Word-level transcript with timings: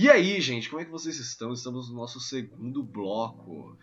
E 0.00 0.08
aí, 0.08 0.40
gente, 0.40 0.70
como 0.70 0.80
é 0.80 0.84
que 0.84 0.92
vocês 0.92 1.18
estão? 1.18 1.52
Estamos 1.52 1.90
no 1.90 1.96
nosso 1.96 2.20
segundo 2.20 2.84
bloco 2.84 3.76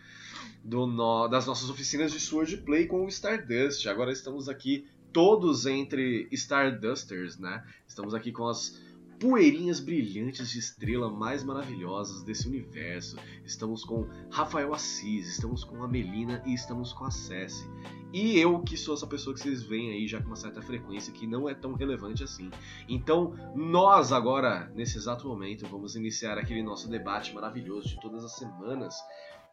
do 0.63 0.87
no... 0.87 1.27
das 1.27 1.45
nossas 1.45 1.69
oficinas 1.69 2.09
de 2.09 2.21
Sword 2.21 2.55
Play 2.59 2.87
com 2.87 3.03
o 3.03 3.09
Stardust. 3.09 3.85
Agora 3.89 4.13
estamos 4.13 4.47
aqui 4.47 4.87
todos 5.11 5.65
entre 5.65 6.29
Stardusters, 6.31 7.37
né? 7.37 7.61
Estamos 7.85 8.13
aqui 8.13 8.31
com 8.31 8.47
as 8.47 8.81
poeirinhas 9.19 9.81
brilhantes 9.81 10.49
de 10.49 10.59
estrela 10.59 11.11
mais 11.11 11.43
maravilhosas 11.43 12.23
desse 12.23 12.47
universo. 12.47 13.17
Estamos 13.43 13.83
com 13.83 14.07
Rafael 14.31 14.73
Assis, 14.73 15.27
estamos 15.27 15.65
com 15.65 15.83
a 15.83 15.87
Melina 15.87 16.41
e 16.45 16.53
estamos 16.53 16.93
com 16.93 17.03
a 17.03 17.11
Cessi. 17.11 17.67
E 18.15 18.39
eu 18.39 18.61
que 18.61 18.77
sou 18.77 18.93
essa 18.93 19.05
pessoa 19.05 19.33
que 19.33 19.41
vocês 19.41 19.61
veem 19.61 19.91
aí 19.91 20.07
já 20.07 20.21
com 20.21 20.27
uma 20.27 20.37
certa 20.37 20.61
frequência 20.61 21.11
que 21.11 21.27
não 21.27 21.49
é 21.49 21.53
tão 21.53 21.73
relevante 21.73 22.23
assim. 22.23 22.49
Então, 22.87 23.35
nós 23.53 24.13
agora, 24.13 24.71
nesse 24.73 24.97
exato 24.97 25.27
momento, 25.27 25.67
vamos 25.67 25.97
iniciar 25.97 26.37
aquele 26.37 26.63
nosso 26.63 26.87
debate 26.89 27.35
maravilhoso 27.35 27.89
de 27.89 27.99
todas 27.99 28.23
as 28.23 28.37
semanas, 28.37 28.95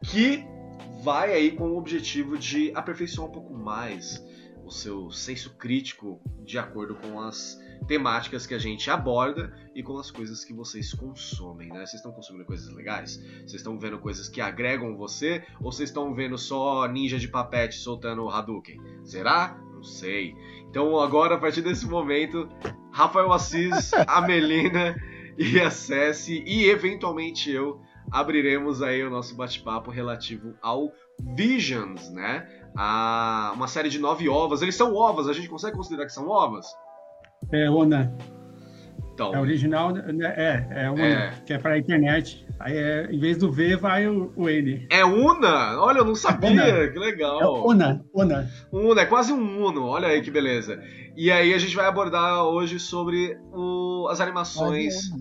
que 0.05 0.45
vai 1.03 1.33
aí 1.33 1.51
com 1.51 1.71
o 1.71 1.77
objetivo 1.77 2.37
de 2.37 2.71
aperfeiçoar 2.73 3.27
um 3.27 3.33
pouco 3.33 3.53
mais 3.53 4.23
o 4.63 4.71
seu 4.71 5.11
senso 5.11 5.57
crítico 5.57 6.21
de 6.45 6.57
acordo 6.57 6.95
com 6.95 7.19
as 7.19 7.59
temáticas 7.87 8.45
que 8.45 8.53
a 8.53 8.59
gente 8.59 8.89
aborda 8.89 9.53
e 9.75 9.81
com 9.83 9.97
as 9.97 10.11
coisas 10.11 10.43
que 10.43 10.53
vocês 10.53 10.93
consomem, 10.93 11.69
né? 11.69 11.79
Vocês 11.79 11.95
estão 11.95 12.11
consumindo 12.11 12.45
coisas 12.45 12.73
legais? 12.73 13.17
Vocês 13.17 13.55
estão 13.55 13.77
vendo 13.77 13.99
coisas 13.99 14.29
que 14.29 14.41
agregam 14.41 14.95
você? 14.95 15.43
Ou 15.59 15.71
vocês 15.71 15.89
estão 15.89 16.13
vendo 16.13 16.37
só 16.37 16.87
ninja 16.87 17.17
de 17.17 17.27
papete 17.27 17.75
soltando 17.75 18.23
o 18.23 18.29
Hadouken? 18.29 18.79
Será? 19.03 19.57
Não 19.73 19.83
sei. 19.83 20.35
Então 20.69 20.99
agora, 20.99 21.35
a 21.35 21.39
partir 21.39 21.61
desse 21.61 21.85
momento, 21.85 22.47
Rafael 22.91 23.31
Assis, 23.31 23.91
a 24.07 24.21
Melina 24.21 24.95
e 25.37 25.59
a 25.59 25.69
Cessi 25.71 26.43
e 26.45 26.65
eventualmente 26.69 27.51
eu 27.51 27.81
abriremos 28.11 28.81
aí 28.81 29.03
o 29.03 29.09
nosso 29.09 29.35
bate-papo 29.35 29.89
relativo 29.89 30.53
ao 30.61 30.91
Visions, 31.35 32.11
né? 32.11 32.47
A 32.75 33.53
uma 33.55 33.67
série 33.67 33.89
de 33.89 33.99
nove 33.99 34.27
ovas. 34.27 34.61
Eles 34.61 34.75
são 34.75 34.95
ovas, 34.95 35.27
a 35.27 35.33
gente 35.33 35.47
consegue 35.47 35.75
considerar 35.75 36.05
que 36.05 36.13
são 36.13 36.27
ovas? 36.27 36.65
É 37.51 37.69
Ona. 37.69 38.15
Então, 39.13 39.33
é 39.33 39.39
original, 39.39 39.91
né? 39.91 40.33
é, 40.35 40.85
é 40.85 40.91
Una, 40.91 41.03
é. 41.03 41.33
que 41.45 41.53
é 41.53 41.57
para 41.59 41.75
a 41.75 41.77
internet. 41.77 42.43
Aí, 42.59 42.75
é, 42.75 43.09
em 43.11 43.19
vez 43.19 43.37
do 43.37 43.51
V, 43.51 43.75
vai 43.75 44.07
o, 44.07 44.33
o 44.35 44.49
N. 44.49 44.87
É 44.89 45.05
Una? 45.05 45.79
Olha, 45.79 45.99
eu 45.99 46.05
não 46.05 46.15
sabia, 46.15 46.49
Una. 46.49 46.87
que 46.87 46.97
legal. 46.97 47.41
É 47.41 47.47
Una, 47.47 48.03
Una. 48.13 48.49
Una, 48.71 49.01
é 49.01 49.05
quase 49.05 49.31
um 49.31 49.65
Uno, 49.65 49.85
olha 49.85 50.07
aí 50.07 50.21
que 50.21 50.31
beleza. 50.31 50.81
E 51.15 51.31
aí 51.31 51.53
a 51.53 51.57
gente 51.59 51.75
vai 51.75 51.85
abordar 51.85 52.43
hoje 52.45 52.79
sobre 52.79 53.37
o, 53.51 54.07
as 54.09 54.19
animações 54.19 55.11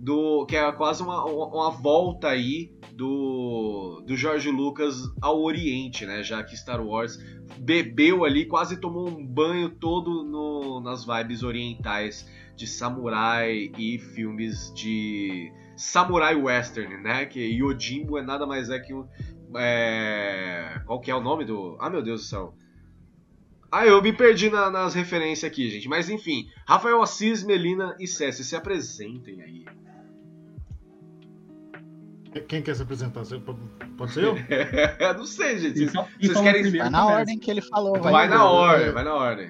do 0.00 0.46
que 0.46 0.56
é 0.56 0.72
quase 0.72 1.02
uma, 1.02 1.22
uma 1.26 1.70
volta 1.70 2.28
aí 2.28 2.72
do, 2.94 4.02
do 4.06 4.16
George 4.16 4.50
Lucas 4.50 4.96
ao 5.20 5.42
Oriente, 5.42 6.06
né? 6.06 6.22
Já 6.22 6.42
que 6.42 6.56
Star 6.56 6.82
Wars 6.82 7.18
bebeu 7.58 8.24
ali, 8.24 8.46
quase 8.46 8.80
tomou 8.80 9.06
um 9.06 9.26
banho 9.26 9.68
todo 9.68 10.24
no, 10.24 10.80
nas 10.80 11.04
vibes 11.04 11.42
orientais 11.42 12.26
de 12.56 12.66
samurai 12.66 13.70
e 13.76 13.98
filmes 13.98 14.72
de 14.74 15.52
samurai 15.76 16.34
western, 16.34 16.96
né? 17.02 17.26
Que 17.26 17.40
Yojimbo 17.40 18.16
é 18.16 18.22
nada 18.22 18.46
mais 18.46 18.70
é 18.70 18.78
que 18.78 18.94
um. 18.94 19.06
É... 19.54 20.80
Qual 20.86 20.98
que 20.98 21.10
é 21.10 21.14
o 21.14 21.20
nome 21.20 21.44
do. 21.44 21.76
Ah, 21.78 21.90
meu 21.90 22.02
Deus 22.02 22.22
do 22.22 22.26
céu. 22.26 22.54
Ah, 23.70 23.86
eu 23.86 24.02
me 24.02 24.14
perdi 24.14 24.48
na, 24.48 24.70
nas 24.70 24.94
referências 24.94 25.50
aqui, 25.50 25.68
gente. 25.68 25.88
Mas 25.88 26.08
enfim, 26.08 26.48
Rafael 26.66 27.02
Assis, 27.02 27.44
Melina 27.44 27.94
e 28.00 28.06
César, 28.06 28.42
se 28.42 28.56
apresentem 28.56 29.42
aí. 29.42 29.64
Quem 32.46 32.62
quer 32.62 32.76
se 32.76 32.82
apresentar? 32.82 33.22
Pode 33.96 34.12
ser 34.12 34.22
eu? 34.24 34.34
não 35.16 35.26
sei, 35.26 35.58
gente. 35.58 35.78
Vocês, 35.78 35.90
então, 35.90 36.06
vocês 36.20 36.40
querem. 36.40 36.70
Vai 36.70 36.90
na 36.90 37.06
ordem 37.06 37.38
que 37.38 37.50
ele 37.50 37.62
falou. 37.62 38.00
Vai, 38.00 38.12
vai 38.12 38.28
na 38.28 38.44
ordem, 38.44 38.92
vai 38.92 39.04
na 39.04 39.14
ordem. 39.14 39.48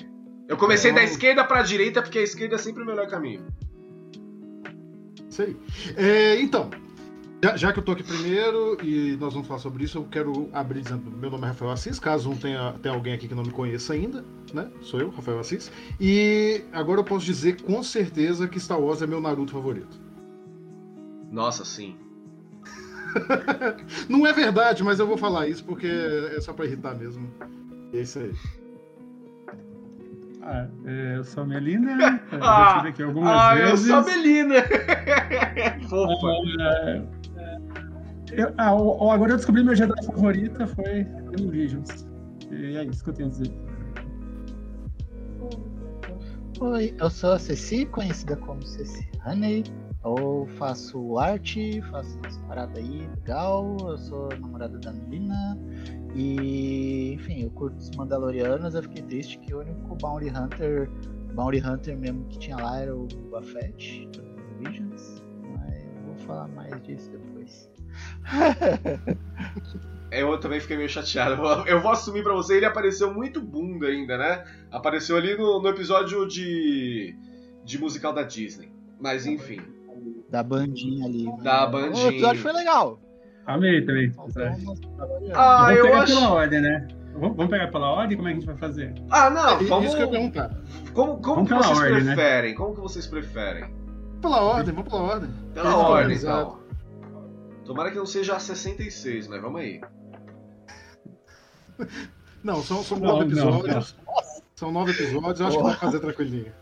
Eu 0.48 0.56
comecei 0.56 0.90
é, 0.90 0.94
da 0.94 1.02
esquerda 1.04 1.44
pra 1.44 1.62
direita 1.62 2.02
porque 2.02 2.18
a 2.18 2.22
esquerda 2.22 2.56
é 2.56 2.58
sempre 2.58 2.82
o 2.82 2.86
melhor 2.86 3.06
caminho. 3.06 3.46
Sei. 5.28 5.56
É, 5.96 6.40
então, 6.40 6.70
já, 7.42 7.56
já, 7.56 7.72
que 7.72 7.78
eu 7.78 7.82
tô 7.82 7.92
aqui 7.92 8.02
primeiro 8.02 8.76
e 8.82 9.16
nós 9.16 9.32
vamos 9.32 9.46
falar 9.46 9.60
sobre 9.60 9.84
isso, 9.84 9.98
eu 9.98 10.04
quero 10.04 10.48
abrir 10.52 10.80
dizendo: 10.80 11.10
meu 11.10 11.30
nome 11.30 11.44
é 11.44 11.48
Rafael 11.48 11.70
Assis, 11.70 11.98
caso 11.98 12.30
não 12.30 12.36
tenha, 12.36 12.74
tenha 12.82 12.94
alguém 12.94 13.12
aqui 13.12 13.28
que 13.28 13.34
não 13.34 13.44
me 13.44 13.52
conheça 13.52 13.92
ainda, 13.92 14.24
né? 14.52 14.70
Sou 14.80 15.00
eu, 15.00 15.10
Rafael 15.10 15.38
Assis. 15.38 15.70
E 16.00 16.64
agora 16.72 17.00
eu 17.00 17.04
posso 17.04 17.24
dizer 17.24 17.62
com 17.62 17.82
certeza 17.82 18.48
que 18.48 18.58
Star 18.58 18.80
Wars 18.80 19.02
é 19.02 19.06
meu 19.06 19.20
Naruto 19.20 19.52
favorito. 19.52 20.00
Nossa, 21.30 21.64
sim. 21.64 21.96
Não 24.08 24.26
é 24.26 24.32
verdade, 24.32 24.82
mas 24.82 24.98
eu 24.98 25.06
vou 25.06 25.16
falar 25.16 25.48
isso 25.48 25.64
porque 25.64 25.86
é 25.86 26.40
só 26.40 26.52
pra 26.52 26.66
irritar 26.66 26.94
mesmo. 26.94 27.28
É 27.92 27.98
isso 27.98 28.18
aí. 28.18 28.32
Ah, 30.42 30.66
é, 30.86 31.16
eu 31.16 31.24
sou 31.24 31.42
a 31.42 31.46
Melina. 31.46 32.20
Ah, 32.40 32.72
já 32.72 32.76
tive 32.76 32.88
aqui 32.88 33.02
algumas 33.02 33.36
ah, 33.36 33.54
vezes. 33.54 33.88
eu 33.88 34.02
sou 34.02 34.12
a 34.12 34.16
Melina. 34.16 34.54
Fofa. 35.88 36.28
É, 36.58 37.02
eu, 38.32 38.54
ah, 38.56 38.70
agora 39.14 39.32
eu 39.32 39.36
descobri 39.36 39.62
minha 39.62 39.74
Jedi 39.74 40.06
favorita 40.06 40.66
foi 40.66 41.06
Visions. 41.50 42.06
E 42.50 42.76
é 42.76 42.84
isso 42.84 43.04
que 43.04 43.10
eu 43.10 43.14
tenho 43.14 43.28
a 43.28 43.32
dizer. 43.32 43.52
Oi, 46.60 46.94
eu 46.98 47.10
sou 47.10 47.32
a 47.32 47.38
Ceci, 47.38 47.86
conhecida 47.86 48.36
como 48.36 48.62
Ceci 48.62 49.08
Honey. 49.26 49.64
Eu 50.02 50.48
faço 50.56 51.18
arte, 51.18 51.82
faço 51.90 52.18
essa 52.26 52.40
parada 52.48 52.78
aí, 52.78 53.06
legal. 53.16 53.76
Eu 53.80 53.98
sou 53.98 54.28
namorada 54.30 54.78
da 54.78 54.92
Melina. 54.92 55.58
E, 56.14 57.12
enfim, 57.12 57.42
eu 57.42 57.50
curto 57.50 57.76
os 57.76 57.90
Mandalorianos. 57.90 58.74
Eu 58.74 58.82
fiquei 58.82 59.02
triste 59.02 59.38
que 59.38 59.54
o 59.54 59.60
único 59.60 59.94
Bounty 59.96 60.30
Hunter, 60.30 60.90
Bounty 61.34 61.58
Hunter 61.58 61.98
mesmo 61.98 62.24
que 62.28 62.38
tinha 62.38 62.56
lá 62.56 62.80
era 62.80 62.96
o 62.96 63.06
Boba 63.06 63.42
Fett, 63.42 64.08
do 64.08 64.22
Visions. 64.58 65.22
Mas 65.58 65.84
eu 65.84 66.02
vou 66.06 66.16
falar 66.26 66.48
mais 66.48 66.82
disso 66.82 67.10
depois. 67.10 67.70
eu 70.10 70.40
também 70.40 70.60
fiquei 70.60 70.78
meio 70.78 70.88
chateado. 70.88 71.42
Eu 71.66 71.80
vou 71.82 71.92
assumir 71.92 72.22
pra 72.22 72.32
você, 72.32 72.56
ele 72.56 72.66
apareceu 72.66 73.12
muito 73.12 73.38
bunda 73.38 73.86
ainda, 73.86 74.16
né? 74.16 74.44
Apareceu 74.70 75.18
ali 75.18 75.36
no, 75.36 75.60
no 75.60 75.68
episódio 75.68 76.26
de, 76.26 77.14
de 77.66 77.78
musical 77.78 78.14
da 78.14 78.22
Disney. 78.22 78.72
Mas 78.98 79.26
enfim. 79.26 79.60
Da 80.30 80.42
bandinha 80.42 81.06
ali. 81.06 81.26
Da 81.42 81.66
bandinha. 81.66 82.06
O 82.06 82.08
episódio 82.08 82.42
foi 82.42 82.52
legal. 82.52 83.00
Amei 83.46 83.84
também. 83.84 84.12
Ah, 85.34 85.74
eu 85.74 85.94
acho... 85.94 86.14
pela 86.14 86.30
ordem, 86.32 86.60
né? 86.60 86.88
Vamos 87.14 87.48
pegar 87.48 87.68
pela 87.68 87.90
ordem? 87.90 88.16
Como 88.16 88.28
é 88.28 88.32
que 88.32 88.38
a 88.38 88.40
gente 88.40 88.46
vai 88.46 88.56
fazer? 88.56 88.94
Ah, 89.10 89.28
não, 89.28 89.50
é, 89.50 89.64
vamos... 89.64 89.86
Isso 89.86 89.96
que 89.96 90.02
eu 90.02 90.10
perguntar. 90.10 90.56
Como, 90.94 91.20
como 91.20 91.46
que 91.46 91.54
vocês 91.54 91.78
ordem, 91.78 92.04
né? 92.04 92.14
preferem? 92.14 92.50
Né? 92.52 92.56
Como 92.56 92.74
que 92.74 92.80
vocês 92.80 93.06
preferem? 93.06 93.74
Pela 94.22 94.40
ordem, 94.40 94.74
vamos 94.74 94.90
pela 94.90 95.02
ordem. 95.02 95.30
Pela 95.52 95.76
ordem, 95.76 96.16
então. 96.16 96.60
Tomara 97.64 97.90
que 97.90 97.96
não 97.96 98.06
seja 98.06 98.36
a 98.36 98.40
66, 98.40 99.28
mas 99.28 99.42
vamos 99.42 99.60
aí. 99.60 99.80
Não, 102.42 102.62
são, 102.62 102.82
são 102.82 102.98
não, 102.98 103.06
nove 103.06 103.24
episódios. 103.26 103.96
Não, 103.96 104.14
não. 104.14 104.40
São 104.54 104.72
nove 104.72 104.92
episódios, 104.92 105.40
eu 105.40 105.46
acho 105.46 105.56
que 105.56 105.62
vai 105.62 105.76
fazer 105.76 106.00
tranquilinho. 106.00 106.52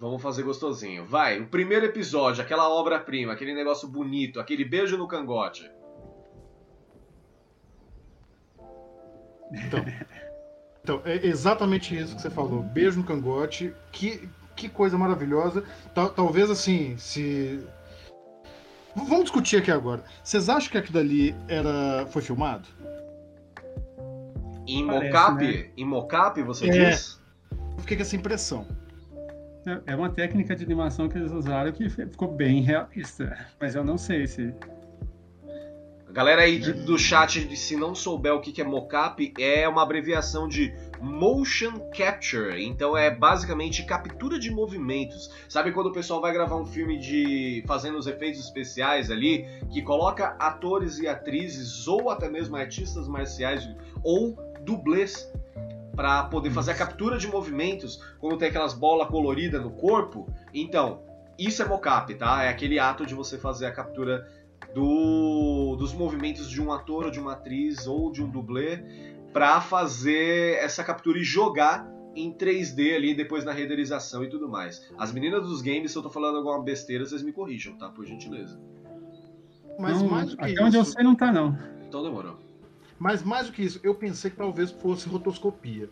Vamos 0.00 0.22
fazer 0.22 0.44
gostosinho. 0.44 1.04
Vai, 1.04 1.40
o 1.40 1.46
primeiro 1.46 1.86
episódio, 1.86 2.42
aquela 2.42 2.68
obra-prima, 2.68 3.32
aquele 3.32 3.52
negócio 3.52 3.88
bonito, 3.88 4.38
aquele 4.38 4.64
beijo 4.64 4.96
no 4.96 5.08
cangote. 5.08 5.68
Então, 9.52 9.84
então 10.82 11.02
é 11.04 11.26
exatamente 11.26 11.96
isso 11.96 12.14
que 12.14 12.22
você 12.22 12.30
falou. 12.30 12.62
Beijo 12.62 12.98
no 12.98 13.04
cangote. 13.04 13.74
Que, 13.90 14.28
que 14.54 14.68
coisa 14.68 14.96
maravilhosa. 14.96 15.64
Tal, 15.94 16.10
talvez 16.10 16.48
assim, 16.48 16.96
se. 16.96 17.60
Vamos 18.94 19.24
discutir 19.24 19.56
aqui 19.56 19.70
agora. 19.70 20.04
Vocês 20.22 20.48
acham 20.48 20.70
que 20.70 20.78
aquilo 20.78 20.94
dali 20.94 21.34
era... 21.48 22.06
foi 22.06 22.22
filmado? 22.22 22.68
Em 24.66 24.84
mocap? 24.84 25.44
Né? 25.44 25.70
Em 25.76 25.84
mocap, 25.84 26.40
você 26.42 26.68
é. 26.68 26.90
diz? 26.90 27.20
Eu 27.50 27.78
fiquei 27.78 27.96
com 27.96 28.02
essa 28.02 28.16
impressão. 28.16 28.66
É 29.86 29.94
uma 29.94 30.08
técnica 30.08 30.54
de 30.54 30.64
animação 30.64 31.08
que 31.08 31.18
eles 31.18 31.32
usaram 31.32 31.72
que 31.72 31.88
ficou 31.88 32.28
bem 32.28 32.62
realista, 32.62 33.36
mas 33.60 33.74
eu 33.74 33.84
não 33.84 33.98
sei 33.98 34.26
se. 34.26 34.54
A 36.08 36.12
galera 36.12 36.42
aí 36.42 36.58
do 36.58 36.98
chat, 36.98 37.54
se 37.54 37.76
não 37.76 37.94
souber 37.94 38.32
o 38.32 38.40
que 38.40 38.60
é 38.60 38.64
mocap, 38.64 39.32
é 39.38 39.68
uma 39.68 39.82
abreviação 39.82 40.48
de 40.48 40.72
motion 41.00 41.78
capture. 41.94 42.64
Então 42.64 42.96
é 42.96 43.10
basicamente 43.10 43.84
captura 43.84 44.38
de 44.38 44.50
movimentos. 44.50 45.30
Sabe 45.48 45.70
quando 45.70 45.88
o 45.88 45.92
pessoal 45.92 46.20
vai 46.20 46.32
gravar 46.32 46.56
um 46.56 46.64
filme 46.64 46.98
de 46.98 47.62
fazendo 47.66 47.98
os 47.98 48.06
efeitos 48.06 48.40
especiais 48.40 49.10
ali, 49.10 49.46
que 49.70 49.82
coloca 49.82 50.34
atores 50.38 50.98
e 50.98 51.06
atrizes 51.06 51.86
ou 51.86 52.10
até 52.10 52.28
mesmo 52.28 52.56
artistas 52.56 53.06
marciais 53.06 53.68
ou 54.02 54.34
dublês 54.64 55.30
para 55.98 56.22
poder 56.22 56.52
fazer 56.52 56.70
a 56.70 56.74
captura 56.76 57.18
de 57.18 57.26
movimentos 57.26 58.00
quando 58.20 58.38
tem 58.38 58.46
aquelas 58.46 58.72
bolas 58.72 59.08
coloridas 59.08 59.60
no 59.60 59.72
corpo. 59.72 60.32
Então, 60.54 61.02
isso 61.36 61.60
é 61.60 61.64
mocap, 61.66 62.14
tá? 62.14 62.44
É 62.44 62.48
aquele 62.48 62.78
ato 62.78 63.04
de 63.04 63.16
você 63.16 63.36
fazer 63.36 63.66
a 63.66 63.72
captura 63.72 64.30
do, 64.72 65.74
dos 65.76 65.92
movimentos 65.92 66.48
de 66.48 66.62
um 66.62 66.70
ator 66.70 67.06
ou 67.06 67.10
de 67.10 67.18
uma 67.18 67.32
atriz 67.32 67.88
ou 67.88 68.12
de 68.12 68.22
um 68.22 68.30
dublê 68.30 68.80
para 69.32 69.60
fazer 69.60 70.58
essa 70.62 70.84
captura 70.84 71.18
e 71.18 71.24
jogar 71.24 71.84
em 72.14 72.32
3D 72.32 72.94
ali 72.94 73.12
depois 73.12 73.44
na 73.44 73.50
renderização 73.50 74.22
e 74.22 74.28
tudo 74.28 74.48
mais. 74.48 74.88
As 74.96 75.12
meninas 75.12 75.42
dos 75.42 75.60
games, 75.60 75.90
se 75.90 75.98
eu 75.98 76.02
tô 76.04 76.10
falando 76.10 76.36
alguma 76.36 76.62
besteira, 76.62 77.04
vocês 77.04 77.24
me 77.24 77.32
corrijam, 77.32 77.76
tá? 77.76 77.88
Por 77.88 78.06
gentileza. 78.06 78.56
Mas 79.80 80.00
não, 80.00 80.08
mais 80.08 80.30
do 80.30 80.36
que 80.36 80.44
até 80.44 80.52
isso... 80.52 80.62
onde 80.62 80.76
eu 80.76 80.84
sei 80.84 81.02
não 81.02 81.16
tá 81.16 81.32
não. 81.32 81.58
Então 81.88 82.04
demorou. 82.04 82.47
Mas 82.98 83.22
mais 83.22 83.46
do 83.46 83.52
que 83.52 83.62
isso, 83.62 83.80
eu 83.82 83.94
pensei 83.94 84.30
que 84.30 84.36
talvez 84.36 84.70
fosse 84.70 85.08
rotoscopia. 85.08 85.88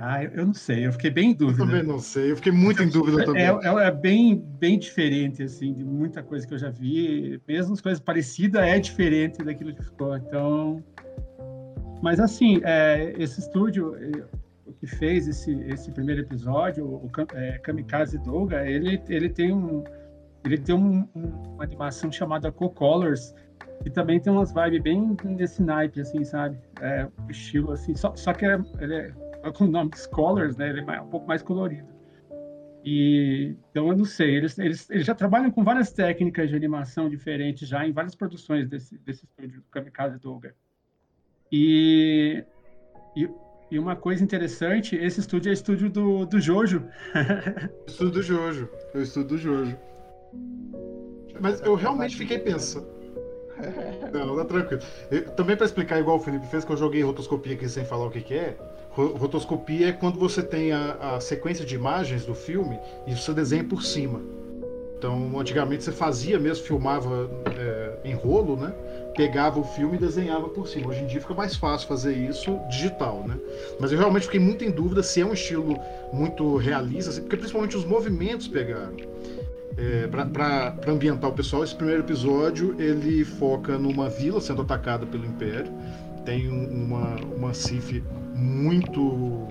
Ah, 0.00 0.24
eu 0.24 0.46
não 0.46 0.54
sei, 0.54 0.86
eu 0.86 0.92
fiquei 0.92 1.10
bem 1.10 1.30
em 1.30 1.34
dúvida. 1.34 1.62
Eu 1.62 1.66
também 1.66 1.82
não 1.84 2.00
sei, 2.00 2.32
eu 2.32 2.36
fiquei 2.36 2.50
muito 2.50 2.82
em 2.82 2.88
dúvida 2.88 3.24
também. 3.24 3.42
É, 3.42 3.48
é, 3.48 3.86
é, 3.86 3.90
bem, 3.90 4.36
bem 4.58 4.78
diferente, 4.78 5.44
assim, 5.44 5.72
de 5.72 5.84
muita 5.84 6.22
coisa 6.22 6.46
que 6.46 6.52
eu 6.52 6.58
já 6.58 6.70
vi. 6.70 7.40
Mesmo 7.46 7.74
as 7.74 7.80
coisas 7.80 8.00
parecidas, 8.00 8.62
é 8.62 8.78
diferente 8.80 9.42
daquilo 9.44 9.72
que 9.72 9.84
ficou. 9.84 10.16
Então. 10.16 10.82
Mas, 12.02 12.18
assim, 12.18 12.60
é, 12.64 13.14
esse 13.16 13.40
estúdio 13.40 13.94
que 14.80 14.86
fez 14.86 15.28
esse, 15.28 15.52
esse 15.68 15.90
primeiro 15.92 16.22
episódio, 16.22 16.84
o 16.86 17.10
é, 17.34 17.58
Kamikaze 17.58 18.18
Doga, 18.18 18.66
ele, 18.66 19.00
ele 19.08 19.28
tem, 19.28 19.52
um, 19.52 19.84
ele 20.44 20.58
tem 20.58 20.74
um, 20.74 21.06
uma 21.14 21.62
animação 21.62 22.10
chamada 22.10 22.50
Co-Colors, 22.50 23.34
que 23.82 23.90
também 23.90 24.20
tem 24.20 24.32
umas 24.32 24.52
vibes 24.52 24.82
bem 24.82 25.16
nesse 25.24 25.62
naipe, 25.62 26.00
assim, 26.00 26.22
sabe? 26.24 26.58
É, 26.80 27.08
estilo, 27.28 27.72
assim, 27.72 27.94
só, 27.94 28.14
só 28.14 28.32
que 28.32 28.44
é, 28.44 28.58
ele 28.78 28.94
é 28.94 29.12
com 29.52 29.64
o 29.64 29.70
nome 29.70 29.90
Scholars, 29.96 30.56
né? 30.56 30.68
Ele 30.68 30.80
é 30.80 31.00
um 31.00 31.08
pouco 31.08 31.26
mais 31.26 31.42
colorido. 31.42 31.88
E 32.84 33.54
então 33.70 33.88
eu 33.88 33.96
não 33.96 34.04
sei, 34.06 34.36
eles, 34.36 34.58
eles, 34.58 34.88
eles 34.90 35.04
já 35.04 35.14
trabalham 35.14 35.50
com 35.50 35.62
várias 35.62 35.92
técnicas 35.92 36.48
de 36.48 36.56
animação 36.56 37.10
diferentes 37.10 37.68
já 37.68 37.86
em 37.86 37.92
várias 37.92 38.14
produções 38.14 38.68
desse, 38.68 38.96
desse 38.98 39.24
estúdio 39.24 39.60
do 39.60 39.66
Kamikaze 39.70 40.18
Doga. 40.18 40.54
E, 41.52 42.42
e, 43.14 43.28
e, 43.70 43.78
uma 43.78 43.96
coisa 43.96 44.22
interessante, 44.22 44.96
esse 44.96 45.20
estúdio 45.20 45.50
é 45.50 45.52
estúdio 45.52 45.90
do, 45.90 46.24
do 46.24 46.40
Jojo. 46.40 46.86
estúdio 47.86 48.12
do 48.12 48.22
Jojo, 48.22 48.68
é 48.94 48.98
o 48.98 49.02
estúdio 49.02 49.28
do 49.28 49.38
Jojo. 49.38 49.76
Mas 51.40 51.60
eu 51.62 51.74
realmente 51.74 52.16
fiquei 52.16 52.38
pensando. 52.38 52.99
Não, 54.12 54.36
tá 54.36 54.44
tranquilo. 54.44 54.82
Eu, 55.10 55.30
também 55.30 55.56
para 55.56 55.66
explicar 55.66 55.98
igual 56.00 56.16
o 56.16 56.20
Felipe 56.20 56.46
fez, 56.46 56.64
que 56.64 56.72
eu 56.72 56.76
joguei 56.76 57.02
rotoscopia 57.02 57.54
aqui 57.54 57.68
sem 57.68 57.84
falar 57.84 58.06
o 58.06 58.10
que, 58.10 58.20
que 58.20 58.34
é. 58.34 58.56
Rotoscopia 58.92 59.88
é 59.88 59.92
quando 59.92 60.18
você 60.18 60.42
tem 60.42 60.72
a, 60.72 61.14
a, 61.16 61.20
sequência 61.20 61.64
de 61.64 61.74
imagens 61.74 62.24
do 62.24 62.34
filme 62.34 62.78
e 63.06 63.14
você 63.14 63.32
desenha 63.32 63.64
por 63.64 63.82
cima. 63.82 64.20
Então, 64.98 65.38
antigamente 65.38 65.82
você 65.82 65.92
fazia 65.92 66.38
mesmo, 66.38 66.64
filmava 66.64 67.30
é, 67.56 67.98
em 68.04 68.12
rolo, 68.12 68.56
né? 68.56 68.74
Pegava 69.16 69.58
o 69.58 69.64
filme 69.64 69.96
e 69.96 69.98
desenhava 69.98 70.48
por 70.48 70.68
cima. 70.68 70.88
Hoje 70.88 71.00
em 71.00 71.06
dia 71.06 71.20
fica 71.20 71.32
mais 71.32 71.56
fácil 71.56 71.88
fazer 71.88 72.12
isso 72.12 72.58
digital, 72.68 73.24
né? 73.26 73.38
Mas 73.78 73.92
eu 73.92 73.98
realmente 73.98 74.24
fiquei 74.24 74.40
muito 74.40 74.62
em 74.62 74.70
dúvida 74.70 75.02
se 75.02 75.22
é 75.22 75.24
um 75.24 75.32
estilo 75.32 75.78
muito 76.12 76.56
realista, 76.56 77.10
assim, 77.10 77.22
porque 77.22 77.36
principalmente 77.36 77.76
os 77.76 77.84
movimentos 77.84 78.46
pegaram. 78.46 78.94
É, 79.80 80.06
para 80.08 80.74
ambientar 80.86 81.30
o 81.30 81.32
pessoal, 81.32 81.64
esse 81.64 81.74
primeiro 81.74 82.02
episódio 82.02 82.76
ele 82.78 83.24
foca 83.24 83.78
numa 83.78 84.10
vila 84.10 84.38
sendo 84.38 84.60
atacada 84.60 85.06
pelo 85.06 85.24
Império. 85.24 85.72
Tem 86.22 86.48
uma, 86.48 87.16
uma 87.34 87.54
Sif 87.54 88.02
muito 88.34 89.48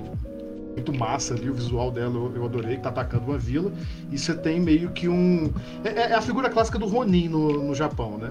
muito 0.75 0.93
massa 0.93 1.33
ali, 1.33 1.49
o 1.49 1.53
visual 1.53 1.91
dela 1.91 2.13
eu, 2.15 2.35
eu, 2.35 2.45
adorei, 2.45 2.77
que 2.77 2.83
tá 2.83 2.89
atacando 2.89 3.25
uma 3.25 3.39
vila. 3.39 3.71
E 4.11 4.17
você 4.19 4.35
tem 4.35 4.59
meio 4.59 4.91
que 4.91 5.09
um. 5.09 5.51
É, 5.83 6.11
é, 6.11 6.13
a 6.13 6.21
figura 6.21 6.47
clássica 6.47 6.77
do 6.77 6.85
Ronin 6.85 7.27
no, 7.27 7.63
no 7.63 7.73
Japão, 7.73 8.19
né? 8.19 8.29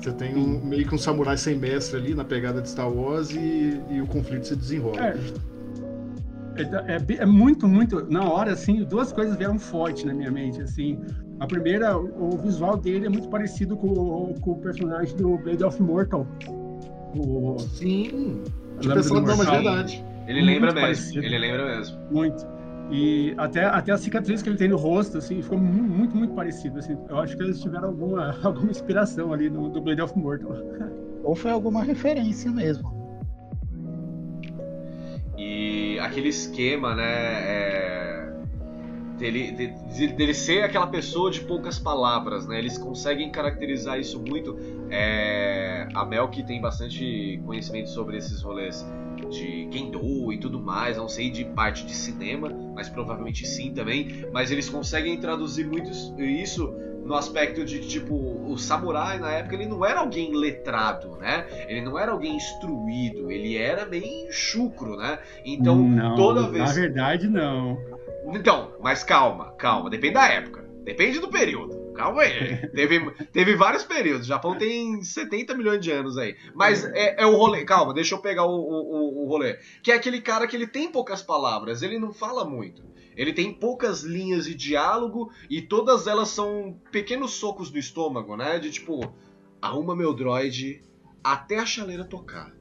Você 0.00 0.12
tem 0.12 0.36
um, 0.36 0.64
meio 0.64 0.86
que 0.86 0.94
um 0.94 0.98
samurai 0.98 1.36
sem 1.36 1.56
mestre 1.56 1.98
ali 1.98 2.14
na 2.14 2.24
pegada 2.24 2.62
de 2.62 2.68
Star 2.68 2.88
Wars 2.88 3.30
e, 3.30 3.80
e 3.90 4.00
o 4.00 4.06
conflito 4.06 4.46
se 4.46 4.54
desenrola. 4.54 5.08
É. 5.08 5.16
É, 6.62 6.96
é, 6.96 7.22
é, 7.22 7.26
muito, 7.26 7.66
muito. 7.68 8.10
Na 8.10 8.24
hora, 8.28 8.52
assim, 8.52 8.84
duas 8.84 9.12
coisas 9.12 9.36
vieram 9.36 9.58
forte 9.58 10.06
na 10.06 10.14
minha 10.14 10.30
mente. 10.30 10.60
Assim, 10.62 10.98
a 11.40 11.46
primeira, 11.46 11.96
o, 11.96 12.34
o 12.34 12.38
visual 12.38 12.76
dele 12.76 13.06
é 13.06 13.08
muito 13.08 13.28
parecido 13.28 13.76
com, 13.76 14.34
com, 14.40 14.50
o 14.52 14.56
personagem 14.56 15.16
do 15.16 15.38
Blade 15.38 15.64
of 15.64 15.82
Mortal. 15.82 16.26
O... 17.16 17.58
Sim. 17.58 18.42
Tinha 18.80 18.94
pensado, 18.94 19.22
não, 19.22 19.36
mas 19.36 19.48
verdade. 19.48 20.04
Ele 20.26 20.42
lembra 20.42 20.72
mesmo. 20.72 20.80
Parecido. 20.80 21.24
Ele 21.24 21.38
lembra 21.38 21.76
mesmo. 21.76 21.98
Muito. 22.10 22.46
E 22.90 23.34
até, 23.36 23.64
até 23.64 23.92
a 23.92 23.98
cicatriz 23.98 24.40
que 24.40 24.48
ele 24.48 24.56
tem 24.56 24.68
no 24.68 24.76
rosto, 24.76 25.18
assim, 25.18 25.42
ficou 25.42 25.58
muito, 25.58 25.90
muito, 25.90 26.16
muito 26.16 26.34
parecido. 26.34 26.78
Assim. 26.78 26.96
Eu 27.08 27.18
acho 27.18 27.36
que 27.36 27.42
eles 27.42 27.60
tiveram 27.60 27.88
alguma, 27.88 28.36
alguma 28.42 28.70
inspiração 28.70 29.32
ali 29.32 29.50
no, 29.50 29.68
do 29.68 29.80
Blade 29.80 30.00
of 30.00 30.18
Mortal. 30.18 30.56
Ou 31.22 31.34
foi 31.34 31.50
alguma 31.50 31.82
referência 31.82 32.50
mesmo. 32.50 32.97
E 35.38 35.98
aquele 36.00 36.28
esquema, 36.28 36.96
né? 36.96 37.04
É, 37.04 38.32
dele, 39.18 39.52
de, 39.52 40.08
dele 40.08 40.34
ser 40.34 40.64
aquela 40.64 40.86
pessoa 40.86 41.30
de 41.30 41.40
poucas 41.42 41.78
palavras, 41.78 42.46
né? 42.46 42.58
Eles 42.58 42.76
conseguem 42.76 43.30
caracterizar 43.30 44.00
isso 44.00 44.18
muito. 44.18 44.58
É, 44.90 45.86
a 45.94 46.04
Mel, 46.04 46.28
que 46.28 46.42
tem 46.42 46.60
bastante 46.60 47.40
conhecimento 47.46 47.88
sobre 47.90 48.16
esses 48.16 48.42
rolês 48.42 48.84
de 49.30 49.68
Kendo 49.70 50.32
e 50.32 50.38
tudo 50.38 50.60
mais, 50.60 50.96
não 50.96 51.08
sei 51.08 51.30
de 51.30 51.44
parte 51.44 51.84
de 51.84 51.94
cinema, 51.94 52.48
mas 52.74 52.88
provavelmente 52.88 53.46
sim 53.46 53.72
também. 53.72 54.24
Mas 54.32 54.50
eles 54.50 54.68
conseguem 54.68 55.18
traduzir 55.18 55.66
muito 55.66 55.90
isso 56.20 56.74
no 57.08 57.14
aspecto 57.14 57.64
de 57.64 57.80
tipo 57.80 58.14
o 58.14 58.58
samurai 58.58 59.18
na 59.18 59.32
época 59.32 59.54
ele 59.54 59.64
não 59.64 59.84
era 59.84 60.00
alguém 60.00 60.36
letrado, 60.36 61.16
né? 61.16 61.46
Ele 61.66 61.80
não 61.80 61.98
era 61.98 62.12
alguém 62.12 62.36
instruído, 62.36 63.32
ele 63.32 63.56
era 63.56 63.86
meio 63.86 64.30
chucro, 64.30 64.94
né? 64.94 65.18
Então 65.42 65.76
não, 65.76 66.14
toda 66.14 66.50
vez. 66.50 66.68
Na 66.68 66.72
verdade 66.74 67.26
não. 67.26 67.78
Então, 68.26 68.72
mas 68.82 69.02
calma, 69.02 69.52
calma, 69.52 69.88
depende 69.88 70.14
da 70.14 70.28
época, 70.28 70.62
depende 70.84 71.18
do 71.18 71.28
período. 71.28 71.88
Calma 71.94 72.22
aí. 72.22 72.68
teve, 72.70 73.10
teve 73.32 73.56
vários 73.56 73.82
períodos. 73.82 74.26
O 74.26 74.28
Japão 74.28 74.56
tem 74.56 75.02
70 75.02 75.52
milhões 75.56 75.80
de 75.80 75.90
anos 75.90 76.16
aí. 76.16 76.36
Mas 76.54 76.84
é, 76.84 77.22
é 77.22 77.26
o 77.26 77.34
rolê. 77.34 77.64
Calma, 77.64 77.92
deixa 77.92 78.14
eu 78.14 78.20
pegar 78.20 78.44
o, 78.44 78.54
o, 78.54 79.24
o 79.24 79.28
rolê. 79.28 79.58
Que 79.82 79.90
é 79.90 79.96
aquele 79.96 80.20
cara 80.20 80.46
que 80.46 80.54
ele 80.54 80.68
tem 80.68 80.92
poucas 80.92 81.22
palavras, 81.22 81.82
ele 81.82 81.98
não 81.98 82.12
fala 82.12 82.44
muito. 82.44 82.84
Ele 83.18 83.32
tem 83.32 83.52
poucas 83.52 84.02
linhas 84.02 84.44
de 84.46 84.54
diálogo 84.54 85.32
e 85.50 85.60
todas 85.60 86.06
elas 86.06 86.28
são 86.28 86.80
pequenos 86.92 87.32
socos 87.32 87.68
do 87.68 87.76
estômago, 87.76 88.36
né? 88.36 88.60
De 88.60 88.70
tipo, 88.70 89.12
arruma 89.60 89.96
meu 89.96 90.14
droid 90.14 90.80
até 91.22 91.58
a 91.58 91.66
chaleira 91.66 92.04
tocar. 92.04 92.56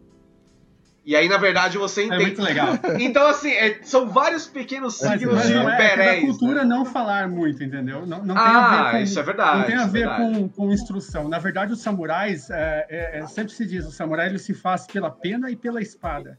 E 1.05 1.15
aí, 1.15 1.29
na 1.29 1.37
verdade, 1.37 1.77
você 1.77 2.03
entende. 2.03 2.21
É 2.21 2.25
muito 2.25 2.41
legal. 2.41 2.67
Então, 2.99 3.27
assim, 3.27 3.51
é, 3.51 3.79
são 3.83 4.09
vários 4.09 4.45
pequenos 4.45 4.97
signos 4.97 5.43
de 5.43 5.53
é, 5.53 5.57
é 5.57 6.15
da 6.15 6.21
cultura 6.21 6.63
né? 6.63 6.65
não 6.65 6.83
falar 6.83 7.29
muito, 7.29 7.63
entendeu? 7.63 8.05
Não, 8.05 8.25
não 8.25 8.35
ah, 8.35 8.43
tem 8.43 8.55
a 8.55 8.83
ver 8.83 8.91
com, 8.91 8.97
isso 9.03 9.19
é 9.19 9.23
verdade. 9.23 9.59
Não 9.59 9.65
tem 9.65 9.75
a 9.77 9.83
é 9.83 9.87
ver 9.87 10.17
com, 10.17 10.49
com 10.49 10.73
instrução. 10.73 11.29
Na 11.29 11.39
verdade, 11.39 11.71
os 11.71 11.81
samurais, 11.81 12.49
é, 12.49 12.85
é, 12.89 13.19
é, 13.19 13.27
sempre 13.27 13.53
se 13.53 13.65
diz, 13.65 13.85
o 13.85 13.91
samurai 13.91 14.27
ele 14.27 14.39
se 14.39 14.53
faz 14.53 14.85
pela 14.85 15.09
pena 15.09 15.49
e 15.49 15.55
pela 15.55 15.81
espada. 15.81 16.37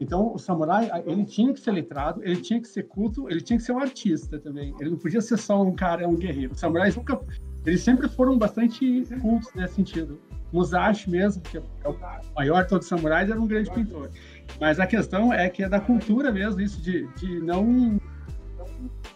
Então, 0.00 0.34
o 0.34 0.38
samurai, 0.38 0.90
ele 1.06 1.24
tinha 1.24 1.52
que 1.52 1.60
ser 1.60 1.72
letrado, 1.72 2.22
ele 2.22 2.36
tinha 2.36 2.60
que 2.60 2.68
ser 2.68 2.84
culto, 2.84 3.30
ele 3.30 3.40
tinha 3.40 3.58
que 3.58 3.64
ser 3.64 3.72
um 3.72 3.78
artista 3.78 4.38
também. 4.38 4.74
Ele 4.78 4.90
não 4.90 4.98
podia 4.98 5.20
ser 5.20 5.36
só 5.38 5.62
um 5.62 5.74
cara, 5.74 6.06
um 6.08 6.16
guerreiro. 6.16 6.52
Os 6.52 6.60
samurais 6.60 6.94
nunca... 6.96 7.18
Eles 7.64 7.80
sempre 7.80 8.08
foram 8.08 8.38
bastante 8.38 9.04
cultos 9.20 9.52
nesse 9.54 9.74
sentido. 9.74 10.20
Musashi 10.52 11.10
mesmo, 11.10 11.42
que 11.42 11.58
é 11.58 11.62
o 11.88 11.96
maior 12.36 12.62
de 12.62 12.68
todos 12.68 12.86
os 12.86 12.88
samurais, 12.88 13.28
era 13.28 13.40
um 13.40 13.46
grande 13.46 13.70
pintor. 13.70 14.10
Mas 14.60 14.78
a 14.78 14.86
questão 14.86 15.32
é 15.32 15.48
que 15.48 15.64
é 15.64 15.68
da 15.68 15.80
cultura 15.80 16.30
mesmo, 16.30 16.60
isso 16.60 16.80
de, 16.80 17.08
de 17.14 17.40
não 17.40 17.98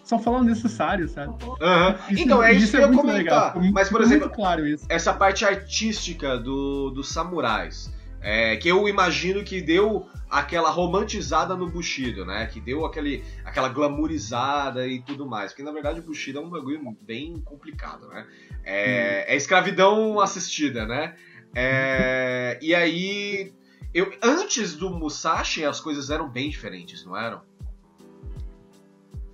só 0.03 0.19
falar 0.19 0.39
o 0.39 0.43
necessário, 0.43 1.09
sabe? 1.09 1.33
Uhum. 1.45 1.95
Isso, 2.11 2.23
então, 2.23 2.43
é 2.43 2.53
isso, 2.53 2.65
isso 2.65 2.77
que 2.77 2.83
eu 2.83 2.87
é 2.87 2.91
ia 2.91 2.97
comentar. 2.97 3.57
Legal. 3.57 3.73
Mas, 3.73 3.89
por 3.89 4.01
exemplo, 4.01 4.29
claro 4.29 4.65
essa 4.89 5.13
parte 5.13 5.45
artística 5.45 6.37
do, 6.37 6.91
dos 6.91 7.09
samurais, 7.11 7.93
é, 8.21 8.57
que 8.57 8.69
eu 8.69 8.89
imagino 8.89 9.43
que 9.43 9.61
deu 9.61 10.09
aquela 10.29 10.71
romantizada 10.71 11.57
no 11.57 11.69
Bushido, 11.69 12.25
né? 12.25 12.47
Que 12.47 12.61
deu 12.61 12.85
aquele, 12.85 13.25
aquela 13.45 13.69
glamourizada 13.69 14.87
e 14.87 15.01
tudo 15.03 15.27
mais. 15.27 15.53
Porque, 15.53 15.63
na 15.63 15.73
verdade, 15.73 16.01
o 16.01 16.03
Bushido 16.03 16.39
é 16.39 16.43
um 16.43 16.51
bagulho 16.51 16.97
bem 17.01 17.41
complicado, 17.41 18.09
né? 18.09 18.27
É, 18.63 19.25
hum. 19.27 19.33
é 19.33 19.37
escravidão 19.37 20.21
assistida, 20.21 20.87
né? 20.87 21.17
É, 21.55 22.59
e 22.63 22.75
aí, 22.75 23.53
eu, 23.93 24.13
antes 24.23 24.77
do 24.77 24.91
Musashi, 24.91 25.65
as 25.65 25.81
coisas 25.81 26.11
eram 26.11 26.29
bem 26.29 26.49
diferentes, 26.49 27.05
não 27.05 27.17
eram? 27.17 27.43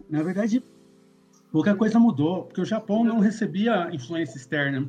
Na 0.09 0.23
verdade, 0.23 0.63
pouca 1.53 1.75
coisa 1.75 1.99
mudou, 1.99 2.45
porque 2.45 2.61
o 2.61 2.65
Japão 2.65 3.05
não 3.05 3.19
recebia 3.19 3.91
influência 3.93 4.37
externa. 4.39 4.89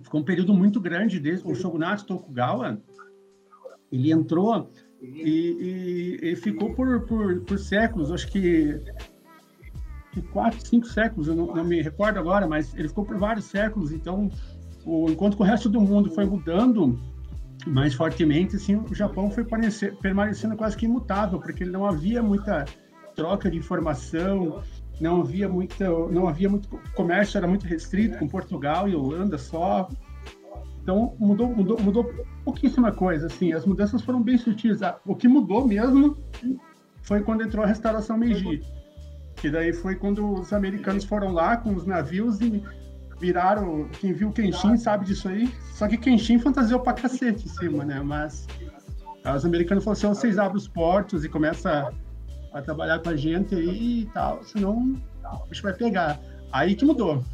Ficou 0.00 0.20
um 0.20 0.24
período 0.24 0.54
muito 0.54 0.80
grande 0.80 1.18
desde 1.18 1.46
o 1.46 1.54
shogunato 1.54 2.06
Tokugawa. 2.06 2.80
Ele 3.96 4.12
entrou 4.12 4.70
e, 5.00 6.18
e, 6.22 6.30
e 6.32 6.36
ficou 6.36 6.74
por, 6.74 7.00
por, 7.06 7.40
por 7.40 7.58
séculos. 7.58 8.12
Acho 8.12 8.28
que 8.28 8.80
que 10.16 10.22
quatro, 10.22 10.66
cinco 10.66 10.86
séculos, 10.86 11.28
eu 11.28 11.34
não, 11.34 11.54
não, 11.54 11.62
me 11.62 11.82
recordo 11.82 12.18
agora, 12.18 12.46
mas 12.46 12.74
ele 12.74 12.88
ficou 12.88 13.04
por 13.04 13.18
vários 13.18 13.44
séculos. 13.44 13.92
Então, 13.92 14.30
o, 14.84 15.10
enquanto 15.10 15.36
que 15.36 15.42
o 15.42 15.44
resto 15.44 15.68
do 15.68 15.78
mundo 15.78 16.10
foi 16.10 16.24
mudando 16.24 16.98
mais 17.66 17.92
fortemente, 17.92 18.56
assim, 18.56 18.76
o 18.76 18.94
Japão 18.94 19.30
foi 19.30 19.44
permanecendo 19.44 20.56
quase 20.56 20.76
que 20.76 20.86
imutável, 20.86 21.38
porque 21.38 21.66
não 21.66 21.84
havia 21.84 22.22
muita 22.22 22.64
troca 23.14 23.50
de 23.50 23.58
informação, 23.58 24.62
não 25.00 25.20
havia 25.20 25.48
muita, 25.48 25.86
não 25.86 26.26
havia 26.26 26.48
muito 26.48 26.68
comércio, 26.94 27.36
era 27.36 27.46
muito 27.46 27.66
restrito 27.66 28.18
com 28.18 28.26
Portugal 28.26 28.88
e 28.88 28.94
Holanda 28.94 29.36
só. 29.36 29.88
Então 30.82 31.14
mudou, 31.18 31.48
mudou, 31.48 31.78
mudou 31.80 32.10
pouquíssima 32.46 32.92
coisa, 32.92 33.26
assim. 33.26 33.52
As 33.52 33.66
mudanças 33.66 34.00
foram 34.02 34.22
bem 34.22 34.38
sutis. 34.38 34.80
Ah, 34.80 34.96
o 35.04 35.16
que 35.16 35.26
mudou 35.26 35.66
mesmo 35.66 36.16
foi 37.02 37.20
quando 37.20 37.42
entrou 37.42 37.64
a 37.64 37.66
restauração 37.66 38.16
Meiji, 38.16 38.62
que 39.34 39.50
daí 39.50 39.72
foi 39.72 39.96
quando 39.96 40.32
os 40.32 40.52
americanos 40.52 41.04
foram 41.04 41.32
lá 41.32 41.56
com 41.56 41.74
os 41.74 41.84
navios 41.84 42.40
e 42.40 42.62
viraram. 43.18 43.88
Quem 44.00 44.12
viu 44.12 44.30
Kenshin 44.30 44.76
sabe 44.76 45.06
disso 45.06 45.28
aí. 45.28 45.52
Só 45.72 45.88
que 45.88 45.98
Kenshin 45.98 46.38
fantasiou 46.38 46.78
pra 46.78 46.92
cacete 46.92 47.46
em 47.46 47.48
cima, 47.48 47.84
né? 47.84 48.00
Mas 48.00 48.46
os 49.36 49.44
americanos 49.44 49.82
falaram 49.82 49.98
assim: 49.98 50.20
vocês 50.20 50.38
abrem 50.38 50.56
os 50.56 50.68
portos 50.68 51.24
e 51.24 51.28
começa 51.28 51.92
a 52.52 52.62
trabalhar 52.62 53.00
com 53.00 53.08
a 53.08 53.16
gente 53.16 53.56
aí 53.56 54.02
e 54.02 54.06
tal, 54.14 54.42
senão 54.44 54.94
a 55.24 55.36
gente 55.52 55.62
vai 55.62 55.74
pegar. 55.74 56.20
Aí 56.52 56.76
que 56.76 56.84
mudou. 56.84 57.24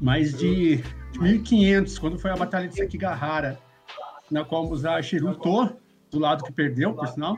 Mais 0.00 0.36
de 0.36 0.82
1500, 1.20 1.98
quando 1.98 2.18
foi 2.18 2.30
a 2.30 2.36
Batalha 2.36 2.68
de 2.68 2.74
Sekigahara, 2.74 3.58
na 4.30 4.44
qual 4.44 4.66
Musashi 4.66 5.18
lutou, 5.18 5.78
do 6.10 6.18
lado 6.18 6.44
que 6.44 6.52
perdeu, 6.52 6.94
por 6.94 7.06
sinal, 7.08 7.36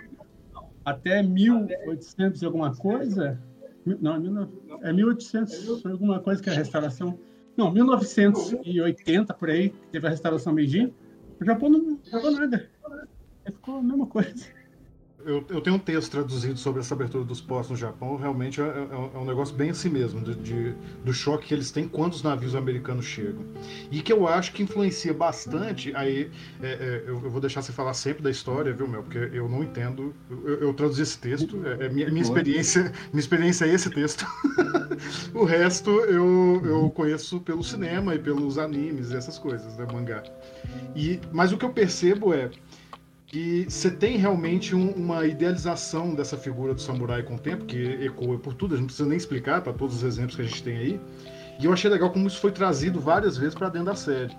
até 0.85 1.23
1800 1.23 2.43
e 2.43 2.47
alguma 2.47 2.75
coisa, 2.75 3.41
não, 3.85 4.49
é 4.83 4.93
1800 4.93 5.83
foi 5.83 5.93
alguma 5.93 6.21
coisa 6.21 6.43
que 6.43 6.49
é 6.49 6.53
a 6.53 6.57
restauração, 6.57 7.19
não, 7.57 7.71
1980 7.71 9.35
por 9.35 9.51
aí, 9.51 9.71
teve 9.91 10.07
a 10.07 10.11
restauração 10.11 10.53
Meiji, 10.53 10.93
o 11.41 11.45
Japão 11.45 11.69
não 11.69 11.99
jogou 12.11 12.31
nada, 12.33 12.69
ficou 13.45 13.79
a 13.79 13.83
mesma 13.83 14.07
coisa. 14.07 14.60
Eu, 15.25 15.45
eu, 15.51 15.61
tenho 15.61 15.77
um 15.77 15.79
texto 15.79 16.11
traduzido 16.11 16.59
sobre 16.59 16.81
essa 16.81 16.95
abertura 16.95 17.25
dos 17.25 17.41
portos 17.41 17.71
no 17.71 17.77
Japão. 17.77 18.17
Realmente 18.17 18.61
é, 18.61 18.65
é, 18.65 18.89
é 19.15 19.19
um 19.19 19.25
negócio 19.25 19.55
bem 19.55 19.71
assim 19.71 19.89
mesmo, 19.89 20.21
de, 20.21 20.35
de, 20.35 20.75
do 21.05 21.13
choque 21.13 21.49
que 21.49 21.55
eles 21.55 21.71
têm 21.71 21.87
quando 21.87 22.15
os 22.15 22.23
navios 22.23 22.55
americanos 22.55 23.05
chegam. 23.05 23.45
E 23.91 24.01
que 24.01 24.13
eu 24.13 24.27
acho 24.27 24.53
que 24.53 24.63
influencia 24.63 25.13
bastante. 25.13 25.95
Aí 25.95 26.31
é, 26.63 26.69
é 26.69 27.05
eu, 27.07 27.23
eu, 27.23 27.31
vou 27.31 27.41
deixar 27.41 27.63
você 27.63 27.73
falar 27.73 27.95
sempre 27.95 28.23
da 28.23 28.31
história, 28.31 28.73
viu, 28.73 28.89
Mel? 28.89 29.03
Porque 29.03 29.19
eu 29.33 29.49
não 29.49 29.63
entendo. 29.63 30.15
Eu, 30.31 30.61
eu 30.61 30.75
traduzi 30.75 31.03
esse 31.03 31.19
texto, 31.19 31.61
é, 31.67 31.87
é 31.87 31.89
minha, 31.89 32.09
minha, 32.09 32.23
experiência, 32.23 32.93
minha 33.13 33.21
experiência 33.21 33.67
é 33.67 33.75
esse 33.75 33.91
texto. 33.91 34.27
o 35.35 35.45
resto 35.45 35.91
eu, 35.91 36.63
eu 36.65 36.91
conheço 36.91 37.41
pelo 37.41 37.63
cinema 37.63 38.15
e 38.15 38.19
pelos 38.19 38.59
animes, 38.59 39.13
essas 39.13 39.39
coisas, 39.39 39.77
né, 39.77 39.87
mangá. 39.93 40.23
E, 40.95 41.21
mas 41.33 41.53
o 41.53 41.59
que 41.59 41.65
eu 41.65 41.71
percebo 41.71 42.33
é 42.33 42.51
e 43.33 43.65
você 43.69 43.91
tem 43.91 44.17
realmente 44.17 44.75
um, 44.75 44.91
uma 44.91 45.25
idealização 45.25 46.15
dessa 46.15 46.37
figura 46.37 46.75
do 46.75 46.81
samurai 46.81 47.23
com 47.23 47.37
o 47.37 47.39
tempo, 47.39 47.65
que 47.65 47.77
ecoa 48.05 48.39
por 48.39 48.55
tudo, 48.55 48.75
a 48.75 48.77
gente 48.77 48.83
não 48.83 48.87
precisa 48.87 49.09
nem 49.09 49.17
explicar 49.17 49.61
para 49.63 49.73
todos 49.73 49.97
os 49.97 50.03
exemplos 50.03 50.35
que 50.35 50.43
a 50.43 50.45
gente 50.45 50.63
tem 50.63 50.77
aí. 50.77 51.01
E 51.61 51.65
eu 51.65 51.73
achei 51.73 51.89
legal 51.89 52.11
como 52.11 52.27
isso 52.27 52.41
foi 52.41 52.51
trazido 52.51 52.99
várias 52.99 53.37
vezes 53.37 53.55
para 53.55 53.69
dentro 53.69 53.87
da 53.87 53.95
série. 53.95 54.37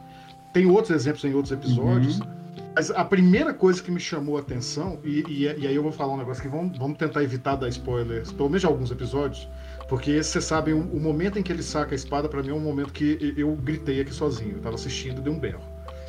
Tem 0.53 0.65
outros 0.65 0.89
exemplos 0.89 1.24
em 1.24 1.33
outros 1.33 1.53
episódios, 1.53 2.19
uhum. 2.19 2.27
mas 2.75 2.91
a 2.91 3.05
primeira 3.05 3.53
coisa 3.53 3.81
que 3.81 3.89
me 3.89 4.00
chamou 4.00 4.36
a 4.36 4.41
atenção, 4.41 5.00
e, 5.05 5.24
e, 5.25 5.43
e, 5.43 5.67
aí 5.67 5.75
eu 5.75 5.83
vou 5.83 5.93
falar 5.93 6.13
um 6.13 6.17
negócio 6.17 6.43
que 6.43 6.50
vamos, 6.50 6.77
vamos 6.77 6.98
tentar 6.98 7.24
evitar 7.24 7.55
dar 7.55 7.69
spoilers, 7.69 8.33
pelo 8.33 8.50
menos 8.50 8.62
de 8.62 8.67
alguns 8.67 8.91
episódios, 8.91 9.48
porque 9.88 10.12
esse, 10.12 10.31
você 10.31 10.41
sabe, 10.41 10.74
o, 10.74 10.79
o 10.79 11.00
momento 11.00 11.39
em 11.39 11.43
que 11.43 11.51
ele 11.53 11.63
saca 11.63 11.93
a 11.93 11.95
espada, 11.95 12.27
para 12.27 12.43
mim 12.43 12.50
é 12.50 12.53
um 12.53 12.60
momento 12.60 12.91
que 12.91 13.33
eu 13.38 13.55
gritei 13.55 14.01
aqui 14.01 14.13
sozinho. 14.13 14.57
Eu 14.57 14.62
tava 14.62 14.75
assistindo 14.75 15.19
e 15.19 15.21
dei 15.21 15.31
um 15.31 15.39
berro. 15.39 15.62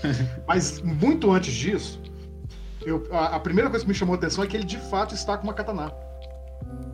mas 0.48 0.80
muito 0.80 1.30
antes 1.30 1.54
disso, 1.54 2.00
eu, 2.84 3.06
a, 3.10 3.36
a, 3.36 3.40
primeira 3.40 3.70
coisa 3.70 3.84
que 3.84 3.88
me 3.88 3.94
chamou 3.94 4.14
a 4.14 4.18
atenção 4.18 4.42
é 4.44 4.46
que 4.46 4.56
ele 4.56 4.64
de 4.64 4.78
fato 4.78 5.14
está 5.14 5.36
com 5.36 5.44
uma 5.44 5.54
katana. 5.54 5.92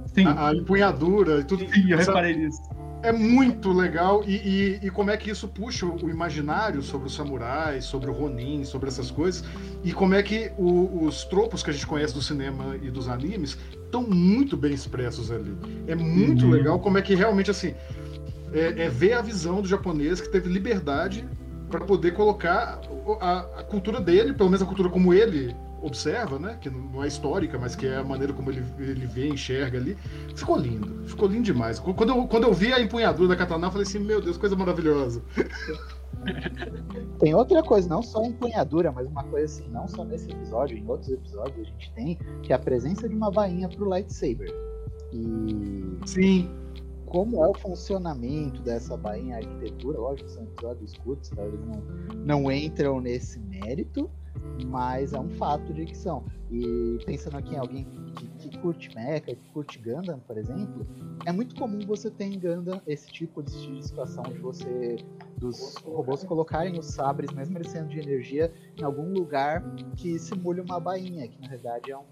Sim. 0.07 0.27
A, 0.27 0.49
a 0.49 0.55
empunhadura 0.55 1.41
e 1.41 1.45
tudo. 1.45 1.69
Sim, 1.73 1.91
eu 1.91 1.99
reparei 1.99 2.37
nisso. 2.37 2.61
É 3.01 3.13
muito 3.13 3.71
legal 3.71 4.25
e, 4.27 4.35
e, 4.35 4.87
e, 4.87 4.91
como 4.91 5.11
é 5.11 5.17
que 5.17 5.31
isso 5.31 5.47
puxa 5.47 5.87
o 5.87 6.11
imaginário 6.11 6.83
sobre 6.83 7.07
os 7.07 7.15
samurais, 7.15 7.85
sobre 7.85 8.11
o 8.11 8.13
Ronin, 8.13 8.65
sobre 8.65 8.89
essas 8.89 9.09
coisas, 9.09 9.45
e 9.85 9.93
como 9.93 10.15
é 10.15 10.23
que 10.23 10.51
o, 10.59 11.05
os 11.05 11.25
tropos 11.25 11.63
que 11.63 11.71
a 11.71 11.73
gente 11.73 11.87
conhece 11.87 12.13
do 12.13 12.21
cinema 12.21 12.77
e 12.83 12.91
dos 12.91 13.09
animes 13.09 13.57
estão 13.85 14.03
muito 14.03 14.57
bem 14.57 14.73
expressos 14.73 15.31
ali. 15.31 15.57
É 15.87 15.95
muito 15.95 16.47
uhum. 16.47 16.51
legal 16.51 16.81
como 16.81 16.99
é 16.99 17.03
que 17.03 17.15
realmente 17.15 17.53
assim 17.53 17.73
é, 18.53 18.87
é 18.87 18.89
ver 18.89 19.13
a 19.13 19.23
visão 19.23 19.63
do 19.63 19.69
japonês 19.69 20.21
que 20.21 20.29
teve 20.29 20.49
liberdade 20.49 21.25
para 21.71 21.85
poder 21.85 22.15
colocar 22.15 22.81
a, 23.21 23.39
a, 23.61 23.63
cultura 23.63 24.01
dele, 24.01 24.33
pelo 24.33 24.49
menos 24.49 24.63
a 24.63 24.67
cultura 24.67 24.89
como 24.89 25.13
ele 25.13 25.55
observa, 25.83 26.39
né? 26.39 26.59
Que 26.61 26.71
não 26.71 27.03
é 27.03 27.09
histórica, 27.09 27.59
mas 27.59 27.75
que 27.75 27.87
é 27.87 27.97
a 27.97 28.05
maneira 28.05 28.33
como 28.33 28.51
ele, 28.51 28.65
ele 28.79 29.07
vê, 29.07 29.29
enxerga 29.29 29.79
ali. 29.79 29.97
Ficou 30.35 30.57
lindo, 30.57 31.07
ficou 31.07 31.29
lindo 31.29 31.45
demais. 31.45 31.79
Quando 31.79 32.11
eu, 32.11 32.27
quando 32.27 32.45
eu 32.45 32.53
vi 32.53 32.73
a 32.73 32.81
empunhadura 32.81 33.29
da 33.29 33.37
katana, 33.37 33.67
eu 33.67 33.71
falei 33.71 33.87
assim, 33.87 33.99
meu 33.99 34.21
Deus, 34.21 34.37
coisa 34.37 34.57
maravilhosa. 34.57 35.23
Tem 37.21 37.35
outra 37.35 37.63
coisa, 37.63 37.89
não 37.89 38.03
só 38.03 38.23
a 38.23 38.27
empunhadura, 38.27 38.91
mas 38.93 39.07
uma 39.07 39.25
coisa 39.25 39.47
assim, 39.47 39.69
não 39.71 39.87
só 39.87 40.05
nesse 40.05 40.31
episódio, 40.31 40.77
em 40.77 40.87
outros 40.87 41.11
episódios 41.11 41.67
a 41.67 41.71
gente 41.71 41.93
tem, 41.93 42.19
que 42.43 42.53
é 42.53 42.57
a 42.57 42.59
presença 42.59 43.09
de 43.09 43.15
uma 43.15 43.31
vainha 43.31 43.69
pro 43.69 43.89
lightsaber. 43.89 44.53
E. 45.13 46.07
Sim. 46.07 46.51
Como 47.07 47.43
é 47.43 47.49
o 47.49 47.55
funcionamento 47.55 48.61
dessa 48.61 48.95
bainha, 48.95 49.37
a 49.37 49.39
arquitetura, 49.39 49.99
lógico, 49.99 50.29
são 50.29 50.43
episódios 50.43 50.93
curtos, 50.99 51.31
tá? 51.31 51.43
eles 51.43 51.61
não, 51.65 52.43
não 52.43 52.53
entram 52.53 53.01
nesse 53.01 53.41
mérito, 53.41 54.11
mas 54.67 55.13
é 55.13 55.19
um 55.19 55.31
fato 55.31 55.73
de 55.73 55.85
que 55.87 55.97
são. 55.97 56.25
E 56.51 56.99
pensando 57.05 57.37
aqui 57.37 57.55
em 57.55 57.59
alguém 57.59 57.87
que, 58.39 58.49
que, 58.49 58.59
curte 58.59 58.95
Mecha, 58.95 59.35
que 59.35 59.51
curte 59.53 59.79
Gundam, 59.79 60.19
por 60.21 60.39
exemplo, 60.39 60.87
é 61.27 61.33
muito 61.33 61.55
comum 61.55 61.81
você 61.87 62.11
ter 62.11 62.25
em 62.25 62.39
Gundam 62.39 62.81
esse 62.87 63.07
tipo 63.09 63.43
de 63.43 63.83
situação 63.83 64.23
de 64.25 64.39
você 64.39 64.97
dos 65.37 65.77
robôs 65.85 66.25
colocarem 66.25 66.79
os 66.79 66.87
sabres, 66.87 67.33
mesmo 67.33 67.59
eles 67.59 67.71
sendo 67.71 67.89
de 67.89 68.01
energia, 68.01 68.53
em 68.79 68.83
algum 68.83 69.13
lugar 69.13 69.63
que 69.97 70.19
simule 70.19 70.61
uma 70.61 70.81
bainha, 70.81 71.29
que 71.29 71.41
na 71.41 71.49
verdade 71.49 71.91
é 71.91 71.97
um 71.97 72.05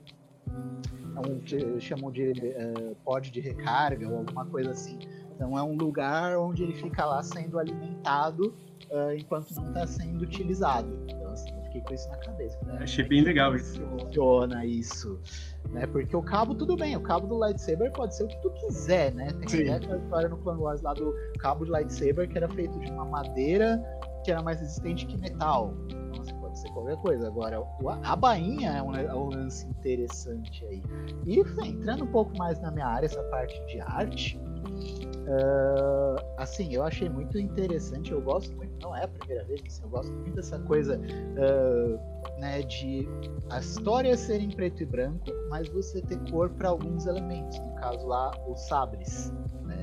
é 1.16 1.20
um 1.20 1.80
chamam 1.80 2.10
de 2.10 2.30
uh, 2.30 2.94
pod 3.04 3.30
de 3.30 3.40
recarga 3.40 4.08
ou 4.08 4.18
alguma 4.18 4.44
coisa 4.46 4.70
assim. 4.70 4.98
Então 5.34 5.56
é 5.58 5.62
um 5.62 5.76
lugar 5.76 6.36
onde 6.38 6.62
ele 6.62 6.74
fica 6.74 7.04
lá 7.04 7.22
sendo 7.22 7.58
alimentado 7.58 8.54
uh, 8.90 9.12
enquanto 9.16 9.50
não 9.54 9.68
está 9.68 9.86
sendo 9.86 10.22
utilizado. 10.22 10.88
Então 11.08 11.32
assim, 11.32 11.52
fiquei 11.76 11.80
com 11.82 11.94
isso 11.94 12.08
na 12.08 12.16
cabeça. 12.16 12.58
Né? 12.64 12.78
Achei 12.80 13.04
bem 13.04 13.22
legal 13.22 13.54
isso. 13.54 13.80
Funciona 13.80 14.64
isso. 14.64 15.20
Né? 15.70 15.86
Porque 15.86 16.16
o 16.16 16.22
cabo, 16.22 16.54
tudo 16.54 16.76
bem, 16.76 16.96
o 16.96 17.00
cabo 17.00 17.26
do 17.26 17.36
lightsaber 17.36 17.92
pode 17.92 18.16
ser 18.16 18.24
o 18.24 18.28
que 18.28 18.40
tu 18.40 18.50
quiser, 18.50 19.12
né? 19.14 19.28
Tem 19.48 19.68
até 19.68 19.84
aquela 19.84 19.98
história 19.98 20.28
no 20.28 20.38
Clone 20.38 20.60
Wars 20.60 20.82
lá 20.82 20.94
do 20.94 21.14
cabo 21.38 21.64
de 21.64 21.70
lightsaber 21.70 22.28
que 22.28 22.36
era 22.36 22.48
feito 22.48 22.78
de 22.78 22.90
uma 22.90 23.04
madeira 23.04 23.82
que 24.24 24.30
era 24.30 24.42
mais 24.42 24.60
resistente 24.60 25.06
que 25.06 25.16
metal. 25.16 25.72
Então, 25.88 26.22
assim, 26.22 26.34
pode 26.40 26.58
ser 26.58 26.68
qualquer 26.70 26.96
coisa. 26.96 27.28
Agora, 27.28 27.62
a 28.02 28.16
bainha 28.16 28.70
é 28.70 28.82
um, 28.82 28.94
é 28.94 29.14
um 29.14 29.28
lance 29.28 29.66
interessante 29.68 30.64
aí. 30.66 30.82
E 31.24 31.40
entrando 31.64 32.04
um 32.04 32.08
pouco 32.08 32.36
mais 32.36 32.60
na 32.60 32.70
minha 32.72 32.86
área, 32.86 33.06
essa 33.06 33.22
parte 33.24 33.64
de 33.66 33.80
arte, 33.80 34.40
Uh, 35.26 36.16
assim, 36.36 36.72
eu 36.72 36.84
achei 36.84 37.08
muito 37.08 37.36
interessante, 37.36 38.12
eu 38.12 38.20
gosto 38.20 38.54
muito, 38.56 38.72
não 38.80 38.96
é 38.96 39.04
a 39.04 39.08
primeira 39.08 39.44
vez, 39.44 39.60
assim, 39.66 39.82
eu 39.82 39.88
gosto 39.88 40.12
muito 40.12 40.36
dessa 40.36 40.56
coisa 40.60 41.00
uh, 41.00 42.40
né, 42.40 42.62
de 42.62 43.08
a 43.50 43.58
história 43.58 44.16
ser 44.16 44.40
em 44.40 44.50
preto 44.50 44.84
e 44.84 44.86
branco, 44.86 45.24
mas 45.50 45.68
você 45.68 46.00
ter 46.00 46.18
cor 46.30 46.50
para 46.50 46.68
alguns 46.68 47.06
elementos, 47.06 47.58
no 47.58 47.74
caso 47.74 48.06
lá, 48.06 48.30
os 48.46 48.60
sabres, 48.68 49.32
né? 49.64 49.82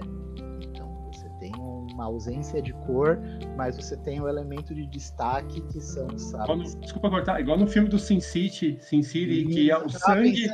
Então 0.61 1.11
você 1.11 1.27
tem 1.39 1.51
uma 1.57 2.05
ausência 2.05 2.61
de 2.61 2.71
cor, 2.85 3.19
mas 3.57 3.75
você 3.75 3.97
tem 3.97 4.21
o 4.21 4.23
um 4.23 4.27
elemento 4.29 4.73
de 4.73 4.85
destaque 4.87 5.59
que 5.61 5.81
são 5.81 6.07
os 6.07 6.21
sabres. 6.21 6.75
No, 6.75 6.81
desculpa 6.81 7.09
cortar, 7.09 7.41
igual 7.41 7.57
no 7.57 7.67
filme 7.67 7.89
do 7.89 7.99
Sin 7.99 8.19
City, 8.19 8.77
Sin 8.81 9.01
City, 9.01 9.45
que 9.45 9.69
é 9.69 9.77
o 9.77 9.89
sangue, 9.89 10.47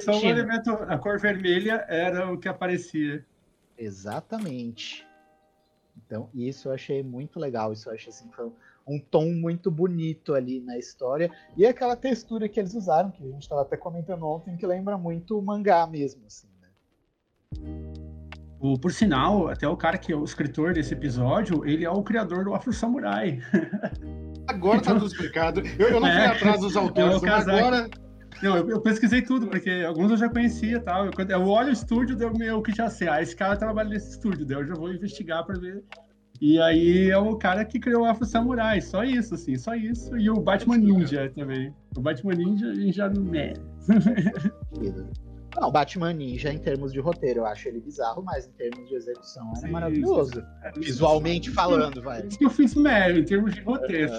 só 0.00 0.12
o 0.12 0.24
elemento, 0.24 0.70
a 0.70 0.96
cor 0.96 1.18
vermelha 1.18 1.84
era 1.88 2.32
o 2.32 2.38
que 2.38 2.48
aparecia. 2.48 3.24
Exatamente. 3.78 5.06
Então, 6.04 6.28
isso 6.34 6.68
eu 6.68 6.72
achei 6.72 7.02
muito 7.02 7.38
legal. 7.38 7.72
Isso 7.72 7.88
eu 7.88 7.94
achei 7.94 8.10
assim, 8.10 8.28
foi 8.30 8.50
um 8.86 8.98
tom 8.98 9.32
muito 9.32 9.70
bonito 9.70 10.34
ali 10.34 10.60
na 10.60 10.78
história. 10.78 11.30
E 11.56 11.66
aquela 11.66 11.94
textura 11.94 12.48
que 12.48 12.58
eles 12.58 12.74
usaram, 12.74 13.10
que 13.10 13.22
a 13.22 13.26
gente 13.26 13.42
estava 13.42 13.62
até 13.62 13.76
comentando 13.76 14.26
ontem, 14.26 14.56
que 14.56 14.66
lembra 14.66 14.96
muito 14.96 15.38
o 15.38 15.42
mangá 15.42 15.86
mesmo, 15.86 16.22
assim, 16.26 16.48
né? 16.60 16.68
O, 18.60 18.78
por 18.78 18.90
sinal, 18.90 19.48
até 19.48 19.68
o 19.68 19.76
cara 19.76 19.98
que 19.98 20.12
é 20.12 20.16
o 20.16 20.24
escritor 20.24 20.72
desse 20.72 20.92
episódio, 20.92 21.64
ele 21.64 21.84
é 21.84 21.90
o 21.90 22.02
criador 22.02 22.44
do 22.44 22.54
Afro 22.54 22.72
Samurai. 22.72 23.38
Agora 24.48 24.80
tá 24.80 24.92
então, 24.92 24.94
tá 24.94 25.00
tudo 25.00 25.12
explicado. 25.12 25.60
Eu, 25.78 25.88
eu 25.88 26.00
não 26.00 26.08
fui 26.08 26.18
é, 26.18 26.26
atrás 26.26 26.60
dos 26.60 26.76
autores, 26.76 27.22
é 27.22 27.26
mas 27.26 27.46
agora 27.46 27.90
Não, 28.42 28.56
eu, 28.56 28.70
eu 28.70 28.80
pesquisei 28.80 29.22
tudo, 29.22 29.46
porque 29.48 29.84
alguns 29.86 30.10
eu 30.10 30.16
já 30.16 30.28
conhecia 30.28 30.76
e 30.76 30.80
tal. 30.80 31.06
Eu, 31.06 31.12
eu 31.28 31.48
olho 31.48 31.68
o 31.68 31.72
estúdio, 31.72 32.16
deu 32.16 32.32
meu 32.32 32.62
que 32.62 32.72
já 32.74 32.88
sei. 32.88 33.08
Ah, 33.08 33.20
esse 33.20 33.34
cara 33.34 33.56
trabalha 33.56 33.88
nesse 33.88 34.10
estúdio, 34.10 34.46
daí 34.46 34.58
eu 34.58 34.66
já 34.66 34.74
vou 34.74 34.92
investigar 34.92 35.44
para 35.44 35.58
ver. 35.58 35.82
E 36.40 36.60
aí 36.60 37.10
é 37.10 37.18
o 37.18 37.36
cara 37.36 37.64
que 37.64 37.80
criou 37.80 38.02
o 38.02 38.04
Afro 38.04 38.24
Samurai, 38.24 38.80
só 38.80 39.02
isso, 39.02 39.34
assim, 39.34 39.56
só 39.56 39.74
isso. 39.74 40.16
E 40.16 40.30
o 40.30 40.40
Batman 40.40 40.78
Ninja 40.78 41.30
também. 41.34 41.74
O 41.96 42.00
Batman 42.00 42.34
Ninja 42.34 42.68
a 42.68 42.74
gente 42.74 42.96
já 42.96 43.08
não 43.08 43.34
é. 43.34 43.54
Não, 45.56 45.72
Batman 45.72 46.12
Ninja, 46.12 46.52
em 46.52 46.58
termos 46.58 46.92
de 46.92 47.00
roteiro, 47.00 47.40
eu 47.40 47.46
acho 47.46 47.68
ele 47.68 47.80
bizarro, 47.80 48.22
mas 48.22 48.46
em 48.46 48.52
termos 48.52 48.88
de 48.88 48.94
execução, 48.94 49.52
é 49.62 49.68
maravilhoso. 49.68 50.44
Visualmente 50.76 51.50
falando, 51.50 52.02
vai. 52.02 52.26
Isso 52.26 52.38
que 52.38 52.44
eu 52.44 52.50
fiz 52.50 52.74
merda, 52.74 53.18
em 53.18 53.24
termos 53.24 53.54
de 53.54 53.60
roteiro. 53.62 54.12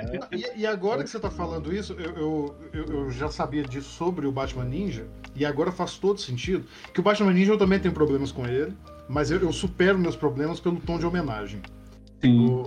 Uh... 0.00 0.34
E, 0.34 0.60
e, 0.60 0.66
agora 0.66 1.02
que 1.02 1.10
você 1.10 1.18
tá 1.18 1.30
falando 1.30 1.74
isso, 1.74 1.92
eu, 1.94 2.56
eu, 2.72 2.84
eu, 2.84 3.10
já 3.10 3.30
sabia 3.30 3.62
disso 3.62 3.88
sobre 3.90 4.26
o 4.26 4.32
Batman 4.32 4.64
Ninja, 4.64 5.06
e 5.34 5.44
agora 5.44 5.70
faz 5.70 5.98
todo 5.98 6.20
sentido. 6.20 6.66
Que 6.92 7.00
o 7.00 7.02
Batman 7.02 7.32
Ninja 7.32 7.52
eu 7.52 7.58
também 7.58 7.78
tenho 7.78 7.94
problemas 7.94 8.32
com 8.32 8.46
ele, 8.46 8.76
mas 9.08 9.30
eu, 9.30 9.40
eu 9.40 9.52
supero 9.52 9.98
meus 9.98 10.16
problemas 10.16 10.60
pelo 10.60 10.80
tom 10.80 10.98
de 10.98 11.06
homenagem. 11.06 11.60
Sim. 12.20 12.64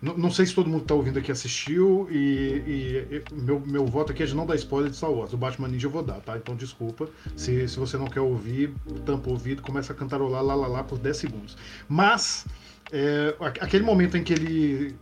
Não, 0.00 0.18
não, 0.18 0.30
sei 0.32 0.46
se 0.46 0.54
todo 0.54 0.68
mundo 0.68 0.80
que 0.80 0.88
tá 0.88 0.94
ouvindo 0.94 1.18
aqui 1.18 1.30
assistiu, 1.30 2.08
e, 2.10 2.18
e, 2.66 3.22
meu, 3.32 3.60
meu 3.60 3.86
voto 3.86 4.10
aqui 4.10 4.24
é 4.24 4.26
de 4.26 4.34
não 4.34 4.44
dar 4.44 4.56
spoiler 4.56 4.90
de 4.90 4.96
Star 4.96 5.10
Wars. 5.10 5.32
O 5.32 5.36
Batman 5.36 5.68
Ninja 5.68 5.86
eu 5.86 5.90
vou 5.92 6.02
dar, 6.02 6.20
tá? 6.20 6.36
Então 6.36 6.56
desculpa. 6.56 7.08
Se, 7.36 7.68
se 7.68 7.78
você 7.78 7.96
não 7.96 8.06
quer 8.06 8.20
ouvir, 8.20 8.74
tampa 9.06 9.28
o 9.28 9.32
ouvido, 9.32 9.62
começa 9.62 9.92
a 9.92 9.96
cantarolar 9.96 10.42
lá, 10.42 10.54
lá, 10.56 10.66
lá 10.66 10.84
por 10.84 10.98
10 10.98 11.16
segundos. 11.16 11.56
Mas, 11.88 12.46
é, 12.90 13.34
aquele 13.60 13.84
momento 13.84 14.16
em 14.16 14.24
que 14.24 14.32
ele. 14.32 14.96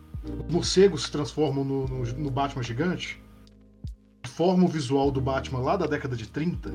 Morcegos 0.51 1.05
se 1.05 1.11
transformam 1.11 1.65
no, 1.65 1.89
no, 1.89 2.05
no 2.05 2.31
Batman 2.31 2.63
gigante, 2.63 3.19
forma 4.29 4.67
o 4.67 4.69
visual 4.69 5.11
do 5.11 5.19
Batman 5.19 5.61
lá 5.61 5.79
da 5.79 5.87
década 5.87 6.15
de 6.15 6.29
30, 6.29 6.75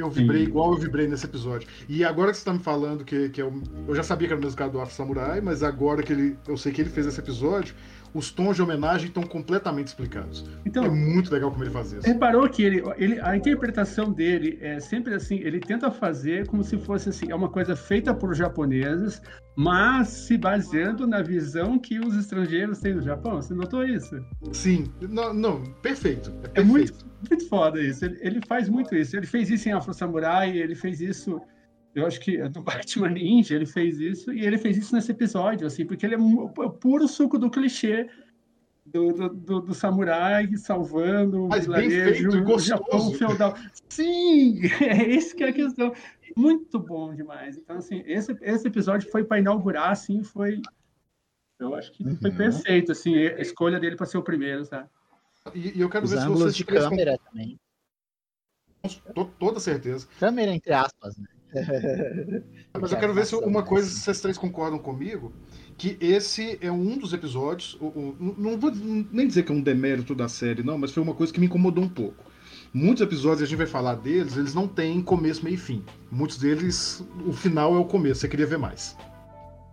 eu 0.00 0.10
vibrei 0.10 0.44
Sim. 0.44 0.48
igual 0.48 0.72
eu 0.72 0.78
vibrei 0.78 1.06
nesse 1.06 1.26
episódio. 1.26 1.68
E 1.88 2.04
agora 2.04 2.30
que 2.30 2.38
você 2.38 2.44
tá 2.44 2.52
me 2.52 2.58
falando 2.58 3.04
que, 3.04 3.28
que 3.30 3.42
um, 3.42 3.62
eu 3.86 3.94
já 3.94 4.02
sabia 4.02 4.28
que 4.28 4.32
era 4.32 4.40
o 4.40 4.42
mesmo 4.42 4.56
cara 4.56 4.70
do 4.70 4.80
Afro 4.80 4.94
Samurai, 4.94 5.40
mas 5.40 5.62
agora 5.62 6.02
que 6.02 6.12
ele, 6.12 6.38
eu 6.46 6.56
sei 6.56 6.72
que 6.72 6.80
ele 6.80 6.90
fez 6.90 7.06
esse 7.06 7.20
episódio, 7.20 7.74
os 8.14 8.30
tons 8.30 8.56
de 8.56 8.62
homenagem 8.62 9.08
estão 9.08 9.22
completamente 9.22 9.88
explicados. 9.88 10.44
Então, 10.64 10.84
é 10.84 10.88
muito 10.88 11.32
legal 11.32 11.50
como 11.50 11.62
ele 11.64 11.70
faz 11.70 11.92
isso. 11.92 12.06
Reparou 12.06 12.48
que 12.48 12.62
ele, 12.62 12.82
ele, 12.96 13.20
a 13.20 13.36
interpretação 13.36 14.12
dele 14.12 14.58
é 14.60 14.80
sempre 14.80 15.14
assim, 15.14 15.36
ele 15.36 15.60
tenta 15.60 15.90
fazer 15.90 16.46
como 16.46 16.62
se 16.64 16.78
fosse 16.78 17.08
assim, 17.08 17.30
é 17.30 17.34
uma 17.34 17.48
coisa 17.48 17.76
feita 17.76 18.14
por 18.14 18.34
japoneses, 18.34 19.20
mas 19.56 20.08
se 20.08 20.38
baseando 20.38 21.06
na 21.06 21.22
visão 21.22 21.78
que 21.78 21.98
os 21.98 22.16
estrangeiros 22.16 22.78
têm 22.78 22.94
do 22.94 23.02
Japão. 23.02 23.42
Você 23.42 23.54
notou 23.54 23.84
isso? 23.84 24.24
Sim, 24.52 24.86
não, 25.00 25.34
não 25.34 25.62
perfeito. 25.82 26.30
É, 26.30 26.48
perfeito. 26.48 26.60
é 26.60 26.62
muito, 26.62 27.06
muito 27.28 27.48
foda 27.48 27.80
isso. 27.80 28.04
Ele, 28.04 28.18
ele 28.20 28.40
faz 28.46 28.68
muito 28.68 28.94
isso. 28.94 29.16
Ele 29.16 29.26
fez 29.26 29.50
isso 29.50 29.68
em 29.68 29.72
Afro 29.72 29.92
Samurai, 29.92 30.56
ele 30.56 30.74
fez 30.74 31.00
isso 31.00 31.40
eu 31.98 32.06
acho 32.06 32.20
que 32.20 32.36
do 32.48 32.62
Batman 32.62 33.10
Ninja 33.10 33.54
ele 33.54 33.66
fez 33.66 33.98
isso 33.98 34.32
e 34.32 34.44
ele 34.44 34.58
fez 34.58 34.76
isso 34.76 34.94
nesse 34.94 35.12
episódio, 35.12 35.66
assim, 35.66 35.84
porque 35.84 36.06
ele 36.06 36.14
é, 36.14 36.18
é 36.18 36.68
puro 36.80 37.06
suco 37.06 37.38
do 37.38 37.50
clichê 37.50 38.08
do, 38.92 39.12
do, 39.12 39.28
do, 39.28 39.60
do 39.60 39.74
samurai 39.74 40.56
salvando 40.56 41.44
o 41.44 41.48
vilarejo, 41.50 42.30
o 42.30 42.58
Japão 42.58 43.12
feudal. 43.12 43.54
Sim, 43.88 44.60
é 44.82 45.06
isso 45.08 45.36
que 45.36 45.44
é 45.44 45.48
a 45.48 45.52
questão. 45.52 45.92
Muito 46.36 46.78
bom 46.78 47.14
demais. 47.14 47.56
Então, 47.56 47.76
assim, 47.76 48.02
esse, 48.06 48.36
esse 48.40 48.66
episódio 48.68 49.10
foi 49.10 49.24
para 49.24 49.38
inaugurar, 49.38 49.90
assim, 49.90 50.22
foi. 50.22 50.60
Eu 51.58 51.74
acho 51.74 51.92
que 51.92 52.04
foi 52.16 52.30
uhum. 52.30 52.36
perfeito, 52.36 52.92
assim, 52.92 53.16
a 53.16 53.40
escolha 53.40 53.80
dele 53.80 53.96
para 53.96 54.06
ser 54.06 54.18
o 54.18 54.22
primeiro, 54.22 54.66
tá? 54.66 54.88
E, 55.54 55.78
e 55.78 55.80
eu 55.80 55.90
quero 55.90 56.04
Os 56.04 56.12
ver 56.12 56.20
se 56.20 56.28
vocês 56.28 56.56
de 56.56 56.64
câmera 56.64 57.18
também. 57.18 57.58
Com 59.14 59.24
toda 59.24 59.58
certeza. 59.58 60.06
Câmera 60.20 60.54
entre 60.54 60.72
aspas, 60.72 61.16
né? 61.16 61.26
Mas 62.80 62.92
eu 62.92 62.98
quero 62.98 63.14
ver 63.14 63.26
se 63.26 63.34
uma 63.34 63.62
coisa 63.62 63.88
vocês 63.88 64.20
três 64.20 64.36
concordam 64.36 64.78
comigo, 64.78 65.32
que 65.76 65.96
esse 66.00 66.58
é 66.60 66.70
um 66.70 66.98
dos 66.98 67.12
episódios, 67.12 67.74
o, 67.80 67.86
o, 67.86 68.34
não 68.36 68.58
vou 68.58 68.70
nem 68.74 69.26
dizer 69.26 69.44
que 69.44 69.52
é 69.52 69.54
um 69.54 69.60
demérito 69.60 70.14
da 70.14 70.28
série, 70.28 70.62
não, 70.62 70.76
mas 70.76 70.92
foi 70.92 71.02
uma 71.02 71.14
coisa 71.14 71.32
que 71.32 71.40
me 71.40 71.46
incomodou 71.46 71.84
um 71.84 71.88
pouco. 71.88 72.24
Muitos 72.72 73.02
episódios, 73.02 73.42
a 73.42 73.46
gente 73.46 73.56
vai 73.56 73.66
falar 73.66 73.94
deles, 73.94 74.36
eles 74.36 74.54
não 74.54 74.68
têm 74.68 75.00
começo, 75.00 75.42
meio 75.42 75.54
e 75.54 75.58
fim. 75.58 75.82
Muitos 76.10 76.36
deles, 76.36 77.02
o 77.26 77.32
final 77.32 77.74
é 77.74 77.78
o 77.78 77.84
começo, 77.84 78.20
você 78.20 78.28
queria 78.28 78.46
ver 78.46 78.58
mais. 78.58 78.94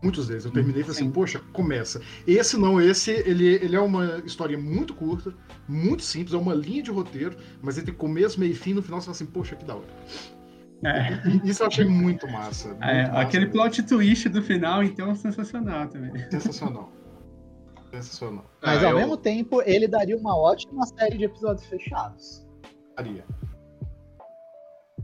Muitos 0.02 0.28
deles. 0.28 0.46
Eu 0.46 0.52
terminei 0.52 0.82
e 0.82 0.84
falei 0.84 1.00
assim, 1.00 1.12
poxa, 1.12 1.42
começa. 1.52 2.00
Esse 2.28 2.58
não, 2.58 2.80
esse, 2.80 3.12
ele, 3.12 3.56
ele 3.56 3.76
é 3.76 3.80
uma 3.80 4.22
história 4.26 4.58
muito 4.58 4.94
curta, 4.94 5.34
muito 5.68 6.04
simples, 6.04 6.34
é 6.34 6.38
uma 6.38 6.54
linha 6.54 6.84
de 6.84 6.92
roteiro, 6.92 7.36
mas 7.62 7.76
ele 7.78 7.88
tem 7.88 7.96
começo, 7.96 8.40
meio 8.40 8.52
e 8.52 8.56
fim, 8.56 8.74
no 8.74 8.82
final 8.82 9.02
você 9.02 9.06
fala 9.06 9.16
assim, 9.16 9.26
poxa, 9.26 9.56
que 9.56 9.66
da 9.66 9.76
hora. 9.76 9.88
É. 10.86 11.19
Isso 11.43 11.63
eu 11.63 11.67
achei 11.67 11.86
muito 11.86 12.28
massa. 12.28 12.69
Muito 12.69 12.84
é, 12.84 13.08
massa 13.08 13.19
aquele 13.19 13.45
mesmo. 13.45 13.60
plot 13.60 13.84
twist 13.84 14.30
do 14.30 14.41
final, 14.43 14.84
então, 14.84 15.10
é 15.10 15.15
sensacional 15.15 15.88
também. 15.88 16.12
Sensacional. 16.30 16.91
Sensacional. 17.91 18.45
Mas 18.62 18.84
ah, 18.84 18.88
ao 18.88 18.91
eu... 18.93 18.98
mesmo 19.00 19.17
tempo, 19.17 19.63
ele 19.63 19.88
daria 19.88 20.15
uma 20.15 20.38
ótima 20.38 20.86
série 20.86 21.17
de 21.17 21.24
episódios 21.24 21.65
fechados. 21.65 22.45
Daria. 22.95 23.26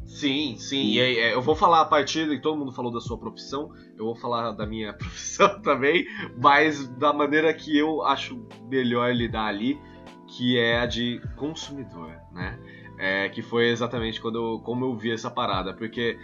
Sim, 0.06 0.56
sim. 0.58 0.91
E 0.91 1.02
aí, 1.02 1.17
é, 1.17 1.34
eu 1.34 1.41
vou 1.41 1.56
falar 1.56 1.82
a 1.82 1.86
partir 1.86 2.28
de 2.28 2.39
todo 2.39 2.58
mundo 2.58 2.72
falou 2.72 2.91
da 2.91 3.00
sua 3.00 3.17
profissão, 3.17 3.72
eu 3.98 4.06
vou 4.06 4.15
falar 4.15 4.52
da 4.52 4.67
minha 4.67 4.94
profissão 4.94 5.62
também, 5.62 6.06
mas 6.38 6.88
da 6.98 7.12
maneira 7.12 7.52
que 7.54 7.76
eu 7.76 8.04
acho 8.04 8.46
melhor 8.70 9.15
lidar 9.15 9.48
ali, 9.48 9.80
que 10.28 10.60
é 10.60 10.80
a 10.80 10.86
de 10.86 11.22
consumidor, 11.38 12.12
né? 12.34 12.60
É, 13.04 13.30
que 13.30 13.42
foi 13.42 13.70
exatamente 13.70 14.22
quando 14.22 14.60
como 14.60 14.86
eu 14.86 14.96
vi 14.96 15.12
essa 15.12 15.32
parada, 15.32 15.74
porque 15.74 16.20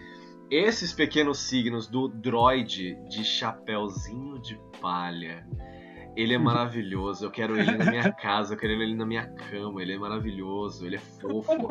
esses 0.49 0.93
pequenos 0.93 1.39
signos 1.39 1.87
do 1.87 2.07
droid 2.07 2.95
de 3.09 3.23
chapéuzinho 3.23 4.39
de 4.39 4.59
palha, 4.79 5.43
ele 6.17 6.33
é 6.33 6.37
maravilhoso. 6.39 7.23
Eu 7.23 7.31
quero 7.31 7.57
ele 7.57 7.77
na 7.77 7.85
minha 7.85 8.11
casa, 8.11 8.55
eu 8.55 8.57
quero 8.57 8.73
ele 8.73 8.95
na 8.95 9.05
minha 9.05 9.27
cama. 9.27 9.81
Ele 9.81 9.93
é 9.93 9.97
maravilhoso, 9.97 10.85
ele 10.85 10.95
é 10.95 10.99
fofo. 10.99 11.69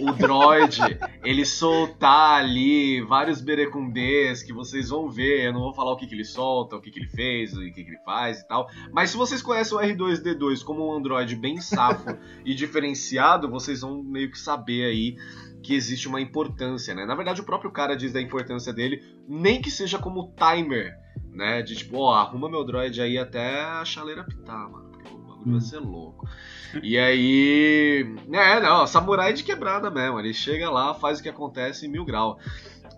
O 0.00 0.12
droid, 0.12 0.80
ele 1.22 1.44
soltar 1.44 2.40
ali 2.40 3.02
vários 3.02 3.40
berecumbês 3.40 4.42
que 4.42 4.52
vocês 4.52 4.88
vão 4.88 5.10
ver. 5.10 5.46
Eu 5.46 5.52
não 5.52 5.60
vou 5.60 5.74
falar 5.74 5.92
o 5.92 5.96
que, 5.96 6.06
que 6.06 6.14
ele 6.14 6.24
solta, 6.24 6.76
o 6.76 6.80
que, 6.80 6.90
que 6.90 6.98
ele 6.98 7.08
fez, 7.08 7.56
o 7.56 7.60
que, 7.60 7.84
que 7.84 7.90
ele 7.90 8.02
faz 8.04 8.40
e 8.40 8.48
tal. 8.48 8.68
Mas 8.90 9.10
se 9.10 9.16
vocês 9.16 9.42
conhecem 9.42 9.76
o 9.76 9.80
R2D2 9.80 10.64
como 10.64 10.88
um 10.88 10.96
android 10.96 11.36
bem 11.36 11.60
safo 11.60 12.16
e 12.44 12.54
diferenciado, 12.54 13.50
vocês 13.50 13.82
vão 13.82 14.02
meio 14.02 14.30
que 14.30 14.38
saber 14.38 14.84
aí 14.84 15.16
que 15.62 15.74
existe 15.74 16.06
uma 16.06 16.20
importância, 16.20 16.94
né? 16.94 17.04
Na 17.04 17.16
verdade, 17.16 17.40
o 17.40 17.44
próprio 17.44 17.72
cara 17.72 17.96
diz 17.96 18.12
da 18.12 18.20
importância 18.20 18.72
dele, 18.72 19.02
nem 19.28 19.60
que 19.60 19.70
seja 19.70 19.98
como 19.98 20.32
timer 20.36 21.05
né? 21.32 21.62
De 21.62 21.76
tipo, 21.76 21.98
ó, 21.98 22.14
arruma 22.14 22.48
meu 22.48 22.64
droid 22.64 23.00
aí 23.00 23.18
até 23.18 23.62
a 23.62 23.84
chaleira 23.84 24.24
pitar, 24.24 24.70
mano. 24.70 24.90
Porque 24.90 25.12
o 25.12 25.18
bagulho 25.18 25.52
vai 25.52 25.60
ser 25.60 25.78
louco. 25.78 26.28
E 26.82 26.98
aí. 26.98 28.14
É, 28.32 28.60
não, 28.60 28.86
samurai 28.86 29.32
de 29.32 29.44
quebrada 29.44 29.90
mesmo. 29.90 30.18
Ele 30.18 30.32
chega 30.32 30.70
lá, 30.70 30.94
faz 30.94 31.18
o 31.18 31.22
que 31.22 31.28
acontece 31.28 31.86
em 31.86 31.90
mil 31.90 32.04
graus. 32.04 32.36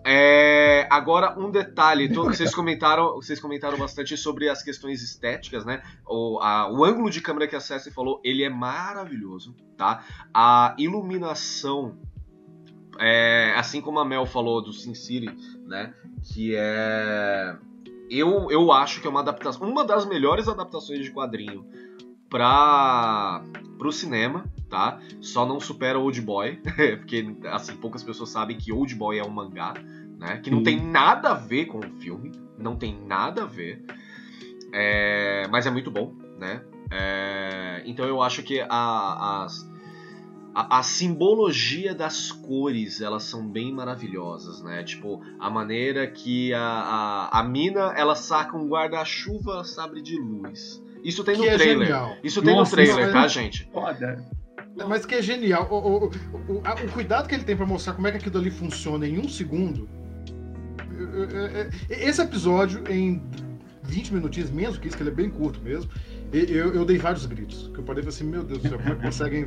É, 0.05 0.87
agora 0.89 1.37
um 1.37 1.51
detalhe, 1.51 2.11
todo, 2.11 2.33
vocês 2.33 2.55
comentaram, 2.55 3.15
vocês 3.15 3.39
comentaram 3.39 3.77
bastante 3.77 4.15
sobre 4.15 4.47
as 4.47 4.63
questões 4.63 5.03
estéticas, 5.03 5.65
né? 5.65 5.83
O, 6.07 6.39
a, 6.39 6.71
o 6.71 6.85
ângulo 6.85 7.09
de 7.09 7.19
câmera 7.19 7.47
que 7.47 7.55
a 7.55 7.59
Cessi 7.59 7.91
falou, 7.91 8.21
ele 8.23 8.43
é 8.43 8.49
maravilhoso, 8.49 9.55
tá? 9.77 10.03
A 10.33 10.73
iluminação, 10.77 11.97
é, 12.97 13.53
assim 13.57 13.81
como 13.81 13.99
a 13.99 14.05
Mel 14.05 14.25
falou 14.25 14.61
do 14.61 14.71
Sin 14.71 14.95
City, 14.95 15.35
né? 15.65 15.93
Que 16.23 16.55
é 16.55 17.57
eu, 18.09 18.49
eu 18.49 18.71
acho 18.71 19.01
que 19.01 19.07
é 19.07 19.09
uma 19.09 19.19
adaptação, 19.19 19.67
uma 19.67 19.85
das 19.85 20.05
melhores 20.05 20.47
adaptações 20.47 21.03
de 21.03 21.11
quadrinho 21.11 21.65
para 22.29 23.43
o 23.79 23.91
cinema, 23.91 24.45
tá? 24.69 24.99
Só 25.21 25.45
não 25.45 25.59
supera 25.59 25.99
Old 25.99 26.21
Boy, 26.21 26.61
porque 26.97 27.35
assim 27.45 27.75
poucas 27.75 28.03
pessoas 28.03 28.29
sabem 28.29 28.57
que 28.57 28.71
Old 28.71 28.93
Boy 28.95 29.19
é 29.19 29.23
um 29.23 29.29
mangá, 29.29 29.73
né? 30.17 30.37
Que 30.37 30.49
não 30.51 30.63
tem 30.63 30.79
nada 30.79 31.31
a 31.31 31.33
ver 31.33 31.65
com 31.65 31.79
o 31.79 31.99
filme, 31.99 32.31
não 32.57 32.75
tem 32.75 32.97
nada 33.05 33.43
a 33.43 33.45
ver, 33.45 33.83
é, 34.71 35.47
mas 35.49 35.65
é 35.65 35.71
muito 35.71 35.89
bom, 35.89 36.13
né? 36.37 36.63
É, 36.91 37.83
então 37.85 38.05
eu 38.05 38.21
acho 38.21 38.41
que 38.43 38.59
a, 38.67 39.43
as 39.43 39.68
a, 40.53 40.79
a, 40.79 40.83
simbologia 40.83 41.93
das 41.93 42.31
cores 42.31 43.01
elas 43.01 43.23
são 43.23 43.47
bem 43.47 43.71
maravilhosas, 43.71 44.61
né? 44.61 44.83
Tipo, 44.83 45.21
a 45.39 45.49
maneira 45.49 46.07
que 46.07 46.53
a, 46.53 46.61
a, 46.61 47.39
a 47.39 47.43
mina 47.43 47.93
ela 47.95 48.15
saca 48.15 48.57
um 48.57 48.67
guarda-chuva 48.67 49.63
sabre 49.63 50.01
de 50.01 50.19
luz. 50.19 50.83
Isso 51.03 51.23
tem 51.23 51.35
que 51.35 51.41
no 51.41 51.47
é 51.47 51.55
trailer. 51.55 51.87
Genial. 51.87 52.17
Isso 52.23 52.41
tem 52.41 52.55
Nossa, 52.55 52.75
no 52.75 52.83
trailer, 52.83 53.11
tá, 53.11 53.27
gente? 53.27 53.69
Foda. 53.71 54.25
Mas 54.87 55.05
que 55.05 55.15
é 55.15 55.21
genial. 55.21 55.67
O, 55.69 55.75
o, 55.75 56.05
o, 56.05 56.57
o, 56.57 56.91
cuidado 56.91 57.27
que 57.27 57.35
ele 57.35 57.43
tem 57.43 57.55
para 57.55 57.65
mostrar 57.65 57.93
como 57.93 58.07
é 58.07 58.11
que 58.11 58.17
aquilo 58.17 58.37
ali 58.37 58.51
funciona 58.51 59.07
em 59.07 59.19
um 59.19 59.27
segundo. 59.27 59.89
Esse 61.89 62.21
episódio, 62.21 62.83
em 62.91 63.21
20 63.83 64.13
minutinhos, 64.13 64.49
menos 64.49 64.77
que 64.77 64.87
isso, 64.87 64.97
que 64.97 65.03
ele 65.03 65.09
é 65.09 65.13
bem 65.13 65.29
curto 65.29 65.61
mesmo. 65.61 65.89
Eu, 66.31 66.73
eu 66.73 66.85
dei 66.85 66.97
vários 66.97 67.25
gritos. 67.25 67.69
Que 67.73 67.79
eu 67.79 67.83
parei 67.83 68.01
e 68.01 68.03
falei 68.03 68.09
assim, 68.09 68.23
meu 68.23 68.43
Deus 68.43 68.59
do 68.59 68.69
céu, 68.69 68.77
como 68.77 68.93
é 68.93 68.95
que 68.95 69.01
conseguem 69.01 69.45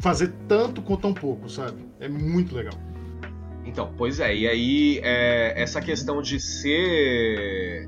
fazer 0.00 0.32
tanto 0.48 0.80
com 0.82 0.96
tão 0.96 1.12
pouco, 1.12 1.48
sabe? 1.48 1.84
É 2.00 2.08
muito 2.08 2.54
legal. 2.54 2.74
Então, 3.64 3.92
pois 3.96 4.18
é, 4.18 4.34
e 4.34 4.48
aí 4.48 5.00
é, 5.02 5.54
essa 5.60 5.80
questão 5.80 6.20
de 6.20 6.40
ser. 6.40 7.86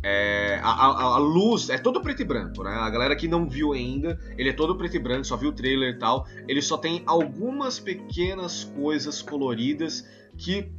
É, 0.00 0.60
a, 0.62 0.70
a, 0.70 1.02
a, 1.16 1.18
luz 1.18 1.70
é 1.70 1.76
todo 1.76 2.00
preto 2.00 2.22
e 2.22 2.24
branco, 2.24 2.62
né? 2.62 2.70
A 2.70 2.88
galera 2.88 3.16
que 3.16 3.26
não 3.26 3.48
viu 3.48 3.72
ainda, 3.72 4.16
ele 4.36 4.50
é 4.50 4.52
todo 4.52 4.76
preto 4.76 4.94
e 4.94 4.98
branco, 5.00 5.24
só 5.24 5.36
viu 5.36 5.48
o 5.48 5.52
trailer 5.52 5.94
e 5.94 5.98
tal. 5.98 6.24
Ele 6.46 6.62
só 6.62 6.76
tem 6.76 7.02
algumas 7.04 7.80
pequenas 7.80 8.62
coisas 8.62 9.20
coloridas 9.20 10.08
que 10.36 10.72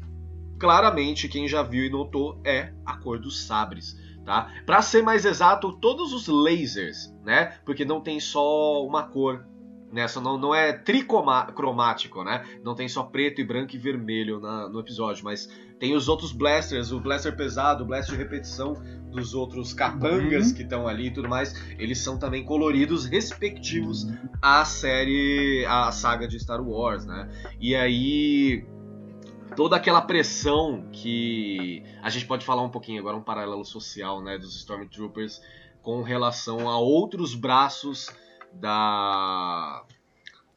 claramente 0.57 1.27
quem 1.27 1.49
já 1.49 1.61
viu 1.61 1.85
e 1.85 1.89
notou 1.89 2.39
é 2.45 2.71
a 2.85 2.95
cor 2.95 3.19
dos 3.19 3.45
sabres. 3.45 3.98
Tá? 4.25 4.51
Para 4.65 4.81
ser 4.81 5.01
mais 5.01 5.25
exato, 5.25 5.71
todos 5.71 6.13
os 6.13 6.27
lasers, 6.27 7.13
né? 7.23 7.57
Porque 7.65 7.83
não 7.83 7.99
tem 7.99 8.19
só 8.19 8.85
uma 8.85 9.03
cor 9.03 9.43
Nessa 9.91 10.21
não, 10.21 10.37
não 10.37 10.53
é 10.53 10.71
tricromático, 10.71 12.23
né? 12.23 12.45
Não 12.63 12.75
tem 12.75 12.87
só 12.87 13.03
preto 13.03 13.41
e 13.41 13.43
branco 13.43 13.75
e 13.75 13.79
vermelho 13.79 14.39
na, 14.39 14.69
no 14.69 14.79
episódio, 14.79 15.23
mas 15.23 15.49
tem 15.79 15.95
os 15.95 16.07
outros 16.07 16.31
blasters, 16.31 16.91
o 16.91 16.99
blaster 16.99 17.35
pesado, 17.35 17.83
o 17.83 17.87
blaster 17.87 18.15
de 18.15 18.21
repetição 18.21 18.75
dos 19.11 19.33
outros 19.33 19.73
capangas 19.73 20.49
uhum. 20.49 20.53
que 20.53 20.61
estão 20.61 20.87
ali 20.87 21.07
e 21.07 21.11
tudo 21.11 21.27
mais. 21.27 21.55
Eles 21.79 21.97
são 21.97 22.19
também 22.19 22.43
coloridos 22.43 23.05
respectivos 23.05 24.07
à 24.39 24.63
série, 24.63 25.65
à 25.67 25.91
saga 25.91 26.27
de 26.27 26.39
Star 26.39 26.61
Wars, 26.61 27.05
né? 27.05 27.27
E 27.59 27.75
aí 27.75 28.63
toda 29.55 29.75
aquela 29.75 30.01
pressão 30.01 30.87
que 30.91 31.83
a 32.01 32.09
gente 32.09 32.25
pode 32.25 32.45
falar 32.45 32.61
um 32.61 32.69
pouquinho 32.69 32.99
agora 32.99 33.17
um 33.17 33.21
paralelo 33.21 33.65
social, 33.65 34.21
né, 34.21 34.37
dos 34.37 34.55
Stormtroopers 34.55 35.41
com 35.81 36.01
relação 36.01 36.69
a 36.69 36.77
outros 36.77 37.35
braços 37.35 38.09
da 38.53 39.83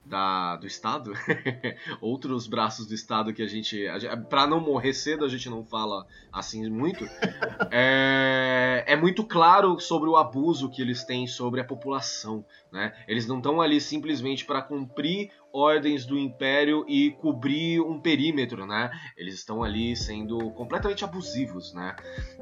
da, 0.04 0.56
do 0.56 0.66
Estado, 0.66 1.12
outros 2.00 2.46
braços 2.46 2.86
do 2.86 2.94
Estado 2.94 3.32
que 3.32 3.42
a 3.42 3.46
gente, 3.46 3.86
para 4.28 4.46
não 4.46 4.60
morrer 4.60 4.92
cedo, 4.92 5.24
a 5.24 5.28
gente 5.28 5.48
não 5.48 5.64
fala 5.64 6.06
assim 6.32 6.68
muito, 6.68 7.04
é, 7.70 8.84
é, 8.86 8.96
muito 8.96 9.24
claro 9.24 9.78
sobre 9.78 10.08
o 10.08 10.16
abuso 10.16 10.68
que 10.68 10.82
eles 10.82 11.04
têm 11.04 11.26
sobre 11.26 11.60
a 11.60 11.64
população. 11.64 12.44
Né? 12.70 12.92
Eles 13.06 13.26
não 13.26 13.38
estão 13.38 13.60
ali 13.60 13.80
simplesmente 13.80 14.44
para 14.44 14.60
cumprir 14.60 15.30
ordens 15.52 16.06
do 16.06 16.18
Império 16.18 16.84
e 16.88 17.10
cobrir 17.10 17.80
um 17.80 18.00
perímetro, 18.00 18.66
né? 18.66 18.90
Eles 19.16 19.34
estão 19.34 19.62
ali 19.62 19.94
sendo 19.94 20.50
completamente 20.52 21.04
abusivos, 21.04 21.72
né? 21.74 21.94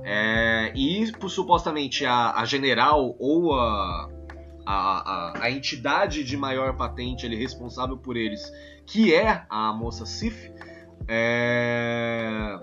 É, 0.03 0.73
e 0.75 1.07
supostamente 1.29 2.07
a, 2.07 2.33
a 2.37 2.45
general 2.45 3.17
ou 3.19 3.55
a 3.55 4.09
a, 4.67 4.75
a, 5.41 5.45
a, 5.45 5.51
entidade 5.51 6.23
de 6.23 6.37
maior 6.37 6.77
patente 6.77 7.27
ele 7.27 7.35
responsável 7.35 7.97
por 7.97 8.17
eles, 8.17 8.53
que 8.87 9.13
é 9.13 9.45
a 9.49 9.73
moça 9.73 10.07
Sif, 10.07 10.53
é... 11.09 12.59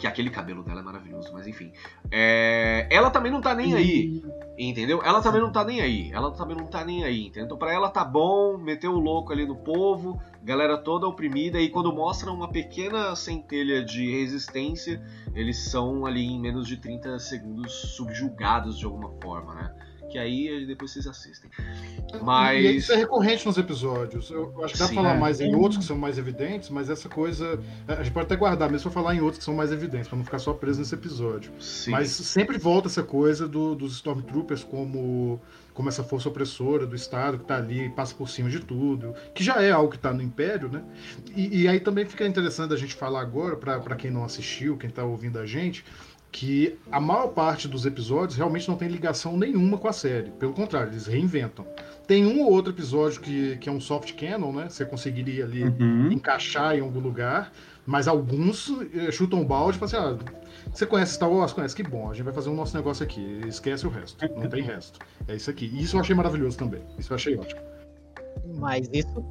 que 0.00 0.06
aquele 0.06 0.30
cabelo 0.30 0.62
dela 0.62 0.80
é 0.80 0.82
maravilhoso, 0.82 1.30
mas 1.32 1.46
enfim, 1.46 1.72
é... 2.10 2.86
ela 2.90 3.10
também 3.10 3.30
não 3.30 3.40
tá 3.40 3.54
nem 3.54 3.74
aí, 3.74 4.24
entendeu? 4.58 5.02
Ela 5.04 5.20
também 5.20 5.40
não 5.40 5.52
tá 5.52 5.62
nem 5.62 5.80
aí, 5.80 6.10
ela 6.12 6.30
também 6.32 6.56
não 6.56 6.66
tá 6.66 6.84
nem 6.84 7.04
aí, 7.04 7.26
entendeu? 7.26 7.44
Então 7.44 7.58
pra 7.58 7.72
ela 7.72 7.90
tá 7.90 8.04
bom, 8.04 8.56
meteu 8.56 8.92
o 8.92 8.98
louco 8.98 9.32
ali 9.32 9.46
no 9.46 9.56
povo, 9.56 10.20
galera 10.42 10.78
toda 10.78 11.06
oprimida, 11.06 11.60
e 11.60 11.68
quando 11.68 11.92
mostra 11.92 12.32
uma 12.32 12.48
pequena 12.48 13.14
centelha 13.14 13.84
de 13.84 14.10
resistência, 14.10 15.02
eles 15.34 15.70
são 15.70 16.06
ali 16.06 16.24
em 16.24 16.40
menos 16.40 16.66
de 16.66 16.78
30 16.78 17.18
segundos 17.18 17.72
subjugados 17.72 18.78
de 18.78 18.86
alguma 18.86 19.10
forma, 19.20 19.54
né? 19.54 19.74
Que 20.10 20.18
aí 20.18 20.66
depois 20.66 20.90
vocês 20.90 21.06
assistem. 21.06 21.50
Mas. 22.22 22.64
E 22.64 22.76
isso 22.76 22.92
é 22.92 22.96
recorrente 22.96 23.46
nos 23.46 23.56
episódios. 23.56 24.30
Eu 24.30 24.52
acho 24.64 24.74
que 24.74 24.78
dá 24.78 24.86
Sim, 24.86 24.94
pra 24.94 25.02
falar 25.02 25.16
é. 25.16 25.18
mais 25.18 25.40
em 25.40 25.54
outros 25.54 25.78
que 25.78 25.84
são 25.84 25.96
mais 25.96 26.18
evidentes, 26.18 26.68
mas 26.68 26.90
essa 26.90 27.08
coisa. 27.08 27.58
A 27.86 28.02
gente 28.02 28.12
pode 28.12 28.26
até 28.26 28.36
guardar 28.36 28.70
mesmo 28.70 28.90
pra 28.90 29.02
falar 29.02 29.14
em 29.14 29.20
outros 29.20 29.38
que 29.38 29.44
são 29.44 29.54
mais 29.54 29.72
evidentes, 29.72 30.08
pra 30.08 30.18
não 30.18 30.24
ficar 30.24 30.38
só 30.38 30.52
preso 30.52 30.80
nesse 30.80 30.94
episódio. 30.94 31.52
Sim. 31.60 31.92
Mas 31.92 32.10
sempre 32.10 32.58
volta 32.58 32.88
essa 32.88 33.02
coisa 33.02 33.46
do, 33.46 33.74
dos 33.74 33.94
Stormtroopers 33.94 34.64
como 34.64 35.40
como 35.72 35.88
essa 35.88 36.04
força 36.04 36.28
opressora 36.28 36.86
do 36.86 36.94
Estado 36.94 37.38
que 37.38 37.44
está 37.44 37.56
ali 37.56 37.86
e 37.86 37.88
passa 37.88 38.14
por 38.14 38.28
cima 38.28 38.50
de 38.50 38.60
tudo, 38.60 39.14
que 39.34 39.42
já 39.42 39.62
é 39.62 39.70
algo 39.70 39.90
que 39.90 39.96
está 39.96 40.12
no 40.12 40.20
Império, 40.20 40.68
né? 40.68 40.82
E, 41.34 41.62
e, 41.62 41.68
aí 41.68 41.80
também 41.80 42.04
fica 42.04 42.26
interessante 42.26 42.74
a 42.74 42.76
gente 42.76 42.94
falar 42.94 43.20
agora, 43.20 43.56
para 43.56 43.96
quem 43.96 44.10
não 44.10 44.22
assistiu, 44.22 44.76
quem 44.76 44.90
está 44.90 45.04
ouvindo 45.04 45.38
a 45.38 45.46
gente, 45.46 45.84
que 46.32 46.78
a 46.90 47.00
maior 47.00 47.28
parte 47.28 47.66
dos 47.66 47.84
episódios 47.84 48.36
realmente 48.36 48.68
não 48.68 48.76
tem 48.76 48.88
ligação 48.88 49.36
nenhuma 49.36 49.76
com 49.78 49.88
a 49.88 49.92
série. 49.92 50.30
Pelo 50.30 50.52
contrário, 50.52 50.92
eles 50.92 51.06
reinventam. 51.06 51.66
Tem 52.06 52.24
um 52.24 52.42
ou 52.42 52.52
outro 52.52 52.72
episódio 52.72 53.20
que, 53.20 53.56
que 53.58 53.68
é 53.68 53.72
um 53.72 53.80
soft 53.80 54.14
canon, 54.14 54.52
né? 54.52 54.68
Você 54.68 54.84
conseguiria 54.84 55.44
ali 55.44 55.64
uhum. 55.64 56.10
encaixar 56.12 56.76
em 56.76 56.80
algum 56.80 57.00
lugar, 57.00 57.52
mas 57.84 58.06
alguns 58.06 58.72
eh, 58.94 59.10
chutam 59.10 59.44
balde 59.44 59.76
e 59.76 59.80
falam 59.80 60.16
assim, 60.16 60.26
ah, 60.26 60.40
você 60.72 60.86
conhece 60.86 61.14
Star 61.14 61.30
Wars? 61.30 61.52
Conhece? 61.52 61.74
Que 61.74 61.82
bom, 61.82 62.10
a 62.10 62.14
gente 62.14 62.24
vai 62.24 62.32
fazer 62.32 62.48
o 62.48 62.54
nosso 62.54 62.76
negócio 62.76 63.04
aqui. 63.04 63.40
Esquece 63.46 63.86
o 63.86 63.90
resto. 63.90 64.24
Não 64.36 64.48
tem 64.48 64.62
resto. 64.62 64.98
É 65.26 65.34
isso 65.34 65.50
aqui. 65.50 65.66
Isso 65.66 65.96
eu 65.96 66.00
achei 66.00 66.14
maravilhoso 66.14 66.56
também. 66.56 66.82
Isso 66.98 67.12
eu 67.12 67.16
achei 67.16 67.36
ótimo. 67.36 67.60
Mas 68.58 68.88
isso 68.92 69.24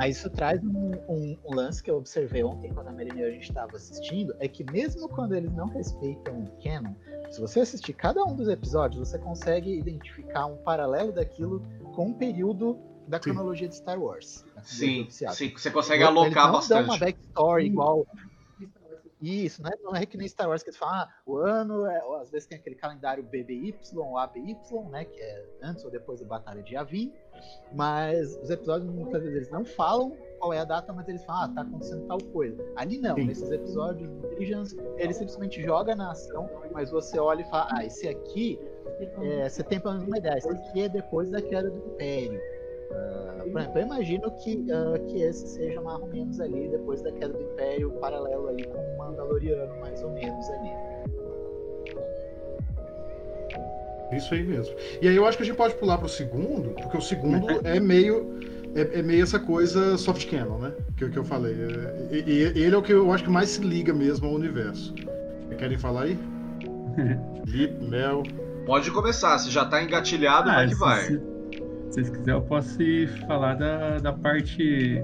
mas 0.00 0.16
isso 0.16 0.30
traz 0.30 0.64
um, 0.64 0.92
um, 1.06 1.36
um, 1.44 1.54
lance 1.54 1.82
que 1.82 1.90
eu 1.90 1.98
observei 1.98 2.42
ontem, 2.42 2.72
quando 2.72 2.88
a 2.88 2.92
Marina 2.92 3.20
e 3.20 3.24
a 3.24 3.30
gente 3.30 3.50
estava 3.50 3.76
assistindo, 3.76 4.34
é 4.40 4.48
que 4.48 4.64
mesmo 4.72 5.06
quando 5.10 5.34
eles 5.34 5.52
não 5.52 5.66
respeitam 5.66 6.42
o 6.42 6.62
canon, 6.62 6.94
se 7.30 7.38
você 7.38 7.60
assistir 7.60 7.92
cada 7.92 8.24
um 8.24 8.34
dos 8.34 8.48
episódios, 8.48 9.06
você 9.06 9.18
consegue 9.18 9.78
identificar 9.78 10.46
um 10.46 10.56
paralelo 10.56 11.12
daquilo 11.12 11.62
com 11.94 12.06
um 12.06 12.12
período 12.14 12.78
da 13.06 13.20
cronologia 13.20 13.66
sim. 13.66 13.70
de 13.70 13.76
Star 13.76 14.00
Wars. 14.00 14.42
Sim, 14.62 15.06
sim, 15.10 15.50
você 15.50 15.70
consegue 15.70 16.02
alocar 16.02 16.46
não 16.46 16.52
bastante. 16.52 16.86
Não 16.86 16.94
uma 16.94 16.98
backstory 16.98 17.66
igual 17.66 18.06
isso, 19.20 19.62
né? 19.62 19.70
não 19.82 19.94
é 19.94 20.06
que 20.06 20.16
nem 20.16 20.26
Star 20.26 20.48
Wars 20.48 20.62
que 20.62 20.70
eles 20.70 20.78
falam, 20.78 20.94
ah, 20.94 21.08
o 21.26 21.36
ano, 21.36 21.86
é, 21.86 22.00
às 22.20 22.30
vezes 22.30 22.46
tem 22.46 22.58
aquele 22.58 22.76
calendário 22.76 23.22
BBY 23.22 23.74
ou 23.94 24.16
ABY, 24.16 24.56
né? 24.90 25.04
Que 25.04 25.20
é 25.20 25.46
antes 25.62 25.84
ou 25.84 25.90
depois 25.90 26.20
da 26.20 26.26
Batalha 26.26 26.62
de 26.62 26.74
Yavin. 26.74 27.12
Mas 27.72 28.36
os 28.42 28.50
episódios 28.50 28.90
muitas 28.90 29.22
vezes 29.22 29.36
eles 29.36 29.50
não 29.50 29.64
falam 29.64 30.16
qual 30.38 30.52
é 30.52 30.58
a 30.58 30.64
data, 30.64 30.92
mas 30.92 31.08
eles 31.08 31.24
falam, 31.24 31.42
ah, 31.42 31.54
tá 31.54 31.60
acontecendo 31.62 32.06
tal 32.06 32.18
coisa. 32.32 32.64
Ali 32.76 32.98
não, 32.98 33.14
Sim. 33.14 33.26
nesses 33.26 33.50
episódios 33.50 34.08
do 34.08 34.30
ele 34.96 35.12
simplesmente 35.12 35.62
joga 35.62 35.94
na 35.94 36.12
ação, 36.12 36.48
mas 36.72 36.90
você 36.90 37.18
olha 37.18 37.42
e 37.42 37.50
fala, 37.50 37.68
ah, 37.72 37.84
esse 37.84 38.08
aqui, 38.08 38.58
é, 39.20 39.48
você 39.48 39.62
tem 39.62 39.78
pelo 39.78 39.94
menos 39.94 40.08
uma 40.08 40.18
ideia, 40.18 40.38
esse 40.38 40.48
aqui 40.48 40.82
é 40.82 40.88
depois 40.88 41.30
da 41.30 41.42
queda 41.42 41.70
do 41.70 41.76
Império. 41.76 42.40
Uh, 42.90 43.50
por 43.50 43.60
exemplo, 43.60 43.78
eu 43.78 43.86
imagino 43.86 44.30
que, 44.32 44.66
uh, 44.70 45.06
que 45.06 45.22
esse 45.22 45.46
seja 45.46 45.80
mais 45.80 46.00
ou 46.00 46.08
menos 46.08 46.40
ali, 46.40 46.68
depois 46.68 47.00
da 47.02 47.12
queda 47.12 47.32
do 47.32 47.42
Império, 47.42 47.90
paralelo 47.92 48.48
ali 48.48 48.64
com 48.64 48.78
o 48.78 48.98
Mandaloriano, 48.98 49.80
mais 49.80 50.02
ou 50.02 50.10
menos 50.10 50.50
ali. 50.50 50.70
Isso 54.12 54.34
aí 54.34 54.42
mesmo. 54.42 54.74
E 55.00 55.08
aí 55.08 55.14
eu 55.14 55.24
acho 55.24 55.36
que 55.36 55.44
a 55.44 55.46
gente 55.46 55.56
pode 55.56 55.74
pular 55.74 55.98
pro 55.98 56.08
segundo, 56.08 56.70
porque 56.70 56.96
o 56.96 57.00
segundo 57.00 57.46
é 57.64 57.78
meio. 57.78 58.38
É, 58.72 59.00
é, 59.00 59.02
meio 59.02 59.24
essa 59.24 59.38
coisa 59.38 59.98
soft 59.98 60.30
canon, 60.30 60.58
né? 60.58 60.72
Que, 60.96 61.08
que 61.08 61.18
eu 61.18 61.24
falei. 61.24 61.54
É, 61.54 62.14
e, 62.14 62.30
e, 62.30 62.62
ele 62.62 62.74
é 62.74 62.78
o 62.78 62.82
que 62.82 62.92
eu 62.92 63.12
acho 63.12 63.24
que 63.24 63.30
mais 63.30 63.50
se 63.50 63.60
liga 63.60 63.92
mesmo 63.92 64.28
ao 64.28 64.34
universo. 64.34 64.94
Querem 65.58 65.76
falar 65.76 66.02
aí? 66.02 66.18
Lip, 67.46 67.84
Mel. 67.84 68.22
Pode 68.64 68.90
começar, 68.92 69.38
se 69.38 69.50
já 69.50 69.64
tá 69.64 69.82
engatilhado, 69.82 70.48
ah, 70.48 70.54
vai 70.54 70.68
que 70.68 70.74
vai. 70.76 71.00
Se, 71.02 71.20
se 71.90 71.94
vocês 71.94 72.10
quiserem, 72.10 72.34
eu 72.34 72.42
posso 72.42 72.80
ir 72.80 73.08
falar 73.26 73.54
da, 73.54 73.98
da 73.98 74.12
parte. 74.12 75.02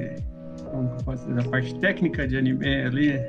Como 0.70 0.88
que 0.88 0.94
eu 0.94 1.04
posso 1.04 1.26
dizer? 1.26 1.42
Da 1.42 1.50
parte 1.50 1.74
técnica 1.80 2.26
de 2.26 2.36
anime 2.36 2.84
ali. 2.84 3.20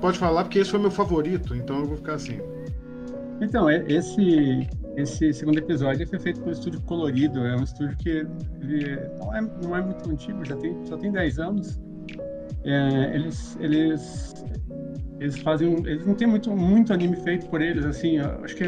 Pode 0.00 0.18
falar, 0.18 0.44
porque 0.44 0.58
esse 0.58 0.70
foi 0.70 0.80
meu 0.80 0.90
favorito, 0.90 1.54
então 1.54 1.80
eu 1.80 1.86
vou 1.86 1.96
ficar 1.96 2.14
assim. 2.14 2.38
Então, 3.40 3.68
é, 3.68 3.82
esse, 3.88 4.68
esse 4.96 5.32
segundo 5.32 5.58
episódio 5.58 6.06
foi 6.06 6.18
feito 6.18 6.40
por 6.40 6.48
um 6.48 6.52
estúdio 6.52 6.80
colorido. 6.82 7.40
É 7.40 7.56
um 7.56 7.64
estúdio 7.64 7.96
que 7.98 8.26
não, 9.18 9.34
é, 9.34 9.40
não 9.62 9.76
é 9.76 9.82
muito 9.82 10.10
antigo, 10.10 10.44
já 10.44 10.56
tem, 10.56 10.74
só 10.86 10.96
tem 10.96 11.12
10 11.12 11.38
anos. 11.38 11.80
É, 12.64 13.14
eles, 13.14 13.56
eles, 13.60 14.44
eles 15.18 15.38
fazem. 15.38 15.74
Eles 15.86 16.04
não 16.04 16.14
tem 16.14 16.28
muito, 16.28 16.54
muito 16.54 16.92
anime 16.92 17.16
feito 17.16 17.46
por 17.48 17.62
eles, 17.62 17.84
assim. 17.84 18.18
acho 18.18 18.56
que 18.56 18.64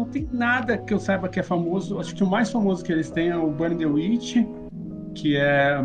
não 0.00 0.06
tem 0.06 0.28
nada 0.32 0.78
que 0.78 0.94
eu 0.94 0.98
saiba 0.98 1.28
que 1.28 1.38
é 1.38 1.42
famoso. 1.42 1.98
Acho 1.98 2.14
que 2.14 2.24
o 2.24 2.26
mais 2.26 2.50
famoso 2.50 2.82
que 2.84 2.90
eles 2.90 3.10
têm 3.10 3.28
é 3.28 3.36
o 3.36 3.50
Burn 3.50 3.76
the 3.76 3.86
Witch, 3.86 4.36
que 5.14 5.36
é 5.36 5.84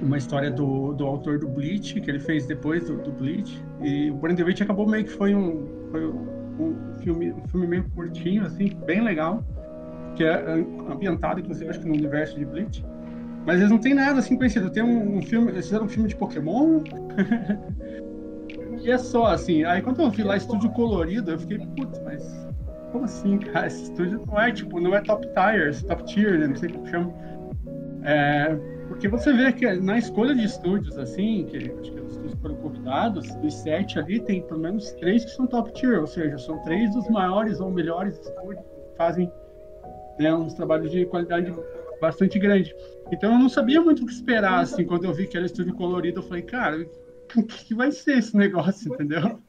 uma 0.00 0.16
história 0.16 0.50
do, 0.50 0.92
do 0.92 1.04
autor 1.04 1.38
do 1.38 1.48
Bleach, 1.48 2.00
que 2.00 2.10
ele 2.10 2.20
fez 2.20 2.46
depois 2.46 2.86
do, 2.86 2.96
do 2.98 3.10
Bleach. 3.10 3.60
E 3.82 4.10
o 4.10 4.14
Burn 4.14 4.36
the 4.36 4.44
Witch 4.44 4.60
acabou 4.60 4.88
meio 4.88 5.04
que 5.04 5.10
foi 5.10 5.34
um, 5.34 5.66
foi 5.90 6.06
um, 6.06 6.76
filme, 7.02 7.32
um 7.32 7.48
filme 7.48 7.66
meio 7.66 7.84
curtinho, 7.90 8.44
assim, 8.44 8.70
bem 8.86 9.02
legal, 9.02 9.44
que 10.14 10.22
é 10.22 10.64
ambientado, 10.90 11.40
inclusive, 11.40 11.68
acho 11.68 11.80
que 11.80 11.88
no 11.88 11.94
universo 11.94 12.38
de 12.38 12.44
Bleach. 12.44 12.84
Mas 13.44 13.58
eles 13.58 13.70
não 13.70 13.78
têm 13.78 13.94
nada 13.94 14.20
assim 14.20 14.36
conhecido. 14.36 14.70
Tem 14.70 14.82
um, 14.82 15.18
um 15.18 15.22
filme, 15.22 15.50
eles 15.50 15.66
fizeram 15.66 15.86
um 15.86 15.88
filme 15.88 16.08
de 16.08 16.16
Pokémon. 16.16 16.80
e 18.80 18.90
é 18.90 18.96
só, 18.96 19.26
assim. 19.26 19.64
Aí 19.64 19.82
quando 19.82 20.00
eu 20.00 20.10
vi 20.10 20.22
lá 20.22 20.36
estúdio 20.36 20.70
colorido, 20.70 21.32
eu 21.32 21.38
fiquei, 21.38 21.58
putz, 21.58 22.00
mas 22.04 22.43
como 22.94 23.06
assim, 23.06 23.38
cara? 23.38 23.66
Esse 23.66 23.82
estúdio 23.82 24.24
não 24.24 24.40
é 24.40 24.52
tipo, 24.52 24.80
não 24.80 24.94
é 24.94 25.00
top 25.00 25.26
tier, 25.26 25.84
top 25.86 26.04
tier, 26.04 26.38
né? 26.38 26.46
Não 26.46 26.56
sei 26.56 26.68
como 26.70 26.86
chama. 26.86 27.12
É, 28.04 28.56
porque 28.86 29.08
você 29.08 29.32
vê 29.32 29.52
que 29.52 29.68
na 29.80 29.98
escolha 29.98 30.32
de 30.32 30.44
estúdios, 30.44 30.96
assim, 30.96 31.44
que 31.46 31.56
acho 31.56 31.92
que 31.92 32.00
os 32.00 32.12
estúdios 32.12 32.40
foram 32.40 32.54
convidados, 32.56 33.34
dos 33.36 33.54
sete 33.54 33.98
ali, 33.98 34.20
tem 34.20 34.42
pelo 34.42 34.60
menos 34.60 34.92
três 34.92 35.24
que 35.24 35.30
são 35.32 35.46
top 35.48 35.72
tier, 35.72 36.00
ou 36.00 36.06
seja, 36.06 36.38
são 36.38 36.62
três 36.62 36.94
dos 36.94 37.08
maiores 37.08 37.58
ou 37.60 37.68
melhores 37.68 38.16
estúdios 38.16 38.60
que 38.60 38.96
fazem 38.96 39.32
né, 40.20 40.32
uns 40.32 40.54
trabalhos 40.54 40.92
de 40.92 41.04
qualidade 41.06 41.52
bastante 42.00 42.38
grande. 42.38 42.72
Então 43.10 43.32
eu 43.32 43.38
não 43.40 43.48
sabia 43.48 43.80
muito 43.80 44.04
o 44.04 44.06
que 44.06 44.12
esperar, 44.12 44.60
assim, 44.60 44.84
quando 44.84 45.04
eu 45.04 45.12
vi 45.12 45.26
que 45.26 45.36
era 45.36 45.46
estúdio 45.46 45.74
colorido, 45.74 46.20
eu 46.20 46.24
falei, 46.24 46.42
cara, 46.42 46.76
o 47.36 47.42
que, 47.42 47.64
que 47.64 47.74
vai 47.74 47.90
ser 47.90 48.18
esse 48.18 48.36
negócio, 48.36 48.86
entendeu? 48.94 49.40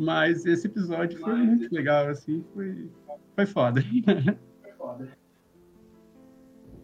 Mas 0.00 0.46
esse 0.46 0.66
episódio 0.66 1.20
foi 1.20 1.36
muito 1.36 1.70
legal, 1.74 2.08
assim, 2.08 2.42
foi, 2.54 2.88
foi 3.36 3.44
foda. 3.44 3.84
Foi 4.62 4.72
foda. 4.72 5.08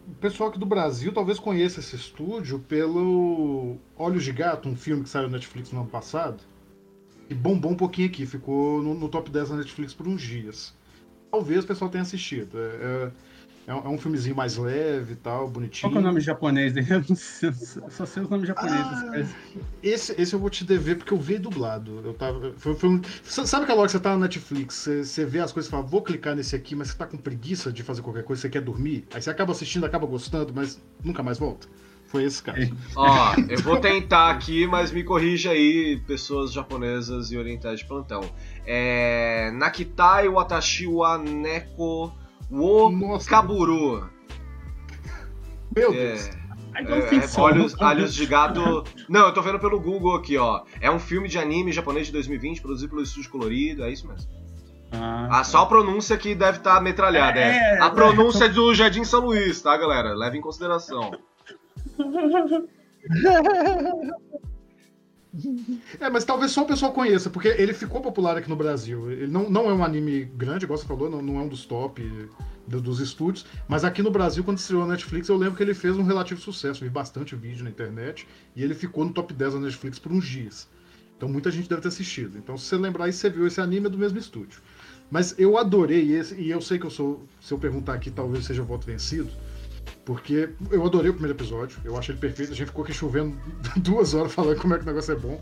O 0.07 0.15
pessoal 0.17 0.51
aqui 0.51 0.59
do 0.59 0.67
Brasil 0.67 1.11
talvez 1.15 1.39
conheça 1.39 1.81
esse 1.81 1.97
estúdio 1.97 2.59
pelo 2.59 3.79
Olhos 3.97 4.23
de 4.23 4.33
Gato, 4.33 4.69
um 4.69 4.77
filme 4.77 5.03
que 5.03 5.09
saiu 5.09 5.29
na 5.29 5.39
Netflix 5.39 5.73
no 5.73 5.81
ano 5.81 5.89
passado. 5.89 6.43
E 7.31 7.35
bombou 7.35 7.73
um 7.73 7.77
pouquinho 7.77 8.07
aqui, 8.07 8.27
ficou 8.27 8.83
no, 8.83 8.93
no 8.93 9.09
top 9.09 9.31
10 9.31 9.49
da 9.49 9.57
Netflix 9.57 9.95
por 9.95 10.07
uns 10.07 10.21
dias. 10.21 10.77
Talvez 11.31 11.65
o 11.65 11.67
pessoal 11.67 11.91
tenha 11.91 12.03
assistido. 12.03 12.59
É, 12.59 12.67
é 12.67 13.13
é 13.67 13.75
um, 13.75 13.79
é 13.79 13.89
um 13.89 13.99
filmezinho 13.99 14.37
mais 14.37 14.57
leve 14.57 15.15
e 15.15 15.17
tal, 15.17 15.49
bonitinho. 15.49 15.91
Qual 15.91 16.01
é 16.01 16.05
o 16.05 16.07
nome 16.07 16.21
japonês 16.21 16.73
dele? 16.73 16.87
Eu 17.09 17.17
sei, 17.17 17.53
só 17.91 18.07
sei 18.07 18.23
os 18.23 18.31
nomes 18.31 18.47
japoneses. 18.47 18.87
Ah, 18.87 19.61
esse, 19.83 20.21
esse 20.21 20.35
eu 20.35 20.39
vou 20.39 20.49
te 20.49 20.65
dever 20.65 20.97
porque 20.97 21.13
eu 21.13 21.19
vi 21.19 21.37
dublado. 21.39 22.01
Eu 22.05 22.15
tava, 22.15 22.53
foi, 22.57 22.77
foi 22.77 22.89
um, 22.89 23.01
sabe 23.25 23.65
aquela 23.65 23.81
hora 23.81 23.89
que 23.89 23.93
você 23.93 24.01
tá 24.01 24.11
na 24.11 24.19
Netflix, 24.19 24.75
você, 24.75 25.05
você 25.05 25.25
vê 25.25 25.41
as 25.41 25.51
coisas 25.51 25.69
e 25.69 25.71
fala, 25.71 25.83
vou 25.83 26.01
clicar 26.01 26.37
nesse 26.37 26.55
aqui, 26.55 26.77
mas 26.77 26.89
você 26.89 26.99
tá 26.99 27.07
com 27.07 27.17
preguiça 27.17 27.73
de 27.73 27.83
fazer 27.83 28.03
qualquer 28.03 28.23
coisa, 28.23 28.43
você 28.43 28.49
quer 28.49 28.61
dormir, 28.61 29.05
aí 29.13 29.21
você 29.21 29.31
acaba 29.31 29.53
assistindo, 29.53 29.85
acaba 29.85 30.07
gostando, 30.07 30.53
mas 30.55 30.81
nunca 31.03 31.23
mais 31.23 31.39
volta. 31.39 31.67
Foi 32.07 32.23
esse 32.23 32.41
caso. 32.41 32.73
Ó, 32.95 33.35
eu 33.49 33.61
vou 33.63 33.81
tentar 33.81 34.31
aqui, 34.31 34.65
mas 34.67 34.93
me 34.93 35.03
corrija 35.03 35.51
aí, 35.51 36.01
pessoas 36.07 36.53
japonesas 36.53 37.33
e 37.33 37.37
orientais 37.37 37.81
de 37.81 37.87
plantão. 37.87 38.21
É. 38.65 39.51
Nakitai 39.53 40.29
Watashi 40.29 40.87
wa 40.87 41.19
Neko 41.19 42.13
o 42.51 42.91
Nossa. 42.91 43.29
Caburu. 43.29 44.09
Meu 45.75 45.93
é, 45.93 45.97
Deus. 45.97 46.29
É, 46.29 46.47
é, 46.83 47.41
olhos, 47.41 47.75
olhos 47.81 48.15
de 48.15 48.27
gato. 48.27 48.85
Não, 49.09 49.27
eu 49.27 49.33
tô 49.33 49.41
vendo 49.41 49.59
pelo 49.59 49.81
Google 49.81 50.15
aqui, 50.15 50.37
ó. 50.37 50.63
É 50.81 50.91
um 50.91 50.99
filme 50.99 51.29
de 51.29 51.39
anime 51.39 51.73
japonês 51.73 52.07
de 52.07 52.13
2020, 52.13 52.61
produzido 52.61 52.91
pelo 52.91 53.03
Estúdio 53.03 53.31
Colorido, 53.31 53.83
é 53.83 53.91
isso 53.91 54.07
mesmo. 54.07 54.31
Ah, 54.93 55.41
ah 55.41 55.45
só 55.45 55.63
a 55.63 55.67
pronúncia 55.67 56.17
que 56.17 56.35
deve 56.35 56.59
estar 56.59 56.75
tá 56.75 56.81
metralhada. 56.81 57.41
É, 57.41 57.77
é, 57.77 57.81
a 57.81 57.91
pronúncia 57.91 58.45
é 58.45 58.49
do 58.49 58.75
Jardim 58.75 59.05
São 59.05 59.25
Luís, 59.25 59.61
tá, 59.63 59.77
galera? 59.77 60.15
Leve 60.15 60.39
em 60.39 60.41
consideração. 60.41 61.13
É, 66.01 66.11
mas 66.11 66.25
talvez 66.25 66.53
só 66.53 66.62
o 66.62 66.66
pessoal 66.66 66.92
conheça, 66.92 67.31
porque 67.31 67.49
ele 67.49 67.72
ficou 67.72 68.01
popular 68.01 68.37
aqui 68.37 68.49
no 68.49 68.57
Brasil. 68.57 69.11
Ele 69.11 69.27
não, 69.27 69.49
não 69.49 69.70
é 69.70 69.75
um 69.75 69.85
anime 69.85 70.25
grande, 70.25 70.64
igual 70.64 70.79
você 70.79 70.87
falou, 70.87 71.11
não, 71.11 71.22
não 71.22 71.38
é 71.38 71.42
um 71.42 71.49
dos 71.49 71.64
top 71.64 72.03
do, 72.66 72.81
dos 72.81 73.01
estúdios, 73.01 73.46
mas 73.68 73.85
aqui 73.85 74.03
no 74.03 74.11
Brasil, 74.11 74.42
quando 74.42 74.59
estreou 74.59 74.87
na 74.87 74.92
Netflix, 74.92 75.29
eu 75.29 75.37
lembro 75.37 75.57
que 75.57 75.62
ele 75.62 75.75
fez 75.75 75.96
um 75.96 76.03
relativo 76.03 76.40
sucesso. 76.40 76.83
Vi 76.83 76.90
bastante 76.90 77.35
vídeo 77.35 77.64
na 77.64 77.70
internet 77.70 78.27
e 78.55 78.62
ele 78.62 78.75
ficou 78.75 79.05
no 79.05 79.12
top 79.12 79.33
10 79.33 79.55
da 79.55 79.61
Netflix 79.61 79.99
por 79.99 80.12
uns 80.12 80.27
dias. 80.27 80.68
Então 81.16 81.29
muita 81.29 81.51
gente 81.51 81.68
deve 81.68 81.81
ter 81.81 81.88
assistido. 81.88 82.37
Então, 82.37 82.59
se 82.59 82.66
você 82.66 82.77
lembrar 82.77 83.07
aí, 83.07 83.12
você 83.12 83.31
viu 83.31 83.46
esse 83.46 83.61
anime 83.61 83.87
é 83.87 83.90
do 83.90 83.96
mesmo 83.96 84.18
estúdio. 84.18 84.61
Mas 85.11 85.35
eu 85.38 85.57
adorei 85.57 86.12
esse, 86.12 86.35
e 86.35 86.51
eu 86.51 86.61
sei 86.61 86.79
que 86.79 86.85
eu 86.85 86.90
sou. 86.90 87.25
Se 87.40 87.55
eu 87.55 87.59
perguntar 87.59 87.94
aqui, 87.94 88.11
talvez 88.11 88.44
seja 88.44 88.62
voto 88.62 88.85
vencido 88.85 89.31
porque 90.07 90.49
eu 90.71 90.87
adorei 90.87 91.11
o 91.11 91.14
primeiro 91.14 91.37
episódio, 91.37 91.81
eu 91.85 91.99
achei 91.99 92.12
ele 92.12 92.21
perfeito. 92.21 92.53
A 92.53 92.55
gente 92.55 92.69
ficou 92.69 92.85
aqui 92.85 92.95
chovendo 92.95 93.37
duas 93.77 94.14
horas 94.14 94.33
falando 94.33 94.59
como 94.61 94.73
é 94.73 94.79
que 94.79 94.85
o 94.85 94.87
negócio 94.87 95.12
é 95.12 95.16
bom. 95.16 95.40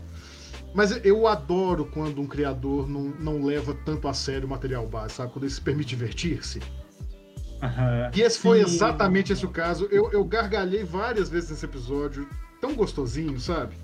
Mas 0.73 1.05
eu 1.05 1.27
adoro 1.27 1.85
quando 1.85 2.19
um 2.19 2.25
criador 2.25 2.89
não, 2.89 3.03
não 3.19 3.45
leva 3.45 3.77
tanto 3.85 4.07
a 4.07 4.13
sério 4.13 4.47
o 4.47 4.49
material 4.49 4.85
base, 4.87 5.13
sabe? 5.13 5.31
Quando 5.31 5.43
ele 5.43 5.53
se 5.53 5.61
permite 5.61 5.89
divertir-se. 5.89 6.59
Uhum. 6.59 8.11
E 8.13 8.21
esse 8.21 8.39
foi 8.39 8.59
exatamente 8.59 9.31
esse 9.31 9.45
o 9.45 9.49
caso. 9.49 9.87
Eu, 9.91 10.11
eu 10.11 10.25
gargalhei 10.25 10.83
várias 10.83 11.29
vezes 11.29 11.51
nesse 11.51 11.65
episódio, 11.65 12.27
tão 12.59 12.73
gostosinho, 12.73 13.39
sabe? 13.39 13.75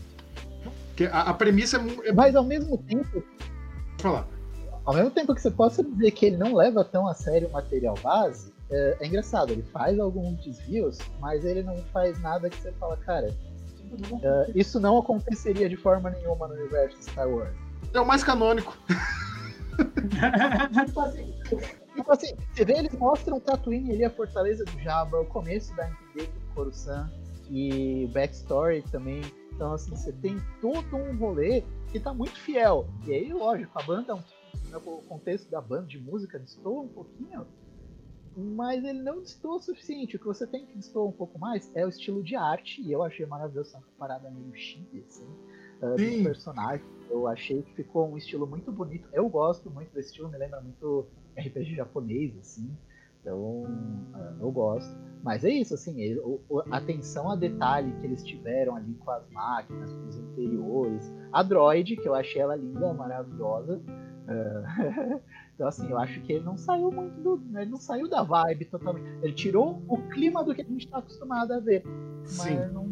Que 0.96 1.06
a, 1.06 1.22
a 1.22 1.34
premissa 1.34 1.78
é, 1.78 2.10
é. 2.10 2.12
Mas 2.12 2.36
ao 2.36 2.44
mesmo 2.44 2.76
tempo. 2.80 3.08
Vou 3.14 3.24
falar. 4.00 4.28
Ao 4.84 4.96
mesmo 4.96 5.12
tempo 5.12 5.36
que 5.36 5.42
você 5.42 5.52
possa 5.52 5.84
dizer 5.84 6.10
que 6.10 6.26
ele 6.26 6.38
não 6.38 6.56
leva 6.56 6.84
tão 6.84 7.08
a 7.08 7.14
sério 7.14 7.48
o 7.48 7.52
material 7.52 7.96
base, 8.02 8.52
é, 8.72 8.98
é, 9.02 9.08
engraçado, 9.08 9.52
ele 9.52 9.64
faz 9.64 10.00
alguns 10.00 10.44
desvios, 10.44 10.98
mas 11.20 11.44
ele 11.44 11.62
não 11.62 11.78
faz 11.94 12.20
nada 12.22 12.50
que 12.50 12.56
você 12.56 12.72
fala, 12.74 12.96
cara, 12.98 13.28
é, 13.28 14.52
isso 14.56 14.80
não 14.80 14.98
aconteceria 14.98 15.68
de 15.68 15.76
forma 15.76 16.10
nenhuma 16.10 16.48
no 16.48 16.54
universo 16.54 16.98
de 16.98 17.04
Star 17.04 17.28
Wars. 17.28 17.54
É 17.94 18.00
o 18.00 18.06
mais 18.06 18.24
canônico. 18.24 18.78
tipo, 20.86 21.02
assim, 21.02 21.34
tipo 21.94 22.12
assim, 22.12 22.34
você 22.54 22.64
vê, 22.64 22.74
eles 22.78 22.94
mostram 22.94 23.40
Tatooine 23.40 23.92
ali, 23.92 24.06
a 24.06 24.10
fortaleza 24.10 24.64
do 24.64 24.80
Jabba, 24.80 25.20
o 25.20 25.26
começo 25.26 25.76
da 25.76 25.90
Entidade 25.90 26.32
do 26.32 26.54
Coruscant 26.56 27.10
e 27.50 28.10
backstory 28.14 28.84
também. 28.84 29.22
Então, 29.54 29.74
assim, 29.74 29.92
você 29.92 30.14
tem 30.14 30.42
todo 30.62 30.96
um 30.96 31.18
rolê 31.18 31.64
que 31.92 32.00
tá 32.00 32.14
muito 32.14 32.40
fiel. 32.40 32.88
E 33.06 33.14
aí, 33.14 33.34
lógico, 33.34 33.78
a 33.78 33.84
banda, 33.84 34.16
o 34.16 35.02
contexto 35.10 35.50
da 35.52 35.60
banda 35.60 35.88
de 35.88 36.00
música 36.00 36.40
distou 36.40 36.84
um 36.84 36.88
pouquinho, 36.88 37.46
mas 38.36 38.84
ele 38.84 39.02
não 39.02 39.22
destoa 39.22 39.56
o 39.56 39.60
suficiente. 39.60 40.16
O 40.16 40.20
que 40.20 40.26
você 40.26 40.48
tem 40.48 40.66
que 40.66 40.78
destoar 40.78 41.06
um 41.06 41.12
pouco 41.12 41.38
mais 41.38 41.72
é 41.76 41.86
o 41.86 41.90
estilo 41.90 42.24
de 42.24 42.36
arte, 42.36 42.82
e 42.82 42.92
eu 42.92 43.04
achei 43.04 43.26
maravilhoso 43.26 43.70
essa 43.70 43.84
parada 43.98 44.30
meio 44.30 44.56
chique, 44.56 45.04
assim, 45.08 45.28
uh, 45.82 45.96
dos 45.96 46.24
personagens. 46.24 46.88
Eu 47.10 47.28
achei 47.28 47.62
que 47.62 47.74
ficou 47.74 48.10
um 48.10 48.18
estilo 48.18 48.48
muito 48.48 48.72
bonito. 48.72 49.08
Eu 49.12 49.28
gosto 49.28 49.70
muito 49.70 49.94
desse 49.94 50.10
estilo, 50.10 50.30
me 50.30 50.38
lembra 50.38 50.62
muito 50.62 51.06
RPG 51.38 51.76
japonês, 51.76 52.38
assim. 52.38 52.70
Então, 53.22 53.64
uh, 53.64 54.38
eu 54.40 54.52
gosto. 54.52 54.96
Mas 55.24 55.44
é 55.46 55.50
isso, 55.50 55.76
assim, 55.76 56.02
ele, 56.02 56.20
o, 56.20 56.42
a 56.72 56.78
atenção 56.78 57.30
a 57.30 57.36
detalhe 57.36 57.94
que 58.00 58.08
eles 58.08 58.24
tiveram 58.24 58.76
ali 58.76 58.94
com 58.96 59.12
as 59.12 59.30
máquinas, 59.30 59.92
com 59.92 60.08
os 60.08 60.18
interiores. 60.18 61.14
A 61.32 61.44
droid, 61.44 61.98
que 61.98 62.08
eu 62.08 62.16
achei 62.16 62.42
ela 62.42 62.56
linda, 62.56 62.94
maravilhosa. 62.94 63.78
Uh, 63.78 65.22
Então, 65.62 65.70
assim, 65.70 65.92
eu 65.92 66.00
acho 66.00 66.20
que 66.22 66.34
ele 66.34 66.44
não 66.44 66.58
saiu 66.58 66.92
muito 66.92 67.22
do. 67.22 67.40
Ele 67.56 67.70
não 67.70 67.78
saiu 67.78 68.10
da 68.10 68.24
vibe 68.24 68.66
totalmente. 68.66 69.06
Ele 69.22 69.32
tirou 69.32 69.84
o 69.88 69.96
clima 70.10 70.44
do 70.44 70.56
que 70.56 70.62
a 70.62 70.66
gente 70.66 70.86
está 70.86 70.98
acostumado 70.98 71.54
a 71.54 71.60
ver. 71.60 71.84
Mas 71.86 72.32
Sim. 72.32 72.58
não, 72.74 72.92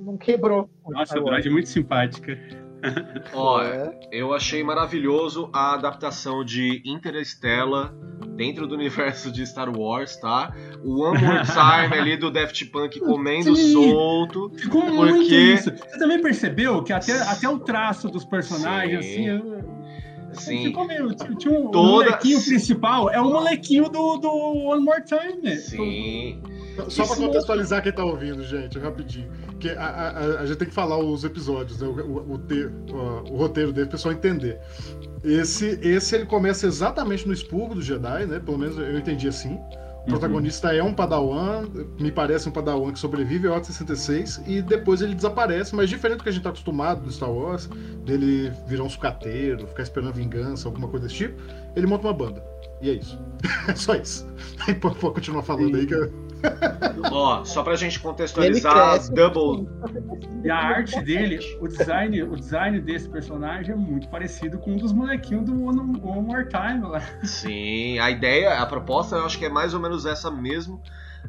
não 0.00 0.16
quebrou. 0.16 0.68
Nossa, 0.88 1.16
a 1.16 1.22
Brad 1.22 1.46
é 1.46 1.50
muito 1.50 1.68
simpática. 1.68 2.36
Ó, 3.32 3.62
é. 3.62 3.96
eu 4.10 4.34
achei 4.34 4.64
maravilhoso 4.64 5.50
a 5.52 5.74
adaptação 5.74 6.44
de 6.44 6.82
Interstellar 6.84 7.94
dentro 8.34 8.66
do 8.66 8.74
universo 8.74 9.30
de 9.30 9.46
Star 9.46 9.70
Wars, 9.70 10.16
tá? 10.16 10.52
O 10.82 11.02
One 11.02 11.22
More 11.22 11.42
Time 11.46 11.96
ali 11.96 12.16
do 12.16 12.28
Daft 12.28 12.64
Punk 12.72 12.98
comendo 12.98 13.54
Sim, 13.54 13.72
solto. 13.72 14.50
Ficou 14.56 14.80
porque... 14.82 14.96
muito 14.96 15.32
isso. 15.32 15.70
Você 15.70 15.96
também 15.96 16.20
percebeu 16.20 16.82
que 16.82 16.92
até, 16.92 17.12
até 17.22 17.48
o 17.48 17.60
traço 17.60 18.08
dos 18.08 18.24
personagens, 18.24 19.04
Sim. 19.04 19.28
assim. 19.28 19.79
Sim. 20.32 20.64
Ficou 20.64 20.86
meio, 20.86 21.12
tinha 21.14 21.52
um, 21.52 21.70
Toda... 21.70 21.88
molequinho 21.88 22.42
principal, 22.42 23.10
é 23.10 23.20
o 23.20 23.24
molequinho 23.24 23.88
do, 23.88 24.16
do 24.18 24.28
One 24.28 24.84
More 24.84 25.02
Time, 25.02 25.42
né? 25.42 25.56
Sim. 25.56 26.40
Só 26.88 27.06
para 27.06 27.16
contextualizar 27.16 27.82
quem 27.82 27.92
tá 27.92 28.04
ouvindo, 28.04 28.42
gente, 28.44 28.78
rapidinho. 28.78 29.30
Que 29.58 29.70
a, 29.70 29.84
a, 29.84 30.40
a, 30.40 30.46
gente 30.46 30.58
tem 30.58 30.68
que 30.68 30.74
falar 30.74 30.98
os 30.98 31.24
episódios, 31.24 31.80
né? 31.80 31.86
O, 31.86 31.90
o, 31.90 32.36
o, 32.36 33.32
o 33.32 33.36
roteiro 33.36 33.72
dele, 33.72 33.88
o 33.88 33.90
pessoal 33.90 34.14
entender. 34.14 34.58
Esse, 35.22 35.78
esse 35.82 36.14
ele 36.14 36.26
começa 36.26 36.66
exatamente 36.66 37.26
no 37.26 37.34
expurgo 37.34 37.74
do 37.74 37.82
Jedi, 37.82 38.26
né? 38.26 38.40
Pelo 38.40 38.58
menos 38.58 38.78
eu 38.78 38.98
entendi 38.98 39.28
assim. 39.28 39.58
Protagonista 40.10 40.68
uhum. 40.68 40.74
é 40.74 40.82
um 40.82 40.94
padawan, 40.94 41.66
me 41.98 42.10
parece 42.10 42.48
um 42.48 42.52
padawan 42.52 42.92
que 42.92 42.98
sobrevive 42.98 43.48
ao 43.48 43.62
66 43.62 44.42
e 44.46 44.62
depois 44.62 45.00
ele 45.00 45.14
desaparece, 45.14 45.74
mas 45.74 45.88
diferente 45.88 46.18
do 46.18 46.22
que 46.24 46.28
a 46.28 46.32
gente 46.32 46.42
tá 46.42 46.50
acostumado 46.50 47.02
do 47.02 47.10
Star 47.10 47.30
Wars, 47.30 47.66
dele 48.04 48.52
virar 48.66 48.84
um 48.84 48.88
sucateiro, 48.88 49.66
ficar 49.66 49.82
esperando 49.82 50.12
vingança, 50.12 50.68
alguma 50.68 50.88
coisa 50.88 51.06
desse 51.06 51.18
tipo, 51.18 51.40
ele 51.74 51.86
monta 51.86 52.06
uma 52.06 52.14
banda. 52.14 52.42
E 52.82 52.90
é 52.90 52.94
isso. 52.94 53.18
é 53.68 53.74
só 53.74 53.94
isso. 53.94 54.26
pode 54.80 54.96
continuar 54.98 55.42
falando 55.42 55.74
Sim. 55.74 55.80
aí 55.80 55.86
que 55.86 55.94
eu... 55.94 56.29
Ó, 57.10 57.44
só 57.44 57.62
pra 57.62 57.76
gente 57.76 57.98
contextualizar, 58.00 59.10
Double. 59.12 59.68
E 60.44 60.50
a 60.50 60.56
arte 60.56 61.00
dele, 61.02 61.38
o 61.60 61.66
design, 61.66 62.22
o 62.22 62.36
design 62.36 62.80
desse 62.80 63.08
personagem 63.08 63.72
é 63.72 63.76
muito 63.76 64.08
parecido 64.08 64.58
com 64.58 64.72
um 64.72 64.76
dos 64.76 64.92
molequinhos 64.92 65.44
do 65.44 65.64
One, 65.64 66.00
One 66.02 66.22
More 66.22 66.48
Time 66.48 66.86
lá. 66.86 67.00
Sim, 67.24 67.98
a 67.98 68.10
ideia, 68.10 68.58
a 68.58 68.66
proposta 68.66 69.16
eu 69.16 69.26
acho 69.26 69.38
que 69.38 69.44
é 69.44 69.50
mais 69.50 69.74
ou 69.74 69.80
menos 69.80 70.06
essa 70.06 70.30
mesmo. 70.30 70.82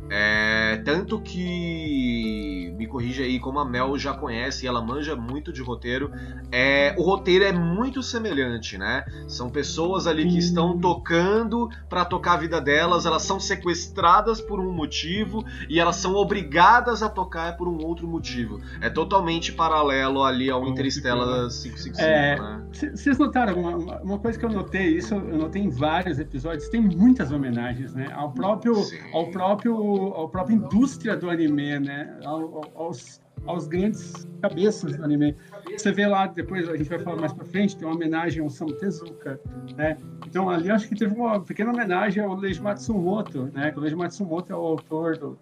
É, 0.09 0.81
tanto 0.83 1.19
que 1.21 2.73
me 2.77 2.87
corrija 2.87 3.23
aí, 3.23 3.39
como 3.39 3.59
a 3.59 3.65
Mel 3.65 3.97
já 3.97 4.13
conhece 4.13 4.65
e 4.65 4.67
ela 4.67 4.81
manja 4.81 5.15
muito 5.15 5.53
de 5.53 5.61
roteiro, 5.61 6.11
é, 6.51 6.93
o 6.97 7.03
roteiro 7.03 7.45
é 7.45 7.51
muito 7.51 8.01
semelhante, 8.03 8.77
né? 8.77 9.05
São 9.27 9.49
pessoas 9.49 10.07
ali 10.07 10.27
que 10.27 10.37
estão 10.37 10.77
tocando 10.79 11.69
para 11.87 12.03
tocar 12.03 12.33
a 12.33 12.37
vida 12.37 12.59
delas, 12.59 13.05
elas 13.05 13.21
são 13.23 13.39
sequestradas 13.39 14.41
por 14.41 14.59
um 14.59 14.71
motivo 14.71 15.45
e 15.69 15.79
elas 15.79 15.95
são 15.97 16.15
obrigadas 16.15 17.01
a 17.03 17.09
tocar 17.09 17.55
por 17.55 17.67
um 17.67 17.77
outro 17.85 18.07
motivo. 18.07 18.59
É 18.81 18.89
totalmente 18.89 19.51
paralelo 19.53 20.23
ali 20.23 20.49
ao 20.49 20.67
Interstellar 20.67 21.27
555, 21.49 22.01
É, 22.01 22.39
né? 22.39 22.61
Vocês 22.95 23.17
notaram 23.17 23.59
uma, 23.59 23.75
uma- 23.77 24.01
uma 24.01 24.19
coisa 24.19 24.37
que 24.37 24.45
eu 24.45 24.49
notei, 24.49 24.97
isso 24.97 25.13
eu 25.13 25.37
notei 25.37 25.61
em 25.61 25.69
vários 25.69 26.19
episódios, 26.19 26.67
tem 26.69 26.81
muitas 26.81 27.31
homenagens, 27.31 27.93
né? 27.93 28.07
Ao 28.13 28.31
próprio, 28.31 28.75
Sim. 28.75 28.97
ao 29.13 29.29
próprio, 29.29 29.90
ao 29.95 30.29
própria 30.29 30.55
indústria 30.55 31.15
do 31.15 31.29
anime, 31.29 31.79
né? 31.79 32.17
Ao- 32.25 32.57
ao- 32.57 32.71
aos, 32.75 33.21
aos 33.45 33.67
grandes 33.67 34.27
cabeças 34.41 34.95
do 34.97 35.03
anime. 35.03 35.35
Você 35.77 35.91
vê 35.91 36.05
lá, 36.07 36.27
depois 36.27 36.67
a 36.69 36.75
gente 36.77 36.89
vai 36.89 36.99
falar 36.99 37.19
mais 37.19 37.33
pra 37.33 37.45
frente, 37.45 37.75
tem 37.77 37.87
uma 37.87 37.95
homenagem 37.95 38.41
ao 38.43 38.49
Samu 38.49 38.73
Tezuka, 38.73 39.39
né? 39.75 39.97
Então 40.27 40.49
ali 40.49 40.69
acho 40.69 40.87
que 40.87 40.95
teve 40.95 41.13
uma 41.15 41.39
pequena 41.39 41.71
homenagem 41.71 42.23
ao 42.23 42.35
Leiji 42.35 42.61
Matsumoto, 42.61 43.49
né? 43.53 43.73
O 43.75 43.79
Leiji 43.79 43.95
Matsumoto 43.95 44.51
é 44.51 44.55
o 44.55 44.59
autor 44.59 45.17
do, 45.17 45.37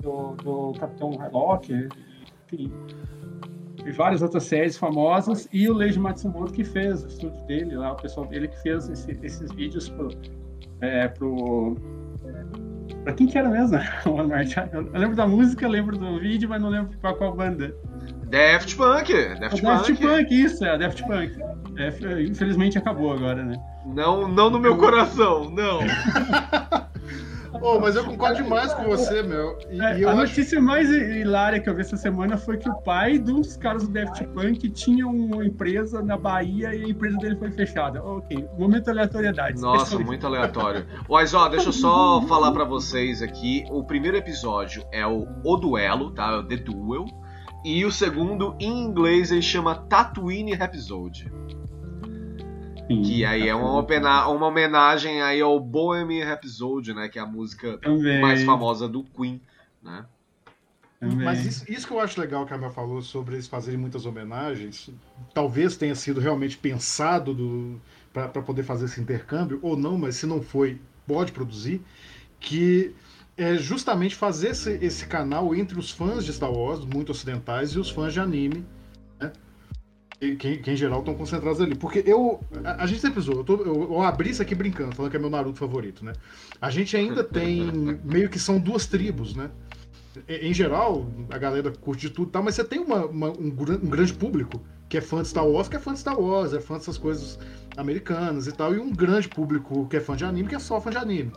do, 0.00 0.32
do 0.36 0.72
Capitão 0.78 1.20
Harlock, 1.20 1.72
enfim, 2.52 2.72
e 3.84 3.90
várias 3.92 4.20
outras 4.22 4.44
séries 4.44 4.76
famosas, 4.76 5.48
e 5.52 5.68
o 5.68 5.72
Leiji 5.74 5.98
Matsumoto 5.98 6.52
que 6.52 6.62
fez 6.64 7.02
o 7.02 7.06
estúdio 7.08 7.40
dele, 7.46 7.76
lá, 7.76 7.92
o 7.92 7.96
pessoal 7.96 8.26
dele 8.26 8.46
que 8.48 8.60
fez 8.62 8.88
esse- 8.88 9.18
esses 9.22 9.50
vídeos 9.52 9.88
pro. 9.88 10.08
É, 10.82 11.08
pro 11.08 11.76
pra 13.04 13.12
quem 13.12 13.26
que 13.26 13.38
era 13.38 13.48
mesmo? 13.48 13.78
O 14.06 14.10
Walmart? 14.10 14.54
Eu 14.72 14.82
lembro 14.92 15.16
da 15.16 15.26
música, 15.26 15.68
lembro 15.68 15.96
do 15.96 16.18
vídeo, 16.18 16.48
mas 16.48 16.60
não 16.60 16.68
lembro 16.68 16.96
pra 16.98 17.14
qual 17.14 17.34
banda. 17.34 17.74
Daft 18.28 18.76
Punk, 18.76 19.12
Daft 19.40 19.60
O 19.60 19.62
Daft 19.62 19.92
Punk. 19.94 20.00
Punk, 20.00 20.30
isso, 20.32 20.64
é, 20.64 20.78
Daft 20.78 21.02
Punk. 21.04 21.32
É, 21.76 22.22
infelizmente 22.22 22.78
acabou 22.78 23.12
agora, 23.12 23.42
né? 23.44 23.56
Não, 23.86 24.28
não 24.28 24.50
no 24.50 24.58
meu 24.58 24.76
coração, 24.76 25.50
não. 25.50 25.80
Oh, 27.62 27.78
mas 27.80 27.96
eu 27.96 28.04
concordo 28.04 28.42
demais 28.42 28.72
com 28.74 28.84
você, 28.84 29.22
meu. 29.22 29.58
E, 29.70 29.80
É, 29.80 29.98
e 29.98 30.02
eu 30.02 30.08
a 30.08 30.12
acho 30.12 30.20
notícia 30.20 30.60
mais 30.60 30.88
hilária 30.90 31.60
que 31.60 31.68
eu 31.68 31.74
vi 31.74 31.80
essa 31.80 31.96
semana 31.96 32.36
foi 32.36 32.56
que 32.56 32.68
o 32.68 32.74
pai 32.82 33.18
dos 33.18 33.56
caras 33.56 33.86
do 33.86 33.92
Daft 33.92 34.24
Punk 34.28 34.68
tinha 34.70 35.06
uma 35.06 35.44
empresa 35.44 36.02
na 36.02 36.16
Bahia 36.16 36.74
e 36.74 36.84
a 36.84 36.88
empresa 36.88 37.16
dele 37.18 37.36
foi 37.36 37.50
fechada. 37.50 38.02
Ok, 38.02 38.46
momento 38.58 38.88
aleatoriedade. 38.88 39.60
Nossa, 39.60 39.98
muito 39.98 40.26
aleatório. 40.26 40.86
Mas 41.08 41.34
ó, 41.34 41.48
deixa 41.48 41.68
eu 41.68 41.72
só 41.72 42.20
falar 42.28 42.52
pra 42.52 42.64
vocês 42.64 43.22
aqui. 43.22 43.64
O 43.70 43.84
primeiro 43.84 44.16
episódio 44.16 44.84
é 44.92 45.06
o 45.06 45.26
O 45.44 45.56
Duelo, 45.56 46.12
tá? 46.12 46.38
O 46.38 46.46
The 46.46 46.56
Duel. 46.56 47.06
E 47.64 47.84
o 47.84 47.92
segundo, 47.92 48.56
em 48.58 48.84
inglês, 48.84 49.30
ele 49.30 49.42
chama 49.42 49.74
Tatooine 49.74 50.52
Episode. 50.52 51.30
Sim, 52.90 53.02
Que 53.02 53.24
aí 53.24 53.48
é 53.48 53.54
uma, 53.54 53.78
opena- 53.78 54.26
uma 54.28 54.46
homenagem 54.46 55.22
aí 55.22 55.40
ao 55.40 55.60
Bohemian 55.60 56.24
Rhapsody, 56.26 56.92
né? 56.92 57.08
Que 57.08 57.18
é 57.18 57.22
a 57.22 57.26
música 57.26 57.78
Também, 57.78 58.20
mais 58.20 58.42
famosa 58.42 58.88
do 58.88 59.04
Queen, 59.04 59.40
né? 59.80 60.04
também. 61.00 61.24
Mas 61.24 61.46
isso, 61.46 61.64
isso 61.70 61.86
que 61.86 61.92
eu 61.92 62.00
acho 62.00 62.20
legal 62.20 62.44
que 62.44 62.52
a 62.52 62.58
Mel 62.58 62.70
falou 62.70 63.00
sobre 63.00 63.36
eles 63.36 63.46
fazerem 63.46 63.80
muitas 63.80 64.04
homenagens, 64.04 64.90
talvez 65.32 65.76
tenha 65.76 65.94
sido 65.94 66.20
realmente 66.20 66.58
pensado 66.58 67.32
do, 67.32 67.80
para 68.12 68.28
poder 68.42 68.62
fazer 68.64 68.84
esse 68.84 69.00
intercâmbio, 69.00 69.58
ou 69.62 69.76
não, 69.76 69.96
mas 69.96 70.16
se 70.16 70.26
não 70.26 70.42
foi, 70.42 70.78
pode 71.06 71.32
produzir, 71.32 71.80
que 72.38 72.94
é 73.36 73.56
justamente 73.56 74.14
fazer 74.14 74.50
esse, 74.50 74.72
esse 74.82 75.06
canal 75.06 75.54
entre 75.54 75.78
os 75.78 75.90
fãs 75.90 76.24
de 76.24 76.32
Star 76.32 76.52
Wars, 76.52 76.84
muito 76.84 77.12
ocidentais, 77.12 77.70
e 77.70 77.78
os 77.78 77.88
fãs 77.88 78.12
de 78.12 78.20
anime, 78.20 78.66
que, 80.20 80.58
que 80.58 80.70
em 80.70 80.76
geral 80.76 81.00
estão 81.00 81.14
concentrados 81.14 81.60
ali. 81.60 81.74
Porque 81.74 82.02
eu. 82.06 82.40
A, 82.62 82.84
a 82.84 82.86
gente 82.86 83.00
sempre 83.00 83.20
zoou, 83.20 83.38
eu, 83.38 83.44
tô- 83.44 83.56
eu- 83.56 83.82
eu 83.94 84.02
abri 84.02 84.30
isso 84.30 84.42
aqui 84.42 84.54
brincando, 84.54 84.94
falando 84.94 85.10
que 85.10 85.16
é 85.16 85.20
meu 85.20 85.30
Naruto 85.30 85.58
favorito, 85.58 86.04
né? 86.04 86.12
A 86.60 86.70
gente 86.70 86.96
ainda 86.96 87.24
tem. 87.24 87.98
meio 88.04 88.28
que 88.28 88.38
são 88.38 88.58
duas 88.58 88.86
tribos, 88.86 89.34
né? 89.34 89.50
em 90.28 90.52
geral, 90.52 91.06
a 91.30 91.38
galera 91.38 91.70
curte 91.70 92.08
de 92.08 92.10
tudo 92.10 92.28
e 92.28 92.32
tal, 92.32 92.42
mas 92.42 92.56
você 92.56 92.64
tem 92.64 92.80
uma- 92.80 93.06
uma- 93.06 93.30
um, 93.30 93.46
um 93.46 93.88
grande 93.88 94.12
público 94.12 94.60
que 94.88 94.98
é 94.98 95.00
fã 95.00 95.22
de 95.22 95.28
Star 95.28 95.46
Wars, 95.46 95.68
que 95.68 95.76
é 95.76 95.78
fã 95.78 95.92
de 95.92 96.00
Star 96.00 96.20
Wars, 96.20 96.52
é 96.52 96.58
fã 96.60 96.74
dessas 96.74 96.98
coisas 96.98 97.38
americanas 97.76 98.48
e 98.48 98.52
tal, 98.52 98.74
e 98.74 98.78
um 98.80 98.90
grande 98.92 99.28
público 99.28 99.86
que 99.88 99.96
é 99.96 100.00
fã 100.00 100.16
de 100.16 100.24
anime, 100.24 100.48
que 100.48 100.54
é 100.56 100.58
só 100.58 100.80
fã 100.80 100.90
de 100.90 100.96
anime. 100.96 101.30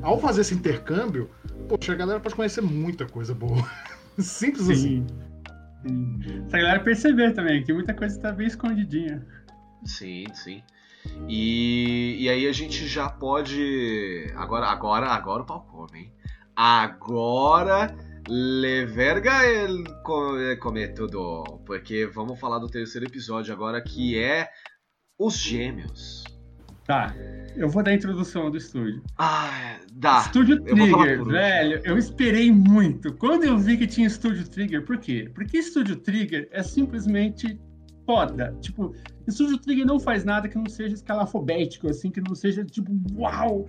Ao 0.00 0.18
fazer 0.18 0.40
esse 0.40 0.54
intercâmbio, 0.54 1.28
poxa, 1.68 1.92
a 1.92 1.94
galera 1.94 2.18
pode 2.18 2.34
conhecer 2.34 2.62
muita 2.62 3.04
coisa 3.04 3.34
boa. 3.34 3.62
Simples 4.18 4.70
assim. 4.70 5.06
Sim. 5.86 6.44
Essa 6.46 6.58
galera 6.58 6.80
perceber 6.80 7.32
também 7.34 7.62
que 7.62 7.72
muita 7.72 7.92
coisa 7.94 8.18
tá 8.20 8.32
bem 8.32 8.46
escondidinha. 8.46 9.24
Sim, 9.84 10.24
sim. 10.34 10.62
E, 11.28 12.16
e 12.20 12.28
aí 12.28 12.46
a 12.46 12.52
gente 12.52 12.86
já 12.86 13.08
pode. 13.08 14.32
Agora, 14.34 14.66
agora, 14.66 15.06
agora 15.08 15.42
o 15.42 15.46
pau 15.46 15.62
come, 15.70 15.98
hein? 15.98 16.12
Agora 16.56 17.94
le 18.26 18.86
verga 18.86 19.44
el 19.46 19.84
co- 20.02 20.34
comer 20.60 20.94
tudo. 20.94 21.42
Porque 21.66 22.06
vamos 22.06 22.40
falar 22.40 22.58
do 22.58 22.68
terceiro 22.70 23.06
episódio 23.06 23.52
agora, 23.52 23.82
que 23.82 24.18
é 24.18 24.48
Os 25.18 25.36
Gêmeos. 25.36 26.24
Tá, 26.86 27.14
eu 27.56 27.68
vou 27.68 27.82
dar 27.82 27.92
a 27.92 27.94
introdução 27.94 28.50
do 28.50 28.56
estúdio. 28.56 29.02
Ah, 29.18 29.78
dá. 29.92 30.22
Estúdio 30.26 30.56
eu 30.56 30.64
Trigger, 30.64 31.18
último. 31.18 31.24
velho, 31.32 31.80
eu 31.84 31.96
esperei 31.96 32.50
muito. 32.50 33.12
Quando 33.14 33.44
eu 33.44 33.56
vi 33.56 33.76
que 33.76 33.86
tinha 33.86 34.06
Estúdio 34.06 34.46
Trigger, 34.48 34.84
por 34.84 34.98
quê? 34.98 35.30
Porque 35.34 35.58
Estúdio 35.58 35.96
Trigger 35.96 36.48
é 36.50 36.62
simplesmente 36.62 37.58
foda. 38.04 38.54
Tipo, 38.60 38.94
Estúdio 39.26 39.58
Trigger 39.58 39.86
não 39.86 39.98
faz 39.98 40.24
nada 40.24 40.48
que 40.48 40.56
não 40.56 40.68
seja 40.68 40.94
escalafobético, 40.94 41.88
assim, 41.88 42.10
que 42.10 42.20
não 42.20 42.34
seja 42.34 42.64
tipo, 42.64 42.92
uau! 43.16 43.66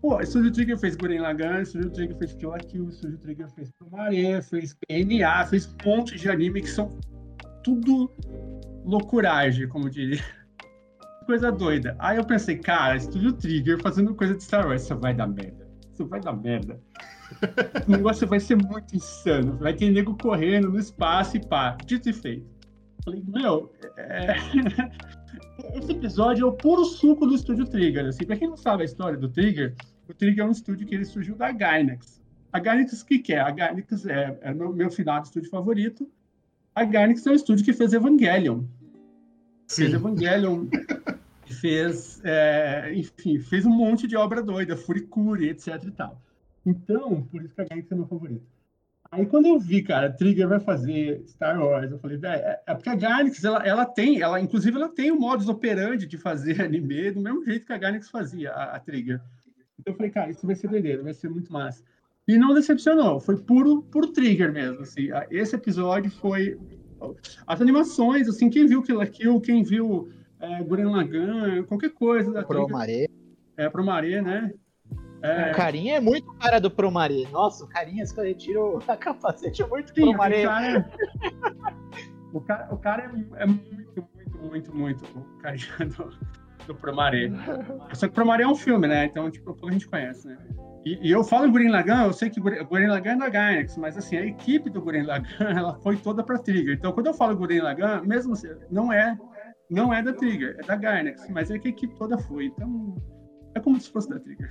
Pô, 0.00 0.20
Estúdio 0.20 0.52
Trigger 0.52 0.78
fez 0.78 0.94
Gurren 0.94 1.18
Lagann, 1.20 1.62
Estúdio 1.62 1.90
Trigger 1.90 2.16
fez 2.18 2.34
Kill 2.34 2.50
la 2.50 2.58
Kill, 2.58 2.88
Estúdio 2.88 3.18
Trigger 3.18 3.48
fez 3.50 3.72
Promaré, 3.72 4.40
fez 4.42 4.76
PNA, 4.86 5.46
fez 5.46 5.66
um 5.66 5.88
monte 5.88 6.16
de 6.16 6.30
anime 6.30 6.60
que 6.62 6.70
são 6.70 6.96
tudo 7.64 8.08
loucuragem, 8.84 9.66
como 9.66 9.90
diria. 9.90 10.22
Coisa 11.28 11.52
doida. 11.52 11.94
Aí 11.98 12.16
eu 12.16 12.24
pensei, 12.24 12.56
cara, 12.56 12.96
Estúdio 12.96 13.34
Trigger 13.34 13.78
fazendo 13.82 14.14
coisa 14.14 14.34
de 14.34 14.42
Star 14.42 14.66
Wars, 14.66 14.84
isso 14.84 14.96
vai 14.96 15.12
dar 15.12 15.26
merda. 15.26 15.68
Isso 15.92 16.06
vai 16.06 16.22
dar 16.22 16.32
merda. 16.32 16.80
o 17.86 17.90
negócio 17.90 18.26
vai 18.26 18.40
ser 18.40 18.56
muito 18.56 18.96
insano. 18.96 19.58
Vai 19.58 19.74
ter 19.74 19.90
nego 19.90 20.16
correndo 20.16 20.70
no 20.70 20.78
espaço 20.78 21.36
e 21.36 21.46
pá. 21.46 21.76
Dito 21.84 22.08
e 22.08 22.14
feito. 22.14 22.46
Falei, 23.04 23.22
meu, 23.28 23.70
é... 23.98 24.36
esse 25.76 25.92
episódio 25.92 26.46
é 26.46 26.48
o 26.48 26.52
puro 26.52 26.86
suco 26.86 27.26
do 27.26 27.34
Estúdio 27.34 27.66
Trigger. 27.66 28.06
Assim, 28.06 28.24
pra 28.24 28.34
quem 28.34 28.48
não 28.48 28.56
sabe 28.56 28.80
a 28.80 28.86
história 28.86 29.18
do 29.18 29.28
Trigger, 29.28 29.74
o 30.08 30.14
Trigger 30.14 30.46
é 30.46 30.48
um 30.48 30.52
estúdio 30.52 30.86
que 30.86 30.94
ele 30.94 31.04
surgiu 31.04 31.36
da 31.36 31.52
Gainax. 31.52 32.22
A 32.50 32.58
Gainax, 32.58 33.02
o 33.02 33.04
que, 33.04 33.18
que 33.18 33.34
é? 33.34 33.40
A 33.40 33.50
Gainax 33.50 34.06
é, 34.06 34.38
é 34.40 34.54
meu, 34.54 34.72
meu 34.72 34.90
finado 34.90 35.26
estúdio 35.26 35.50
favorito. 35.50 36.10
A 36.74 36.84
Gainax 36.84 37.26
é 37.26 37.32
um 37.32 37.34
estúdio 37.34 37.66
que 37.66 37.74
fez 37.74 37.92
Evangelion. 37.92 38.64
Fez. 39.68 39.92
Evangelion, 39.92 40.66
fez, 41.60 42.20
é, 42.24 42.92
enfim, 42.94 43.38
fez 43.38 43.64
um 43.66 43.70
monte 43.70 44.06
de 44.06 44.16
obra 44.16 44.42
doida, 44.42 44.76
Furikuri, 44.76 45.50
etc 45.50 45.82
e 45.84 45.90
tal. 45.90 46.20
Então, 46.64 47.22
por 47.30 47.42
isso 47.42 47.54
que 47.54 47.60
a 47.60 47.64
Gainax 47.64 47.90
é 47.90 47.94
meu 47.94 48.06
favorito. 48.06 48.42
Aí 49.10 49.24
quando 49.24 49.46
eu 49.46 49.58
vi, 49.58 49.82
cara, 49.82 50.10
Trigger 50.12 50.48
vai 50.48 50.60
fazer 50.60 51.22
Star 51.26 51.58
Wars, 51.62 51.90
eu 51.90 51.98
falei, 51.98 52.18
velho, 52.18 52.42
é, 52.42 52.60
é 52.66 52.74
porque 52.74 52.90
a 52.90 52.94
Gainax, 52.94 53.42
ela, 53.42 53.66
ela 53.66 53.86
tem, 53.86 54.20
ela, 54.20 54.38
inclusive 54.38 54.76
ela 54.76 54.88
tem 54.90 55.10
o 55.10 55.18
modus 55.18 55.48
operandi 55.48 56.06
de 56.06 56.18
fazer 56.18 56.60
anime 56.62 57.10
do 57.10 57.20
mesmo 57.20 57.42
jeito 57.44 57.64
que 57.66 57.72
a 57.72 57.78
Gainax 57.78 58.10
fazia, 58.10 58.50
a, 58.52 58.76
a 58.76 58.80
Trigger. 58.80 59.20
Então 59.80 59.92
eu 59.92 59.96
falei, 59.96 60.10
cara, 60.10 60.30
isso 60.30 60.46
vai 60.46 60.54
ser 60.56 60.68
doideira, 60.68 61.02
vai 61.02 61.14
ser 61.14 61.30
muito 61.30 61.50
massa. 61.52 61.82
E 62.26 62.36
não 62.36 62.52
decepcionou, 62.52 63.18
foi 63.18 63.38
puro, 63.38 63.80
puro 63.84 64.08
Trigger 64.08 64.52
mesmo, 64.52 64.82
assim. 64.82 65.10
A- 65.10 65.26
Esse 65.30 65.56
episódio 65.56 66.10
foi... 66.10 66.58
As 67.46 67.60
animações, 67.60 68.28
assim, 68.28 68.48
quem 68.50 68.66
viu 68.66 68.82
Kill 68.82 68.96
la 68.98 69.06
Kill, 69.06 69.40
quem 69.40 69.62
viu 69.62 70.10
é, 70.40 70.62
Gurren 70.62 70.86
Lagann, 70.86 71.64
qualquer 71.64 71.90
coisa 71.90 72.32
da 72.32 72.42
Promaré. 72.44 73.06
é, 73.56 73.68
pro 73.68 73.84
Maré, 73.84 74.20
né? 74.22 74.52
É, 75.20 75.50
O 75.50 75.54
carinha 75.56 75.96
é 75.96 76.00
muito 76.00 76.32
cara 76.34 76.60
do 76.60 76.70
Promaré. 76.70 77.26
Nossa, 77.32 77.64
o 77.64 77.68
carinha, 77.68 78.04
quando 78.14 78.26
ele 78.26 78.34
tira 78.36 78.60
o- 78.62 78.80
a 78.86 78.96
capacete, 78.96 79.62
é 79.62 79.66
muito 79.66 79.92
Sim, 79.94 80.02
o 80.02 80.04
Promaré. 80.10 80.42
cara, 80.44 80.90
o 82.32 82.40
cara, 82.40 82.68
o 82.74 82.78
cara 82.78 83.02
é, 83.36 83.42
é 83.42 83.46
muito, 83.46 84.08
muito, 84.14 84.38
muito, 84.44 84.74
muito 84.76 85.04
o 85.18 85.38
carinha 85.42 85.66
do, 85.96 86.10
do 86.68 86.74
Promaré. 86.74 87.30
Só 87.94 88.06
que 88.06 88.14
Promaré 88.14 88.44
é 88.44 88.48
um 88.48 88.54
filme, 88.54 88.86
né? 88.86 89.06
Então, 89.06 89.28
tipo, 89.30 89.56
a 89.66 89.72
gente 89.72 89.88
conhece, 89.88 90.28
né? 90.28 90.38
E, 90.88 91.08
e 91.08 91.10
eu 91.10 91.22
falo 91.24 91.50
Gurren 91.50 91.70
Lagann, 91.70 92.04
eu 92.06 92.12
sei 92.12 92.30
que 92.30 92.40
Gurren 92.40 92.86
Lagann 92.88 93.12
é 93.14 93.18
da 93.18 93.28
Gainax, 93.28 93.76
mas 93.76 93.96
assim, 93.96 94.16
a 94.16 94.24
equipe 94.24 94.70
do 94.70 94.80
Gurren 94.80 95.02
Lagann, 95.02 95.26
ela 95.58 95.74
foi 95.80 95.96
toda 95.96 96.22
pra 96.22 96.38
Trigger. 96.38 96.74
Então, 96.76 96.92
quando 96.92 97.06
eu 97.08 97.14
falo 97.14 97.36
Gurren 97.36 97.60
Lagann, 97.60 98.02
mesmo 98.04 98.32
assim, 98.32 98.48
não 98.70 98.92
é, 98.92 99.18
não 99.70 99.92
é 99.92 100.02
da 100.02 100.12
Trigger, 100.12 100.56
é 100.58 100.66
da 100.66 100.76
Gainax, 100.76 101.28
mas 101.30 101.50
é 101.50 101.58
que 101.58 101.68
a 101.68 101.70
equipe 101.70 101.94
toda 101.96 102.16
foi. 102.18 102.46
Então, 102.46 102.96
é 103.54 103.60
como 103.60 103.78
se 103.80 103.90
fosse 103.90 104.08
da 104.08 104.18
Trigger. 104.18 104.50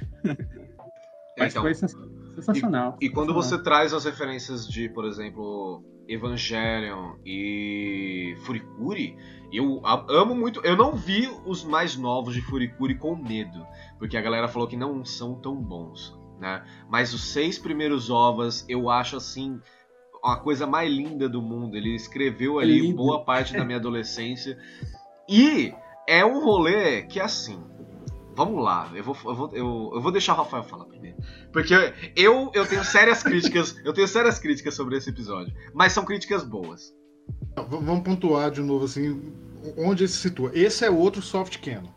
Mas 1.40 1.52
Então, 1.54 1.62
foi 1.64 1.74
sens- 1.74 1.96
Sensacional. 2.36 2.98
E 3.02 3.10
quando 3.10 3.34
sensacional. 3.34 3.60
você 3.60 3.64
traz 3.64 3.94
as 3.94 4.06
referências 4.06 4.68
de, 4.68 4.90
por 4.90 5.06
exemplo, 5.06 5.84
Evangelion 6.08 7.16
e 7.26 8.36
Furikuri, 8.44 9.16
eu 9.52 9.82
amo 10.10 10.36
muito. 10.36 10.60
Eu 10.64 10.76
não 10.76 10.96
vi 10.96 11.28
os 11.46 11.64
mais 11.64 11.96
novos 11.98 12.34
de 12.34 12.42
Furikuri 12.42 12.96
com 12.96 13.16
medo, 13.16 13.66
porque 13.98 14.18
a 14.18 14.22
galera 14.22 14.48
falou 14.48 14.68
que 14.68 14.76
não 14.78 15.04
são 15.06 15.36
tão 15.36 15.56
bons, 15.56 16.17
né? 16.40 16.64
Mas 16.90 17.14
os 17.14 17.32
seis 17.32 17.58
primeiros 17.58 18.10
ovas 18.10 18.66
eu 18.68 18.90
acho 18.90 19.18
assim 19.18 19.60
a 20.24 20.36
coisa 20.36 20.68
mais 20.68 20.92
linda 20.92 21.30
do 21.30 21.42
mundo. 21.42 21.76
Ele 21.76 21.96
escreveu 21.96 22.60
ali 22.60 22.82
lindo. 22.82 22.98
boa 22.98 23.24
parte 23.24 23.54
da 23.54 23.64
minha 23.64 23.78
adolescência 23.80 24.58
e 25.30 25.74
é 26.08 26.26
um 26.26 26.44
rolê 26.44 27.04
que 27.04 27.20
assim. 27.20 27.64
Vamos 28.36 28.64
lá, 28.64 28.92
eu 28.94 29.04
vou, 29.04 29.18
eu 29.26 29.36
vou, 29.36 29.50
eu, 29.52 29.92
eu 29.96 30.02
vou 30.02 30.12
deixar 30.12 30.34
o 30.34 30.38
Rafael 30.38 30.64
falar 30.64 30.86
primeiro. 30.86 31.18
Porque 31.52 31.74
eu, 32.16 32.52
eu 32.54 32.68
tenho 32.68 32.84
sérias 32.84 33.24
críticas. 33.24 33.76
Eu 33.84 33.94
tenho 33.94 34.08
sérias 34.08 34.38
críticas 34.38 34.76
sobre 34.76 34.96
esse 34.96 35.10
episódio. 35.10 35.52
Mas 35.74 35.92
são 35.92 36.06
críticas 36.06 36.44
boas. 36.44 36.94
Vamos 37.68 38.04
pontuar 38.04 38.52
de 38.52 38.62
novo 38.62 38.86
assim, 38.86 39.34
onde 39.76 40.04
ele 40.04 40.08
se 40.08 40.18
situa. 40.18 40.52
Esse 40.54 40.86
é 40.86 40.90
outro 40.90 41.20
soft 41.20 41.60
canon. 41.60 41.97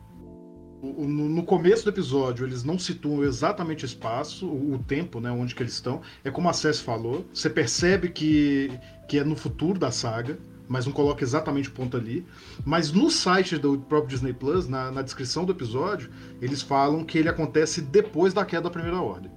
No 0.83 1.43
começo 1.43 1.85
do 1.85 1.91
episódio, 1.91 2.47
eles 2.47 2.65
não 2.65 2.79
situam 2.79 3.23
exatamente 3.23 3.85
o 3.85 3.87
espaço, 3.87 4.47
o 4.47 4.79
tempo, 4.87 5.21
né, 5.21 5.31
onde 5.31 5.55
que 5.55 5.63
eles 5.63 5.75
estão. 5.75 6.01
É 6.25 6.31
como 6.31 6.49
a 6.49 6.53
Cess 6.55 6.81
falou, 6.81 7.27
você 7.35 7.51
percebe 7.51 8.09
que, 8.09 8.71
que 9.09 9.19
é 9.19 9.25
no 9.25 9.37
futuro 9.37 9.79
da 9.79 9.91
saga, 9.91 10.39
mas 10.67 10.87
não 10.87 10.93
coloca 10.93 11.23
exatamente 11.23 11.69
o 11.69 11.73
ponto 11.73 11.97
ali. 11.99 12.25
Mas 12.65 12.93
no 12.93 13.11
site 13.11 13.59
do 13.59 13.79
próprio 13.79 14.11
Disney 14.11 14.33
Plus, 14.33 14.69
na, 14.69 14.91
na 14.91 15.03
descrição 15.03 15.45
do 15.45 15.53
episódio, 15.53 16.11
eles 16.41 16.63
falam 16.63 17.05
que 17.05 17.19
ele 17.19 17.29
acontece 17.29 17.83
depois 17.83 18.33
da 18.33 18.45
queda 18.45 18.63
da 18.63 18.71
Primeira 18.71 19.03
Ordem. 19.03 19.31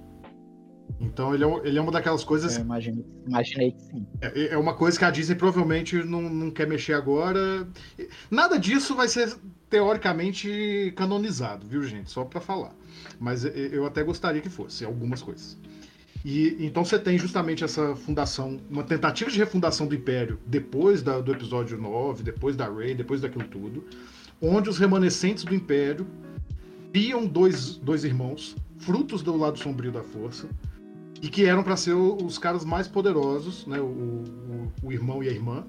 Então 1.00 1.34
ele 1.34 1.44
é, 1.44 1.60
ele 1.64 1.78
é 1.78 1.80
uma 1.82 1.90
daquelas 1.90 2.22
coisas 2.22 2.56
Eu 2.56 2.62
imagine- 2.62 3.04
imaginei 3.26 3.72
que 3.72 3.80
sim. 3.82 4.06
é, 4.20 4.48
é 4.54 4.58
uma 4.58 4.74
coisa 4.74 4.98
que 4.98 5.04
a 5.04 5.10
Disney 5.10 5.34
provavelmente 5.34 5.96
não, 6.04 6.22
não 6.22 6.50
quer 6.50 6.66
mexer 6.68 6.92
agora. 6.92 7.66
Nada 8.30 8.58
disso 8.58 8.94
vai 8.94 9.08
ser 9.08 9.34
teoricamente 9.78 10.92
canonizado, 10.94 11.66
viu, 11.66 11.82
gente? 11.82 12.08
Só 12.08 12.24
pra 12.24 12.40
falar. 12.40 12.72
Mas 13.18 13.44
eu 13.44 13.84
até 13.84 14.04
gostaria 14.04 14.40
que 14.40 14.48
fosse, 14.48 14.84
algumas 14.84 15.20
coisas. 15.20 15.58
E 16.24 16.56
então 16.60 16.84
você 16.84 16.96
tem 16.96 17.18
justamente 17.18 17.64
essa 17.64 17.96
fundação, 17.96 18.60
uma 18.70 18.84
tentativa 18.84 19.28
de 19.30 19.36
refundação 19.36 19.86
do 19.88 19.94
Império 19.94 20.38
depois 20.46 21.02
da- 21.02 21.20
do 21.20 21.32
episódio 21.32 21.76
9, 21.76 22.22
depois 22.22 22.54
da 22.56 22.70
Rey, 22.72 22.94
depois 22.94 23.20
daquilo 23.20 23.44
tudo, 23.48 23.84
onde 24.40 24.70
os 24.70 24.78
remanescentes 24.78 25.42
do 25.42 25.52
Império 25.54 26.06
criam 26.92 27.26
dois, 27.26 27.74
dois 27.76 28.04
irmãos, 28.04 28.54
frutos 28.78 29.22
do 29.22 29.36
lado 29.36 29.58
sombrio 29.58 29.90
da 29.90 30.04
força, 30.04 30.48
e 31.20 31.28
que 31.28 31.44
eram 31.44 31.64
para 31.64 31.76
ser 31.76 31.94
os 31.94 32.38
caras 32.38 32.64
mais 32.64 32.86
poderosos, 32.86 33.66
né? 33.66 33.80
O, 33.80 33.84
o- 33.84 34.72
o 34.84 34.92
irmão 34.92 35.20
e 35.22 35.28
a 35.28 35.32
irmã. 35.32 35.66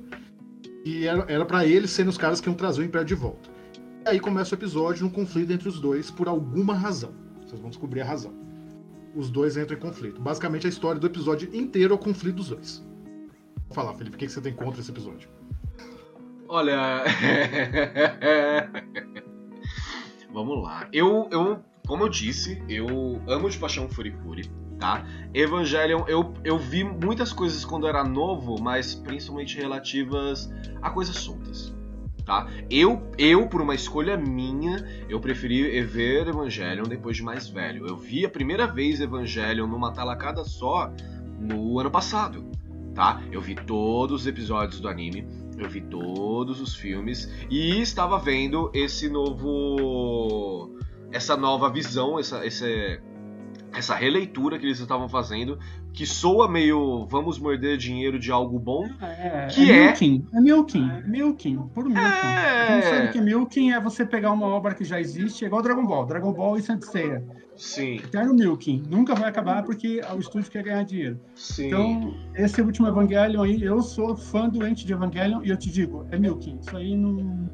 E 0.85 1.05
era, 1.07 1.25
era 1.27 1.43
para 1.45 1.65
eles 1.65 1.89
serem 1.89 2.09
os 2.09 2.17
caras 2.19 2.39
que 2.39 2.47
iam 2.47 2.55
trazer 2.55 2.81
o 2.81 2.85
Império 2.85 3.07
de 3.07 3.15
volta. 3.15 3.54
Aí 4.05 4.19
começa 4.19 4.53
o 4.53 4.57
episódio 4.57 5.03
num 5.03 5.09
conflito 5.09 5.51
entre 5.51 5.67
os 5.67 5.79
dois 5.79 6.11
por 6.11 6.27
alguma 6.27 6.75
razão. 6.75 7.11
Vocês 7.41 7.59
vão 7.59 7.71
descobrir 7.71 8.01
a 8.01 8.05
razão. 8.05 8.31
Os 9.15 9.31
dois 9.31 9.57
entram 9.57 9.75
em 9.75 9.81
conflito. 9.81 10.21
Basicamente 10.21 10.67
a 10.67 10.69
história 10.69 11.01
do 11.01 11.07
episódio 11.07 11.49
inteiro 11.55 11.93
é 11.93 11.95
o 11.95 11.99
conflito 11.99 12.35
dos 12.35 12.49
dois. 12.49 12.85
Vou 13.65 13.73
falar, 13.73 13.95
Felipe, 13.95 14.15
o 14.15 14.19
que 14.19 14.29
você 14.29 14.39
tem 14.39 14.53
contra 14.53 14.79
esse 14.79 14.91
episódio? 14.91 15.27
Olha. 16.47 17.03
Vamos 20.31 20.61
lá. 20.61 20.87
Eu, 20.93 21.27
eu, 21.31 21.59
como 21.87 22.03
eu 22.03 22.09
disse, 22.09 22.63
eu 22.69 23.19
amo 23.27 23.49
de 23.49 23.57
paixão 23.57 23.89
Furikuri, 23.89 24.51
tá? 24.77 25.03
Evangelion, 25.33 26.03
eu, 26.07 26.31
eu 26.43 26.59
vi 26.59 26.83
muitas 26.83 27.33
coisas 27.33 27.65
quando 27.65 27.87
era 27.87 28.03
novo, 28.03 28.61
mas 28.61 28.93
principalmente 28.93 29.57
relativas 29.57 30.47
a 30.79 30.91
coisas 30.91 31.15
soltas. 31.15 31.73
Tá? 32.25 32.47
Eu, 32.71 33.07
eu, 33.19 33.47
por 33.47 33.61
uma 33.61 33.75
escolha 33.75 34.17
minha, 34.17 34.83
eu 35.07 35.19
preferi 35.19 35.79
ver 35.81 36.27
Evangelion 36.27 36.85
depois 36.85 37.17
de 37.17 37.23
mais 37.23 37.47
velho. 37.47 37.85
Eu 37.85 37.95
vi 37.95 38.25
a 38.25 38.29
primeira 38.29 38.65
vez 38.65 38.99
Evangelion 38.99 39.67
numa 39.67 39.91
talacada 39.93 40.43
só 40.43 40.91
no 41.39 41.79
ano 41.79 41.91
passado, 41.91 42.43
tá? 42.95 43.21
Eu 43.31 43.39
vi 43.41 43.53
todos 43.53 44.21
os 44.21 44.27
episódios 44.27 44.81
do 44.81 44.87
anime, 44.87 45.27
eu 45.55 45.69
vi 45.69 45.81
todos 45.81 46.59
os 46.59 46.75
filmes 46.75 47.31
e 47.47 47.79
estava 47.79 48.17
vendo 48.17 48.71
esse 48.73 49.07
novo. 49.07 50.75
essa 51.11 51.37
nova 51.37 51.69
visão, 51.69 52.17
essa, 52.17 52.43
essa 52.43 53.95
releitura 53.95 54.57
que 54.57 54.65
eles 54.65 54.79
estavam 54.79 55.07
fazendo, 55.07 55.59
que 55.95 56.05
soa 56.05 56.49
meio 56.49 57.05
vamos 57.09 57.39
morder 57.39 57.77
dinheiro 57.77 58.19
de 58.19 58.31
algo 58.31 58.59
bom. 58.59 58.87
É, 59.01 59.47
Que 59.49 59.71
é 59.71 59.75
é- 59.77 59.85
milking, 59.87 60.27
é 60.33 60.39
milking, 60.41 60.91
milking, 61.05 61.57
puro 61.73 61.89
milking. 61.89 62.05
É. 62.05 62.65
Quem 62.67 62.75
não 62.75 62.81
sabe 62.83 63.11
que 63.11 63.17
é 63.17 63.21
milking 63.21 63.71
é 63.71 63.79
você 63.79 64.05
pegar 64.05 64.31
uma 64.31 64.47
obra 64.47 64.73
que 64.73 64.83
já 64.83 64.99
existe, 64.99 65.43
é 65.45 65.47
igual 65.47 65.61
Dragon 65.61 65.85
Ball, 65.85 66.05
Dragon 66.05 66.33
Ball 66.33 66.57
e 66.57 66.61
Senseiya. 66.61 67.23
Sim, 67.55 67.95
Eterno 67.95 68.33
milking, 68.33 68.83
nunca 68.89 69.15
vai 69.15 69.29
acabar 69.29 69.63
porque 69.63 70.01
o 70.13 70.19
estúdio 70.19 70.51
quer 70.51 70.63
ganhar 70.63 70.83
dinheiro. 70.83 71.17
sim. 71.35 71.67
Então, 71.67 72.13
esse 72.35 72.61
último 72.61 72.87
Evangelion 72.87 73.43
aí, 73.43 73.63
eu 73.63 73.81
sou 73.81 74.13
fã 74.17 74.49
doente 74.49 74.85
de 74.85 74.91
Evangelion 74.91 75.41
e 75.41 75.49
eu 75.49 75.57
te 75.57 75.71
digo, 75.71 76.05
é 76.11 76.19
milking. 76.19 76.59
Isso 76.59 76.75
aí 76.75 76.95
não... 76.97 77.49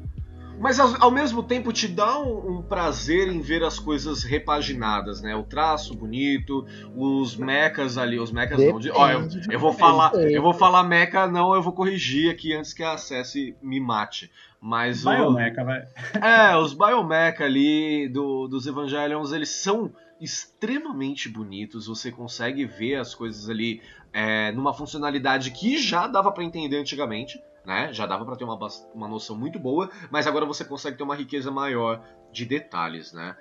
Mas 0.62 0.78
ao, 0.78 0.94
ao 1.02 1.10
mesmo 1.10 1.42
tempo 1.42 1.72
te 1.72 1.88
dá 1.88 2.20
um, 2.20 2.58
um 2.58 2.62
prazer 2.62 3.26
em 3.26 3.40
ver 3.40 3.64
as 3.64 3.80
coisas 3.80 4.22
repaginadas, 4.22 5.20
né? 5.20 5.34
O 5.34 5.42
traço 5.42 5.92
bonito, 5.92 6.64
os 6.94 7.34
mechas 7.34 7.98
ali, 7.98 8.16
os 8.20 8.30
mechas 8.30 8.64
não. 8.64 8.78
De, 8.78 8.88
ó, 8.92 9.10
eu, 9.10 9.22
Depende 9.22 9.52
eu 9.52 9.58
vou 9.58 9.72
falar, 9.72 10.14
eu 10.14 10.40
vou 10.40 10.54
falar 10.54 10.84
mecha, 10.84 11.26
não, 11.26 11.52
eu 11.52 11.60
vou 11.60 11.72
corrigir 11.72 12.30
aqui 12.30 12.54
antes 12.54 12.72
que 12.72 12.84
a 12.84 12.96
Cessi 12.96 13.56
me 13.60 13.80
mate. 13.80 14.30
Mas 14.60 15.04
o, 15.04 15.10
Biomecha, 15.10 15.64
vai. 15.64 15.82
é, 16.22 16.56
os 16.56 16.72
biomecha 16.72 17.42
ali 17.42 18.08
do, 18.08 18.46
dos 18.46 18.64
Evangelions, 18.64 19.32
eles 19.32 19.48
são 19.48 19.92
extremamente 20.20 21.28
bonitos. 21.28 21.88
Você 21.88 22.12
consegue 22.12 22.64
ver 22.64 22.94
as 23.00 23.16
coisas 23.16 23.50
ali 23.50 23.82
é, 24.12 24.52
numa 24.52 24.72
funcionalidade 24.72 25.50
que 25.50 25.76
já 25.76 26.06
dava 26.06 26.30
pra 26.30 26.44
entender 26.44 26.76
antigamente, 26.76 27.42
né? 27.64 27.92
Já 27.92 28.06
dava 28.06 28.24
pra 28.24 28.36
ter 28.36 28.44
uma, 28.44 28.58
uma 28.94 29.08
noção 29.08 29.36
muito 29.36 29.58
boa, 29.58 29.90
mas 30.10 30.26
agora 30.26 30.44
você 30.46 30.64
consegue 30.64 30.96
ter 30.96 31.02
uma 31.02 31.14
riqueza 31.16 31.50
maior 31.50 32.02
de 32.32 32.44
detalhes, 32.44 33.12
né? 33.12 33.36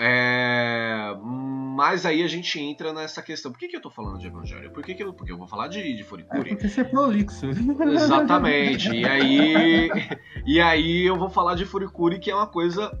É, 0.00 1.16
mas 1.22 2.06
aí 2.06 2.22
a 2.22 2.28
gente 2.28 2.60
entra 2.60 2.92
nessa 2.92 3.20
questão. 3.20 3.50
Por 3.50 3.58
que, 3.58 3.66
que 3.66 3.76
eu 3.76 3.80
tô 3.80 3.90
falando 3.90 4.18
de 4.18 4.28
Evangelho? 4.28 4.70
Por 4.70 4.84
que, 4.84 4.94
que 4.94 5.02
eu, 5.02 5.12
porque 5.12 5.32
eu 5.32 5.36
vou 5.36 5.48
falar 5.48 5.66
de, 5.66 5.82
de 5.94 6.02
É 6.02 6.04
Furikuri. 6.04 6.50
porque 6.50 6.68
você 6.68 6.82
é 6.82 6.84
prolixo. 6.84 7.46
Exatamente. 7.92 8.90
E 8.90 9.04
aí, 9.04 9.90
e 10.46 10.60
aí 10.60 11.04
eu 11.04 11.16
vou 11.16 11.28
falar 11.28 11.56
de 11.56 11.64
Furikuri, 11.64 12.20
que 12.20 12.30
é 12.30 12.34
uma 12.34 12.46
coisa 12.46 12.92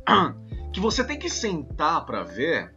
que 0.72 0.80
você 0.80 1.04
tem 1.04 1.16
que 1.16 1.30
sentar 1.30 2.04
pra 2.04 2.24
ver 2.24 2.74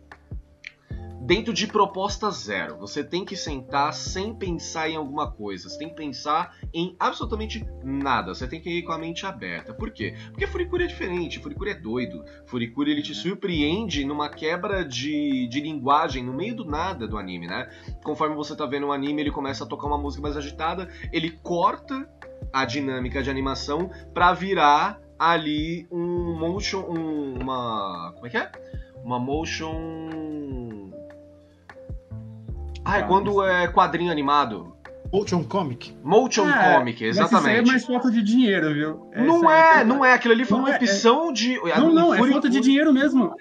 dentro 1.26 1.54
de 1.54 1.68
proposta 1.68 2.30
zero. 2.32 2.78
Você 2.80 3.04
tem 3.04 3.24
que 3.24 3.36
sentar 3.36 3.94
sem 3.94 4.34
pensar 4.34 4.90
em 4.90 4.96
alguma 4.96 5.32
coisa. 5.32 5.70
Você 5.70 5.78
tem 5.78 5.90
que 5.90 5.96
pensar 5.96 6.56
em 6.74 6.96
absolutamente 7.00 7.66
nada. 7.84 8.34
Você 8.34 8.48
tem 8.48 8.60
que 8.60 8.70
ir 8.70 8.84
com 8.84 8.92
a 8.92 8.98
mente 8.98 9.26
aberta. 9.26 9.74
Por 9.74 9.92
quê? 9.92 10.16
Porque 10.32 10.48
Furikuri 10.48 10.84
é 10.86 10.88
diferente. 10.88 11.40
Furikuri 11.40 11.72
é 11.72 11.76
doido. 11.76 12.24
Furikuri 12.48 12.92
ele 12.92 13.02
te 13.02 13.14
surpreende 13.14 14.04
numa 14.04 14.30
quebra 14.30 14.84
de, 14.84 15.48
de 15.48 15.62
linguagem 15.62 16.24
no 16.24 16.34
meio 16.34 16.56
do 16.56 16.66
nada 16.66 17.08
do 17.08 17.18
anime, 17.18 17.48
né? 17.48 17.70
Conforme 18.04 18.36
você 18.36 18.56
tá 18.56 18.66
vendo 18.66 18.88
o 18.88 18.92
anime, 18.92 19.22
ele 19.22 19.32
começa 19.32 19.64
a 19.64 19.68
tocar 19.68 19.88
uma 19.88 19.98
música 19.98 20.22
mais 20.24 20.36
agitada, 20.36 20.90
ele 21.12 21.32
corta 21.44 22.10
a 22.52 22.66
dinâmica 22.66 23.22
de 23.24 23.30
animação 23.30 23.90
pra 24.14 24.34
virar 24.34 25.00
ali 25.18 25.88
um 25.92 26.36
motion, 26.38 26.80
um- 26.90 27.40
uma, 27.42 28.12
como 28.16 28.26
é 28.26 28.30
que 28.30 28.38
é? 28.38 28.52
Uma 29.04 29.20
motion 29.20 30.70
Ah, 32.84 32.98
é 32.98 33.02
Ah, 33.02 33.08
quando 33.08 33.44
é 33.46 33.68
quadrinho 33.68 34.12
animado. 34.12 34.76
Motion 35.14 35.44
Comic. 35.44 35.94
Motion 36.04 36.50
É, 36.50 36.78
comic, 36.78 37.04
Mas 37.06 37.18
isso 37.18 37.22
aí 37.22 37.26
é 37.26 37.28
exatamente. 37.28 37.68
mais 37.68 37.86
falta 37.86 38.10
de 38.10 38.22
dinheiro, 38.24 38.74
viu? 38.74 39.10
Não 39.16 39.50
é, 39.52 39.84
não 39.84 40.06
é. 40.06 40.14
Aquilo 40.14 40.34
ali 40.34 40.46
foi 40.46 40.58
Não 40.58 40.66
uma 40.66 40.74
é, 40.74 40.78
opção 40.78 41.34
de. 41.34 41.60
Não, 41.78 41.94
não, 41.94 42.14
é 42.14 42.18
Furi- 42.18 42.32
falta 42.32 42.50
de 42.50 42.60
dinheiro 42.62 42.94
mesmo. 42.94 43.34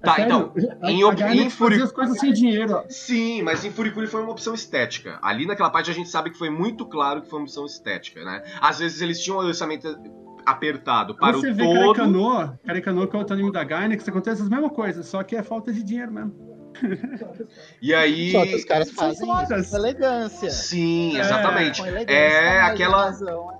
É 0.00 0.06
Tá, 0.06 0.14
sério. 0.14 0.26
então, 0.26 0.52
A- 0.80 0.90
em 0.92 1.02
a 1.02 1.34
em 1.34 1.50
Furi- 1.50 1.82
as 1.82 1.90
coisas 1.90 2.20
sem 2.20 2.32
dinheiro. 2.32 2.72
ó. 2.72 2.84
Sim, 2.88 3.42
mas 3.42 3.64
em 3.64 3.70
Furikuri 3.72 4.06
foi 4.06 4.22
uma 4.22 4.30
opção 4.30 4.54
estética. 4.54 5.18
Ali 5.20 5.44
naquela 5.44 5.70
parte 5.70 5.90
a 5.90 5.94
gente 5.94 6.08
sabe 6.08 6.30
que 6.30 6.38
foi 6.38 6.50
muito 6.50 6.86
claro 6.86 7.20
que 7.20 7.28
foi 7.28 7.40
uma 7.40 7.44
opção 7.46 7.66
estética, 7.66 8.24
né? 8.24 8.44
Às 8.60 8.78
vezes 8.78 9.00
eles 9.02 9.20
tinham 9.20 9.38
um 9.38 9.40
orçamento 9.44 9.88
apertado 10.46 11.16
para 11.16 11.36
Você 11.36 11.50
o 11.50 11.54
vê 11.54 11.64
todo. 11.64 11.94
Carecano, 11.96 12.58
Carecano 12.64 13.08
que 13.08 13.16
é 13.16 13.18
outro 13.18 13.34
anime 13.34 13.50
da 13.50 13.64
Gainax, 13.64 14.08
acontece 14.08 14.40
as 14.40 14.48
mesmas 14.48 14.70
coisas, 14.70 15.04
só 15.04 15.24
que 15.24 15.34
é 15.34 15.42
falta 15.42 15.72
de 15.72 15.82
dinheiro 15.82 16.12
mesmo. 16.12 16.47
E 17.82 17.94
aí. 17.94 18.32
Só 18.32 18.44
que 18.44 18.54
os 18.54 18.64
caras 18.64 18.90
fazem 18.90 19.28
isso 19.30 19.70
com 19.70 19.76
elegância. 19.76 20.50
Sim, 20.50 21.16
É, 21.16 21.20
exatamente. 21.20 21.80
Com 21.80 21.86
elegância, 21.86 22.14
É 22.14 22.60
com 22.60 22.66
aquela- 22.72 23.04
razão. 23.04 23.58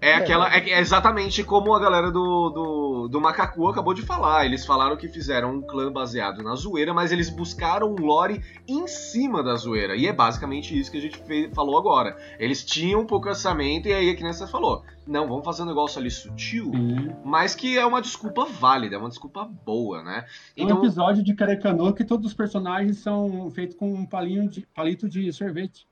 É 0.00 0.14
aquela. 0.14 0.52
É, 0.54 0.70
é 0.70 0.80
exatamente 0.80 1.44
como 1.44 1.74
a 1.74 1.80
galera 1.80 2.10
do, 2.10 2.50
do, 2.50 3.08
do 3.08 3.20
Macacu 3.20 3.68
acabou 3.68 3.92
de 3.92 4.02
falar. 4.02 4.46
Eles 4.46 4.64
falaram 4.64 4.96
que 4.96 5.08
fizeram 5.08 5.56
um 5.56 5.62
clã 5.62 5.92
baseado 5.92 6.42
na 6.42 6.54
zoeira, 6.54 6.94
mas 6.94 7.12
eles 7.12 7.28
buscaram 7.28 7.92
um 7.92 7.96
lore 7.96 8.42
em 8.66 8.86
cima 8.86 9.42
da 9.42 9.54
zoeira. 9.56 9.94
E 9.94 10.06
é 10.06 10.12
basicamente 10.12 10.78
isso 10.78 10.90
que 10.90 10.98
a 10.98 11.00
gente 11.00 11.18
fez, 11.18 11.52
falou 11.54 11.78
agora. 11.78 12.16
Eles 12.38 12.64
tinham 12.64 13.00
um 13.00 13.06
pouco 13.06 13.28
orçamento, 13.28 13.88
e 13.88 13.92
aí 13.92 14.08
a 14.08 14.16
criança 14.16 14.46
falou: 14.46 14.82
não, 15.06 15.28
vamos 15.28 15.44
fazer 15.44 15.62
um 15.62 15.66
negócio 15.66 15.98
ali 15.98 16.10
sutil, 16.10 16.70
Sim. 16.72 17.10
mas 17.24 17.54
que 17.54 17.76
é 17.76 17.84
uma 17.84 18.00
desculpa 18.00 18.46
válida, 18.46 18.96
é 18.96 18.98
uma 18.98 19.08
desculpa 19.08 19.44
boa, 19.44 20.02
né? 20.02 20.24
É 20.56 20.64
um 20.64 20.78
episódio 20.78 21.22
de 21.22 21.34
Carecanu 21.34 21.92
que 21.92 22.04
todos 22.04 22.26
os 22.26 22.34
personagens 22.34 22.98
são 22.98 23.50
feitos 23.50 23.76
com 23.76 23.92
um 23.92 24.06
palinho 24.06 24.48
de, 24.48 24.66
palito 24.74 25.08
de 25.08 25.32
sorvete. 25.32 25.86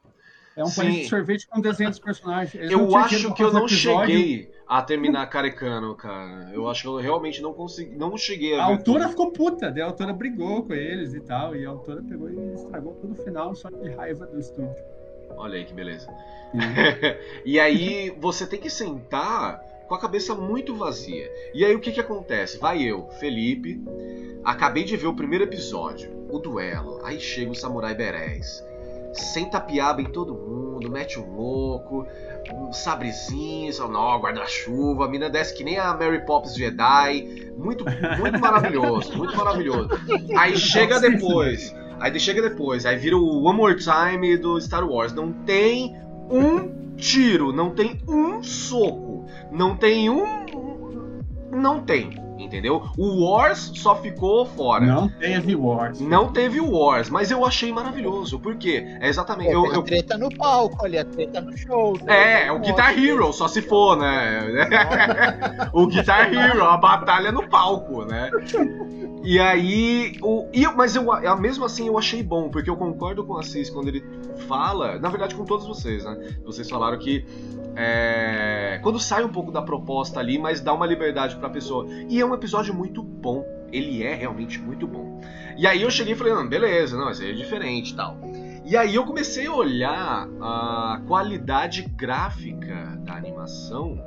É 0.58 0.64
um 0.64 0.66
Sim. 0.66 0.90
de 0.90 1.08
sorvete 1.08 1.46
com 1.46 1.60
desenho 1.60 1.88
dos 1.88 2.00
personagens. 2.00 2.52
Eles 2.52 2.72
Eu 2.72 2.96
acho 2.96 3.32
que 3.32 3.44
eu 3.44 3.52
não 3.52 3.64
episódio. 3.64 4.08
cheguei 4.08 4.50
a 4.66 4.82
terminar 4.82 5.24
Carecano, 5.28 5.94
cara. 5.94 6.50
Eu 6.52 6.68
acho 6.68 6.82
que 6.82 6.88
eu 6.88 6.96
realmente 6.96 7.40
não 7.40 7.54
consegui. 7.54 7.94
Não 7.96 8.18
cheguei 8.18 8.58
a. 8.58 8.64
A 8.64 8.66
autora 8.66 9.04
tudo. 9.04 9.10
ficou 9.10 9.30
puta, 9.30 9.70
daí 9.70 9.82
a 9.82 9.86
autora 9.86 10.12
brigou 10.12 10.64
com 10.64 10.74
eles 10.74 11.14
e 11.14 11.20
tal, 11.20 11.54
e 11.54 11.64
a 11.64 11.68
autora 11.68 12.02
pegou 12.02 12.28
e 12.28 12.54
estragou 12.54 12.92
todo 12.94 13.12
o 13.12 13.22
final 13.22 13.54
só 13.54 13.70
de 13.70 13.88
raiva 13.90 14.26
do 14.26 14.36
estúdio. 14.40 14.74
Olha 15.36 15.54
aí 15.54 15.64
que 15.64 15.72
beleza. 15.72 16.12
e 17.46 17.60
aí 17.60 18.10
você 18.18 18.44
tem 18.44 18.58
que 18.58 18.68
sentar 18.68 19.60
com 19.86 19.94
a 19.94 20.00
cabeça 20.00 20.34
muito 20.34 20.74
vazia. 20.74 21.30
E 21.54 21.64
aí 21.64 21.72
o 21.72 21.78
que 21.78 21.92
que 21.92 22.00
acontece? 22.00 22.58
Vai 22.58 22.82
eu, 22.82 23.06
Felipe, 23.20 23.80
acabei 24.42 24.82
de 24.82 24.96
ver 24.96 25.06
o 25.06 25.14
primeiro 25.14 25.44
episódio, 25.44 26.10
o 26.28 26.40
duelo. 26.40 26.98
Aí 27.04 27.20
chega 27.20 27.52
o 27.52 27.54
Samurai 27.54 27.94
Berés. 27.94 28.66
Senta 29.20 29.60
piaba 29.60 30.00
em 30.00 30.06
todo 30.06 30.34
mundo, 30.34 30.90
mete 30.90 31.18
um 31.18 31.34
louco, 31.34 32.06
um 32.52 32.72
sabrezinho, 32.72 33.72
só, 33.72 33.88
não, 33.88 34.20
guarda-chuva, 34.20 35.04
a 35.04 35.08
mina 35.08 35.28
desce 35.28 35.54
que 35.54 35.64
nem 35.64 35.78
a 35.78 35.92
Mary 35.94 36.24
Poppins 36.24 36.54
Jedi. 36.54 37.52
Muito, 37.56 37.84
muito 38.18 38.38
maravilhoso, 38.40 39.16
muito 39.16 39.36
maravilhoso. 39.36 39.90
Aí 40.36 40.56
chega 40.56 41.00
depois, 41.00 41.74
aí 41.98 42.18
chega 42.18 42.42
depois, 42.42 42.86
aí 42.86 42.96
vira 42.96 43.16
o 43.16 43.44
One 43.44 43.56
More 43.56 43.76
Time 43.76 44.36
do 44.36 44.60
Star 44.60 44.88
Wars. 44.88 45.12
Não 45.12 45.32
tem 45.32 45.96
um 46.30 46.94
tiro, 46.96 47.52
não 47.52 47.70
tem 47.70 48.00
um 48.08 48.42
soco, 48.42 49.26
não 49.50 49.76
tem 49.76 50.10
um. 50.10 50.46
Não 51.50 51.80
tem, 51.80 52.10
entendeu? 52.38 52.82
O 52.96 53.24
Wars 53.24 53.72
só 53.74 53.96
ficou 53.96 54.46
fora. 54.46 54.86
Não 54.86 55.08
teve 55.08 55.54
Wars. 55.56 56.00
Não 56.00 56.32
teve 56.32 56.60
o 56.60 56.70
Wars, 56.72 57.10
mas 57.10 57.30
eu 57.30 57.44
achei 57.44 57.72
maravilhoso. 57.72 58.38
Por 58.38 58.56
quê? 58.56 58.84
É 59.00 59.08
exatamente. 59.08 59.52
Pô, 59.52 59.66
Eu, 59.66 59.72
eu- 59.74 59.82
treta 59.82 60.16
no 60.16 60.28
palco 60.34 60.84
ali, 60.84 60.98
a 60.98 61.04
treta 61.04 61.40
no 61.40 61.56
show. 61.56 61.96
é, 62.06 62.36
treta 62.36 62.52
o 62.52 62.58
Guitar 62.60 62.94
mosh. 62.94 63.04
Hero, 63.04 63.32
só 63.32 63.48
se 63.48 63.60
for, 63.62 63.96
né? 63.96 64.40
o 65.72 65.86
Guitar 65.86 66.32
Hero, 66.32 66.64
a 66.64 66.76
batalha 66.76 67.32
no 67.32 67.48
palco, 67.48 68.04
né? 68.04 68.30
E 69.28 69.38
aí, 69.38 70.16
o, 70.22 70.48
e, 70.54 70.66
mas 70.68 70.96
eu, 70.96 71.04
mesmo 71.38 71.62
assim 71.62 71.86
eu 71.86 71.98
achei 71.98 72.22
bom, 72.22 72.48
porque 72.48 72.70
eu 72.70 72.76
concordo 72.78 73.22
com 73.26 73.34
o 73.34 73.38
Assis 73.38 73.68
quando 73.68 73.88
ele 73.88 74.02
fala, 74.48 74.98
na 74.98 75.10
verdade 75.10 75.34
com 75.34 75.44
todos 75.44 75.66
vocês, 75.66 76.02
né? 76.02 76.38
Vocês 76.46 76.66
falaram 76.70 76.98
que 76.98 77.26
é, 77.76 78.80
quando 78.82 78.98
sai 78.98 79.22
um 79.22 79.28
pouco 79.28 79.52
da 79.52 79.60
proposta 79.60 80.18
ali, 80.18 80.38
mas 80.38 80.62
dá 80.62 80.72
uma 80.72 80.86
liberdade 80.86 81.36
pra 81.36 81.50
pessoa. 81.50 81.86
E 82.08 82.18
é 82.18 82.24
um 82.24 82.32
episódio 82.32 82.72
muito 82.72 83.02
bom, 83.02 83.44
ele 83.70 84.02
é 84.02 84.14
realmente 84.14 84.58
muito 84.58 84.86
bom. 84.86 85.20
E 85.58 85.66
aí 85.66 85.82
eu 85.82 85.90
cheguei 85.90 86.14
e 86.14 86.16
falei, 86.16 86.32
não, 86.32 86.48
beleza, 86.48 86.96
não, 86.96 87.10
isso 87.10 87.20
aí 87.20 87.32
é 87.32 87.34
diferente 87.34 87.92
e 87.92 87.96
tal. 87.96 88.18
E 88.64 88.78
aí 88.78 88.94
eu 88.94 89.04
comecei 89.04 89.46
a 89.46 89.52
olhar 89.52 90.26
a 90.40 91.02
qualidade 91.06 91.82
gráfica 91.82 92.98
da 93.04 93.12
animação 93.12 94.00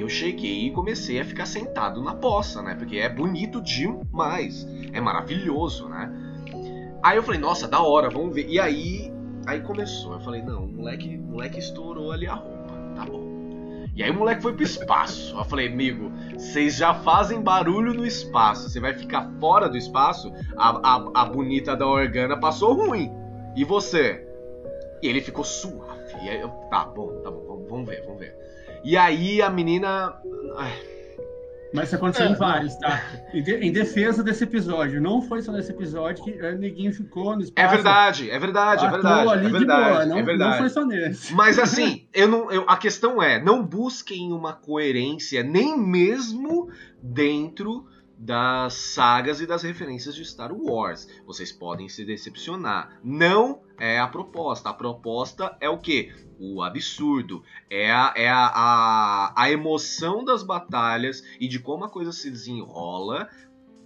eu 0.00 0.08
cheguei 0.08 0.66
e 0.66 0.70
comecei 0.70 1.20
a 1.20 1.24
ficar 1.24 1.46
sentado 1.46 2.02
na 2.02 2.14
poça, 2.14 2.62
né? 2.62 2.74
Porque 2.74 2.98
é 2.98 3.08
bonito 3.08 3.60
demais, 3.60 4.66
é 4.92 5.00
maravilhoso, 5.00 5.88
né? 5.88 6.12
Aí 7.02 7.16
eu 7.16 7.22
falei, 7.22 7.40
nossa, 7.40 7.68
da 7.68 7.80
hora, 7.80 8.10
vamos 8.10 8.34
ver. 8.34 8.46
E 8.48 8.58
aí, 8.58 9.12
aí 9.46 9.60
começou. 9.60 10.14
Eu 10.14 10.20
falei, 10.20 10.42
não, 10.42 10.64
o 10.64 10.68
moleque, 10.68 11.16
o 11.16 11.22
moleque 11.22 11.58
estourou 11.58 12.12
ali 12.12 12.26
a 12.26 12.34
roupa, 12.34 12.74
tá 12.96 13.04
bom. 13.04 13.28
E 13.94 14.02
aí 14.02 14.10
o 14.10 14.14
moleque 14.14 14.42
foi 14.42 14.52
pro 14.52 14.62
espaço. 14.62 15.36
Eu 15.36 15.44
falei, 15.44 15.66
amigo, 15.66 16.12
vocês 16.34 16.76
já 16.76 16.94
fazem 16.94 17.40
barulho 17.40 17.92
no 17.92 18.06
espaço. 18.06 18.68
Você 18.68 18.78
vai 18.78 18.94
ficar 18.94 19.28
fora 19.40 19.68
do 19.68 19.76
espaço? 19.76 20.32
A, 20.56 20.68
a, 20.68 21.22
a 21.22 21.24
bonita 21.24 21.76
da 21.76 21.86
Organa 21.86 22.38
passou 22.38 22.74
ruim. 22.74 23.12
E 23.56 23.64
você? 23.64 24.24
E 25.02 25.08
ele 25.08 25.20
ficou 25.20 25.42
suave. 25.42 26.14
E 26.22 26.28
aí 26.28 26.40
eu, 26.40 26.48
tá 26.70 26.84
bom, 26.84 27.20
tá 27.22 27.30
bom, 27.30 27.66
vamos 27.68 27.88
ver, 27.88 28.02
vamos 28.04 28.20
ver. 28.20 28.36
E 28.84 28.96
aí 28.96 29.42
a 29.42 29.50
menina. 29.50 30.14
ai, 30.56 30.72
Mas 31.74 31.88
isso 31.88 31.96
aconteceu 31.96 32.26
É, 32.26 32.30
em 32.30 32.34
vários, 32.34 32.74
tá? 32.76 33.02
Em, 33.34 33.42
de- 33.42 33.56
em 33.56 33.70
defesa 33.70 34.22
desse 34.22 34.44
episódio. 34.44 35.00
Não 35.02 35.20
foi 35.20 35.42
só 35.42 35.52
nesse 35.52 35.70
episódio 35.70 36.24
que 36.24 36.30
o 36.30 36.58
neguinho 36.58 36.94
ficou 36.94 37.36
no 37.36 37.42
espaço. 37.42 37.66
É 37.66 37.68
verdade, 37.70 38.30
é 38.30 38.38
verdade, 38.38 38.86
é 38.86 38.90
verdade. 38.90 39.24
toa 39.24 39.32
ali 39.34 39.42
É 39.42 39.46
de 39.46 39.52
verdade, 39.52 39.84
boa. 39.90 40.06
Não, 40.06 40.16
é 40.16 40.18
não 40.20 40.24
verdade. 40.26 40.58
foi 40.58 40.68
só 40.70 40.84
nesse. 40.86 41.34
Mas 41.34 41.58
assim, 41.58 42.06
eu 42.14 42.26
não, 42.26 42.50
eu- 42.50 42.64
a 42.66 42.76
questão 42.78 43.22
é, 43.22 43.38
não 43.42 43.62
busquem 43.62 44.32
uma 44.32 44.54
coerência 44.54 45.42
nem 45.42 45.78
mesmo 45.78 46.70
dentro 47.02 47.84
das 48.18 48.74
sagas 48.74 49.40
e 49.40 49.46
das 49.46 49.62
referências 49.62 50.14
de 50.14 50.24
Star 50.24 50.52
Wars. 50.52 51.08
Vocês 51.24 51.52
podem 51.52 51.88
se 51.88 52.04
decepcionar. 52.04 52.98
Não 53.02 53.62
é 53.78 54.00
a 54.00 54.08
proposta. 54.08 54.68
A 54.68 54.74
proposta 54.74 55.56
é 55.60 55.68
o 55.68 55.78
quê? 55.78 56.12
O 56.38 56.62
absurdo. 56.62 57.44
É 57.70 57.92
a, 57.92 58.12
é 58.16 58.28
a, 58.28 58.46
a, 58.46 59.32
a 59.36 59.50
emoção 59.50 60.24
das 60.24 60.42
batalhas 60.42 61.22
e 61.38 61.46
de 61.46 61.60
como 61.60 61.84
a 61.84 61.88
coisa 61.88 62.10
se 62.10 62.28
desenrola 62.28 63.28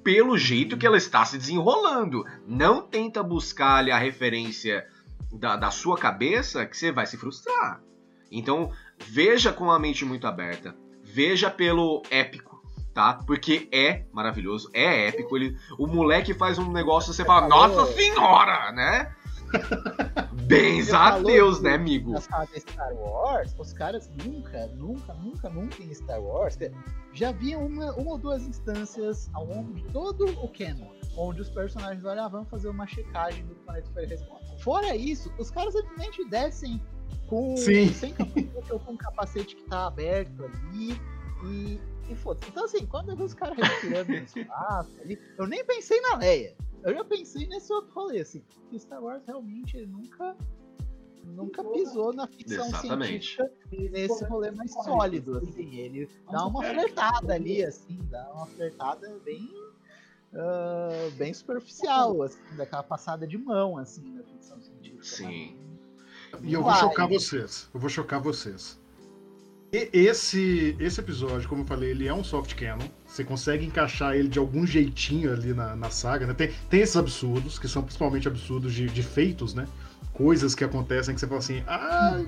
pelo 0.03 0.37
jeito 0.37 0.78
que 0.78 0.87
ela 0.87 0.97
está 0.97 1.24
se 1.26 1.37
desenrolando. 1.37 2.24
Não 2.47 2.80
tenta 2.80 3.22
buscar 3.22 3.76
ali 3.76 3.91
a 3.91 3.99
referência 3.99 4.87
da, 5.30 5.57
da 5.57 5.70
sua 5.70 5.99
cabeça 5.99 6.64
que 6.64 6.76
você 6.76 6.91
vai 6.91 7.07
se 7.07 7.18
frustrar. 7.18 7.83
Então, 8.30 8.72
veja 8.99 9.53
com 9.53 9.70
a 9.70 9.78
mente 9.78 10.07
muito 10.07 10.26
aberta. 10.26 10.74
Veja 11.03 11.51
pelo 11.51 12.03
épico, 12.11 12.51
tá? 12.93 13.14
Porque 13.26 13.68
é 13.72 14.05
maravilhoso, 14.12 14.70
é 14.72 15.09
épico. 15.09 15.36
Ele, 15.36 15.57
o 15.78 15.86
moleque 15.86 16.34
faz 16.34 16.59
um 16.59 16.70
negócio 16.70 17.12
você 17.12 17.24
fala, 17.24 17.49
falou- 17.49 17.68
nossa 17.68 17.93
senhora, 17.93 18.72
né? 18.72 19.14
Bens 20.47 20.93
a 20.93 21.18
Deus, 21.18 21.61
né, 21.61 21.74
amigo? 21.74 22.18
Star 22.18 22.95
Wars, 22.95 23.55
os 23.59 23.72
caras 23.72 24.11
nunca, 24.24 24.66
nunca, 24.68 25.12
nunca, 25.14 25.49
nunca 25.49 25.82
em 25.82 25.93
Star 25.93 26.20
Wars 26.20 26.59
já 27.12 27.32
viam 27.32 27.66
uma, 27.66 27.93
uma 27.93 28.12
ou 28.12 28.18
duas 28.18 28.43
instâncias 28.47 29.30
ao 29.34 29.45
longo 29.45 29.74
de 29.74 29.82
todo 29.93 30.26
o 30.43 30.49
canon, 30.49 30.90
onde 31.16 31.43
os 31.43 31.51
personagens 31.51 32.05
olham, 32.05 32.24
ah, 32.24 32.28
vamos 32.28 32.49
fazer 32.49 32.68
uma 32.68 32.86
checagem 32.86 33.45
do 33.45 33.55
planeta. 33.57 33.90
Fora 34.61 34.97
isso, 34.97 35.30
os 35.38 35.51
caras 35.51 35.74
simplesmente 35.74 36.24
descem 36.28 36.80
com 37.26 37.57
Sim. 37.57 37.93
sem 37.93 38.12
capacete 38.12 38.72
ou 38.72 38.78
com 38.78 38.93
um 38.93 38.97
capacete 38.97 39.57
que 39.57 39.62
tá 39.64 39.86
aberto 39.86 40.45
ali 40.45 41.01
e, 41.45 41.80
e 42.11 42.16
foda-se. 42.16 42.51
Então 42.51 42.64
assim, 42.64 42.86
quando 42.86 43.11
eu 43.11 43.16
vi 43.16 43.22
os 43.24 43.34
caras 43.34 43.57
respirando 43.57 44.12
no 44.12 44.18
espaço 44.18 45.01
ali, 45.01 45.18
eu 45.38 45.47
nem 45.47 45.64
pensei 45.64 46.01
na 46.01 46.16
Leia. 46.16 46.57
Eu 46.82 46.95
já 46.95 47.05
pensei 47.05 47.47
nesse 47.47 47.72
outro 47.72 47.93
rolê, 47.95 48.20
assim, 48.20 48.43
que 48.68 48.78
Star 48.78 49.03
Wars 49.03 49.22
realmente 49.26 49.76
ele 49.76 49.86
nunca 49.86 50.36
nunca 51.24 51.62
pisou 51.62 52.12
na 52.12 52.26
ficção 52.26 52.66
Exatamente. 52.66 53.36
científica 53.36 53.51
e 53.70 53.88
nesse 53.88 54.24
rolê 54.24 54.51
mais 54.51 54.72
sólido, 54.72 55.38
assim, 55.38 55.76
ele 55.76 56.09
dá 56.30 56.45
uma 56.47 56.61
flertada 56.62 57.34
ali, 57.34 57.64
assim, 57.64 57.97
dá 58.11 58.28
uma 58.32 58.47
flertada 58.47 59.09
bem 59.24 59.49
ah, 60.34 61.11
bem 61.16 61.32
superficial, 61.34 62.22
assim, 62.22 62.57
daquela 62.57 62.82
passada 62.82 63.26
de 63.26 63.36
mão, 63.36 63.76
assim, 63.76 64.14
na 64.14 64.22
ficção 64.22 64.61
científica. 64.61 65.05
Sim. 65.05 65.59
E 66.43 66.55
eu 66.55 66.62
vou 66.62 66.74
chocar 66.74 67.07
vocês. 67.07 67.68
Eu 67.72 67.80
vou 67.80 67.90
chocar 67.90 68.20
vocês. 68.20 68.80
E- 69.72 69.88
esse, 69.92 70.76
esse 70.78 71.00
episódio, 71.00 71.48
como 71.48 71.62
eu 71.62 71.66
falei, 71.66 71.90
ele 71.90 72.06
é 72.06 72.12
um 72.12 72.22
soft 72.22 72.54
canon. 72.54 72.86
Você 73.06 73.24
consegue 73.24 73.64
encaixar 73.64 74.14
ele 74.14 74.28
de 74.28 74.38
algum 74.38 74.66
jeitinho 74.66 75.32
ali 75.32 75.54
na, 75.54 75.74
na 75.74 75.88
saga, 75.88 76.26
né? 76.26 76.34
Tem, 76.34 76.50
tem 76.68 76.80
esses 76.80 76.96
absurdos, 76.96 77.58
que 77.58 77.66
são 77.66 77.82
principalmente 77.82 78.28
absurdos 78.28 78.74
de, 78.74 78.86
de 78.88 79.02
feitos, 79.02 79.54
né? 79.54 79.66
Coisas 80.12 80.54
que 80.54 80.62
acontecem 80.62 81.14
que 81.14 81.20
você 81.20 81.26
fala 81.26 81.38
assim, 81.38 81.62
ah, 81.66 82.22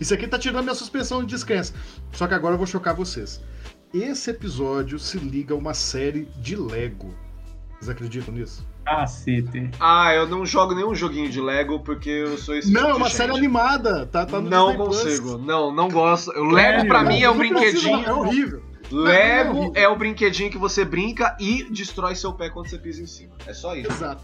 isso 0.00 0.12
aqui 0.12 0.26
tá 0.26 0.36
tirando 0.36 0.64
minha 0.64 0.74
suspensão 0.74 1.20
de 1.20 1.28
descrença. 1.28 1.72
Só 2.12 2.26
que 2.26 2.34
agora 2.34 2.54
eu 2.54 2.58
vou 2.58 2.66
chocar 2.66 2.94
vocês. 2.94 3.40
Esse 3.94 4.30
episódio 4.30 4.98
se 4.98 5.18
liga 5.18 5.54
a 5.54 5.56
uma 5.56 5.74
série 5.74 6.24
de 6.40 6.56
Lego. 6.56 7.14
Vocês 7.80 7.88
acreditam 7.88 8.34
nisso? 8.34 8.62
Cacete. 8.84 9.70
Ah, 9.80 10.12
eu 10.14 10.28
não 10.28 10.44
jogo 10.44 10.74
nenhum 10.74 10.94
joguinho 10.94 11.30
de 11.30 11.40
Lego 11.40 11.80
porque 11.80 12.10
eu 12.10 12.36
sou 12.36 12.54
esse 12.54 12.70
Não, 12.70 12.80
tipo 12.82 12.90
é 12.90 12.92
de 12.92 12.98
uma 12.98 13.08
gente. 13.08 13.16
série 13.16 13.32
animada. 13.32 14.04
Tá, 14.06 14.26
tá 14.26 14.38
no 14.38 14.50
Não 14.50 14.68
Disney 14.68 14.84
Plus. 14.84 15.02
consigo. 15.02 15.38
Não, 15.38 15.74
não 15.74 15.88
gosto. 15.88 16.30
O 16.32 16.50
Lego 16.50 16.86
pra 16.86 17.02
mim 17.02 17.22
é 17.22 17.30
um 17.30 17.38
brinquedinho. 17.38 18.04
É 18.04 18.12
horrível. 18.12 18.62
Lego 18.90 19.70
é 19.76 19.88
o 19.88 19.96
brinquedinho 19.96 20.50
que 20.50 20.58
você 20.58 20.84
brinca 20.84 21.36
e 21.40 21.62
destrói 21.70 22.16
seu 22.16 22.32
pé 22.32 22.50
quando 22.50 22.68
você 22.68 22.76
pisa 22.76 23.00
em 23.00 23.06
cima. 23.06 23.32
É 23.46 23.54
só 23.54 23.74
isso. 23.76 23.90
Exato. 23.90 24.22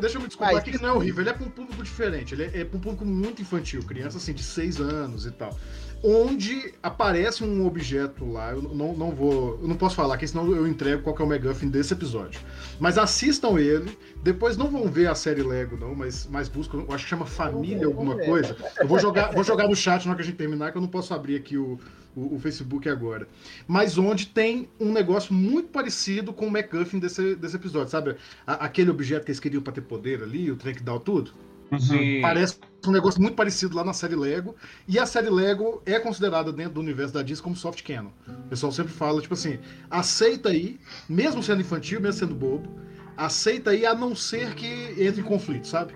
Deixa 0.00 0.16
eu 0.18 0.20
me 0.20 0.26
desculpar 0.26 0.56
Ah, 0.56 0.58
aqui 0.58 0.72
que 0.72 0.82
não 0.82 0.88
é 0.88 0.92
horrível. 0.92 1.22
Ele 1.22 1.30
é 1.30 1.32
pra 1.32 1.46
um 1.46 1.50
público 1.50 1.82
diferente. 1.82 2.34
Ele 2.34 2.42
é, 2.44 2.60
é 2.60 2.64
pra 2.64 2.76
um 2.76 2.80
público 2.80 3.04
muito 3.06 3.40
infantil, 3.40 3.80
criança 3.84 4.18
assim, 4.18 4.32
de 4.34 4.42
6 4.42 4.80
anos 4.80 5.24
e 5.24 5.30
tal. 5.30 5.56
Onde 6.02 6.74
aparece 6.80 7.42
um 7.42 7.66
objeto 7.66 8.24
lá, 8.30 8.52
eu 8.52 8.62
não, 8.62 8.96
não 8.96 9.10
vou. 9.10 9.58
Eu 9.60 9.66
não 9.66 9.76
posso 9.76 9.96
falar, 9.96 10.10
porque 10.14 10.28
senão 10.28 10.46
eu 10.54 10.66
entrego 10.66 11.02
qual 11.02 11.14
que 11.14 11.20
é 11.22 11.24
o 11.24 11.28
McGuffin 11.32 11.68
desse 11.68 11.92
episódio. 11.92 12.40
Mas 12.78 12.96
assistam 12.96 13.58
ele. 13.58 13.98
Depois 14.22 14.56
não 14.56 14.70
vão 14.70 14.88
ver 14.88 15.08
a 15.08 15.14
série 15.14 15.42
Lego, 15.42 15.76
não, 15.76 15.94
mas, 15.96 16.28
mas 16.30 16.48
buscam. 16.48 16.78
Eu 16.88 16.94
acho 16.94 17.04
que 17.04 17.10
chama 17.10 17.26
Família 17.26 17.86
alguma 17.86 18.16
coisa. 18.16 18.56
Eu 18.78 18.86
vou 18.86 18.98
jogar, 18.98 19.32
vou 19.32 19.42
jogar 19.42 19.66
no 19.68 19.74
chat 19.74 20.04
na 20.04 20.12
hora 20.12 20.16
que 20.18 20.22
a 20.22 20.26
gente 20.26 20.36
terminar, 20.36 20.70
que 20.70 20.78
eu 20.78 20.82
não 20.82 20.88
posso 20.88 21.12
abrir 21.12 21.34
aqui 21.36 21.58
o, 21.58 21.78
o, 22.14 22.36
o 22.36 22.38
Facebook 22.38 22.88
agora. 22.88 23.26
Mas 23.66 23.98
onde 23.98 24.26
tem 24.28 24.68
um 24.78 24.92
negócio 24.92 25.34
muito 25.34 25.68
parecido 25.70 26.32
com 26.32 26.46
o 26.46 26.50
MacGuffin 26.50 27.00
desse, 27.00 27.34
desse 27.34 27.56
episódio, 27.56 27.90
sabe? 27.90 28.14
A- 28.46 28.64
aquele 28.66 28.90
objeto 28.90 29.24
que 29.24 29.30
eles 29.32 29.40
queriam 29.40 29.62
pra 29.62 29.72
ter 29.72 29.80
poder 29.80 30.22
ali, 30.22 30.48
o 30.50 30.56
trem 30.56 30.74
que 30.74 30.82
dá 30.82 30.96
tudo. 30.98 31.32
Sim. 31.78 32.20
Parece 32.20 32.58
um 32.86 32.92
negócio 32.92 33.20
muito 33.20 33.34
parecido 33.34 33.76
lá 33.76 33.84
na 33.84 33.92
série 33.92 34.14
Lego. 34.14 34.54
E 34.86 34.98
a 34.98 35.06
série 35.06 35.28
Lego 35.28 35.82
é 35.84 35.98
considerada 35.98 36.52
dentro 36.52 36.74
do 36.74 36.80
universo 36.80 37.12
da 37.12 37.22
Disney 37.22 37.42
como 37.42 37.56
soft 37.56 37.82
canon. 37.82 38.10
O 38.26 38.48
pessoal 38.48 38.72
sempre 38.72 38.92
fala, 38.92 39.20
tipo 39.20 39.34
assim, 39.34 39.58
aceita 39.90 40.50
aí, 40.50 40.78
mesmo 41.08 41.42
sendo 41.42 41.60
infantil, 41.60 42.00
mesmo 42.00 42.20
sendo 42.20 42.34
bobo, 42.34 42.68
aceita 43.16 43.70
aí 43.70 43.84
a 43.84 43.94
não 43.94 44.14
ser 44.14 44.54
que 44.54 44.94
entre 44.98 45.20
em 45.20 45.24
conflito, 45.24 45.66
sabe? 45.66 45.92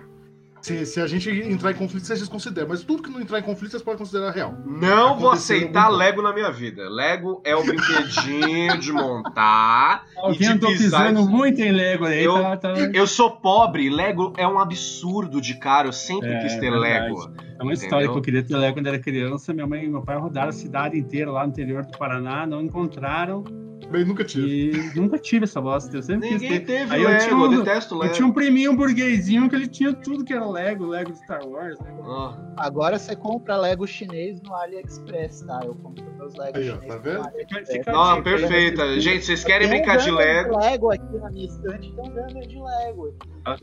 Se, 0.63 0.85
se 0.85 1.01
a 1.01 1.05
gente 1.07 1.29
entrar 1.29 1.71
em 1.71 1.75
conflito, 1.75 2.05
vocês 2.07 2.19
desconsideram. 2.21 2.69
Mas 2.69 2.83
tudo 2.85 3.03
que 3.03 3.09
não 3.09 3.19
entrar 3.19 3.37
em 3.37 3.43
conflito, 3.43 3.71
vocês 3.71 3.83
podem 3.83 3.97
considerar 3.97 4.31
real. 4.31 4.57
Não 4.65 5.19
vou 5.19 5.29
aceitar 5.29 5.87
algum- 5.87 5.97
Lego 5.97 6.21
na 6.21 6.31
minha 6.33 6.49
vida. 6.51 6.87
Lego 6.89 7.41
é 7.43 7.53
o 7.53 7.65
brinquedinho 7.65 8.77
de 8.79 8.93
montar 8.93 10.05
e 10.15 10.19
Alguém 10.19 10.57
de 10.57 10.65
pisar. 10.67 11.07
pisando 11.09 11.29
muito 11.29 11.59
em 11.61 11.71
Lego 11.71 12.05
aí, 12.05 12.23
Eu- 12.23 12.41
tá, 12.41 12.55
tá... 12.57 12.69
Eu 12.93 13.05
sou 13.05 13.31
pobre, 13.31 13.89
Lego 13.89 14.31
é 14.37 14.47
um 14.47 14.57
absurdo 14.57 15.41
de 15.41 15.55
caro. 15.55 15.89
Eu 15.89 15.93
sempre 15.93 16.29
É, 16.29 16.39
quis 16.39 16.53
ter 16.55 16.71
verdade. 16.71 17.09
Lego. 17.11 17.33
É 17.59 17.63
uma 17.63 17.73
história 17.73 18.05
Entendeu? 18.05 18.11
que 18.13 18.17
eu 18.19 18.21
queria 18.23 18.43
ter 18.43 18.55
Lego 18.55 18.73
quando 18.75 18.87
era 18.87 18.99
criança. 18.99 19.53
Minha 19.53 19.67
mãe 19.67 19.83
e 19.83 19.89
meu 19.89 20.01
pai 20.01 20.17
rodaram 20.17 20.47
a 20.49 20.53
cidade 20.53 20.97
inteira 20.97 21.29
lá 21.29 21.43
no 21.43 21.49
interior 21.49 21.85
do 21.85 21.97
Paraná, 21.97 22.47
não 22.47 22.61
encontraram 22.61 23.43
Bem, 23.89 24.05
nunca 24.05 24.23
tive. 24.23 24.71
e 24.95 24.99
nunca 24.99 25.17
tive 25.19 25.43
essa 25.45 25.61
bosta. 25.61 25.95
Eu 25.95 26.01
sempre 26.03 26.29
Ninguém 26.31 26.49
quis 26.49 26.59
ter. 26.59 26.65
teve 26.65 26.93
Aí 26.93 27.01
eu 27.03 27.09
Lego, 27.09 27.23
tinha 27.23 27.35
um- 27.37 27.43
eu 27.53 27.63
detesto 27.63 27.95
Eu 27.95 27.99
Lego. 27.99 28.13
tinha 28.13 28.27
um 28.27 28.31
priminho 28.31 28.75
burguesinho 28.75 29.49
que 29.49 29.55
ele 29.55 29.67
tinha 29.67 29.93
tudo 29.93 30.23
que 30.23 30.33
era 30.33 30.45
Lego, 30.49 30.85
Lego 30.85 31.11
de 31.11 31.17
Star 31.19 31.45
Wars. 31.47 31.77
Lego... 31.79 32.03
Ah, 32.11 32.37
Agora 32.57 32.97
você 32.97 33.15
compra 33.15 33.57
Lego 33.57 33.85
chinês 33.87 34.41
no 34.41 34.53
AliExpress, 34.55 35.41
tá? 35.45 35.59
Eu 35.63 35.75
compro 35.75 36.03
meus 36.17 36.33
Lego 36.35 36.57
Aí, 36.57 36.69
ó, 36.69 36.73
chinês 36.73 36.87
tá 36.93 36.97
vendo? 36.97 37.91
Não, 37.91 38.23
perfeita. 38.23 38.99
Gente, 38.99 39.25
vocês 39.25 39.43
querem 39.43 39.67
Tem 39.69 39.77
um 39.79 39.81
brincar 39.83 39.97
de 39.97 40.11
Lego? 40.11 40.57
Lego 40.57 40.91
aqui 40.91 41.17
na 41.17 41.29
minha 41.31 41.45
estante, 41.47 41.91
tem 41.91 42.03
um 42.03 42.13
Gundam 42.13 42.41
de 42.41 42.59
Lego. 42.59 43.13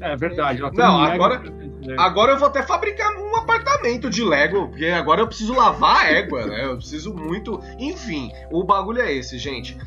É 0.00 0.16
verdade. 0.16 0.60
Não, 0.74 1.00
agora- 1.00 1.42
Agora 1.98 2.32
eu 2.32 2.38
vou 2.38 2.48
até 2.48 2.62
fabricar 2.62 3.10
um 3.16 3.34
apartamento 3.36 4.10
de 4.10 4.22
Lego, 4.22 4.68
porque 4.68 4.84
agora 4.86 5.22
eu 5.22 5.26
preciso 5.26 5.54
lavar 5.54 6.04
a 6.04 6.10
égua, 6.10 6.46
né? 6.46 6.66
Eu 6.66 6.76
preciso 6.76 7.14
muito. 7.14 7.58
Enfim, 7.78 8.30
o 8.52 8.62
bagulho 8.62 9.00
é 9.00 9.10
esse, 9.12 9.38
gente. 9.38 9.78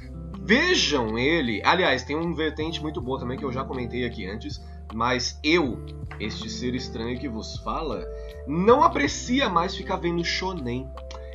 Vejam 0.45 1.17
ele. 1.17 1.61
Aliás, 1.63 2.03
tem 2.03 2.17
um 2.17 2.33
vertente 2.33 2.81
muito 2.81 3.01
boa 3.01 3.17
também 3.17 3.37
que 3.37 3.45
eu 3.45 3.51
já 3.51 3.63
comentei 3.63 4.05
aqui 4.05 4.27
antes. 4.27 4.61
Mas 4.93 5.39
eu, 5.43 5.79
este 6.19 6.49
ser 6.49 6.75
estranho 6.75 7.17
que 7.17 7.29
vos 7.29 7.57
fala, 7.59 8.05
não 8.45 8.83
aprecia 8.83 9.49
mais 9.49 9.75
ficar 9.75 9.95
vendo 9.95 10.23
shonen. 10.23 10.87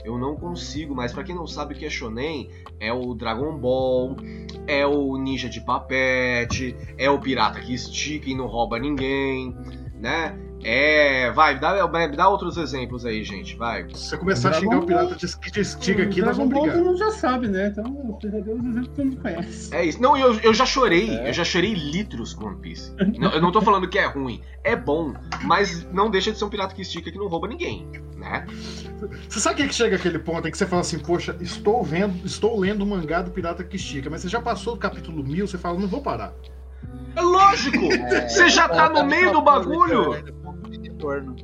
Eu 0.05 0.19
não 0.19 0.37
consigo, 0.37 0.95
mas 0.95 1.13
pra 1.13 1.25
quem 1.25 1.35
não 1.35 1.47
sabe 1.47 1.75
o 1.75 1.77
que 1.77 1.85
é 1.85 1.91
shonen, 1.91 2.51
é 2.79 2.93
o 2.93 3.15
Dragon 3.15 3.59
Ball, 3.59 4.17
é 4.67 4.87
o 4.87 5.17
ninja 5.17 5.49
de 5.49 5.61
papete, 5.61 6.77
é 6.97 7.11
o 7.11 7.19
pirata 7.19 7.61
que 7.61 7.75
estica 7.75 8.31
e 8.31 8.35
não 8.35 8.47
rouba 8.47 8.79
ninguém, 8.79 9.57
né? 9.95 10.39
É, 10.65 11.31
vai, 11.33 11.59
dá, 11.59 11.87
dá 11.87 12.29
outros 12.29 12.57
exemplos 12.57 13.07
aí, 13.07 13.23
gente, 13.23 13.57
vai. 13.57 13.85
Se 13.95 14.09
você 14.09 14.17
começar 14.19 14.49
a 14.49 14.51
Dragon 14.53 14.67
xingar 14.71 14.83
o 14.83 14.87
pirata 14.87 15.15
de 15.17 15.39
que 15.39 15.51
te 15.53 15.61
estiga 15.61 16.03
aqui, 16.03 16.21
nós 16.21 16.37
vamos 16.37 16.51
Dragon 16.53 16.67
Ball 16.67 16.75
brigar. 16.75 16.79
todo 16.79 16.87
mundo 16.87 16.99
já 16.99 17.11
sabe, 17.13 17.49
né? 17.49 17.69
Então, 17.69 18.19
você 18.21 18.31
já 18.31 18.39
deu 18.41 18.57
os 18.57 18.65
exemplos 18.65 18.89
que 18.89 18.95
todo 18.95 19.05
mundo 19.07 19.21
conhece. 19.23 19.75
É 19.75 19.85
isso. 19.85 20.03
Não, 20.03 20.17
eu, 20.17 20.35
eu 20.41 20.53
já 20.53 20.67
chorei, 20.67 21.11
É. 21.11 21.29
eu 21.29 21.33
já 21.33 21.45
chorei 21.45 21.75
litros 21.75 22.35
com 22.35 22.47
One 22.47 22.57
Piece. 22.61 22.93
Não, 23.19 23.31
eu 23.33 23.41
não 23.41 23.53
tô 23.53 23.61
falando 23.61 23.89
que 23.89 23.99
é 23.99 24.07
ruim, 24.07 24.41
é 24.65 24.75
bom, 24.75 25.15
mas 25.45 25.87
não 25.93 26.11
deixa 26.11 26.33
de 26.33 26.39
ser 26.39 26.45
um 26.45 26.49
pirata 26.51 26.75
que 26.75 26.83
estica 26.83 27.11
que 27.11 27.19
não 27.19 27.29
rouba 27.29 27.47
ninguém, 27.49 27.87
né? 28.17 28.45
Você 29.29 29.41
sabe 29.41 29.55
o 29.55 29.57
que 29.65 29.69
que 29.69 29.75
chega 29.75 29.97
aquele 29.97 30.19
ponto 30.19 30.47
em 30.49 30.51
que 30.51 30.59
você 30.59 30.67
fala 30.67 30.81
assim, 30.81 30.99
poxa, 30.99 31.37
estou 31.41 31.83
vendo, 31.85 32.27
estou 32.27 32.59
lendo 32.59 32.83
o 32.83 32.87
mangá 32.87 33.23
do 33.23 33.31
Pirata 33.31 33.63
que 33.63 33.77
Estica, 33.77 34.11
mas 34.11 34.23
você 34.23 34.29
já 34.29 34.41
passou 34.41 34.75
do 34.75 34.81
capítulo 34.81 35.23
1000, 35.23 35.47
você 35.47 35.57
fala, 35.57 35.79
não 35.79 35.87
vou 35.87 36.03
parar. 36.03 36.35
É 37.15 37.21
lógico! 37.21 37.89
Você 38.29 38.49
já 38.49 38.69
tá 38.69 38.89
no 38.89 39.05
meio 39.05 39.33
do 39.33 39.43
bagulho! 39.43 40.15
Retorno. 40.99 41.37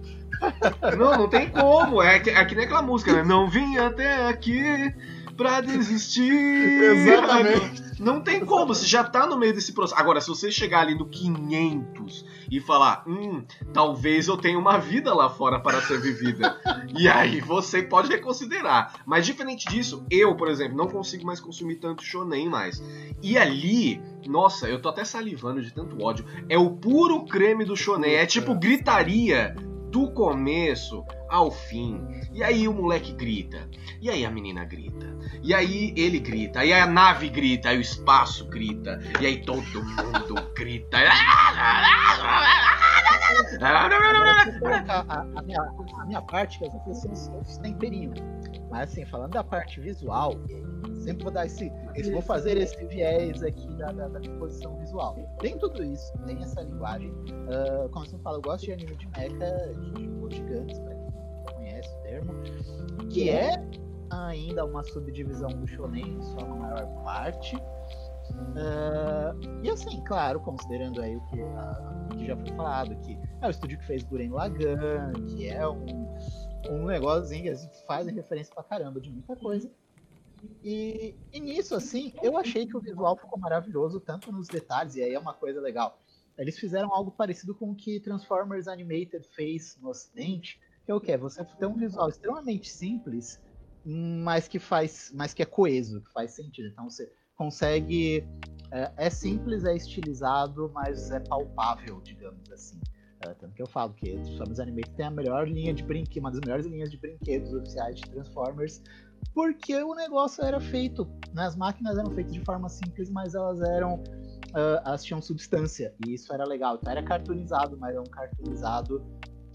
Não, 0.99 1.17
não 1.17 1.29
tem 1.29 1.49
como. 1.49 2.03
É 2.03 2.19
que, 2.19 2.31
é 2.31 2.45
que 2.45 2.55
nem 2.57 2.65
aquela 2.65 2.83
música, 2.83 3.13
né? 3.13 3.23
Não 3.23 3.49
vim 3.49 3.79
até 3.79 4.27
aqui 4.27 4.93
pra 5.37 5.61
desistir. 5.61 6.33
Exatamente. 6.33 7.85
Não 8.01 8.21
tem 8.21 8.45
como, 8.45 8.75
você 8.75 8.85
já 8.85 9.05
tá 9.05 9.27
no 9.27 9.39
meio 9.39 9.55
desse 9.55 9.73
processo. 9.73 10.01
Agora, 10.01 10.21
se 10.21 10.29
você 10.29 10.51
chegar 10.51 10.81
ali 10.81 10.97
no 10.97 11.07
500 11.07 12.25
e 12.51 12.61
falar, 12.61 13.05
hum, 13.07 13.45
talvez 13.73 14.29
eu 14.29 14.37
tenha 14.37 14.59
uma 14.59 14.79
vida 14.79 15.15
lá 15.15 15.29
fora 15.29 15.61
para 15.61 15.81
ser 15.83 16.01
vivida. 16.01 16.59
e 16.97 17.09
aí 17.09 17.41
você 17.41 17.83
pode 17.83 18.09
reconsiderar. 18.09 19.01
Mas 19.07 19.27
diferente 19.27 19.67
disso, 19.67 20.05
eu, 20.11 20.37
por 20.37 20.49
exemplo, 20.49 20.77
não 20.77 20.89
consigo 20.89 21.25
mais 21.27 21.41
consumir 21.41 21.77
tanto 21.77 22.05
shonen 22.05 22.49
mais. 22.49 22.83
E 23.23 23.39
ali, 23.39 24.01
nossa, 24.27 24.69
eu 24.69 24.81
tô 24.81 24.89
até 24.89 25.05
salivando 25.05 25.63
de 25.63 25.73
tanto 25.73 26.03
ódio. 26.03 26.25
É 26.49 26.59
o 26.59 26.71
puro 26.71 27.25
creme 27.25 27.65
do 27.65 27.77
shonen. 27.77 28.15
É 28.15 28.27
tipo 28.27 28.55
gritaria 28.55 29.55
do 29.91 30.11
começo 30.11 31.05
ao 31.35 31.51
fim. 31.51 32.01
E 32.33 32.43
aí 32.43 32.67
o 32.69 32.73
moleque 32.73 33.13
grita. 33.13 33.69
E 34.01 34.09
aí 34.09 34.25
a 34.25 34.31
menina 34.31 34.65
grita. 34.65 35.07
E 35.43 35.53
aí 35.53 35.93
ele 35.97 36.19
grita. 36.21 36.61
Aí 36.61 36.73
a 36.73 36.87
nave 36.87 37.29
grita. 37.29 37.69
Aí 37.71 37.79
o 37.79 37.81
espaço 37.81 38.47
grita. 38.49 38.99
E 39.21 39.27
aí 39.27 39.43
todo 39.43 39.63
mundo 39.63 40.35
grita. 40.55 40.99
a, 45.37 45.43
minha, 45.43 45.61
a 46.01 46.05
minha 46.07 46.23
parte, 46.23 46.59
que 46.59 46.67
as 46.67 47.05
os- 47.05 47.31
os 47.47 47.57
temperinhos. 47.59 48.19
Mas 48.71 48.91
assim, 48.91 49.05
falando 49.07 49.33
da 49.33 49.45
parte 49.45 49.81
visual, 49.81 50.35
sempre 50.97 51.23
vou 51.25 51.33
dar 51.33 51.47
esse. 51.47 51.71
esse- 51.95 52.11
vou 52.11 52.23
fazer 52.23 52.57
esse 52.57 52.85
viés 52.87 53.43
aqui 53.43 53.67
da, 53.77 53.93
da, 53.93 54.09
da 54.09 54.21
composição 54.21 54.77
visual. 54.79 55.17
Tem 55.41 55.57
tudo 55.59 55.83
isso, 55.85 56.13
tem 56.27 56.43
essa 56.43 56.61
linguagem. 56.63 57.13
Ah, 57.49 57.89
como 57.93 58.07
você 58.07 58.19
fala, 58.19 58.39
eu 58.39 58.43
gosto 58.43 58.65
de 58.67 58.73
anime 58.73 58.97
de 58.97 59.07
mecha, 59.09 59.73
de 59.95 60.07
robôs 60.07 60.35
gigantes, 60.35 60.79
termo, 62.15 62.33
que 63.11 63.29
é 63.29 63.53
ainda 64.11 64.65
uma 64.65 64.85
subdivisão 64.85 65.49
do 65.49 65.67
shonen, 65.67 66.21
só 66.23 66.47
na 66.47 66.55
maior 66.55 66.87
parte. 67.03 67.57
Ah, 68.57 69.35
e 69.63 69.71
assim, 69.71 70.03
claro, 70.05 70.41
considerando 70.41 71.01
aí 71.01 71.17
o 71.17 71.21
que, 71.27 71.41
ah, 71.41 72.09
o 72.13 72.17
que 72.17 72.27
já 72.27 72.37
foi 72.37 72.49
falado, 72.57 72.97
que 73.01 73.19
é 73.41 73.47
o 73.47 73.51
estúdio 73.51 73.79
que 73.79 73.87
fez 73.87 74.03
Guren 74.05 74.31
Lagann, 74.31 75.13
que 75.29 75.49
é 75.49 75.69
um, 75.69 76.15
um 76.71 76.87
negocinho 76.87 77.43
que 77.43 77.51
assim, 77.51 77.69
faz 77.87 78.07
referência 78.07 78.55
pra 78.55 78.63
caramba 78.63 79.01
de 79.01 79.11
muita 79.11 79.37
coisa. 79.37 79.71
E, 80.63 81.17
e 81.33 81.41
nisso, 81.41 81.75
assim, 81.75 82.13
eu 82.23 82.37
achei 82.37 82.67
que 82.67 82.77
o 82.77 82.81
visual 82.81 83.17
ficou 83.17 83.39
maravilhoso, 83.39 83.99
tanto 83.99 84.31
nos 84.31 84.47
detalhes, 84.47 84.95
e 84.95 85.03
aí 85.03 85.15
é 85.15 85.19
uma 85.19 85.33
coisa 85.33 85.61
legal. 85.61 85.99
Eles 86.37 86.59
fizeram 86.59 86.93
algo 86.93 87.11
parecido 87.13 87.55
com 87.55 87.71
o 87.71 87.75
que 87.75 88.01
Transformers 88.01 88.69
Animated 88.69 89.27
fez 89.35 89.79
no 89.81 89.91
Ocidente, 89.91 90.61
que 90.85 90.91
é 90.91 90.95
o 90.95 91.01
que? 91.01 91.17
Você 91.17 91.45
tem 91.45 91.69
um 91.69 91.77
visual 91.77 92.09
extremamente 92.09 92.69
simples, 92.69 93.41
mas 93.85 94.47
que 94.49 94.59
faz, 94.59 95.11
mas 95.15 95.33
que 95.33 95.43
é 95.43 95.47
coeso, 95.47 96.01
que 96.03 96.13
faz 96.13 96.33
sentido. 96.33 96.69
Então 96.69 96.89
você 96.89 97.11
consegue. 97.37 98.27
É, 98.71 98.93
é 98.97 99.11
simples, 99.11 99.65
é 99.65 99.77
estilizado, 99.77 100.71
mas 100.75 101.11
é 101.11 101.21
palpável, 101.21 102.01
digamos 102.03 102.51
assim. 102.51 102.81
É, 103.21 103.33
tanto 103.35 103.55
que 103.55 103.63
eu 103.63 103.67
falo 103.67 103.95
que 103.95 104.13
Transformers 104.13 104.61
Animated 104.61 104.97
tem 104.97 105.07
a 105.07 105.11
melhor 105.11 105.49
linha 105.49 105.73
de 105.73 105.83
brinquedos, 105.83 106.19
uma 106.19 106.31
das 106.31 106.41
melhores 106.41 106.67
linhas 106.67 106.91
de 106.91 106.99
brinquedos 106.99 107.55
oficiais 107.55 107.97
de 107.97 108.11
Transformers, 108.11 108.83
porque 109.33 109.83
o 109.83 109.95
negócio 109.95 110.45
era 110.45 110.61
feito, 110.61 111.07
né, 111.33 111.45
as 111.45 111.57
máquinas 111.57 111.97
eram 111.97 112.11
feitas 112.11 112.33
de 112.33 112.45
forma 112.45 112.69
simples, 112.69 113.09
mas 113.11 113.35
elas 113.35 113.61
eram, 113.63 114.03
ah, 114.53 114.83
elas 114.85 115.05
tinham 115.05 115.23
substância, 115.23 115.95
e 116.05 116.15
isso 116.15 116.33
era 116.35 116.45
legal. 116.45 116.77
Então 116.77 116.91
era 116.91 117.03
cartoonizado, 117.03 117.77
mas 117.79 117.93
era 117.93 118.03
um 118.03 118.07
cartoonizado 118.07 119.03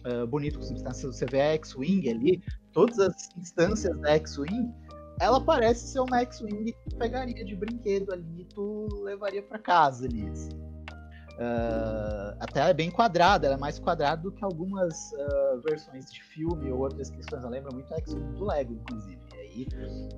ah, 0.05 0.25
bonito 0.25 0.59
com 0.59 0.65
substância. 0.65 1.11
Você 1.11 1.25
vê 1.25 1.41
a 1.41 1.53
X-Wing 1.53 2.09
ali, 2.09 2.43
todas 2.71 2.99
as 2.99 3.35
instâncias 3.37 3.97
da 4.01 4.11
X-Wing, 4.11 4.73
ela 5.21 5.39
parece 5.41 5.87
ser 5.87 5.99
uma 5.99 6.19
X-Wing 6.21 6.65
que 6.65 6.89
tu 6.89 6.95
pegaria 6.97 7.43
de 7.43 7.55
brinquedo 7.55 8.11
ali 8.13 8.41
e 8.41 8.45
tu 8.45 8.87
levaria 9.03 9.43
para 9.43 9.59
casa 9.59 10.05
ali. 10.05 10.27
assim. 10.29 10.49
Ah, 11.41 12.35
até 12.39 12.59
ela 12.59 12.69
é 12.69 12.73
bem 12.73 12.91
quadrada, 12.91 13.45
ela 13.47 13.55
é 13.55 13.59
mais 13.59 13.79
quadrada 13.79 14.21
do 14.21 14.31
que 14.31 14.43
algumas 14.43 15.13
ah, 15.13 15.59
versões 15.65 16.11
de 16.11 16.21
filme 16.21 16.69
ou 16.71 16.79
outras 16.79 17.09
questões. 17.09 17.41
Ela 17.41 17.51
lembra 17.51 17.71
muito 17.71 17.93
a 17.93 17.97
X-Wing 17.97 18.33
do 18.33 18.45
Lego, 18.45 18.73
inclusive. 18.73 19.19
E 19.33 19.37
aí 19.37 19.67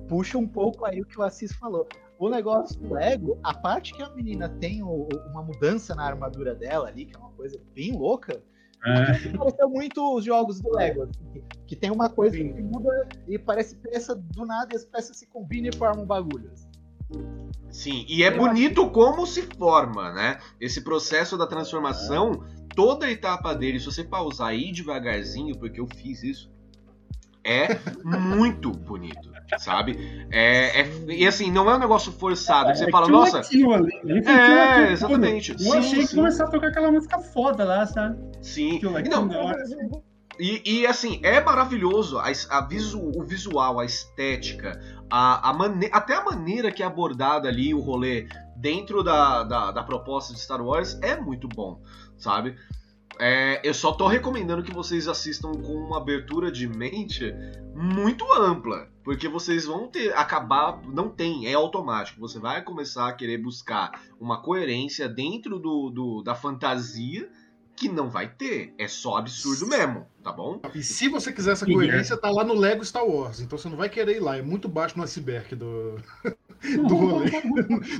puxa 0.08 0.36
um 0.38 0.46
pouco 0.48 0.84
aí 0.84 1.00
o 1.00 1.06
que 1.06 1.18
o 1.18 1.22
Assis 1.22 1.52
falou. 1.52 1.86
o 2.18 2.28
negócio 2.28 2.78
do 2.78 2.94
Lego, 2.94 3.36
a 3.42 3.52
parte 3.52 3.92
que 3.94 4.00
a 4.00 4.08
menina 4.10 4.48
tem 4.48 4.80
o- 4.80 5.08
uma 5.30 5.42
mudança 5.42 5.92
na 5.92 6.04
armadura 6.04 6.54
dela 6.54 6.86
ali, 6.86 7.04
que 7.04 7.16
é 7.16 7.18
uma 7.18 7.32
coisa 7.32 7.60
bem 7.74 7.96
louca, 7.96 8.40
É. 8.84 9.28
pareceu 9.36 9.68
muito 9.68 10.16
os 10.16 10.24
jogos 10.24 10.60
do 10.60 10.70
Lego. 10.74 11.04
assim, 11.04 11.42
que, 11.66 11.76
tem 11.76 11.90
uma 11.90 12.08
coisa 12.08 12.36
que 12.36 12.62
muda 12.62 13.08
e 13.28 13.38
parece 13.38 13.76
peça 13.76 14.14
do 14.14 14.44
nada 14.44 14.70
e 14.72 14.76
as 14.76 14.84
peças 14.84 15.16
se 15.16 15.26
combinam 15.26 15.70
e 15.72 15.76
formam 15.76 16.04
um 16.04 16.06
bagulho. 16.06 16.50
assim. 16.52 16.68
Sim, 17.70 18.04
e 18.08 18.22
é 18.22 18.30
bonito 18.30 18.88
como 18.90 19.26
se 19.26 19.42
forma, 19.42 20.12
né? 20.12 20.38
Esse 20.60 20.82
processo 20.82 21.38
da 21.38 21.46
transformação, 21.46 22.44
toda 22.74 23.06
a 23.06 23.10
etapa 23.10 23.54
dele, 23.54 23.78
se 23.80 23.86
você 23.86 24.04
pausar 24.04 24.48
aí 24.48 24.70
devagarzinho, 24.70 25.58
porque 25.58 25.80
eu 25.80 25.86
fiz 25.86 26.22
isso, 26.22 26.52
é 27.44 27.68
muito 28.04 28.70
bonito, 28.70 29.31
sabe? 29.58 30.26
É, 30.30 30.80
é- 30.82 30.90
e 31.08 31.26
assim, 31.26 31.50
não 31.50 31.68
é 31.70 31.76
um 31.76 31.78
negócio 31.78 32.12
forçado, 32.12 32.72
que 32.72 32.78
você 32.78 32.84
É 32.86 32.90
fala, 32.90 33.08
nossa, 33.08 33.38
ali. 33.38 33.44
É, 33.44 33.44
aquilo, 33.44 34.74
tudo. 34.74 34.92
exatamente. 34.92 35.52
Eu 35.52 35.58
Sim, 35.58 35.78
achei 35.78 35.98
que 36.00 36.06
sim. 36.08 36.16
começou 36.16 36.46
a 36.46 36.50
tocar 36.50 36.68
aquela 36.68 36.90
música 36.90 37.18
foda 37.18 37.64
lá, 37.64 37.86
sabe? 37.86 38.18
sim. 38.40 38.76
Aquilo, 38.76 38.92
E 38.94 38.96
aquilo 38.98 39.26
não. 39.26 39.52
E, 40.40 40.62
e, 40.80 40.86
assim, 40.86 41.20
é 41.22 41.40
maravilhoso 41.40 42.18
a, 42.18 42.24
a 42.50 42.60
visu, 42.66 42.98
o 43.14 43.22
visual, 43.22 43.78
a 43.78 43.84
estética, 43.84 44.80
a, 45.10 45.50
a 45.50 45.52
mane 45.52 45.90
até 45.92 46.14
a 46.16 46.24
maneira 46.24 46.72
que 46.72 46.82
é 46.82 46.86
abordada 46.86 47.48
ali 47.48 47.74
o 47.74 47.80
rolê 47.80 48.26
dentro 48.56 49.02
da, 49.02 49.42
da, 49.44 49.70
da 49.72 49.82
proposta 49.82 50.32
de 50.32 50.40
Star 50.40 50.64
Wars 50.64 50.98
é 51.02 51.20
muito 51.20 51.46
bom, 51.48 51.82
sabe? 52.16 52.56
É, 53.18 53.60
eu 53.62 53.74
só 53.74 53.92
tô 53.92 54.06
recomendando 54.08 54.62
que 54.62 54.72
vocês 54.74 55.06
assistam 55.06 55.52
com 55.52 55.74
uma 55.74 55.98
abertura 55.98 56.50
de 56.50 56.66
mente 56.66 57.32
muito 57.74 58.24
ampla, 58.32 58.88
porque 59.04 59.28
vocês 59.28 59.64
vão 59.66 59.86
ter 59.86 60.14
acabar, 60.16 60.80
não 60.86 61.08
tem, 61.08 61.46
é 61.46 61.54
automático. 61.54 62.20
Você 62.20 62.38
vai 62.38 62.62
começar 62.62 63.08
a 63.08 63.12
querer 63.12 63.38
buscar 63.38 64.00
uma 64.20 64.40
coerência 64.42 65.08
dentro 65.08 65.58
do, 65.58 65.90
do- 65.90 66.22
da 66.22 66.34
fantasia 66.34 67.28
que 67.74 67.88
não 67.88 68.10
vai 68.10 68.28
ter, 68.28 68.74
é 68.78 68.86
só 68.86 69.16
absurdo 69.16 69.66
mesmo, 69.66 70.06
tá 70.22 70.30
bom? 70.30 70.60
E 70.74 70.82
se 70.82 71.08
você 71.08 71.32
quiser 71.32 71.52
essa 71.52 71.64
coerência, 71.74 72.16
tá 72.16 72.30
lá 72.30 72.44
no 72.44 72.54
Lego 72.54 72.84
Star 72.84 73.04
Wars. 73.04 73.40
Então 73.40 73.56
você 73.58 73.68
não 73.68 73.76
vai 73.76 73.88
querer 73.88 74.16
ir 74.16 74.20
lá. 74.20 74.36
É 74.36 74.42
muito 74.42 74.68
baixo 74.68 74.96
no 74.96 75.02
iceberg 75.04 75.56
do, 75.56 75.96
do 76.86 76.94
rolê. 76.94 77.30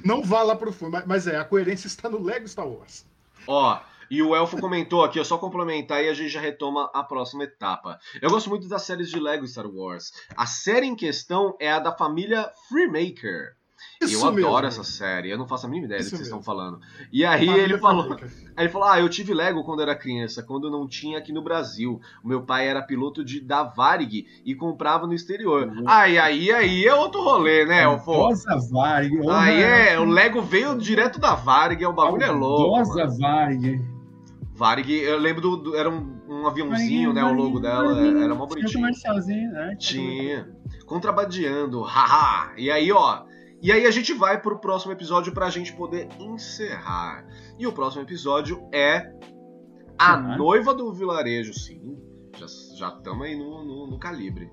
Não 0.05 0.23
vá 0.23 0.43
lá 0.43 0.55
pro 0.55 0.73
fundo. 0.73 0.93
Mas- 0.93 1.07
Mas 1.07 1.27
é, 1.27 1.37
a 1.37 1.45
coerência 1.45 1.87
está 1.87 2.09
no 2.09 2.23
Lego 2.23 2.47
Star 2.47 2.69
Wars. 2.69 3.07
Ó, 3.47 3.81
e 4.13 4.23
o 4.23 4.37
Elfo 4.37 4.61
comentou 4.61 5.03
aqui, 5.03 5.19
é 5.19 5.25
só 5.25 5.39
complementar 5.39 6.05
e 6.05 6.09
a 6.11 6.13
gente 6.13 6.29
já 6.29 6.39
retoma 6.39 6.91
a 6.93 7.03
próxima 7.03 7.45
etapa. 7.45 7.99
Eu 8.21 8.29
gosto 8.29 8.51
muito 8.51 8.69
das 8.69 8.83
séries 8.83 9.09
de 9.09 9.19
Lego 9.19 9.49
Star 9.49 9.67
Wars. 9.67 10.13
A 10.37 10.45
série 10.45 10.85
em 10.85 10.95
questão 10.95 11.57
é 11.59 11.73
a 11.73 11.79
da 11.79 11.93
família 11.93 12.51
Freemaker. 12.69 13.57
E 14.03 14.05
eu 14.05 14.09
Isso 14.11 14.27
adoro 14.27 14.67
mesmo. 14.67 14.67
essa 14.67 14.85
série, 14.85 15.31
eu 15.31 15.39
não 15.39 15.49
faço 15.49 15.65
a 15.65 15.69
mínima 15.69 15.87
ideia 15.87 16.01
do 16.01 16.03
que 16.03 16.09
Isso 16.09 16.17
vocês 16.17 16.29
estão 16.29 16.43
falando. 16.43 16.79
E 17.11 17.25
aí 17.25 17.49
ele 17.49 17.79
falou, 17.79 18.13
aí 18.13 18.65
ele 18.65 18.69
falou: 18.69 18.89
"Ah, 18.89 19.01
eu 19.01 19.09
tive 19.09 19.33
Lego 19.33 19.65
quando 19.65 19.81
era 19.81 19.97
criança, 19.97 20.43
quando 20.43 20.71
não 20.71 20.87
tinha 20.87 21.17
aqui 21.17 21.33
no 21.33 21.41
Brasil. 21.41 21.99
O 22.23 22.29
meu 22.29 22.43
pai 22.43 22.69
era 22.69 22.83
piloto 22.83 23.25
de 23.25 23.41
da 23.41 23.63
Varig 23.63 24.27
e 24.45 24.55
comprava 24.55 25.07
no 25.07 25.15
exterior. 25.15 25.69
Uhum. 25.69 25.85
Aí 25.87 26.19
aí 26.19 26.53
aí 26.53 26.85
é 26.85 26.95
outro 26.95 27.23
rolê, 27.23 27.65
né, 27.65 27.85
Elfo? 27.85 28.13
Rosa 28.13 28.59
Varg. 28.71 29.11
Aí 29.31 29.63
é, 29.63 29.99
o 29.99 30.05
Lego 30.05 30.43
veio 30.43 30.77
direto 30.77 31.19
da 31.19 31.35
Varig, 31.35 31.85
o 31.87 31.95
bagulho 31.95 32.25
é 32.25 32.31
louco. 32.31 32.77
Rosa 32.77 33.07
mano. 33.19 33.92
Varig, 34.63 34.93
eu 34.93 35.19
lembro 35.19 35.41
do, 35.43 35.57
do- 35.57 35.77
era 35.77 35.91
um, 35.91 36.21
um 36.29 36.47
aviãozinho, 36.47 37.13
né, 37.13 37.25
o 37.25 37.33
logo 37.35 37.59
dela, 37.59 37.99
era 38.23 38.33
mó 38.33 38.47
Tinha 38.47 38.69
um 38.69 38.73
comercialzinho, 38.73 39.51
né? 39.51 39.75
Tinha. 39.77 40.49
Contrabandeando, 40.87 41.83
haha. 41.83 42.53
E 42.57 42.71
aí, 42.71 42.93
ó. 42.93 43.25
E 43.61 43.73
aí 43.73 43.85
a 43.87 43.91
gente 43.91 44.13
vai 44.13 44.41
pro 44.41 44.61
próximo 44.61 44.93
episódio 44.93 45.33
pra 45.35 45.51
gente 45.51 45.73
poder 45.73 46.09
encerrar. 46.21 47.27
E 47.59 47.67
o 47.67 47.73
próximo 47.73 48.03
episódio 48.03 48.63
é 48.73 49.13
A? 49.99 50.17
Noiva 50.37 50.73
do 50.73 50.93
Vilarejo, 50.93 51.53
sim. 51.55 51.99
Já 52.77 52.89
estamos 52.89 53.27
aí 53.27 53.37
no, 53.37 53.65
no, 53.65 53.87
no 53.89 53.99
calibre. 53.99 54.49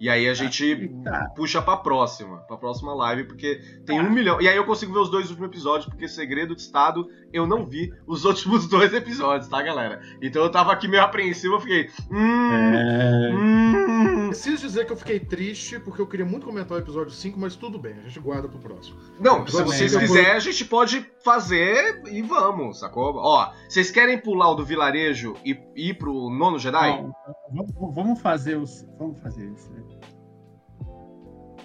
E 0.00 0.08
aí 0.08 0.28
a 0.28 0.34
gente 0.34 0.64
Eita. 0.64 1.32
puxa 1.34 1.60
pra 1.60 1.76
próxima, 1.76 2.38
pra 2.46 2.56
próxima 2.56 2.94
live, 2.94 3.24
porque 3.24 3.60
tem 3.84 4.00
um 4.00 4.08
milhão. 4.10 4.40
E 4.40 4.48
aí 4.48 4.56
eu 4.56 4.64
consigo 4.64 4.92
ver 4.92 5.00
os 5.00 5.10
dois 5.10 5.28
últimos 5.30 5.48
episódios, 5.50 5.86
porque 5.88 6.06
Segredo 6.06 6.54
de 6.54 6.60
Estado 6.60 7.08
eu 7.32 7.46
não 7.46 7.66
vi 7.66 7.92
os 8.06 8.24
últimos 8.26 8.66
dois 8.68 8.92
episódios, 8.94 9.48
tá, 9.48 9.60
galera? 9.62 10.00
Então 10.22 10.42
eu 10.42 10.50
tava 10.50 10.72
aqui 10.72 10.86
meio 10.86 11.02
apreensivo, 11.02 11.54
eu 11.56 11.60
fiquei. 11.60 11.90
Hum, 12.10 12.52
É, 12.74 13.32
hum. 13.34 14.28
Preciso 14.28 14.58
dizer 14.66 14.84
que 14.86 14.92
eu 14.92 14.96
fiquei 14.96 15.18
triste 15.18 15.80
porque 15.80 16.00
eu 16.00 16.06
queria 16.06 16.26
muito 16.26 16.46
comentar 16.46 16.76
o 16.76 16.80
episódio 16.80 17.10
5, 17.12 17.38
mas 17.40 17.56
tudo 17.56 17.78
bem, 17.78 17.94
a 17.98 18.02
gente 18.02 18.20
guarda 18.20 18.46
pro 18.48 18.58
próximo. 18.58 18.98
Não, 19.18 19.46
se 19.46 19.62
vocês 19.62 19.96
quiserem, 19.96 20.32
a 20.32 20.38
gente 20.38 20.64
pode 20.66 21.04
fazer 21.24 22.02
e 22.10 22.20
vamos, 22.22 22.78
sacou? 22.80 23.16
Ó, 23.16 23.50
vocês 23.68 23.90
querem 23.90 24.18
pular 24.18 24.50
o 24.50 24.54
do 24.54 24.64
vilarejo 24.64 25.34
e 25.44 25.58
ir 25.74 25.94
pro 25.94 26.28
nono 26.30 26.58
Jedi? 26.58 27.02
Não, 27.02 27.14
vamos- 27.50 27.94
vamos 27.94 28.20
fazer 28.20 28.56
os. 28.58 28.86
Vamos 28.98 29.18
fazer 29.20 29.46
isso. 29.50 29.70
né? 29.72 29.82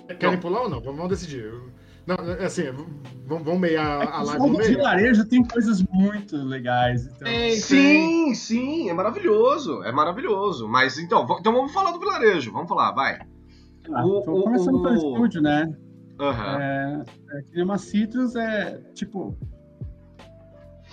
Querem 0.08 0.36
Não. 0.36 0.40
pular 0.42 0.62
ou 0.64 0.70
não? 0.70 0.82
Vamos 0.82 1.08
decidir. 1.10 1.52
Não, 2.06 2.16
é 2.34 2.46
assim, 2.46 2.64
vamos, 3.26 3.44
vamos 3.46 3.60
meiar 3.62 4.02
a 4.12 4.22
O 4.22 4.26
live 4.26 4.58
meio? 4.58 4.70
vilarejo 4.78 5.26
tem 5.26 5.42
coisas 5.44 5.82
muito 5.90 6.36
legais. 6.36 7.06
Então... 7.08 7.20
Tem, 7.20 7.56
Sim, 7.56 8.34
sim, 8.36 8.90
é 8.90 8.94
maravilhoso, 8.94 9.82
é 9.84 9.92
maravilhoso. 9.92 10.68
Mas 10.68 10.98
então, 10.98 11.26
então 11.40 11.54
vamos 11.54 11.72
falar 11.72 11.92
do 11.94 12.00
vilarejo, 12.00 12.52
vamos 12.52 12.68
falar, 12.68 12.92
vai. 12.92 13.22
Ah, 13.94 14.06
O- 14.06 14.20
o- 14.20 14.44
começando 14.44 14.82
pelo 14.82 14.94
o- 14.94 15.14
estúdio, 15.14 15.42
né? 15.42 15.74
Aham. 16.20 16.60
É, 16.62 17.04
é, 17.38 17.42
Kinema 17.44 17.78
Citrus 17.78 18.36
é 18.36 18.82
tipo. 18.94 19.36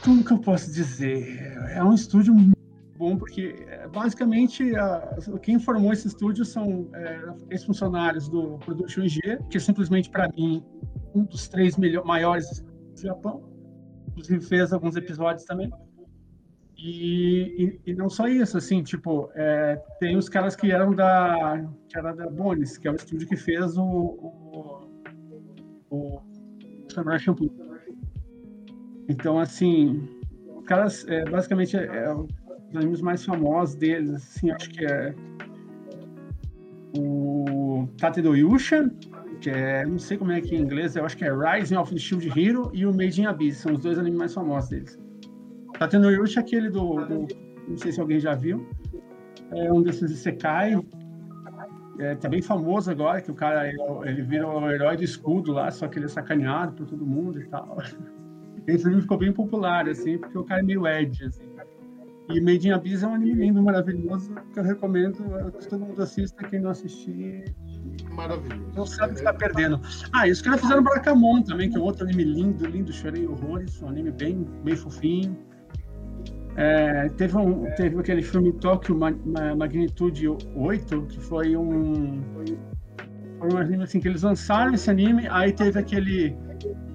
Como 0.04 0.24
que 0.24 0.32
eu 0.32 0.38
posso 0.38 0.72
dizer? 0.72 1.58
É 1.74 1.82
um 1.84 1.92
estúdio 1.92 2.32
muito 2.32 2.56
bom, 3.00 3.16
porque 3.16 3.54
é, 3.66 3.88
basicamente 3.88 4.76
a- 4.76 5.16
quem 5.42 5.58
formou 5.58 5.90
esse 5.90 6.06
estúdio 6.06 6.44
são 6.44 6.90
é, 6.94 7.32
ex-funcionários 7.48 8.28
do 8.28 8.58
Production 8.58 9.08
G, 9.08 9.20
que 9.48 9.56
é 9.56 9.60
simplesmente 9.60 10.10
para 10.10 10.28
mim 10.36 10.62
um 11.14 11.24
dos 11.24 11.48
três 11.48 11.78
maiores 12.04 12.62
do 12.94 13.00
Japão. 13.00 13.42
Inclusive 14.08 14.44
fez 14.44 14.70
alguns 14.72 14.96
episódios 14.96 15.44
também. 15.44 15.72
E, 16.76 17.80
e, 17.86 17.90
e 17.90 17.94
não 17.94 18.10
só 18.10 18.28
isso, 18.28 18.56
assim, 18.58 18.82
tipo, 18.82 19.30
é, 19.34 19.76
tem 19.98 20.16
os 20.16 20.28
caras 20.28 20.54
que 20.54 20.70
eram 20.70 20.94
da, 20.94 21.64
que 21.88 21.98
era 21.98 22.12
da 22.12 22.28
Bones, 22.28 22.76
que 22.76 22.86
é 22.86 22.90
o 22.90 22.96
estúdio 22.96 23.26
que 23.28 23.36
fez 23.36 23.76
o, 23.78 23.84
o, 23.84 24.80
o 25.90 26.20
Samurai. 26.92 27.18
Então, 29.08 29.38
assim, 29.38 30.08
os 30.56 30.64
caras, 30.64 31.06
é, 31.08 31.24
basicamente, 31.24 31.76
é, 31.76 31.84
é 31.84 32.14
os 32.70 32.76
animes 32.76 33.00
mais 33.00 33.24
famosos 33.24 33.74
deles, 33.74 34.10
assim, 34.10 34.50
acho 34.50 34.70
que 34.70 34.84
é 34.84 35.14
o 36.96 37.88
Tate 37.98 38.22
do 38.22 38.36
Yusha, 38.36 38.90
que 39.40 39.50
é, 39.50 39.84
não 39.84 39.98
sei 39.98 40.16
como 40.16 40.32
é 40.32 40.40
que 40.40 40.54
é 40.54 40.58
em 40.58 40.62
inglês, 40.62 40.96
eu 40.96 41.04
acho 41.04 41.16
que 41.16 41.24
é 41.24 41.32
Rising 41.32 41.76
of 41.76 41.92
the 41.92 41.98
Shield 41.98 42.28
Hero 42.28 42.70
e 42.72 42.86
o 42.86 42.94
Made 42.94 43.20
in 43.20 43.26
Abyss, 43.26 43.58
são 43.58 43.72
os 43.72 43.80
dois 43.80 43.98
animes 43.98 44.18
mais 44.18 44.34
famosos 44.34 44.70
deles. 44.70 44.98
Tate 45.78 45.98
no 45.98 46.10
Yusha 46.10 46.40
é 46.40 46.42
aquele 46.42 46.68
do, 46.68 47.04
do, 47.06 47.26
não 47.68 47.76
sei 47.76 47.92
se 47.92 48.00
alguém 48.00 48.20
já 48.20 48.34
viu, 48.34 48.68
é 49.50 49.72
um 49.72 49.82
desses 49.82 50.10
Isekai, 50.10 50.74
é, 51.98 52.14
tá 52.14 52.28
bem 52.28 52.40
famoso 52.40 52.90
agora, 52.90 53.20
que 53.20 53.30
o 53.30 53.34
cara 53.34 53.68
ele, 53.68 54.22
vira 54.22 54.46
o 54.46 54.70
herói 54.70 54.96
do 54.96 55.04
escudo 55.04 55.52
lá, 55.52 55.70
só 55.70 55.88
que 55.88 55.98
ele 55.98 56.06
é 56.06 56.08
sacaneado 56.08 56.72
por 56.72 56.86
todo 56.86 57.04
mundo 57.04 57.40
e 57.40 57.46
tal. 57.46 57.76
Esse 58.66 58.86
anime 58.86 59.02
ficou 59.02 59.18
bem 59.18 59.32
popular, 59.32 59.88
assim, 59.88 60.18
porque 60.18 60.38
o 60.38 60.44
cara 60.44 60.60
é 60.60 60.62
meio 60.62 60.86
edgy, 60.86 61.24
assim. 61.24 61.49
E 62.32 62.40
Made 62.40 62.68
in 62.68 62.72
Abyss 62.72 63.02
é 63.02 63.06
um 63.06 63.14
anime 63.14 63.32
lindo, 63.34 63.62
maravilhoso, 63.62 64.32
que 64.52 64.58
eu 64.60 64.62
recomendo 64.64 65.18
que 65.58 65.68
todo 65.68 65.84
mundo 65.84 66.02
assista, 66.02 66.44
quem 66.46 66.60
não 66.60 66.70
assistir 66.70 67.44
Maravilhoso. 68.10 68.62
não 68.76 68.86
sabe 68.86 69.12
o 69.12 69.14
que 69.14 69.20
está 69.20 69.32
perdendo. 69.32 69.80
Ah, 70.12 70.28
e 70.28 70.30
os 70.30 70.40
caras 70.42 70.60
fizeram 70.60 70.82
Brakamon 70.82 71.42
também, 71.42 71.70
que 71.70 71.76
é 71.76 71.80
outro 71.80 72.04
anime 72.04 72.24
lindo, 72.24 72.64
lindo, 72.66 72.92
chorei 72.92 73.26
horrores, 73.26 73.80
um 73.82 73.88
anime 73.88 74.10
bem, 74.10 74.46
bem 74.64 74.76
fofinho. 74.76 75.36
É, 76.56 77.08
teve, 77.10 77.36
um, 77.36 77.64
teve 77.76 77.98
aquele 77.98 78.22
filme 78.22 78.52
Tóquio 78.54 78.96
Ma- 78.96 79.14
Ma- 79.24 79.54
Magnitude 79.54 80.28
8, 80.28 81.02
que 81.02 81.20
foi 81.20 81.56
um, 81.56 82.20
foi 83.38 83.48
um 83.52 83.56
anime 83.56 83.84
assim, 83.84 84.00
que 84.00 84.08
eles 84.08 84.22
lançaram 84.22 84.74
esse 84.74 84.90
anime, 84.90 85.26
aí 85.30 85.52
teve 85.52 85.78
aquele, 85.78 86.36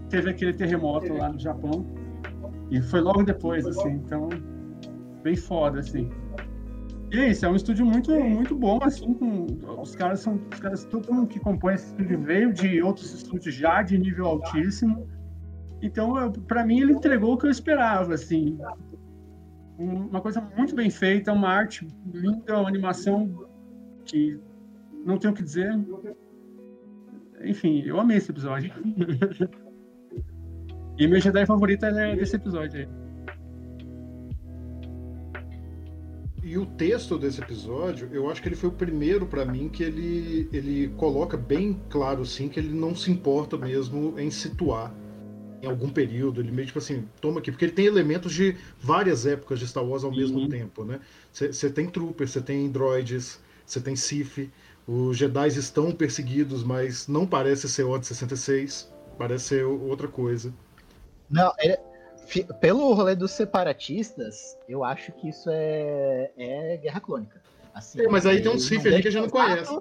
teve 0.09 0.29
aquele 0.29 0.53
terremoto 0.53 1.13
lá 1.13 1.29
no 1.29 1.39
Japão, 1.39 1.85
e 2.69 2.81
foi 2.81 2.99
logo 2.99 3.23
depois, 3.23 3.65
assim, 3.65 3.91
então, 3.93 4.29
bem 5.25 5.35
foda, 5.35 5.79
assim. 5.79 6.09
E 7.11 7.19
é 7.19 7.29
isso, 7.29 7.45
é 7.45 7.49
um 7.49 7.55
estúdio 7.55 7.85
muito, 7.85 8.11
muito 8.11 8.55
bom, 8.55 8.79
assim, 8.81 9.13
com, 9.13 9.47
os 9.81 9.95
caras 9.95 10.19
são, 10.19 10.39
os 10.53 10.59
caras, 10.59 10.85
todo 10.85 11.11
mundo 11.11 11.27
que 11.27 11.39
compõe 11.39 11.73
esse 11.73 11.87
estúdio 11.87 12.21
veio 12.21 12.53
de 12.53 12.81
outros 12.81 13.11
estúdios 13.13 13.55
já 13.55 13.81
de 13.81 13.97
nível 13.97 14.25
altíssimo, 14.27 15.07
então, 15.81 16.31
pra 16.47 16.65
mim, 16.65 16.79
ele 16.81 16.93
entregou 16.93 17.33
o 17.33 17.37
que 17.37 17.47
eu 17.47 17.51
esperava, 17.51 18.13
assim, 18.13 18.57
Um- 19.77 20.07
uma 20.07 20.21
coisa 20.21 20.39
muito 20.55 20.73
bem 20.73 20.89
feita, 20.89 21.33
uma 21.33 21.49
arte 21.49 21.85
linda, 22.13 22.57
uma 22.57 22.69
animação 22.69 23.45
que 24.05 24.39
não 25.05 25.17
tenho 25.17 25.33
o 25.33 25.35
que 25.35 25.43
dizer, 25.43 25.69
enfim, 27.43 27.81
eu 27.85 27.99
amei 27.99 28.15
esse 28.17 28.31
episódio. 28.31 28.71
e 30.97 31.05
meu 31.05 31.19
Jedi 31.19 31.45
favorito 31.45 31.83
é 31.85 32.15
desse 32.15 32.37
episódio 32.37 32.79
aí. 32.79 33.04
E 36.45 36.59
o 36.59 36.65
texto 36.67 37.17
desse 37.17 37.41
episódio, 37.41 38.07
eu 38.13 38.29
acho 38.29 38.39
que 38.39 38.47
ele 38.47 38.55
foi 38.55 38.69
o 38.69 38.71
primeiro 38.71 39.25
para 39.25 39.43
mim 39.43 39.67
que 39.67 39.81
ele, 39.81 40.47
ele 40.53 40.89
coloca 40.89 41.35
bem 41.35 41.81
claro, 41.89 42.23
sim, 42.23 42.47
que 42.47 42.59
ele 42.59 42.69
não 42.69 42.95
se 42.95 43.09
importa 43.09 43.57
mesmo 43.57 44.13
em 44.19 44.29
situar 44.29 44.93
em 45.59 45.65
algum 45.65 45.89
período. 45.89 46.39
Ele 46.41 46.51
meio 46.51 46.67
tipo 46.67 46.77
assim, 46.77 47.09
toma 47.19 47.39
aqui, 47.39 47.49
porque 47.49 47.65
ele 47.65 47.71
tem 47.71 47.87
elementos 47.87 48.31
de 48.31 48.55
várias 48.79 49.25
épocas 49.25 49.57
de 49.57 49.67
Star 49.67 49.83
Wars 49.83 50.03
ao 50.03 50.11
mesmo 50.11 50.37
uhum. 50.37 50.47
tempo, 50.47 50.85
né? 50.85 50.99
Você 51.33 51.67
tem 51.67 51.87
troopers, 51.87 52.29
você 52.29 52.41
tem 52.41 52.69
droids, 52.69 53.39
você 53.65 53.81
tem 53.81 53.95
Sith, 53.95 54.47
os 54.85 55.17
Jedi 55.17 55.47
estão 55.47 55.91
perseguidos, 55.91 56.63
mas 56.63 57.07
não 57.07 57.25
parece 57.25 57.67
ser 57.67 57.85
Odd 57.85 58.05
66, 58.05 58.93
parece 59.17 59.45
ser 59.45 59.65
outra 59.65 60.07
coisa. 60.07 60.53
Não, 61.27 61.51
é, 61.57 61.79
pelo 62.59 62.93
rolê 62.93 63.15
dos 63.15 63.31
separatistas, 63.31 64.57
eu 64.67 64.83
acho 64.83 65.11
que 65.13 65.29
isso 65.29 65.49
é, 65.51 66.31
é 66.37 66.77
guerra 66.77 66.99
clônica. 66.99 67.41
Assim, 67.73 68.01
é, 68.01 68.07
mas 68.07 68.25
aí 68.25 68.41
tem 68.41 68.51
um 68.51 68.57
Sif 68.57 68.87
ali 68.87 69.01
que 69.01 69.07
a 69.07 69.11
gente 69.11 69.23
não 69.23 69.29
conhece. 69.29 69.77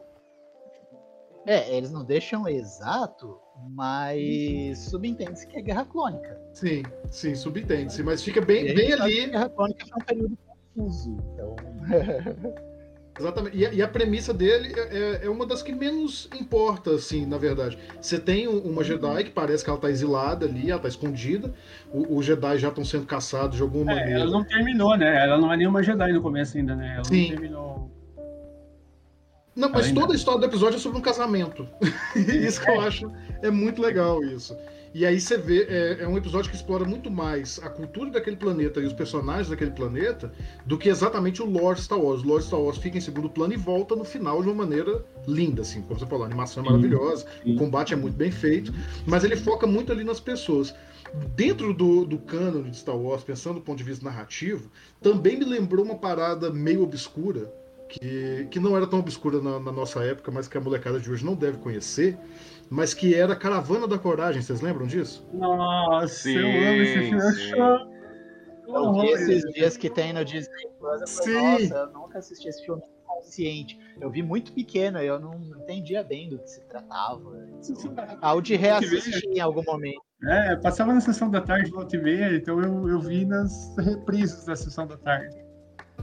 É, 1.47 1.77
eles 1.77 1.91
não 1.91 2.05
deixam 2.05 2.49
exato, 2.49 3.39
mas 3.71 4.79
subentende-se 4.79 5.47
que 5.47 5.59
é 5.59 5.63
guerra 5.63 5.85
clônica. 5.85 6.41
Sim, 6.53 6.83
sim, 7.11 7.35
subentende-se, 7.35 8.03
mas 8.03 8.23
fica 8.23 8.41
bem, 8.41 8.75
bem 8.75 8.93
ali. 8.93 9.27
Guerra 9.27 9.49
clônica 9.51 9.87
é 9.91 9.95
um 9.95 10.05
período 10.05 10.39
confuso, 10.75 11.17
então. 11.33 11.57
Exatamente. 13.19 13.57
E 13.57 13.67
a, 13.67 13.73
e 13.73 13.83
a, 13.83 13.87
premissa 13.87 14.35
dele 14.35 14.73
é, 14.77 14.81
é, 14.81 15.27
é, 15.27 15.31
uma 15.31 15.47
das 15.47 15.63
que 15.63 15.73
menos 15.73 16.29
importa, 16.35 16.91
assim, 16.93 17.25
na 17.25 17.39
verdade. 17.39 17.79
Você 18.01 18.19
tem 18.19 18.49
uma 18.49 18.83
Jedi 18.83 19.25
que 19.25 19.31
parece 19.31 19.63
que 19.63 19.71
ela 19.71 19.79
tá 19.79 19.89
exilada 19.89 20.47
ali, 20.47 20.71
ela 20.71 20.81
tá 20.81 20.89
escondida. 20.89 21.55
Os 21.93 22.25
Jedi 22.25 22.59
já 22.59 22.69
estão 22.69 22.85
sendo 22.85 23.07
caçados 23.07 23.57
de 23.57 23.63
alguma 23.63 23.93
é, 23.93 23.95
maneira. 23.95 24.21
Ela 24.21 24.31
não 24.31 24.45
terminou, 24.45 24.97
né? 24.97 25.25
Ela 25.25 25.39
não 25.39 25.53
é 25.53 25.57
nenhuma 25.57 25.83
Jedi 25.83 26.13
no 26.13 26.21
começo 26.21 26.57
ainda, 26.57 26.75
né? 26.75 26.95
Ela 26.95 27.05
Sim. 27.05 27.23
não 27.23 27.29
terminou. 27.29 27.91
Não, 29.55 29.69
mas 29.69 29.93
toda 29.93 30.13
a 30.13 30.17
história 30.17 30.41
do 30.41 30.47
episódio 30.47 30.77
é 30.77 30.81
sobre 30.81 30.99
um 30.99 31.03
casamento. 31.03 31.69
isso 32.17 32.61
que 32.61 32.69
eu 32.69 32.81
acho 32.81 33.11
é 33.41 33.51
muito 33.51 33.81
legal 33.81 34.25
isso. 34.25 34.57
E 34.95 35.05
aí 35.05 35.21
você 35.21 35.37
vê, 35.37 35.65
é, 35.65 36.05
é, 36.05 36.09
um 36.09 36.17
episódio 36.17 36.49
que 36.49 36.55
explora 36.55 36.85
muito 36.85 37.11
mais 37.11 37.59
a 37.65 37.69
cultura 37.69 38.13
daquele 38.13 38.37
planeta 38.37 38.79
e 38.79 38.87
os 38.87 38.93
personagens 38.93 39.49
daquele 39.49 39.73
planeta 39.73 40.33
do 40.65 40.79
que 40.79 40.89
exatamente 40.89 41.43
o 41.43 41.47
lore 41.47 41.81
Star 41.81 41.99
Wars. 41.99 42.23
O 42.23 42.27
lore 42.29 42.45
Star 42.45 42.61
Wars 42.61 42.79
fica 42.79 42.97
em 42.97 43.01
segundo 43.01 43.29
plano 43.29 43.53
e 43.53 43.57
volta 43.57 43.97
no 43.97 44.05
final 44.05 44.41
de 44.41 44.49
uma 44.49 44.55
maneira 44.55 45.05
linda, 45.27 45.63
assim. 45.63 45.83
Como 45.83 45.99
você 45.99 46.07
falou, 46.07 46.23
a 46.23 46.27
animação 46.27 46.63
é 46.63 46.67
maravilhosa, 46.67 47.27
o 47.45 47.57
combate 47.57 47.93
é 47.93 47.97
muito 47.97 48.15
bem 48.15 48.31
feito, 48.31 48.73
mas 49.05 49.25
ele 49.25 49.35
foca 49.35 49.67
muito 49.67 49.91
ali 49.91 50.05
nas 50.05 50.21
pessoas. 50.21 50.73
Dentro 51.35 51.75
do, 51.75 52.05
do 52.05 52.19
cânone 52.19 52.71
de 52.71 52.77
Star 52.77 52.97
Wars, 52.97 53.25
pensando 53.25 53.57
do 53.57 53.63
ponto 53.63 53.79
de 53.79 53.85
vista 53.85 54.05
narrativo, 54.05 54.71
também 55.03 55.37
me 55.37 55.45
lembrou 55.45 55.85
uma 55.85 55.97
parada 55.97 56.51
meio 56.51 56.85
obscura, 56.85 57.53
que, 57.89 58.47
que 58.51 58.61
não 58.61 58.77
era 58.77 58.87
tão 58.87 58.99
obscura 59.01 59.41
na, 59.41 59.59
na 59.59 59.73
nossa 59.73 60.03
época, 60.05 60.31
mas 60.31 60.49
que 60.49 60.57
a 60.57 60.61
molecada 60.61 60.99
de 60.99 61.11
hoje 61.11 61.25
não 61.25 61.35
deve 61.35 61.59
conhecer, 61.59 62.17
mas 62.71 62.95
que 62.95 63.15
era 63.15 63.37
Caravana 63.37 63.87
da 63.87 63.99
Coragem, 63.99 64.43
vocês 64.43 64.61
lembram 64.61 64.87
disso? 64.87 65.27
Nossa, 65.33 66.09
sim, 66.09 66.37
eu 66.37 66.47
amo 66.47 66.83
esse 66.83 67.49
filme. 67.51 67.95
Eu 68.67 68.93
vi 68.93 69.07
esses 69.09 69.53
dias 69.53 69.77
que 69.77 69.91
tem 69.91 70.13
no 70.13 70.25
Disney 70.25 70.69
Plus, 70.79 71.01
eu 71.01 71.09
falei, 71.09 71.69
nossa, 71.69 71.75
eu 71.75 71.93
nunca 71.93 72.19
assisti 72.19 72.49
esse 72.49 72.65
filme 72.65 72.83
consciente. 73.07 73.79
Eu 74.01 74.11
vi 74.11 74.23
muito 74.23 74.53
pequeno, 74.53 74.99
eu 74.99 75.21
não 75.21 75.35
entendia 75.35 76.03
bem 76.03 76.29
do 76.31 76.39
que 76.39 76.49
se 76.49 76.61
tratava. 76.63 77.21
Ao 78.21 78.41
de 78.41 78.57
reassistir 78.57 79.31
em 79.31 79.41
algum 79.41 79.63
momento. 79.65 80.03
É, 80.27 80.57
passava 80.57 80.93
na 80.93 81.01
sessão 81.01 81.31
da 81.31 81.41
tarde, 81.41 81.71
volta 81.71 81.95
e 81.97 82.03
meia, 82.03 82.35
então 82.35 82.61
eu, 82.61 82.89
eu 82.89 83.01
vi 83.01 83.27
nas 83.27 83.77
reprises 83.77 84.47
da 84.47 84.57
sessão 84.57 84.87
da 84.87 84.97
tarde 84.97 85.44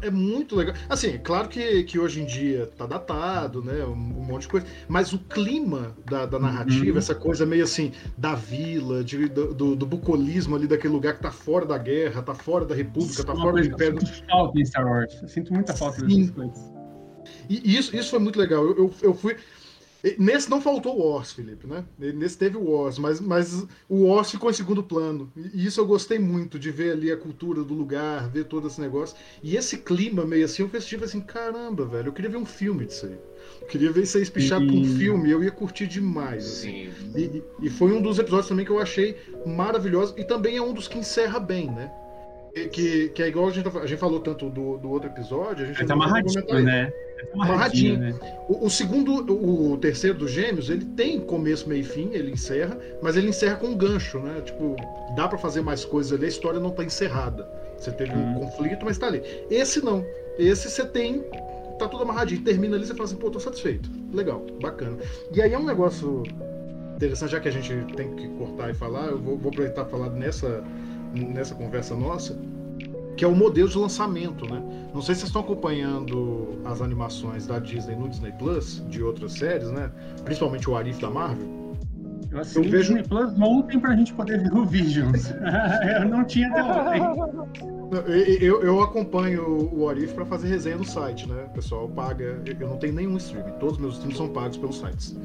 é 0.02 0.10
muito 0.10 0.56
legal. 0.56 0.76
Assim, 0.90 1.18
claro 1.18 1.48
que, 1.48 1.84
que 1.84 2.00
hoje 2.00 2.22
em 2.22 2.26
dia 2.26 2.70
tá 2.78 2.86
datado, 2.86 3.64
né? 3.64 3.84
Um, 3.86 3.92
um 3.92 4.26
monte 4.26 4.44
de 4.44 4.48
coisa. 4.48 4.66
Mas 4.88 5.14
o 5.14 5.20
clima 5.20 5.96
da, 6.06 6.26
da 6.26 6.40
narrativa, 6.40 6.94
uhum. 6.94 6.98
essa 6.98 7.14
coisa 7.14 7.46
meio 7.46 7.64
assim, 7.64 7.92
da 8.18 8.34
vila, 8.34 9.04
de, 9.04 9.28
do, 9.28 9.54
do, 9.54 9.76
do, 9.76 9.86
bucolismo 9.86 10.56
ali 10.56 10.68
daquele 10.68 10.94
lugar 10.94 11.16
que 11.16 11.22
tá 11.22 11.32
fora 11.32 11.66
da 11.66 11.78
guerra, 11.78 12.22
tá 12.22 12.34
fora 12.34 12.66
da 12.66 12.74
república, 12.74 13.24
tá 13.24 13.36
fora 13.36 13.62
do 13.62 13.68
império. 13.68 14.00
Eu 14.00 14.06
sinto 14.06 14.26
falta 14.28 14.60
em 14.60 14.66
Star 14.66 14.88
Wars. 14.88 15.22
Eu 15.22 15.28
sinto 15.28 15.54
muita 15.54 15.76
falta 15.76 16.02
dessas 16.02 16.30
coisas. 16.32 16.72
E 17.50 17.78
isso, 17.78 17.96
isso 17.96 18.10
foi 18.10 18.20
muito 18.20 18.40
legal. 18.40 18.64
eu, 18.66 18.78
eu, 18.78 18.94
eu 19.02 19.14
fui. 19.14 19.36
Nesse 20.18 20.50
não 20.50 20.60
faltou 20.60 20.98
o 20.98 21.12
Wars, 21.12 21.32
Felipe, 21.32 21.68
né? 21.68 21.86
Nesse 21.98 22.38
teve 22.38 22.58
o 22.58 22.72
Wars, 22.72 22.98
mas, 22.98 23.20
mas 23.20 23.66
o 23.88 24.06
Wars 24.06 24.32
ficou 24.32 24.50
em 24.50 24.54
segundo 24.54 24.82
plano. 24.82 25.32
E 25.36 25.66
isso 25.66 25.80
eu 25.80 25.86
gostei 25.86 26.18
muito, 26.18 26.58
de 26.58 26.72
ver 26.72 26.94
ali 26.94 27.12
a 27.12 27.18
cultura 27.18 27.64
do 27.64 27.74
lugar, 27.74 28.30
ver 28.30 28.46
todo 28.46 28.68
esse 28.68 28.82
negócio. 28.82 29.16
E 29.44 29.56
esse 29.56 29.78
clima 29.78 30.26
meio 30.26 30.46
assim, 30.46 30.64
eu 30.64 30.70
festivo 30.70 31.06
assim, 31.06 31.22
caramba, 31.22 31.86
velho, 31.86 32.08
eu 32.08 32.14
queria 32.14 32.32
ver 32.32 32.38
um 32.38 32.46
filme 32.46 32.86
disso 32.86 33.06
aí. 33.06 33.18
Eu 33.62 33.68
queria 33.68 33.92
ver 33.92 34.04
isso 34.04 34.18
aí 34.18 34.24
espichar 34.24 34.62
e... 34.62 34.68
pra 34.68 34.76
um 34.76 34.98
filme, 34.98 35.30
eu 35.30 35.44
ia 35.44 35.52
curtir 35.52 35.86
demais. 35.86 36.46
Assim. 36.46 36.90
E, 37.16 37.44
e 37.62 37.70
foi 37.70 37.92
um 37.92 38.02
dos 38.02 38.18
episódios 38.18 38.48
também 38.48 38.66
que 38.66 38.72
eu 38.72 38.80
achei 38.80 39.18
maravilhoso. 39.46 40.16
E 40.18 40.24
também 40.24 40.58
é 40.58 40.62
um 40.62 40.74
dos 40.74 40.88
que 40.88 40.98
encerra 40.98 41.40
bem, 41.40 41.70
né? 41.70 41.92
Que, 42.54 43.10
que 43.10 43.24
é 43.24 43.30
igual 43.30 43.48
a 43.48 43.52
gente, 43.52 43.68
a 43.78 43.86
gente 43.86 43.98
falou 43.98 44.20
tanto 44.20 44.50
do, 44.50 44.78
do 44.78 44.90
outro 44.90 45.10
episódio, 45.10 45.64
a 45.64 45.68
gente 45.68 45.86
tá 45.86 45.94
amarradinho, 45.94 46.60
né? 46.62 46.88
Tá 46.88 47.28
amarradinho. 47.34 47.98
Né? 47.98 48.14
O, 48.50 48.66
o, 48.66 48.70
segundo, 48.70 49.14
o, 49.32 49.78
terceiro 49.78 50.18
dos 50.18 50.32
gêmeos, 50.32 50.70
ele 50.70 50.84
tem 50.84 51.22
começo, 51.22 51.70
meio 51.70 51.80
e 51.80 51.84
fim, 51.84 52.10
ele 52.12 52.30
encerra, 52.32 52.78
mas 53.02 53.16
ele 53.16 53.30
encerra 53.30 53.56
com 53.56 53.68
um 53.68 53.78
gancho, 53.78 54.20
né? 54.20 54.42
Tipo, 54.42 54.76
dá 55.16 55.30
para 55.30 55.38
fazer 55.38 55.62
mais 55.62 55.86
coisas 55.86 56.12
ali, 56.12 56.26
a 56.26 56.28
história 56.28 56.60
não 56.60 56.72
tá 56.72 56.84
encerrada. 56.84 57.48
Você 57.78 57.92
teve 57.92 58.12
hum. 58.12 58.32
um 58.32 58.40
conflito, 58.42 58.84
mas 58.84 58.98
tá 58.98 59.08
ali. 59.08 59.24
Esse 59.50 59.84
não. 59.84 60.06
Esse 60.38 60.70
você 60.70 60.86
tem. 60.86 61.24
Tá 61.80 61.88
tudo 61.88 62.04
amarradinho. 62.04 62.42
Termina 62.42 62.76
ali, 62.76 62.86
você 62.86 62.94
fala 62.94 63.06
assim, 63.06 63.16
pô, 63.16 63.32
tô 63.32 63.40
satisfeito. 63.40 63.90
Legal, 64.14 64.46
bacana. 64.62 64.98
E 65.34 65.42
aí 65.42 65.54
é 65.54 65.58
um 65.58 65.66
negócio 65.66 66.24
interessante, 66.96 67.32
já 67.32 67.40
que 67.40 67.48
a 67.48 67.52
gente 67.52 67.74
tem 67.96 68.14
que 68.16 68.28
cortar 68.38 68.70
e 68.70 68.74
falar, 68.74 69.08
eu 69.08 69.18
vou, 69.18 69.38
vou 69.38 69.52
aproveitar 69.52 69.86
falar 69.86 70.10
nessa 70.12 70.64
nessa 71.14 71.56
conversa 71.56 71.96
nossa, 71.96 72.38
que 73.16 73.26
é 73.26 73.28
o 73.28 73.36
modelo 73.36 73.70
de 73.70 73.78
lançamento, 73.78 74.46
né? 74.52 74.62
Não 74.94 75.02
sei 75.02 75.16
se 75.16 75.22
vocês 75.22 75.30
estão 75.30 75.42
acompanhando 75.42 76.60
as 76.66 76.82
animações 76.82 77.46
da 77.46 77.60
Disney 77.60 77.96
no 77.96 78.10
Disney 78.10 78.32
Plus, 78.34 78.84
de 78.90 79.04
outras 79.04 79.34
séries, 79.34 79.70
né? 79.72 79.92
Principalmente 80.24 80.70
o 80.70 80.76
Arif 80.76 81.00
da 81.02 81.10
Marvel. 81.10 81.62
Eu 82.32 82.40
assisti 82.40 82.58
eu 82.60 82.64
vejo... 82.64 82.94
Disney 82.94 83.04
Plus 83.04 83.40
ontem 83.40 83.80
pra 83.80 83.96
gente 83.96 84.14
poder 84.14 84.42
ver 84.42 84.54
o 84.54 84.66
Visions. 84.66 85.32
eu 86.00 86.10
não 86.10 86.24
tinha 86.24 86.48
até 86.50 87.02
ontem. 87.02 87.72
Eu, 88.40 88.64
eu 88.64 88.82
acompanho 88.82 89.70
o 89.74 89.90
Arif 89.90 90.14
para 90.14 90.26
fazer 90.26 90.48
resenha 90.48 90.78
no 90.78 90.86
site, 90.86 91.28
né? 91.28 91.44
O 91.48 91.50
pessoal 91.50 91.90
paga. 91.90 92.42
Eu 92.60 92.70
não 92.70 92.78
tenho 92.78 92.94
nenhum 92.94 93.18
streaming, 93.18 93.52
todos 93.60 93.76
os 93.76 93.82
meus 93.82 93.94
streams 93.96 94.18
são 94.18 94.30
pagos 94.30 94.58
pelos 94.58 94.80
sites 94.80 95.18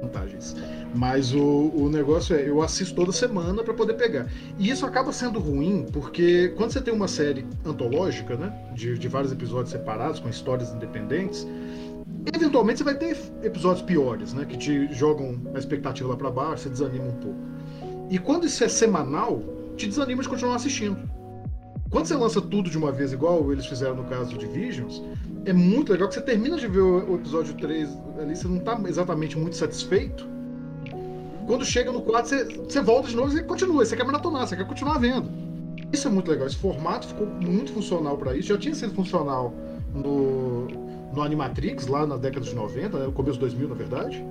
vantagens. 0.00 0.56
Mas 0.94 1.34
o, 1.34 1.70
o 1.74 1.88
negócio 1.88 2.34
é, 2.34 2.48
eu 2.48 2.62
assisto 2.62 2.94
toda 2.94 3.12
semana 3.12 3.62
para 3.62 3.74
poder 3.74 3.94
pegar. 3.94 4.26
E 4.58 4.70
isso 4.70 4.84
acaba 4.86 5.12
sendo 5.12 5.38
ruim, 5.38 5.86
porque 5.92 6.48
quando 6.56 6.72
você 6.72 6.80
tem 6.80 6.92
uma 6.92 7.08
série 7.08 7.46
antológica, 7.64 8.36
né? 8.36 8.52
De, 8.74 8.98
de 8.98 9.08
vários 9.08 9.32
episódios 9.32 9.70
separados, 9.70 10.20
com 10.20 10.28
histórias 10.28 10.72
independentes, 10.72 11.46
eventualmente 12.34 12.78
você 12.78 12.84
vai 12.84 12.94
ter 12.94 13.16
episódios 13.42 13.82
piores, 13.82 14.32
né? 14.32 14.44
Que 14.44 14.56
te 14.56 14.92
jogam 14.92 15.40
a 15.54 15.58
expectativa 15.58 16.08
lá 16.08 16.16
para 16.16 16.30
baixo, 16.30 16.64
você 16.64 16.68
desanima 16.70 17.04
um 17.04 17.16
pouco. 17.16 17.38
E 18.10 18.18
quando 18.18 18.46
isso 18.46 18.64
é 18.64 18.68
semanal, 18.68 19.42
te 19.76 19.86
desanima 19.86 20.22
de 20.22 20.28
continuar 20.28 20.56
assistindo. 20.56 20.98
Quando 21.90 22.06
você 22.06 22.14
lança 22.14 22.40
tudo 22.40 22.70
de 22.70 22.78
uma 22.78 22.92
vez, 22.92 23.12
igual 23.12 23.50
eles 23.50 23.66
fizeram 23.66 23.96
no 23.96 24.04
caso 24.04 24.38
de 24.38 24.46
Visions, 24.46 25.02
é 25.44 25.52
muito 25.52 25.90
legal 25.90 26.08
que 26.08 26.14
você 26.14 26.20
termina 26.20 26.56
de 26.56 26.68
ver 26.68 26.80
o, 26.80 27.16
episódio 27.16 27.52
3 27.54 27.88
ali, 28.20 28.36
você 28.36 28.46
não 28.46 28.58
está 28.58 28.80
exatamente 28.86 29.36
muito 29.36 29.56
satisfeito. 29.56 30.24
Quando 31.46 31.64
chega 31.64 31.90
no 31.90 32.00
4, 32.02 32.28
você, 32.28 32.44
você 32.44 32.80
volta 32.80 33.08
de 33.08 33.16
novo 33.16 33.36
e 33.36 33.42
continua. 33.42 33.84
Você 33.84 33.96
quer 33.96 34.04
maratonar, 34.04 34.46
você 34.46 34.56
quer 34.56 34.68
continuar 34.68 34.98
vendo. 34.98 35.28
Isso 35.92 36.06
é 36.06 36.10
muito 36.10 36.30
legal. 36.30 36.46
Esse 36.46 36.56
formato 36.56 37.08
ficou 37.08 37.26
muito 37.26 37.72
funcional 37.72 38.16
para 38.16 38.36
isso. 38.36 38.48
Já 38.48 38.58
tinha 38.58 38.74
sido 38.74 38.94
funcional 38.94 39.52
no, 39.92 40.68
no 41.12 41.22
Animatrix, 41.22 41.88
lá 41.88 42.06
na 42.06 42.16
década 42.16 42.46
de 42.46 42.54
90, 42.54 42.98
né, 42.98 43.06
no 43.06 43.12
começo 43.12 43.34
de 43.34 43.40
2000, 43.40 43.68
na 43.68 43.74
verdade. 43.74 44.24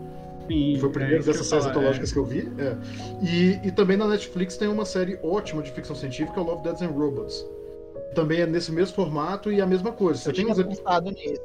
Sim, 0.49 0.77
foi 0.79 0.89
o 0.89 0.91
primeiro 0.91 1.21
é 1.21 1.25
dessas 1.25 1.47
séries 1.47 1.65
antológicas 1.65 2.09
é. 2.09 2.13
que 2.13 2.19
eu 2.19 2.25
vi. 2.25 2.51
É. 2.57 2.77
E, 3.23 3.67
e 3.67 3.71
também 3.71 3.95
na 3.95 4.07
Netflix 4.07 4.57
tem 4.57 4.67
uma 4.67 4.85
série 4.85 5.19
ótima 5.23 5.61
de 5.61 5.71
ficção 5.71 5.95
científica, 5.95 6.41
Love, 6.41 6.63
Deaths 6.63 6.81
and 6.81 6.89
Robots 6.89 7.45
também 8.13 8.41
é 8.41 8.45
nesse 8.45 8.71
mesmo 8.71 8.95
formato 8.95 9.51
e 9.51 9.61
a 9.61 9.65
mesma 9.65 9.91
coisa. 9.91 10.19
Você 10.19 10.29
eu 10.29 10.33
tem 10.33 10.45
tinha 10.45 10.65
pensado 10.65 11.11
nisso. 11.11 11.41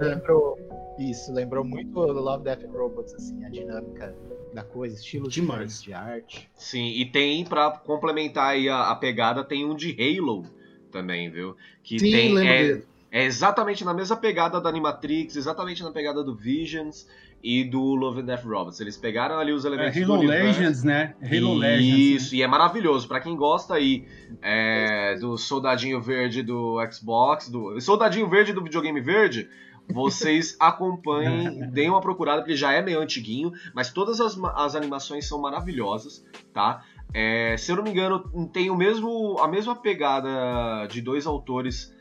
É. 0.00 0.04
Lembrou, 0.04 0.58
isso, 0.98 1.32
lembrou 1.32 1.64
muito 1.64 1.98
Love, 1.98 2.44
Death 2.44 2.64
and 2.64 2.72
Robots, 2.72 3.14
assim, 3.14 3.44
a 3.44 3.48
dinâmica 3.48 4.14
da 4.52 4.62
coisa, 4.62 4.94
estilo 4.94 5.28
Demais. 5.28 5.82
de 5.82 5.92
arte. 5.92 6.48
Sim, 6.54 6.88
e 6.90 7.06
tem, 7.06 7.44
para 7.44 7.70
complementar 7.72 8.50
aí 8.50 8.68
a, 8.68 8.90
a, 8.90 8.96
pegada, 8.96 9.42
tem 9.42 9.64
um 9.64 9.74
de 9.74 9.96
Halo 10.00 10.44
também, 10.90 11.30
viu? 11.30 11.56
Que 11.82 11.98
Sim, 11.98 12.10
tem, 12.10 12.48
é, 12.48 12.82
É 13.10 13.24
exatamente 13.24 13.84
na 13.84 13.92
mesma 13.92 14.16
pegada 14.16 14.60
da 14.60 14.68
Animatrix, 14.68 15.36
exatamente 15.36 15.82
na 15.82 15.90
pegada 15.90 16.22
do 16.22 16.34
Visions 16.34 17.06
e 17.44 17.62
do 17.62 17.94
Love 17.94 18.22
and 18.22 18.24
Death 18.24 18.42
Robots. 18.42 18.80
Eles 18.80 18.96
pegaram 18.96 19.38
ali 19.38 19.52
os 19.52 19.66
É 19.66 19.68
elementos 19.68 19.96
Halo 19.98 20.06
do 20.06 20.12
universo. 20.14 20.60
Legends, 20.60 20.82
né? 20.82 21.14
Halo 21.20 21.30
Isso, 21.34 21.54
Legends. 21.58 22.32
né? 22.32 22.38
e 22.38 22.42
é 22.42 22.46
maravilhoso. 22.46 23.06
Pra 23.06 23.20
quem 23.20 23.36
gosta 23.36 23.74
aí 23.74 24.06
é, 24.40 25.16
do 25.16 25.36
Soldadinho 25.36 26.00
Verde 26.00 26.42
do 26.42 26.78
Xbox, 26.90 27.50
do 27.50 27.78
Soldadinho 27.82 28.26
Verde 28.30 28.54
do 28.54 28.64
videogame 28.64 28.98
verde, 28.98 29.46
vocês 29.92 30.56
acompanhem, 30.58 31.70
deem 31.70 31.90
uma 31.90 32.00
procurada, 32.00 32.40
porque 32.40 32.56
já 32.56 32.72
é 32.72 32.80
meio 32.80 32.98
antiguinho, 33.00 33.52
mas 33.74 33.92
todas 33.92 34.22
as, 34.22 34.38
as 34.56 34.74
animações 34.74 35.28
são 35.28 35.38
maravilhosas, 35.38 36.24
tá? 36.54 36.82
É, 37.12 37.56
se 37.58 37.70
eu 37.70 37.76
não 37.76 37.82
me 37.84 37.90
engano, 37.90 38.20
tem 38.54 38.70
o 38.70 38.74
mesmo, 38.74 39.36
a 39.38 39.46
mesma 39.46 39.76
pegada 39.76 40.86
de 40.88 41.02
dois 41.02 41.26
autores, 41.26 41.94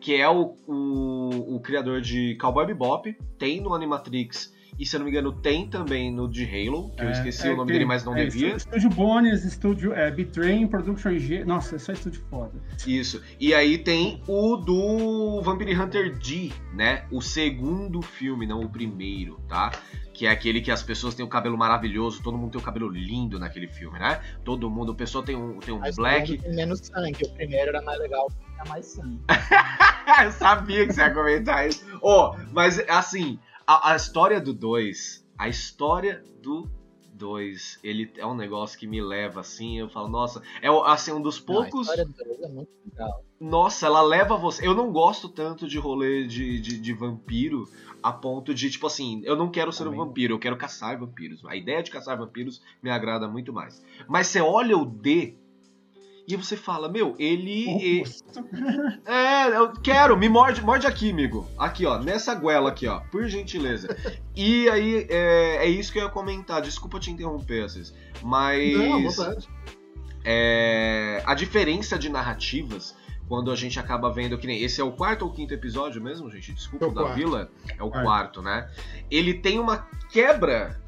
que 0.00 0.16
é 0.16 0.28
o, 0.28 0.56
o, 0.66 1.54
o 1.56 1.60
criador 1.60 2.00
de 2.00 2.36
Cowboy 2.40 2.66
Bebop, 2.66 3.16
tem 3.38 3.60
no 3.60 3.72
Animatrix, 3.72 4.51
e 4.78 4.86
se 4.86 4.96
eu 4.96 5.00
não 5.00 5.04
me 5.04 5.10
engano, 5.10 5.32
tem 5.32 5.66
também 5.68 6.10
no 6.12 6.28
de 6.28 6.44
Halo, 6.44 6.90
que 6.96 7.02
eu 7.02 7.08
É, 7.08 7.12
esqueci 7.12 7.46
é, 7.46 7.52
o 7.52 7.56
nome 7.56 7.68
tem- 7.68 7.74
dele, 7.74 7.84
mas 7.84 8.04
não 8.04 8.16
é, 8.16 8.24
devia. 8.24 8.56
Estúdio 8.56 8.90
Bones, 8.90 9.44
estúdio 9.44 9.92
é, 9.92 10.10
Betrain, 10.10 10.66
Production 10.66 11.16
G. 11.18 11.44
Nossa, 11.44 11.76
é 11.76 11.78
só 11.78 11.92
estúdio 11.92 12.22
foda. 12.30 12.52
Isso. 12.86 13.22
E 13.38 13.54
aí 13.54 13.78
tem 13.78 14.22
o 14.26 14.56
do 14.56 15.40
Vampire 15.42 15.74
Hunter 15.78 16.18
D, 16.18 16.50
né? 16.74 17.04
O 17.10 17.20
segundo 17.20 18.00
filme, 18.02 18.46
não 18.46 18.60
o 18.60 18.68
primeiro, 18.68 19.38
tá? 19.48 19.70
Que 20.14 20.26
é 20.26 20.30
aquele 20.30 20.60
que 20.60 20.70
as 20.70 20.82
pessoas 20.82 21.14
têm 21.14 21.24
o 21.24 21.28
cabelo 21.28 21.56
maravilhoso, 21.56 22.22
todo 22.22 22.36
mundo 22.36 22.52
tem 22.52 22.60
o 22.60 22.64
cabelo 22.64 22.88
lindo 22.88 23.38
naquele 23.38 23.66
filme, 23.68 23.98
né? 23.98 24.20
Todo 24.44 24.68
mundo, 24.70 24.92
o 24.92 24.94
pessoal 24.94 25.22
tem 25.24 25.36
um, 25.36 25.58
tem 25.58 25.72
um 25.74 25.78
Mas 25.78 25.96
black. 25.96 26.38
tem 26.38 26.54
menos 26.54 26.80
sangue. 26.80 27.24
O 27.24 27.30
primeiro 27.34 27.68
era 27.70 27.82
mais 27.82 27.98
legal 27.98 28.28
tinha 28.52 28.64
mais 28.68 28.86
sangue. 28.86 29.20
Eu 30.24 30.32
sabia 30.32 30.86
que 30.86 30.92
você 30.92 31.00
ia 31.00 31.10
comentar 31.10 31.66
isso. 31.68 31.84
Oh, 32.02 32.34
mas 32.52 32.78
assim, 32.88 33.38
a, 33.66 33.92
a 33.92 33.96
história 33.96 34.40
do 34.40 34.52
2, 34.52 35.26
a 35.38 35.48
história 35.48 36.24
do 36.42 36.70
2, 37.14 37.78
ele 37.84 38.12
é 38.16 38.26
um 38.26 38.34
negócio 38.34 38.78
que 38.78 38.86
me 38.86 39.00
leva 39.00 39.40
assim, 39.40 39.78
eu 39.78 39.88
falo, 39.88 40.08
nossa, 40.08 40.42
é 40.60 40.68
assim 40.86 41.12
um 41.12 41.20
dos 41.20 41.38
Não, 41.44 41.54
a 41.54 41.62
poucos. 41.62 41.82
história 41.82 42.04
do 42.04 42.12
dois 42.12 42.40
é 42.40 42.48
muito 42.48 42.70
legal. 42.84 43.24
Nossa, 43.40 43.86
ela 43.86 44.02
leva 44.02 44.36
você. 44.36 44.66
Eu 44.66 44.74
não 44.74 44.92
gosto 44.92 45.28
tanto 45.28 45.66
de 45.68 45.78
rolê 45.78 46.26
de, 46.26 46.60
de, 46.60 46.78
de 46.78 46.92
vampiro 46.92 47.68
a 48.02 48.12
ponto 48.12 48.52
de, 48.52 48.70
tipo 48.70 48.86
assim, 48.86 49.20
eu 49.24 49.36
não 49.36 49.50
quero 49.50 49.72
ser 49.72 49.84
um 49.84 49.86
Também 49.86 50.00
vampiro, 50.00 50.34
eu 50.34 50.38
quero 50.38 50.56
caçar 50.56 50.98
vampiros. 50.98 51.44
A 51.46 51.54
ideia 51.54 51.82
de 51.82 51.90
caçar 51.90 52.18
vampiros 52.18 52.60
me 52.82 52.90
agrada 52.90 53.28
muito 53.28 53.52
mais. 53.52 53.82
Mas 54.08 54.26
você 54.26 54.40
olha 54.40 54.76
o 54.76 54.84
D 54.84 55.36
e 56.28 56.36
você 56.36 56.56
fala, 56.56 56.88
meu, 56.88 57.14
ele. 57.18 57.66
e- 58.00 58.02
É, 59.04 59.56
eu 59.56 59.72
quero, 59.72 60.16
me 60.16 60.28
morde, 60.28 60.62
morde 60.62 60.86
aqui, 60.86 61.10
amigo. 61.10 61.48
Aqui, 61.58 61.84
ó, 61.84 61.98
nessa 61.98 62.34
goela 62.34 62.70
aqui, 62.70 62.86
ó, 62.86 63.00
por 63.10 63.26
gentileza. 63.28 63.94
E 64.34 64.68
aí, 64.70 65.06
é, 65.10 65.56
é 65.56 65.66
isso 65.66 65.92
que 65.92 65.98
eu 65.98 66.04
ia 66.04 66.08
comentar. 66.10 66.62
Desculpa 66.62 66.98
te 67.00 67.10
interromper, 67.10 67.64
Assis. 67.64 67.92
Mas. 68.22 68.76
Não, 68.76 69.02
vontade. 69.02 69.48
É, 70.24 71.22
a 71.26 71.34
diferença 71.34 71.98
de 71.98 72.08
narrativas, 72.08 72.94
quando 73.28 73.50
a 73.50 73.56
gente 73.56 73.78
acaba 73.80 74.12
vendo 74.12 74.38
que 74.38 74.46
nem 74.46 74.62
esse 74.62 74.80
é 74.80 74.84
o 74.84 74.92
quarto 74.92 75.22
ou 75.24 75.32
quinto 75.32 75.52
episódio 75.52 76.00
mesmo, 76.02 76.30
gente, 76.30 76.52
desculpa, 76.52 76.86
É 76.86 76.88
da 76.88 76.94
quarto. 77.02 77.14
Vila, 77.16 77.50
é 77.78 77.82
o 77.82 77.90
quarto, 77.90 78.40
né? 78.42 78.70
Ele 79.10 79.34
tem 79.34 79.58
uma 79.58 79.88
quebra 80.10 80.80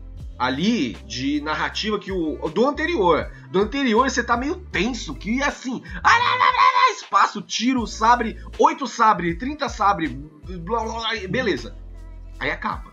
ali 0.44 0.94
de 1.06 1.40
narrativa 1.40 1.98
que 1.98 2.12
o 2.12 2.48
do 2.48 2.66
anterior. 2.66 3.30
Do 3.50 3.60
anterior 3.60 4.08
você 4.08 4.22
tá 4.22 4.36
meio 4.36 4.56
tenso, 4.56 5.14
que 5.14 5.42
assim, 5.42 5.82
espaço, 7.14 7.40
tiro, 7.42 7.86
sabre, 7.86 8.38
8 8.58 8.86
sabre, 8.86 9.36
30 9.36 9.68
sabre, 9.68 10.08
blá, 10.08 10.82
blá, 10.82 10.94
blá, 10.94 11.10
beleza. 11.28 11.76
Aí 12.38 12.50
acaba. 12.50 12.92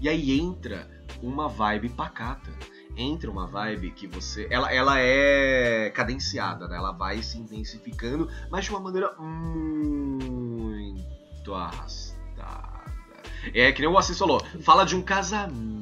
E 0.00 0.08
aí 0.08 0.38
entra 0.38 0.90
uma 1.22 1.48
vibe 1.48 1.90
pacata. 1.90 2.50
Entra 2.96 3.30
uma 3.30 3.46
vibe 3.46 3.92
que 3.92 4.06
você. 4.06 4.46
Ela, 4.50 4.70
ela 4.72 4.98
é 4.98 5.90
cadenciada, 5.90 6.68
né? 6.68 6.76
Ela 6.76 6.92
vai 6.92 7.22
se 7.22 7.38
intensificando, 7.38 8.28
mas 8.50 8.66
de 8.66 8.70
uma 8.70 8.80
maneira 8.80 9.14
muito 9.18 10.34
arrastada. 11.54 12.82
É 13.54 13.72
que 13.72 13.80
nem 13.80 13.90
o 13.90 13.96
Assis 13.96 14.18
falou, 14.18 14.44
fala 14.60 14.84
de 14.84 14.94
um 14.94 15.02
casamento, 15.02 15.81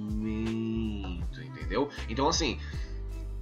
entendeu? 1.70 1.88
Então, 2.08 2.28
assim, 2.28 2.58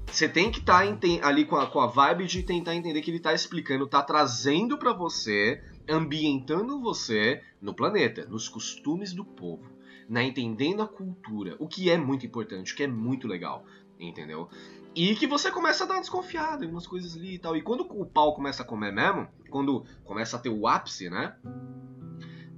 você 0.07 0.29
tem 0.29 0.51
que 0.51 0.61
estar 0.61 0.83
ali 1.23 1.45
com 1.47 1.57
a, 1.57 1.67
com 1.67 1.81
a 1.81 1.87
vibe 1.87 2.27
de 2.27 2.43
tentar 2.43 2.75
entender 2.75 3.01
que 3.01 3.11
ele 3.11 3.19
tá 3.19 3.33
explicando, 3.33 3.87
tá 3.87 4.03
trazendo 4.03 4.79
pra 4.79 4.93
você, 4.93 5.63
ambientando 5.89 6.81
você 6.81 7.43
no 7.61 7.75
planeta, 7.75 8.27
nos 8.27 8.49
costumes 8.49 9.15
do 9.15 9.25
povo, 9.25 9.65
né? 10.09 10.25
Entendendo 10.25 10.83
a 10.83 10.89
cultura, 10.89 11.57
o 11.59 11.67
que 11.67 11.91
é 11.91 11.97
muito 11.97 12.27
importante, 12.27 12.73
o 12.73 12.77
que 12.77 12.83
é 12.83 12.87
muito 12.87 13.27
legal, 13.27 13.65
entendeu? 13.99 14.49
E 14.95 15.15
que 15.15 15.27
você 15.27 15.51
começa 15.51 15.85
a 15.85 15.87
dar 15.87 15.95
uma 15.95 16.01
desconfiada 16.01 16.65
em 16.65 16.69
umas 16.69 16.87
coisas 16.87 17.17
ali 17.17 17.35
e 17.35 17.39
tal. 17.39 17.57
E 17.57 17.63
quando 17.63 17.83
o 17.83 18.05
pau 18.05 18.35
começa 18.35 18.63
a 18.63 18.67
comer 18.67 18.93
mesmo, 18.93 19.29
quando 19.49 19.85
começa 20.05 20.37
a 20.37 20.41
ter 20.41 20.49
o 20.49 20.67
ápice, 20.67 21.09
né? 21.09 21.37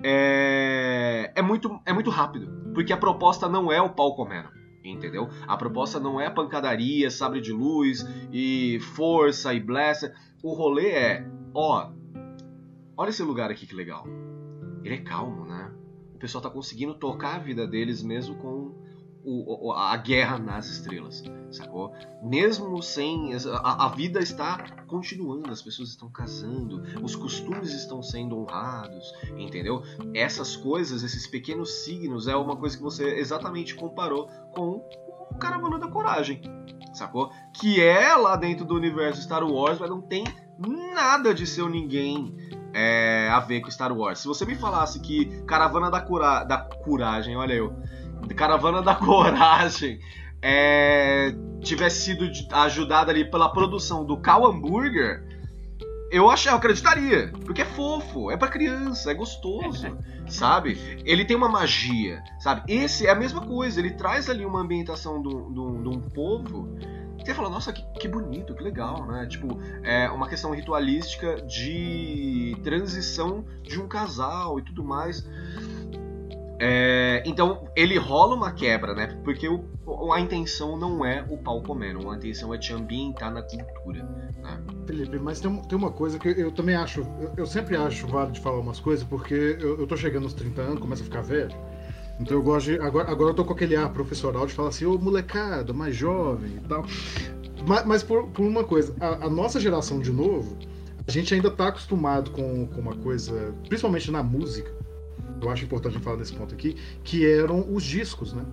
É, 0.02 1.32
é, 1.34 1.42
muito, 1.42 1.78
é 1.84 1.92
muito 1.92 2.08
rápido. 2.08 2.72
Porque 2.72 2.92
a 2.92 2.96
proposta 2.96 3.48
não 3.48 3.70
é 3.70 3.82
o 3.82 3.90
pau 3.90 4.14
comendo. 4.14 4.59
Entendeu? 4.82 5.28
A 5.46 5.56
proposta 5.56 6.00
não 6.00 6.20
é 6.20 6.30
pancadaria, 6.30 7.10
sabre 7.10 7.40
de 7.40 7.52
luz 7.52 8.06
e 8.32 8.78
força 8.94 9.52
e 9.52 9.60
blessa. 9.60 10.14
O 10.42 10.54
rolê 10.54 10.90
é, 10.90 11.26
ó, 11.54 11.92
olha 12.96 13.10
esse 13.10 13.22
lugar 13.22 13.50
aqui 13.50 13.66
que 13.66 13.74
legal. 13.74 14.06
Ele 14.82 14.94
é 14.94 15.00
calmo, 15.02 15.44
né? 15.44 15.70
O 16.14 16.18
pessoal 16.18 16.42
tá 16.42 16.48
conseguindo 16.48 16.94
tocar 16.94 17.36
a 17.36 17.38
vida 17.38 17.66
deles 17.66 18.02
mesmo 18.02 18.36
com 18.36 18.74
o, 19.24 19.72
a 19.72 19.96
guerra 19.96 20.38
nas 20.38 20.68
estrelas, 20.68 21.22
sacou? 21.50 21.92
Mesmo 22.22 22.82
sem. 22.82 23.34
A, 23.34 23.86
a 23.86 23.88
vida 23.88 24.20
está 24.20 24.64
continuando, 24.86 25.50
as 25.50 25.62
pessoas 25.62 25.90
estão 25.90 26.10
casando, 26.10 26.82
os 27.02 27.14
costumes 27.14 27.72
estão 27.72 28.02
sendo 28.02 28.38
honrados, 28.38 29.12
entendeu? 29.36 29.82
Essas 30.14 30.56
coisas, 30.56 31.02
esses 31.02 31.26
pequenos 31.26 31.84
signos, 31.84 32.26
é 32.26 32.36
uma 32.36 32.56
coisa 32.56 32.76
que 32.76 32.82
você 32.82 33.04
exatamente 33.18 33.74
comparou 33.74 34.28
com 34.52 34.82
o 35.30 35.34
Caravana 35.38 35.78
da 35.78 35.88
Coragem, 35.88 36.42
sacou? 36.92 37.30
Que 37.54 37.80
é 37.80 38.14
lá 38.14 38.36
dentro 38.36 38.64
do 38.64 38.74
universo 38.74 39.22
Star 39.22 39.44
Wars, 39.44 39.78
mas 39.78 39.90
não 39.90 40.00
tem 40.00 40.24
nada 40.58 41.32
de 41.32 41.46
seu 41.46 41.68
ninguém 41.68 42.36
é, 42.72 43.28
a 43.30 43.40
ver 43.40 43.60
com 43.60 43.70
Star 43.70 43.92
Wars. 43.96 44.18
Se 44.18 44.28
você 44.28 44.44
me 44.44 44.54
falasse 44.54 45.00
que 45.00 45.42
Caravana 45.44 45.90
da, 45.90 46.00
Cura... 46.00 46.44
da 46.44 46.58
Coragem, 46.58 47.36
olha 47.36 47.54
eu, 47.54 47.74
Caravana 48.36 48.82
da 48.82 48.94
Coragem 48.96 50.00
é, 50.42 51.34
tivesse 51.62 52.02
sido 52.02 52.30
ajudada 52.52 53.10
ali 53.10 53.24
pela 53.24 53.48
produção 53.52 54.04
do 54.04 54.16
Cal 54.16 54.46
Hamburger, 54.46 55.22
eu 56.10 56.28
achei, 56.28 56.50
eu 56.50 56.56
acreditaria, 56.56 57.32
porque 57.44 57.62
é 57.62 57.64
fofo, 57.64 58.30
é 58.30 58.36
pra 58.36 58.48
criança, 58.48 59.10
é 59.10 59.14
gostoso, 59.14 59.96
sabe? 60.26 60.76
Ele 61.04 61.24
tem 61.24 61.36
uma 61.36 61.48
magia, 61.48 62.22
sabe? 62.40 62.62
Esse 62.66 63.06
é 63.06 63.10
a 63.10 63.14
mesma 63.14 63.42
coisa, 63.42 63.78
ele 63.78 63.90
traz 63.90 64.28
ali 64.28 64.44
uma 64.44 64.60
ambientação 64.60 65.22
de 65.22 65.28
um 65.28 66.00
povo 66.00 66.68
você 67.24 67.34
fala, 67.34 67.50
nossa, 67.50 67.72
que, 67.72 67.82
que 67.98 68.08
bonito, 68.08 68.54
que 68.54 68.62
legal, 68.62 69.06
né? 69.06 69.26
Tipo, 69.26 69.60
é 69.82 70.08
uma 70.10 70.28
questão 70.28 70.52
ritualística 70.52 71.36
de 71.42 72.56
transição 72.64 73.44
de 73.62 73.80
um 73.80 73.86
casal 73.86 74.58
e 74.58 74.62
tudo 74.62 74.82
mais. 74.82 75.28
É, 76.62 77.22
então, 77.24 77.64
ele 77.74 77.96
rola 77.96 78.36
uma 78.36 78.52
quebra, 78.52 78.94
né? 78.94 79.18
Porque 79.24 79.48
o- 79.48 80.12
a 80.12 80.20
intenção 80.20 80.76
não 80.76 81.02
é 81.04 81.24
o 81.30 81.38
pau 81.38 81.62
comendo, 81.62 82.10
a 82.10 82.16
intenção 82.16 82.52
é 82.52 82.58
te 82.58 82.72
ambientar 82.74 83.32
na 83.32 83.42
cultura. 83.42 84.02
Né? 84.42 84.60
Felipe, 84.86 85.18
mas 85.18 85.40
tem, 85.40 85.54
tem 85.62 85.78
uma 85.78 85.90
coisa 85.90 86.18
que 86.18 86.28
eu 86.28 86.52
também 86.52 86.74
acho, 86.74 87.00
eu, 87.00 87.32
eu 87.38 87.46
sempre 87.46 87.76
acho 87.76 88.06
válido 88.06 88.32
de 88.32 88.40
falar 88.40 88.58
umas 88.58 88.78
coisas, 88.78 89.04
porque 89.04 89.56
eu, 89.58 89.80
eu 89.80 89.86
tô 89.86 89.96
chegando 89.96 90.24
aos 90.24 90.34
30 90.34 90.60
anos, 90.60 90.80
começo 90.80 91.00
a 91.02 91.04
ficar 91.06 91.22
velho. 91.22 91.54
Então 92.20 92.36
eu 92.36 92.42
gosto 92.42 92.66
de. 92.66 92.78
Agora, 92.78 93.10
agora 93.10 93.30
eu 93.30 93.34
tô 93.34 93.44
com 93.46 93.54
aquele 93.54 93.74
ar 93.74 93.90
professoral 93.90 94.46
de 94.46 94.52
falar 94.52 94.68
assim, 94.68 94.84
ô 94.84 94.98
molecada, 94.98 95.72
mais 95.72 95.96
jovem 95.96 96.56
e 96.56 96.68
tal. 96.68 96.84
Mas, 97.66 97.86
mas 97.86 98.02
por, 98.02 98.26
por 98.28 98.42
uma 98.44 98.64
coisa, 98.64 98.94
a, 99.00 99.26
a 99.26 99.30
nossa 99.30 99.58
geração 99.58 99.98
de 99.98 100.12
novo, 100.12 100.58
a 101.06 101.10
gente 101.10 101.32
ainda 101.32 101.50
tá 101.50 101.68
acostumado 101.68 102.30
com, 102.30 102.66
com 102.66 102.80
uma 102.82 102.94
coisa, 102.94 103.54
principalmente 103.68 104.10
na 104.10 104.22
música, 104.22 104.70
eu 105.40 105.50
acho 105.50 105.64
importante 105.64 105.94
eu 105.96 106.00
falar 106.00 106.16
nesse 106.18 106.32
ponto 106.32 106.54
aqui, 106.54 106.76
que 107.04 107.26
eram 107.26 107.66
os 107.72 107.82
discos, 107.82 108.32
né? 108.32 108.44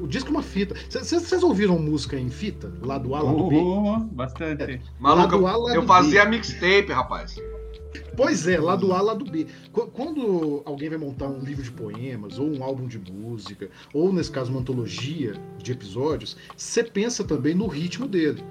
O 0.00 0.06
disco 0.08 0.28
é 0.28 0.32
uma 0.32 0.42
fita. 0.42 0.74
Vocês 0.90 1.42
ouviram 1.44 1.78
música 1.78 2.18
em 2.18 2.28
fita? 2.28 2.72
Lado 2.82 3.14
A, 3.14 3.22
lado 3.22 3.48
B? 3.48 3.56
Oh, 3.56 3.98
bastante. 4.12 4.80
Maluco, 4.98 5.36
Lado 5.36 5.46
A, 5.46 5.56
lado 5.56 5.74
eu 5.76 5.82
B. 5.82 5.86
fazia 5.86 6.24
mixtape, 6.24 6.90
rapaz. 6.92 7.36
Pois 8.16 8.46
é, 8.48 8.58
lado 8.58 8.92
A, 8.92 9.00
lado 9.00 9.24
B. 9.24 9.46
Qu- 9.72 9.86
Quando 9.88 10.62
alguém 10.64 10.88
vai 10.88 10.98
montar 10.98 11.28
um 11.28 11.40
livro 11.40 11.62
de 11.62 11.70
poemas, 11.70 12.38
ou 12.38 12.48
um 12.52 12.62
álbum 12.64 12.86
de 12.88 12.98
música, 12.98 13.70
ou 13.94 14.12
nesse 14.12 14.30
caso 14.30 14.50
uma 14.50 14.60
antologia 14.60 15.34
de 15.58 15.72
episódios, 15.72 16.36
você 16.56 16.82
pensa 16.82 17.22
também 17.22 17.54
no 17.54 17.66
ritmo 17.68 18.08
dele. 18.08 18.42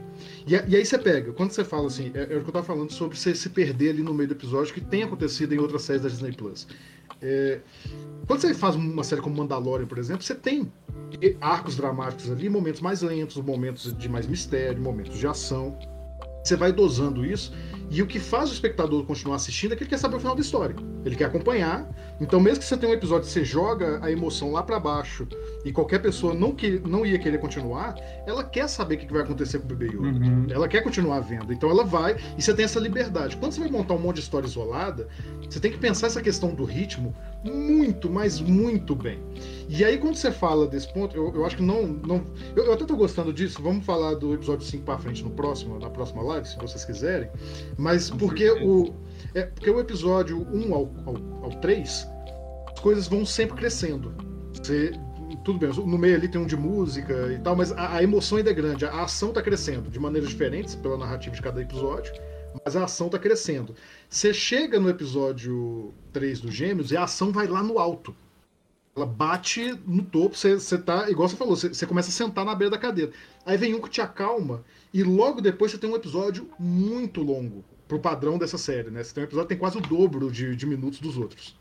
E, 0.48 0.54
e, 0.54 0.76
aí 0.76 0.86
você 0.86 0.98
pega, 0.98 1.32
quando 1.34 1.52
você 1.52 1.64
fala 1.66 1.88
assim, 1.88 2.12
é, 2.14 2.34
é, 2.34 2.38
o 2.38 2.42
que 2.44 2.50
eu 2.50 2.54
tava 2.54 2.66
falando 2.66 2.92
sobre 2.92 3.18
você 3.18 3.36
se 3.36 3.50
perder 3.50 3.92
ali 3.92 4.04
no 4.04 4.14
meio 4.14 4.28
do 4.30 4.34
episódio, 4.34 4.74
que 4.74 4.82
tem 4.82 5.04
acontecido 5.04 5.54
em 5.54 5.58
outras 5.60 5.82
séries 5.84 6.02
da 6.02 6.10
Disney 6.10 6.32
Plus. 6.32 6.66
É, 7.22 7.60
quando 8.28 8.42
você 8.42 8.54
faz 8.54 8.76
uma 8.76 9.04
série 9.04 9.22
como 9.22 9.36
Mandalorian, 9.36 9.88
por 9.88 9.98
exemplo, 9.98 10.24
você 10.24 10.36
tem 10.36 10.72
arcos 11.42 11.76
dramáticos 11.76 12.32
ali, 12.32 12.50
momentos 12.50 12.82
mais 12.82 13.02
lentos, 13.02 13.38
momentos 13.38 13.96
de 13.98 14.08
mais 14.08 14.28
mistério, 14.28 14.82
momentos 14.82 15.18
de 15.18 15.28
ação. 15.28 15.78
Você 16.50 16.56
vai 16.56 16.72
dosando 16.72 17.24
isso 17.24 17.54
e 17.92 18.02
o 18.02 18.08
que 18.08 18.20
faz 18.20 18.50
o 18.50 18.54
espectador 18.54 19.04
continuar 19.04 19.36
assistindo 19.36 19.74
é 19.74 19.76
que 19.76 19.84
ele 19.84 19.90
quer 19.90 20.00
saber 20.00 20.16
o 20.16 20.20
final 20.20 20.34
da 20.34 20.42
história. 20.42 20.76
Ele 21.06 21.16
quer 21.16 21.26
acompanhar. 21.26 21.88
Então, 22.20 22.40
mesmo 22.40 22.60
que 22.60 22.66
você 22.66 22.76
tenha 22.76 22.92
um 22.92 22.96
episódio 22.96 23.28
que 23.28 23.32
você 23.32 23.46
joga 23.46 24.00
a 24.04 24.12
emoção 24.12 24.52
lá 24.52 24.64
para 24.64 24.80
baixo 24.80 25.28
e 25.64 25.72
qualquer 25.72 26.00
pessoa 26.00 26.34
não, 26.34 26.56
que, 26.56 26.82
não 26.88 27.06
ia 27.06 27.20
querer 27.20 27.38
continuar, 27.38 27.96
ela 28.26 28.44
quer 28.44 28.68
saber 28.68 28.96
o 28.96 28.98
que 28.98 29.14
vai 29.14 29.22
acontecer 29.22 29.60
com 29.60 29.66
o 29.66 29.68
bebê 29.68 29.94
Yoda. 29.94 30.08
Uhum. 30.08 30.48
Ela 30.50 30.68
quer 30.68 30.82
continuar 30.82 31.20
vendo. 31.20 31.54
Então, 31.54 31.70
ela 31.70 31.84
vai 31.84 32.18
e 32.36 32.42
você 32.42 32.52
tem 32.52 32.66
essa 32.66 32.80
liberdade. 32.80 33.38
Quando 33.38 33.52
você 33.52 33.60
vai 33.60 33.70
montar 33.70 33.94
um 33.94 34.00
monte 34.00 34.16
de 34.16 34.22
história 34.22 34.48
isolada, 34.48 35.08
você 35.48 35.60
tem 35.60 35.72
que 35.72 35.78
pensar 35.78 36.08
essa 36.08 36.22
questão 36.22 36.56
do 36.56 36.64
ritmo 36.64 37.16
muito, 37.44 38.10
mas 38.10 38.40
muito 38.40 38.96
bem. 38.96 39.20
E 39.72 39.86
aí, 39.86 40.00
quando 40.00 40.16
você 40.16 40.32
fala 40.32 40.68
desse 40.68 40.92
ponto, 40.92 41.16
eu, 41.16 41.32
eu 41.36 41.46
acho 41.46 41.58
que 41.58 41.62
não. 41.62 41.86
não 41.86 42.26
eu, 42.56 42.66
eu 42.66 42.74
até 42.74 42.86
tô 42.86 42.96
gostando 42.96 43.32
disso. 43.32 43.62
Vamos 43.62 43.86
falar 43.86 44.16
do 44.16 44.34
episódio 44.34 44.66
5 44.66 44.84
para 44.84 44.98
frente 44.98 45.24
no 45.24 45.30
próximo, 45.30 45.78
na 45.78 45.92
próxima 45.92 46.24
live, 46.24 46.48
se 46.48 46.58
vocês 46.58 46.84
quiserem. 46.84 47.30
Mas 47.78 48.10
porque 48.10 48.50
o, 48.50 48.92
é, 49.36 49.44
porque 49.44 49.70
o 49.70 49.80
episódio 49.80 50.42
1 50.52 50.74
ao, 50.74 50.92
ao, 51.06 51.44
ao 51.44 51.50
3, 51.62 52.08
as 52.74 52.80
coisas 52.80 53.08
vão 53.08 53.24
sempre 53.24 53.58
crescendo. 53.58 54.12
Você, 54.54 54.92
tudo 55.46 55.60
bem, 55.60 55.70
no 55.70 55.98
meio 56.00 56.16
ali 56.16 56.28
tem 56.28 56.42
um 56.42 56.48
de 56.48 56.58
música 56.58 57.32
e 57.32 57.38
tal, 57.38 57.56
mas 57.56 57.72
a, 57.72 57.98
a 57.98 58.04
emoção 58.04 58.40
ainda 58.40 58.50
é 58.50 58.54
grande. 58.54 58.86
A, 58.86 58.90
a 58.90 59.04
ação 59.04 59.32
tá 59.32 59.42
crescendo 59.42 59.92
de 59.92 60.00
maneiras 60.00 60.30
diferentes 60.30 60.74
pela 60.74 60.98
narrativa 60.98 61.36
de 61.36 61.44
cada 61.44 61.62
episódio, 61.62 62.12
mas 62.66 62.76
a 62.76 62.86
ação 62.86 63.08
tá 63.08 63.20
crescendo. 63.20 63.76
Você 64.10 64.34
chega 64.34 64.80
no 64.80 64.90
episódio 64.90 65.94
3 66.12 66.42
do 66.42 66.52
Gêmeos 66.52 66.92
e 66.92 66.98
a 66.98 67.04
ação 67.04 67.32
vai 67.32 67.46
lá 67.46 67.62
no 67.62 67.78
alto. 67.78 68.16
Ela 69.00 69.06
bate 69.06 69.80
no 69.88 70.04
topo, 70.04 70.36
você, 70.36 70.56
você 70.56 70.78
tá, 70.78 71.10
igual 71.10 71.30
você 71.30 71.36
falou, 71.36 71.56
você, 71.56 71.70
você 71.70 71.86
começa 71.86 72.10
a 72.10 72.12
sentar 72.12 72.44
na 72.44 72.54
beira 72.54 72.72
da 72.72 72.78
cadeira. 72.78 73.12
Aí 73.46 73.58
vem 73.58 73.74
um 73.74 73.82
que 73.82 73.90
te 73.90 74.02
acalma, 74.02 74.64
e 74.94 75.04
logo 75.04 75.40
depois 75.42 75.72
você 75.72 75.78
tem 75.78 75.90
um 75.90 75.96
episódio 75.96 76.50
muito 76.60 77.22
longo, 77.22 77.64
pro 77.88 78.00
padrão 78.00 78.38
dessa 78.38 78.58
série, 78.58 78.90
né? 78.90 79.04
Você 79.04 79.14
tem 79.14 79.24
um 79.24 79.28
episódio 79.28 79.48
que 79.48 79.56
tem 79.56 79.58
quase 79.58 79.78
o 79.78 79.82
dobro 79.82 80.30
de, 80.30 80.56
de 80.56 80.66
minutos 80.66 81.00
dos 81.00 81.18
outros. 81.18 81.58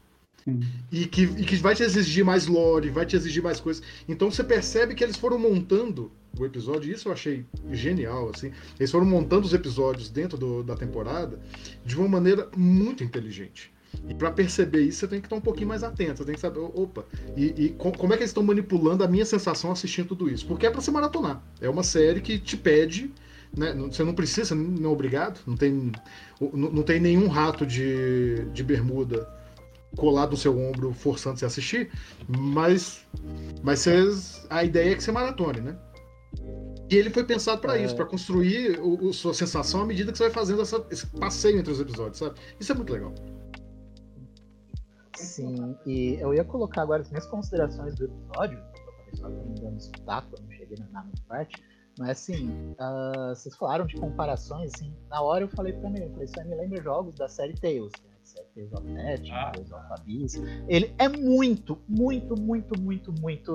E 0.91 1.07
que, 1.07 1.23
e 1.23 1.45
que 1.45 1.57
vai 1.57 1.75
te 1.75 1.83
exigir 1.83 2.25
mais 2.25 2.47
lore, 2.47 2.91
vai 2.91 3.05
te 3.05 3.15
exigir 3.15 3.43
mais 3.43 3.61
coisas. 3.61 3.83
Então 4.09 4.31
você 4.31 4.43
percebe 4.43 4.95
que 4.95 5.05
eles 5.05 5.17
foram 5.17 5.39
montando 5.39 6.11
o 6.39 6.45
episódio, 6.45 6.93
isso 6.93 7.09
eu 7.09 7.13
achei 7.13 7.45
genial, 7.71 8.31
assim. 8.35 8.53
Eles 8.79 8.91
foram 8.91 9.05
montando 9.05 9.47
os 9.47 9.53
episódios 9.53 10.09
dentro 10.09 10.39
do, 10.39 10.63
da 10.63 10.75
temporada 10.75 11.39
de 11.85 11.97
uma 11.97 12.09
maneira 12.09 12.49
muito 12.57 13.05
inteligente. 13.05 13.73
E 14.09 14.15
para 14.15 14.31
perceber 14.31 14.83
isso, 14.83 15.01
você 15.01 15.09
tem 15.09 15.21
que 15.21 15.27
estar 15.27 15.37
um 15.37 15.41
pouquinho 15.41 15.69
mais 15.69 15.83
atento, 15.83 16.19
você 16.19 16.25
tem 16.25 16.35
que 16.35 16.41
saber, 16.41 16.61
opa, 16.61 17.05
e, 17.37 17.55
e 17.57 17.69
como 17.71 18.13
é 18.13 18.17
que 18.17 18.23
eles 18.23 18.31
estão 18.31 18.43
manipulando 18.43 19.05
a 19.05 19.09
minha 19.09 19.25
sensação 19.25 19.71
assistindo 19.71 20.09
tudo 20.09 20.29
isso? 20.31 20.47
Porque 20.47 20.67
é 20.67 20.71
para 20.71 20.81
se 20.81 20.91
maratonar. 20.91 21.43
É 21.61 21.69
uma 21.69 21.83
série 21.83 22.21
que 22.21 22.39
te 22.39 22.57
pede, 22.57 23.11
né? 23.57 23.73
Você 23.73 24.05
não 24.05 24.15
precisa, 24.15 24.55
não 24.55 24.91
é 24.91 24.93
obrigado, 24.93 25.41
não 25.47 25.57
tem, 25.57 25.93
não, 26.41 26.71
não 26.71 26.83
tem 26.83 27.01
nenhum 27.01 27.29
rato 27.29 27.67
de, 27.67 28.45
de 28.53 28.63
bermuda 28.63 29.29
colado 29.97 30.33
no 30.33 30.37
seu 30.37 30.59
ombro 30.59 30.93
forçando 30.93 31.39
você 31.39 31.45
a 31.45 31.49
assistir, 31.49 31.91
mas, 32.29 33.07
mas 33.63 33.81
cês, 33.81 34.47
a 34.51 34.63
ideia 34.63 34.93
é 34.93 34.95
que 34.95 35.03
você 35.03 35.11
maratone, 35.11 35.61
né? 35.61 35.77
E 36.91 36.97
ele 36.97 37.11
foi 37.11 37.25
pensado 37.25 37.61
para 37.61 37.79
é... 37.79 37.85
isso, 37.85 37.95
para 37.95 38.05
construir 38.05 38.79
o, 38.81 39.09
o, 39.09 39.13
sua 39.13 39.35
sensação 39.35 39.83
à 39.83 39.87
medida 39.87 40.11
que 40.11 40.19
você 40.19 40.25
vai 40.25 40.33
fazendo 40.33 40.63
essa, 40.63 40.85
esse 40.91 41.07
passeio 41.07 41.59
entre 41.59 41.73
os 41.73 41.81
episódios, 41.81 42.19
sabe? 42.19 42.39
Isso 42.59 42.73
é 42.73 42.75
muito 42.75 42.93
legal. 42.93 43.15
Sim, 45.19 45.77
e 45.87 46.15
eu 46.21 46.33
ia 46.35 46.45
colocar 46.45 46.83
agora 46.83 47.03
as 47.03 47.11
minhas 47.11 47.27
considerações 47.27 47.95
do 47.95 48.05
episódio, 48.05 48.63
só 49.15 49.29
me 49.29 49.55
dando 49.61 49.79
escutar 49.79 50.23
quando 50.29 50.53
cheguei 50.53 50.79
na, 50.79 51.03
na 51.03 51.11
parte, 51.27 51.63
mas 51.99 52.11
assim, 52.11 52.51
uh, 52.73 53.35
vocês 53.35 53.57
falaram 53.57 53.87
de 53.87 53.97
comparações, 53.97 54.73
assim, 54.75 54.95
na 55.11 55.21
hora 55.21 55.45
eu 55.45 55.49
falei 55.49 55.73
pra 55.73 55.91
mim, 55.91 56.01
eu 56.01 56.11
falei, 56.11 56.25
isso 56.25 56.41
aí 56.41 56.47
me 56.47 56.55
lembra 56.55 56.83
jogos 56.83 57.15
da 57.15 57.29
série 57.29 57.55
Tales, 57.55 57.93
né? 58.05 58.19
Tales 58.55 58.73
of 58.73 58.87
Net, 58.87 59.33
ah. 59.33 59.53
Tales 59.53 59.73
of 59.73 59.85
Abyss. 59.93 60.35
Ele 60.69 60.95
é 60.99 61.09
muito, 61.09 61.79
muito, 61.89 62.41
muito, 62.41 62.81
muito, 62.81 63.13
muito 63.21 63.55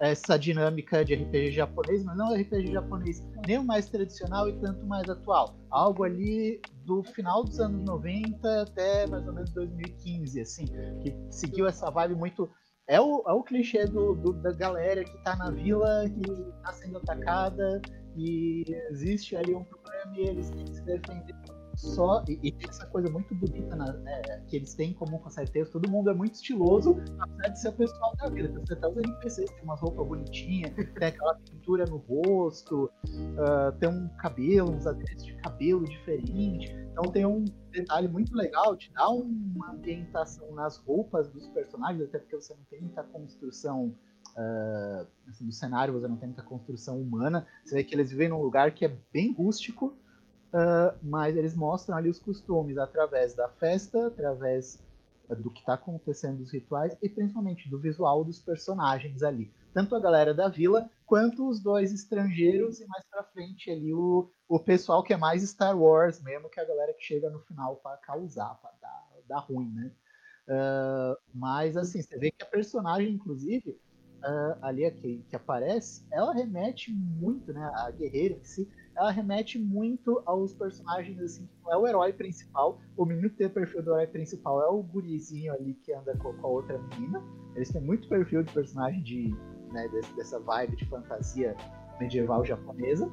essa 0.00 0.38
dinâmica 0.38 1.04
de 1.04 1.14
RPG 1.14 1.52
japonês, 1.52 2.04
mas 2.04 2.16
não 2.16 2.34
RPG 2.34 2.72
japonês 2.72 3.24
nem 3.46 3.58
o 3.58 3.64
mais 3.64 3.88
tradicional 3.88 4.48
e 4.48 4.52
tanto 4.60 4.86
mais 4.86 5.08
atual. 5.08 5.56
Algo 5.70 6.04
ali 6.04 6.60
do 6.88 7.02
final 7.02 7.44
dos 7.44 7.60
anos 7.60 7.84
90 7.84 8.62
até 8.62 9.06
mais 9.06 9.26
ou 9.28 9.34
menos 9.34 9.50
2015, 9.50 10.40
assim, 10.40 10.64
que 11.02 11.14
seguiu 11.30 11.66
essa 11.68 11.90
vibe 11.90 12.14
muito. 12.14 12.50
É 12.86 12.98
o, 12.98 13.22
é 13.28 13.32
o 13.32 13.42
clichê 13.42 13.84
do, 13.84 14.14
do, 14.14 14.32
da 14.32 14.50
galera 14.50 15.04
que 15.04 15.22
tá 15.22 15.36
na 15.36 15.50
vila, 15.50 16.08
que 16.08 16.52
tá 16.62 16.72
sendo 16.72 16.96
atacada, 16.96 17.82
e 18.16 18.64
existe 18.90 19.36
ali 19.36 19.54
um 19.54 19.62
problema 19.62 20.16
e 20.16 20.20
eles 20.26 20.50
têm 20.50 20.64
que 20.64 20.74
se 20.74 20.82
defender 20.82 21.34
só. 21.78 22.24
E, 22.28 22.38
e 22.42 22.56
essa 22.68 22.86
coisa 22.86 23.08
muito 23.08 23.34
bonita 23.34 23.76
na, 23.76 23.92
né, 23.92 24.42
que 24.48 24.56
eles 24.56 24.74
têm 24.74 24.90
em 24.90 24.94
comum 24.94 25.18
com 25.18 25.28
a 25.28 25.30
série 25.30 25.50
Tales, 25.50 25.70
todo 25.70 25.88
mundo 25.88 26.10
é 26.10 26.14
muito 26.14 26.34
estiloso, 26.34 26.96
apesar 27.18 27.48
de 27.48 27.60
ser 27.60 27.68
o 27.68 27.72
pessoal 27.72 28.16
da 28.16 28.28
vida. 28.28 28.60
Você 28.60 28.76
tá 28.76 28.88
os 28.88 28.96
NPCs, 28.96 29.50
tem 29.50 29.62
umas 29.62 29.80
roupas 29.80 30.06
bonitinhas, 30.06 30.74
tem 30.74 31.08
aquela 31.08 31.34
pintura 31.36 31.84
no 31.84 31.98
rosto, 31.98 32.90
uh, 33.06 33.72
tem 33.78 33.88
um 33.88 34.08
cabelo, 34.18 34.72
uns 34.72 34.86
adereços 34.86 35.24
de 35.24 35.34
cabelo 35.36 35.84
diferente. 35.84 36.74
Então 36.90 37.12
tem 37.12 37.24
um 37.24 37.44
detalhe 37.70 38.08
muito 38.08 38.34
legal, 38.34 38.76
te 38.76 38.92
dá 38.92 39.08
uma 39.08 39.70
ambientação 39.70 40.52
nas 40.54 40.78
roupas 40.78 41.28
dos 41.28 41.46
personagens, 41.48 42.02
até 42.02 42.18
porque 42.18 42.34
você 42.34 42.54
não 42.54 42.64
tem 42.64 42.80
muita 42.80 43.02
construção. 43.04 43.94
Uh, 44.36 45.06
assim, 45.28 45.46
do 45.46 45.52
cenário 45.52 45.94
você 45.94 46.06
não 46.06 46.16
tem 46.16 46.28
muita 46.28 46.42
construção 46.42 47.00
humana. 47.00 47.46
Você 47.64 47.76
vê 47.76 47.84
que 47.84 47.94
eles 47.94 48.10
vivem 48.10 48.28
num 48.28 48.40
lugar 48.40 48.72
que 48.72 48.84
é 48.84 48.96
bem 49.12 49.32
rústico, 49.32 49.96
Uh, 50.48 50.96
mas 51.02 51.36
eles 51.36 51.54
mostram 51.54 51.96
ali 51.96 52.08
os 52.08 52.18
costumes 52.18 52.78
através 52.78 53.34
da 53.34 53.48
festa, 53.48 54.06
através 54.06 54.82
do 55.36 55.50
que 55.50 55.60
está 55.60 55.74
acontecendo 55.74 56.38
dos 56.38 56.52
rituais 56.52 56.96
e 57.02 57.08
principalmente 57.08 57.68
do 57.68 57.78
visual 57.78 58.24
dos 58.24 58.38
personagens 58.38 59.22
ali. 59.22 59.52
Tanto 59.74 59.94
a 59.94 60.00
galera 60.00 60.32
da 60.32 60.48
vila 60.48 60.88
quanto 61.04 61.48
os 61.48 61.60
dois 61.60 61.92
estrangeiros 61.92 62.80
e 62.80 62.86
mais 62.86 63.04
pra 63.10 63.22
frente 63.24 63.70
ali 63.70 63.92
o, 63.92 64.30
o 64.48 64.58
pessoal 64.58 65.02
que 65.02 65.12
é 65.12 65.16
mais 65.16 65.42
Star 65.42 65.78
Wars 65.78 66.22
mesmo, 66.22 66.48
que 66.48 66.58
é 66.58 66.62
a 66.62 66.66
galera 66.66 66.94
que 66.94 67.04
chega 67.04 67.28
no 67.30 67.40
final 67.40 67.76
para 67.76 67.96
causar, 67.98 68.54
para 68.60 68.72
dar, 68.80 69.06
dar 69.28 69.38
ruim, 69.40 69.70
né? 69.72 69.92
Uh, 70.48 71.16
mas 71.34 71.76
assim, 71.76 72.00
você 72.00 72.16
vê 72.16 72.30
que 72.30 72.42
a 72.42 72.46
personagem, 72.46 73.12
inclusive, 73.12 73.78
uh, 74.22 74.58
ali 74.62 74.90
que, 74.90 75.22
que 75.28 75.36
aparece, 75.36 76.06
ela 76.10 76.32
remete 76.32 76.90
muito, 76.90 77.52
né? 77.52 77.70
A 77.74 77.90
guerreira 77.90 78.34
em 78.34 78.44
si, 78.44 78.66
ela 78.98 79.12
remete 79.12 79.60
muito 79.60 80.20
aos 80.26 80.52
personagens, 80.52 81.20
assim, 81.20 81.46
que 81.46 81.62
não 81.62 81.72
é 81.72 81.76
o 81.76 81.86
herói 81.86 82.12
principal. 82.12 82.80
O 82.96 83.04
menino 83.04 83.30
que 83.30 83.36
tem 83.36 83.46
o 83.46 83.50
perfil 83.50 83.80
do 83.80 83.92
herói 83.92 84.08
principal 84.08 84.60
é 84.60 84.66
o 84.68 84.82
gurizinho 84.82 85.52
ali 85.52 85.74
que 85.74 85.92
anda 85.92 86.16
com, 86.16 86.34
com 86.34 86.46
a 86.46 86.50
outra 86.50 86.76
menina. 86.76 87.22
Eles 87.54 87.70
têm 87.70 87.80
muito 87.80 88.08
perfil 88.08 88.42
de 88.42 88.52
personagem 88.52 89.00
de, 89.04 89.32
né, 89.72 89.88
dessa 90.16 90.40
vibe 90.40 90.74
de 90.76 90.84
fantasia 90.86 91.56
medieval 92.00 92.44
japonesa. 92.44 93.08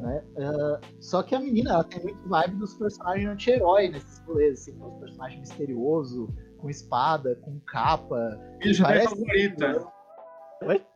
Né? 0.00 0.24
Uh, 0.36 0.80
só 1.00 1.24
que 1.24 1.34
a 1.34 1.40
menina 1.40 1.70
ela 1.72 1.84
tem 1.84 2.00
muito 2.04 2.28
vibe 2.28 2.56
dos 2.56 2.74
personagens 2.74 3.28
anti-herói 3.28 3.88
nesses 3.88 4.20
rolês, 4.20 4.60
assim, 4.60 4.80
os 4.80 4.94
personagens 5.00 5.40
misterioso, 5.40 6.32
com 6.58 6.70
espada, 6.70 7.34
com 7.42 7.58
capa. 7.66 8.40
Minha 8.60 8.74
Jedi 8.74 9.02
favorita. 9.02 9.86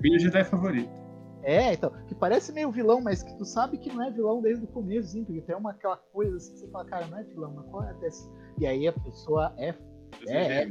Minha 0.00 0.18
Jedi 0.20 0.44
favorita. 0.44 1.03
É, 1.44 1.74
então, 1.74 1.90
que 2.06 2.14
parece 2.14 2.52
meio 2.52 2.70
vilão, 2.70 3.00
mas 3.00 3.22
que 3.22 3.36
tu 3.36 3.44
sabe 3.44 3.76
que 3.76 3.92
não 3.92 4.02
é 4.02 4.10
vilão 4.10 4.40
desde 4.40 4.64
o 4.64 4.68
começo, 4.68 5.16
porque 5.24 5.42
tem 5.42 5.54
uma 5.54 5.72
aquela 5.72 5.96
coisa 5.96 6.36
assim 6.36 6.52
que 6.54 6.58
você 6.60 6.68
fala, 6.68 6.84
cara, 6.86 7.06
não 7.06 7.18
é 7.18 7.22
vilão, 7.22 7.52
mas 7.54 7.66
qual 7.66 7.84
é 7.84 7.94
desse? 7.94 8.30
E 8.58 8.66
aí 8.66 8.88
a 8.88 8.92
pessoa 8.92 9.52
é. 9.58 9.74
É, 10.26 10.62
é, 10.62 10.68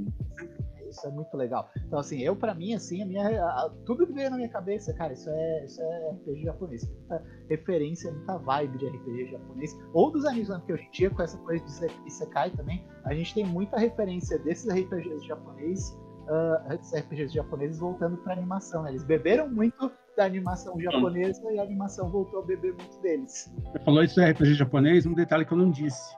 isso 0.89 1.07
é 1.07 1.11
muito 1.11 1.35
legal. 1.35 1.69
Então, 1.85 1.99
assim, 1.99 2.21
eu, 2.21 2.35
pra 2.35 2.53
mim, 2.53 2.73
assim, 2.73 3.01
a 3.01 3.05
minha, 3.05 3.45
a, 3.45 3.69
tudo 3.85 4.07
que 4.07 4.13
veio 4.13 4.29
na 4.29 4.37
minha 4.37 4.49
cabeça, 4.49 4.93
cara, 4.93 5.13
isso 5.13 5.29
é, 5.29 5.65
isso 5.65 5.81
é 5.81 6.11
RPG 6.11 6.43
japonês. 6.43 6.87
Muita 6.87 7.23
referência, 7.49 8.11
muita 8.11 8.37
vibe 8.37 8.77
de 8.77 8.87
RPG 8.87 9.31
japonês. 9.31 9.77
Ou 9.93 10.11
dos 10.11 10.25
animes, 10.25 10.49
né, 10.49 10.57
porque 10.57 10.73
hoje 10.73 10.87
em 10.87 10.91
dia, 10.91 11.09
com 11.09 11.21
essa 11.21 11.37
coisa 11.39 11.63
de 11.63 12.07
Isekai 12.07 12.51
também, 12.51 12.85
a 13.05 13.13
gente 13.13 13.33
tem 13.33 13.45
muita 13.45 13.77
referência 13.77 14.39
desses 14.39 14.71
RPGs 14.71 15.25
japoneses, 15.25 15.89
uh, 16.27 16.97
RPGs 16.97 17.33
japoneses 17.33 17.79
voltando 17.79 18.17
pra 18.17 18.33
animação, 18.33 18.83
né? 18.83 18.91
Eles 18.91 19.03
beberam 19.03 19.49
muito 19.49 19.91
da 20.15 20.25
animação 20.25 20.79
japonesa 20.79 21.51
e 21.51 21.59
a 21.59 21.63
animação 21.63 22.09
voltou 22.09 22.41
a 22.41 22.45
beber 22.45 22.73
muito 22.73 23.01
deles. 23.01 23.51
Você 23.71 23.79
falou 23.79 24.03
isso 24.03 24.15
do 24.15 24.25
RPG 24.25 24.53
japonês, 24.55 25.05
um 25.05 25.13
detalhe 25.13 25.45
que 25.45 25.53
eu 25.53 25.57
não 25.57 25.71
disse. 25.71 26.15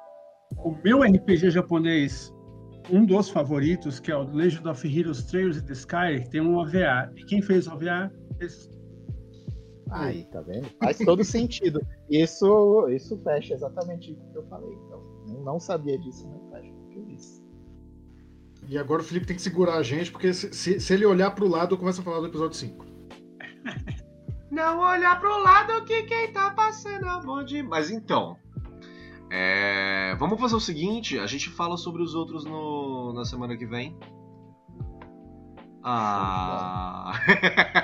O 0.57 0.76
meu 0.84 1.01
RPG 1.01 1.49
japonês, 1.49 2.34
um 2.91 3.05
dos 3.05 3.30
favoritos, 3.30 3.99
que 3.99 4.11
é 4.11 4.17
o 4.17 4.23
Legend 4.23 4.67
of 4.67 4.88
Heroes 4.88 5.23
Trails 5.23 5.57
in 5.57 5.65
the 5.65 5.73
Sky, 5.73 6.30
tem 6.30 6.41
um 6.41 6.57
OVA. 6.57 7.11
E 7.15 7.26
quem 7.26 7.41
fez 7.41 7.67
o 7.67 7.73
OVA? 7.73 8.11
Esse... 8.39 8.69
Aí, 9.91 10.26
tá 10.26 10.41
vendo? 10.41 10.67
Faz 10.84 10.97
todo 10.97 11.23
sentido. 11.26 11.80
Isso, 12.09 12.88
isso 12.89 13.17
fecha 13.23 13.53
exatamente 13.53 14.11
o 14.11 14.31
que 14.31 14.38
eu 14.38 14.43
falei. 14.47 14.73
Então, 14.85 15.01
eu 15.27 15.41
não 15.43 15.59
sabia 15.59 15.97
disso, 15.99 16.27
mas 16.30 16.61
fecha 16.61 16.73
o 16.73 16.89
que 16.89 16.97
eu 16.97 17.05
disse. 17.05 17.45
E 18.67 18.77
agora 18.77 19.01
o 19.01 19.05
Felipe 19.05 19.27
tem 19.27 19.35
que 19.35 19.41
segurar 19.41 19.76
a 19.76 19.84
gente, 19.84 20.11
porque 20.11 20.34
se, 20.34 20.51
se, 20.51 20.80
se 20.80 20.93
ele 20.93 21.05
olhar 21.05 21.31
pro 21.31 21.47
lado, 21.47 21.77
começa 21.77 22.01
a 22.01 22.03
falar 22.03 22.19
do 22.19 22.27
episódio 22.27 22.57
5. 22.57 22.94
Não 24.51 24.79
olhar 24.79 25.19
pro 25.19 25.41
lado 25.41 25.83
que 25.85 26.03
quem 26.03 26.31
tá 26.31 26.51
passando 26.51 27.07
é 27.07 27.21
bom 27.21 27.43
de. 27.43 27.63
Mas 27.63 27.91
então. 27.91 28.37
é, 29.29 30.15
Vamos 30.17 30.39
fazer 30.39 30.55
o 30.55 30.59
seguinte, 30.59 31.19
a 31.19 31.27
gente 31.27 31.49
fala 31.49 31.77
sobre 31.77 32.01
os 32.01 32.15
outros 32.15 32.45
no... 32.45 33.11
na 33.13 33.25
semana 33.25 33.57
que 33.57 33.65
vem. 33.65 33.97
Ah. 35.87 37.11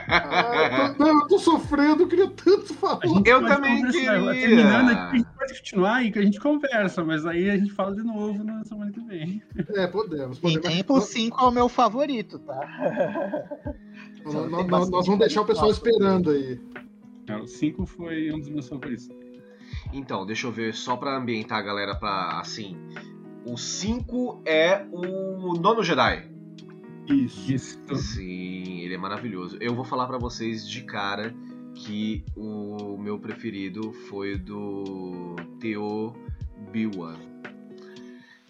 Ah, 0.07 0.87
eu, 0.89 0.95
tô, 0.95 1.03
não, 1.03 1.21
eu 1.21 1.27
tô 1.27 1.37
sofrendo, 1.37 2.01
eu 2.01 2.07
queria 2.07 2.29
tanto 2.31 2.73
falar. 2.73 2.99
A 3.03 3.07
gente 3.07 3.29
Eu 3.29 3.45
também 3.45 3.85
queria. 3.85 4.11
Terminando 4.11 4.89
aqui, 4.89 5.15
a 5.15 5.17
gente 5.17 5.29
pode 5.37 5.53
continuar 5.59 6.03
e 6.03 6.11
que 6.11 6.17
a 6.17 6.21
gente 6.23 6.39
conversa, 6.39 7.03
mas 7.03 7.27
aí 7.27 7.47
a 7.51 7.57
gente 7.57 7.71
fala 7.71 7.95
de 7.95 8.01
novo 8.01 8.43
na 8.43 8.63
semana 8.63 8.91
que 8.91 8.99
vem. 9.01 9.43
É, 9.75 9.85
podemos. 9.85 10.39
Em 10.39 10.41
podemos. 10.41 10.67
tempo, 10.67 10.95
o 10.95 11.01
5 11.01 11.39
é 11.39 11.43
o 11.47 11.51
meu 11.51 11.69
favorito, 11.69 12.39
tá? 12.39 12.59
Nós, 14.23 14.33
Tem 14.33 14.41
nós- 14.43 14.51
nós- 14.51 14.67
bastante 14.67 14.91
nós 14.91 15.05
vamos 15.05 15.19
deixar 15.19 15.41
o 15.41 15.45
pessoal 15.45 15.71
esperando 15.71 16.29
aí. 16.31 16.59
É, 17.27 17.37
O 17.37 17.47
5 17.47 17.85
foi 17.85 18.31
um 18.31 18.39
dos 18.39 18.49
meus 18.49 18.67
favoritos. 18.67 19.09
Então, 19.93 20.25
deixa 20.25 20.47
eu 20.47 20.51
ver, 20.51 20.73
só 20.73 20.95
pra 20.97 21.17
ambientar 21.17 21.57
a 21.59 21.61
galera 21.61 21.95
pra. 21.95 22.39
assim. 22.39 22.77
O 23.45 23.57
5 23.57 24.41
é 24.45 24.85
o 24.91 25.53
nono 25.59 25.83
Jedi. 25.83 26.29
Isso. 27.09 27.51
Isso. 27.51 27.79
Sim, 27.95 28.79
ele 28.81 28.93
é 28.93 28.97
maravilhoso. 28.97 29.57
Eu 29.59 29.73
vou 29.75 29.83
falar 29.83 30.07
pra 30.07 30.17
vocês 30.17 30.67
de 30.69 30.83
cara 30.83 31.33
que 31.73 32.23
o 32.35 32.97
meu 32.97 33.17
preferido 33.17 33.91
foi 33.91 34.37
do 34.37 35.35
Theo 35.59 36.13
Biwan. 36.71 37.15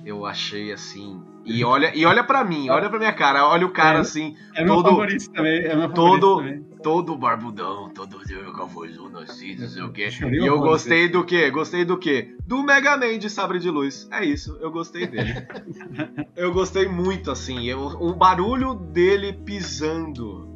Eu 0.06 0.26
achei 0.26 0.72
assim. 0.72 1.22
E 1.46 1.64
olha, 1.64 1.92
e 1.96 2.06
olha 2.06 2.24
para 2.24 2.44
mim, 2.44 2.70
olha 2.70 2.88
pra 2.90 3.00
minha 3.00 3.14
cara, 3.14 3.48
olha 3.48 3.66
o 3.66 3.72
cara 3.72 3.98
É. 4.00 4.02
assim, 4.02 4.36
É 4.56 4.64
meu 4.64 4.76
Todo- 4.76 4.90
favorito 4.90 5.32
também. 5.32 5.60
É 5.62 5.76
meu 5.76 5.90
todo- 5.90 6.38
favorito 6.38 6.62
também. 6.64 6.78
todo 6.84 7.16
barbudão, 7.16 7.90
todo 7.90 8.20
cavozão 8.56 9.12
assim, 9.18 9.56
não 9.56 9.68
sei 9.68 9.82
o 9.82 9.92
quê. 9.92 10.10
E 10.32 10.46
eu 10.46 10.60
gostei 10.60 11.08
do 11.10 11.24
quê? 11.24 11.50
Gostei 11.50 11.84
do 11.86 11.98
quê? 11.98 12.36
Do 12.46 12.62
Mega 12.64 12.96
Man 12.98 13.18
de 13.18 13.30
Sabre 13.30 13.58
de 13.60 13.70
Luz. 13.72 14.08
É 14.12 14.24
isso, 14.24 14.58
eu 14.62 14.72
gostei 14.72 15.08
dele. 15.08 15.34
eu 16.36 16.52
gostei 16.54 16.88
muito, 16.88 17.32
assim. 17.32 17.66
eu- 17.66 17.80
o 18.00 18.14
barulho 18.14 18.74
dele 18.76 19.34
pisando. 19.34 20.48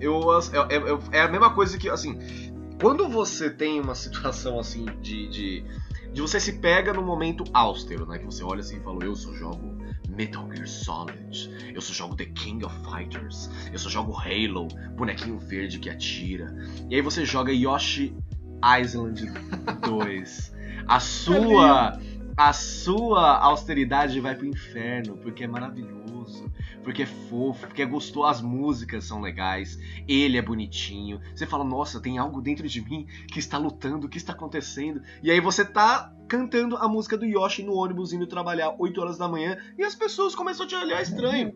Eu, 0.00 0.20
é, 0.68 0.76
é- 0.76 1.18
é 1.18 1.22
a 1.22 1.28
mesma 1.28 1.50
coisa 1.54 1.78
que, 1.78 1.88
assim. 1.88 2.18
Quando 2.80 3.08
você 3.08 3.48
tem 3.48 3.80
uma 3.80 3.94
situação 3.94 4.58
assim 4.58 4.84
de. 5.00 5.28
de, 5.28 5.64
de 6.14 6.22
você 6.22 6.38
se 6.38 6.52
pega 6.54 6.92
no 6.92 7.02
momento 7.02 7.42
austero, 7.52 8.06
né? 8.06 8.18
Que 8.18 8.24
você 8.24 8.44
olha 8.44 8.60
assim 8.60 8.76
e 8.76 8.80
fala, 8.80 9.04
eu 9.04 9.16
só 9.16 9.32
jogo 9.34 9.76
Metal 10.08 10.48
Gear 10.54 10.68
Solid, 10.68 11.72
eu 11.74 11.80
só 11.80 11.92
jogo 11.92 12.14
The 12.14 12.26
King 12.26 12.64
of 12.64 12.74
Fighters, 12.88 13.50
eu 13.72 13.78
só 13.78 13.90
jogo 13.90 14.16
Halo, 14.16 14.68
bonequinho 14.96 15.38
verde 15.38 15.80
que 15.80 15.90
atira. 15.90 16.54
E 16.88 16.94
aí 16.94 17.02
você 17.02 17.24
joga 17.24 17.52
Yoshi 17.52 18.16
Island 18.80 19.24
2. 19.82 20.54
A 20.86 21.00
sua 21.02 22.00
a 22.36 22.52
sua 22.52 23.38
austeridade 23.38 24.18
vai 24.20 24.34
pro 24.34 24.46
inferno, 24.46 25.16
porque 25.16 25.44
é 25.44 25.46
maravilhoso, 25.46 26.03
porque 26.84 27.02
é 27.02 27.06
fofo, 27.06 27.66
porque 27.66 27.82
é 27.82 27.86
gostoso, 27.86 28.26
as 28.26 28.42
músicas 28.42 29.04
são 29.04 29.20
legais, 29.20 29.78
ele 30.06 30.36
é 30.36 30.42
bonitinho. 30.42 31.20
Você 31.34 31.46
fala, 31.46 31.64
nossa, 31.64 32.00
tem 32.00 32.18
algo 32.18 32.40
dentro 32.40 32.68
de 32.68 32.80
mim 32.80 33.06
que 33.26 33.38
está 33.38 33.58
lutando, 33.58 34.06
o 34.06 34.10
que 34.10 34.18
está 34.18 34.32
acontecendo? 34.32 35.02
E 35.22 35.30
aí 35.30 35.40
você 35.40 35.64
tá 35.64 36.14
cantando 36.28 36.76
a 36.76 36.86
música 36.86 37.16
do 37.16 37.24
Yoshi 37.24 37.62
no 37.62 37.74
ônibus 37.74 38.12
indo 38.12 38.26
trabalhar 38.26 38.76
8 38.78 39.00
horas 39.00 39.18
da 39.18 39.26
manhã 39.26 39.58
e 39.78 39.82
as 39.82 39.94
pessoas 39.94 40.34
começam 40.34 40.66
a 40.66 40.68
te 40.68 40.74
olhar 40.74 41.02
estranho. 41.02 41.52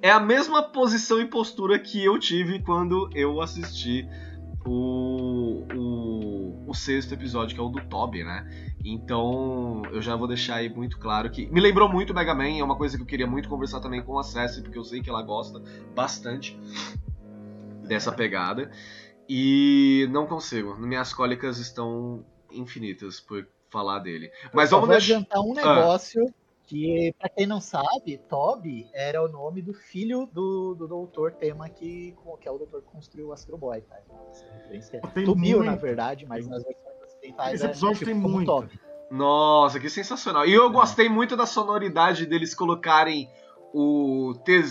É 0.00 0.10
a 0.10 0.20
mesma 0.20 0.62
posição 0.62 1.20
e 1.20 1.26
postura 1.26 1.78
que 1.78 2.02
eu 2.04 2.18
tive 2.18 2.60
quando 2.60 3.08
eu 3.14 3.40
assisti 3.40 4.06
o, 4.64 5.64
o, 5.74 6.64
o 6.70 6.74
sexto 6.74 7.14
episódio, 7.14 7.54
que 7.54 7.60
é 7.60 7.64
o 7.64 7.68
do 7.68 7.80
Toby, 7.86 8.24
né? 8.24 8.74
Então 8.84 9.82
eu 9.92 10.00
já 10.02 10.16
vou 10.16 10.26
deixar 10.26 10.56
aí 10.56 10.68
muito 10.68 10.98
claro 10.98 11.30
que. 11.30 11.46
Me 11.46 11.60
lembrou 11.60 11.88
muito 11.88 12.10
o 12.10 12.14
Mega 12.14 12.34
Man, 12.34 12.58
é 12.58 12.64
uma 12.64 12.76
coisa 12.76 12.96
que 12.96 13.02
eu 13.02 13.06
queria 13.06 13.26
muito 13.26 13.48
conversar 13.48 13.80
também 13.80 14.02
com 14.02 14.18
a 14.18 14.22
Cessi, 14.22 14.62
porque 14.62 14.78
eu 14.78 14.84
sei 14.84 15.00
que 15.00 15.10
ela 15.10 15.22
gosta 15.22 15.62
bastante 15.94 16.58
dessa 17.86 18.12
pegada. 18.12 18.70
E 19.28 20.08
não 20.10 20.26
consigo. 20.26 20.76
Minhas 20.76 21.14
cólicas 21.14 21.58
estão 21.58 22.24
infinitas 22.50 23.20
por 23.20 23.46
falar 23.70 24.00
dele. 24.00 24.30
Mas 24.52 24.68
Só 24.68 24.76
vamos 24.76 24.88
vou 24.88 24.98
deixar. 24.98 25.14
adiantar 25.14 25.40
um 25.40 25.54
negócio 25.54 26.34
que, 26.72 27.14
pra 27.18 27.28
quem 27.28 27.46
não 27.46 27.60
sabe, 27.60 28.16
Toby 28.30 28.88
era 28.94 29.22
o 29.22 29.28
nome 29.28 29.60
do 29.60 29.74
filho 29.74 30.26
do, 30.32 30.74
do 30.74 30.88
doutor 30.88 31.32
Tema, 31.32 31.68
que, 31.68 32.16
que 32.40 32.48
é 32.48 32.50
o 32.50 32.56
doutor 32.56 32.80
que 32.80 32.88
construiu 32.88 33.28
o 33.28 33.32
Astro 33.32 33.58
Boy, 33.58 33.82
tá? 33.82 33.96
Sumiu, 35.22 35.58
muito. 35.58 35.64
na 35.64 35.76
verdade, 35.76 36.24
mas 36.26 36.48
nas 36.48 36.64
versões 36.64 36.96
ocidentais 37.04 37.62
Esse 37.62 37.86
é 37.86 37.92
tipo 37.92 38.06
tem 38.06 38.14
muito. 38.14 38.46
Toby. 38.46 38.80
Nossa, 39.10 39.78
que 39.78 39.90
sensacional. 39.90 40.46
E 40.46 40.54
eu 40.54 40.72
gostei 40.72 41.10
muito 41.10 41.36
da 41.36 41.44
sonoridade 41.44 42.24
deles 42.24 42.54
colocarem 42.54 43.28
o 43.74 44.32
T, 44.42 44.62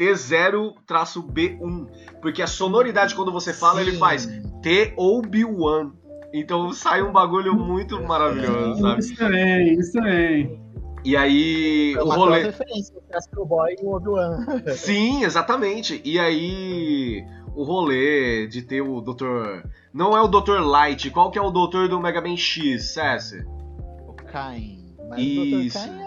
T0-B1. 0.00 1.86
Porque 2.20 2.42
a 2.42 2.48
sonoridade, 2.48 3.14
quando 3.14 3.30
você 3.30 3.54
fala, 3.54 3.80
ele 3.80 3.92
Sim. 3.92 3.98
faz 3.98 4.26
T 4.60 4.92
ou 4.96 5.22
B1. 5.22 5.92
Então 6.34 6.72
sai 6.72 7.02
um 7.02 7.12
bagulho 7.12 7.54
muito 7.54 8.02
maravilhoso, 8.02 8.80
sabe? 8.80 8.98
Isso 8.98 9.16
também, 9.16 9.74
isso 9.74 9.92
também. 9.92 10.69
E 11.04 11.16
aí, 11.16 11.94
É 11.96 12.02
o 12.02 12.08
rolê. 12.08 12.42
referência 12.44 12.94
Astro 13.14 13.44
Boy 13.46 13.74
e 13.80 13.84
o 13.84 13.94
Obi-Wan. 13.94 14.44
Sim, 14.76 15.24
exatamente. 15.24 16.00
E 16.04 16.18
aí, 16.18 17.24
o 17.54 17.62
rolê 17.64 18.46
de 18.46 18.62
ter 18.62 18.82
o 18.82 19.00
Dr. 19.00 19.66
Não 19.92 20.16
é 20.16 20.20
o 20.20 20.28
Dr. 20.28 20.60
Light, 20.60 21.10
qual 21.10 21.30
que 21.30 21.38
é 21.38 21.42
o 21.42 21.50
Dr. 21.50 21.88
do 21.88 21.98
Mega 22.00 22.20
Man 22.20 22.36
X, 22.36 22.92
Cessi? 22.92 23.44
O 24.06 24.12
Cain. 24.12 24.94
Mas 25.08 25.20
Isso. 25.20 25.78
o 25.78 25.82
Dr. 25.82 25.88
Cain 25.88 25.99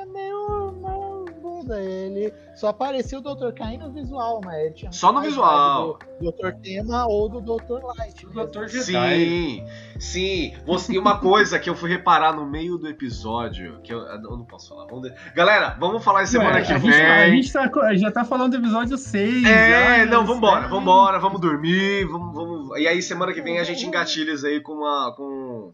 só 2.55 2.67
aparecia 2.69 3.17
o 3.17 3.21
Dr. 3.21 3.51
Cain 3.55 3.77
no 3.77 3.91
visual, 3.91 4.41
mas 4.43 4.55
ele 4.59 4.73
tinha 4.73 4.91
Só 4.91 5.11
no 5.11 5.21
visual. 5.21 5.97
Do 6.21 6.31
Dr. 6.31 6.51
Tema 6.61 7.05
ou 7.07 7.27
do 7.29 7.41
Dr. 7.41 7.83
Light. 7.97 8.25
Dr. 8.27 8.67
Jedi. 8.67 8.83
Sim, 8.83 9.65
sim. 9.99 10.53
Você, 10.65 10.93
e 10.93 10.97
uma 10.99 11.19
coisa 11.19 11.59
que 11.59 11.69
eu 11.69 11.75
fui 11.75 11.89
reparar 11.89 12.33
no 12.35 12.45
meio 12.45 12.77
do 12.77 12.87
episódio, 12.87 13.79
que 13.83 13.93
eu, 13.93 13.99
eu 13.99 14.21
não 14.37 14.45
posso 14.45 14.69
falar. 14.69 14.85
Vamos 14.87 15.09
de- 15.09 15.15
Galera, 15.35 15.75
vamos 15.79 16.03
falar 16.03 16.23
em 16.23 16.27
semana 16.27 16.55
Ué, 16.57 16.61
que 16.63 16.73
a 16.73 16.77
vem. 16.77 16.91
gente 16.91 17.01
tá- 17.01 17.13
a 17.13 17.29
gente 17.29 17.51
tá 17.51 17.95
já 17.95 18.11
tá 18.11 18.23
falando 18.25 18.51
do 18.51 18.57
episódio 18.57 18.97
6. 18.97 19.45
É, 19.45 20.05
não, 20.05 20.21
né? 20.21 20.27
vambora, 20.27 20.61
Sério. 20.61 20.69
vambora, 20.69 21.19
vamos 21.19 21.39
dormir, 21.41 22.05
vamos, 22.05 22.33
vamos. 22.33 22.79
E 22.79 22.87
aí 22.87 23.01
semana 23.01 23.33
que 23.33 23.41
vem 23.41 23.59
a 23.59 23.63
gente 23.63 23.85
engatilha 23.85 24.31
isso 24.33 24.45
aí 24.45 24.59
com 24.61 24.73
uma, 24.73 25.13
com, 25.15 25.71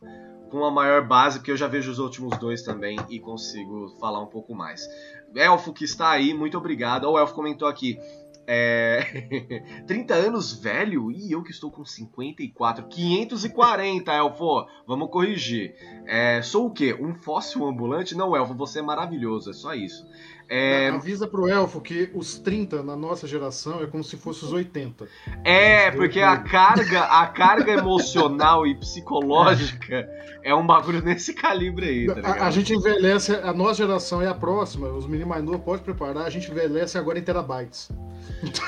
com 0.49 0.57
uma 0.57 0.72
maior 0.72 1.06
base, 1.07 1.40
porque 1.40 1.52
eu 1.52 1.57
já 1.57 1.68
vejo 1.68 1.91
os 1.91 1.99
últimos 1.99 2.38
dois 2.38 2.61
também 2.64 2.98
e 3.10 3.20
consigo 3.20 3.90
falar 3.99 4.22
um 4.22 4.28
pouco 4.28 4.53
mais. 4.56 4.88
Elfo 5.35 5.73
que 5.73 5.84
está 5.84 6.10
aí, 6.10 6.34
muito 6.34 6.57
obrigado. 6.57 7.10
O 7.10 7.18
Elfo 7.18 7.34
comentou 7.34 7.68
aqui. 7.68 7.99
É... 8.47 9.03
30 9.85 10.14
anos 10.15 10.53
velho? 10.53 11.11
E 11.11 11.31
eu 11.31 11.43
que 11.43 11.51
estou 11.51 11.69
com 11.69 11.85
54. 11.85 12.88
540, 12.88 14.11
Elfo. 14.11 14.65
Vamos 14.88 15.10
corrigir. 15.11 15.76
É, 16.07 16.41
sou 16.41 16.65
o 16.65 16.72
quê? 16.72 16.97
Um 16.99 17.14
fóssil 17.14 17.65
ambulante? 17.68 18.15
Não, 18.15 18.35
Elfo, 18.35 18.56
você 18.56 18.80
é 18.80 18.81
maravilhoso. 18.81 19.51
É 19.51 19.53
só 19.53 19.73
isso. 19.76 20.07
É, 20.49 20.89
Avisa 20.89 21.27
pro 21.27 21.47
elfo 21.47 21.80
que 21.80 22.09
os 22.15 22.39
30 22.39 22.81
na 22.81 22.95
nossa 22.95 23.27
geração 23.27 23.84
é 23.84 23.85
como 23.85 24.03
se 24.03 24.17
fosse 24.17 24.43
os 24.43 24.51
80. 24.51 25.07
É, 25.43 25.91
porque 25.91 26.21
a 26.21 26.38
carga, 26.38 27.03
a 27.03 27.27
carga 27.27 27.73
emocional 27.73 28.65
e 28.65 28.73
psicológica 28.73 30.09
é 30.43 30.55
um 30.55 30.65
bagulho 30.65 31.03
nesse 31.03 31.35
calibre 31.35 31.88
aí, 31.88 32.07
tá 32.07 32.13
ligado? 32.15 32.41
A, 32.41 32.47
a 32.47 32.51
gente 32.51 32.73
envelhece, 32.73 33.35
a 33.35 33.53
nossa 33.53 33.76
geração 33.76 34.23
é 34.23 34.27
a 34.27 34.34
próxima, 34.34 34.88
os 34.88 35.05
meninos 35.05 35.27
mais 35.27 35.43
novos 35.43 35.61
podem 35.61 35.84
preparar, 35.84 36.26
a 36.26 36.30
gente 36.31 36.49
envelhece 36.49 36.97
agora 36.97 37.19
em 37.19 37.23
terabytes. 37.23 37.89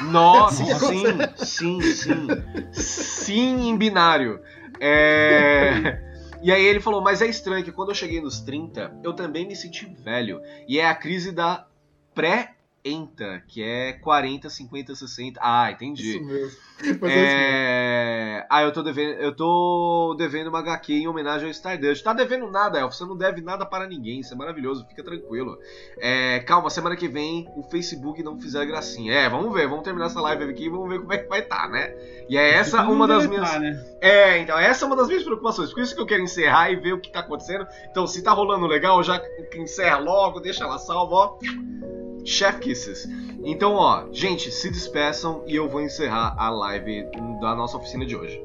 Nossa, 0.04 0.64
Nossa. 0.64 1.36
sim, 1.44 1.82
sim, 1.82 1.82
sim. 1.82 2.28
Sim 2.72 3.70
em 3.70 3.76
binário. 3.76 4.40
É... 4.80 6.00
E 6.44 6.52
aí 6.52 6.64
ele 6.64 6.80
falou, 6.80 7.02
mas 7.02 7.22
é 7.22 7.28
estranho 7.28 7.64
que 7.64 7.72
quando 7.72 7.90
eu 7.90 7.96
cheguei 7.96 8.20
nos 8.20 8.40
30, 8.40 9.00
eu 9.04 9.14
também 9.14 9.48
me 9.48 9.56
senti 9.56 9.86
velho. 9.86 10.42
E 10.68 10.80
é 10.80 10.88
a 10.88 10.96
crise 10.96 11.32
da 11.32 11.68
pré 12.14 12.56
ENTA, 12.84 13.44
que 13.48 13.64
é 13.64 13.94
40, 13.94 14.50
50, 14.50 14.96
60. 14.96 15.40
Ah, 15.42 15.72
entendi. 15.72 16.18
Isso 16.18 16.26
mesmo. 16.26 16.58
Mas 17.00 17.12
é 17.12 17.16
isso. 17.16 17.36
É... 17.36 18.48
Ah, 18.50 18.64
eu 18.64 18.74
tô 18.74 18.82
devendo, 18.82 19.14
eu 19.20 19.36
tô 19.36 20.16
devendo 20.18 20.48
uma 20.48 20.60
HQ 20.60 20.94
em 20.94 21.08
homenagem 21.08 21.46
ao 21.46 21.52
Stardust. 21.52 22.04
Tá 22.04 22.12
devendo 22.12 22.50
nada, 22.50 22.80
Elf. 22.80 22.96
Você 22.96 23.06
não 23.06 23.16
deve 23.16 23.42
nada 23.42 23.66
para 23.66 23.88
ninguém. 23.88 24.20
Isso 24.20 24.34
é 24.34 24.38
maravilhoso. 24.38 24.86
Fica 24.88 25.04
tranquilo. 25.04 25.60
É... 25.98 26.40
Calma, 26.40 26.70
semana 26.70 26.96
que 26.96 27.08
vem 27.08 27.48
o 27.56 27.64
Facebook 27.64 28.24
não 28.24 28.40
fizer 28.40 28.66
gracinha. 28.66 29.14
É, 29.14 29.30
vamos 29.30 29.54
ver. 29.54 29.68
Vamos 29.68 29.84
terminar 29.84 30.08
essa 30.08 30.22
live 30.22 30.46
aqui 30.46 30.66
e 30.66 30.70
vamos 30.70 30.90
ver 30.90 31.00
como 31.00 31.14
é 31.14 31.20
que 31.20 31.30
vai 31.30 31.42
estar, 31.42 31.64
tá, 31.64 31.70
né? 31.70 31.94
E 32.28 32.36
é 32.36 32.54
essa 32.54 32.82
uma 32.84 33.08
das 33.08 33.28
minhas. 33.28 33.60
Né? 33.60 33.86
É, 34.02 34.40
então, 34.40 34.58
essa 34.58 34.86
é 34.86 34.88
uma 34.88 34.96
das 34.96 35.08
minhas 35.08 35.24
preocupações. 35.24 35.72
Por 35.72 35.84
isso 35.84 35.94
que 35.94 36.02
eu 36.02 36.06
quero 36.08 36.24
encerrar 36.24 36.72
e 36.72 36.78
ver 36.78 36.94
o 36.94 37.00
que 37.00 37.12
tá 37.12 37.20
acontecendo. 37.20 37.68
Então, 37.92 38.08
se 38.08 38.24
tá 38.24 38.32
rolando 38.32 38.66
legal, 38.66 39.04
já 39.04 39.22
encerra 39.56 40.00
logo, 40.00 40.40
deixa 40.40 40.64
ela 40.64 40.80
salva, 40.80 41.16
ó. 41.16 42.01
Chef 42.26 42.60
Kisses. 42.60 43.08
Então, 43.44 43.74
ó, 43.74 44.06
gente, 44.12 44.52
se 44.52 44.70
despeçam 44.70 45.44
e 45.48 45.56
eu 45.56 45.68
vou 45.68 45.82
encerrar 45.82 46.36
a 46.38 46.50
live 46.50 47.06
da 47.42 47.56
nossa 47.56 47.78
oficina 47.78 48.06
de 48.06 48.16
hoje. 48.16 48.42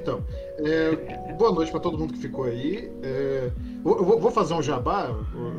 Então, 0.00 0.24
é, 0.58 1.32
boa 1.34 1.52
noite 1.52 1.70
para 1.70 1.78
todo 1.78 1.96
mundo 1.96 2.12
que 2.12 2.18
ficou 2.18 2.44
aí. 2.44 2.92
É, 3.04 3.50
eu 3.84 4.04
vou, 4.04 4.18
vou 4.18 4.30
fazer 4.32 4.54
um 4.54 4.62
jabá, 4.62 5.14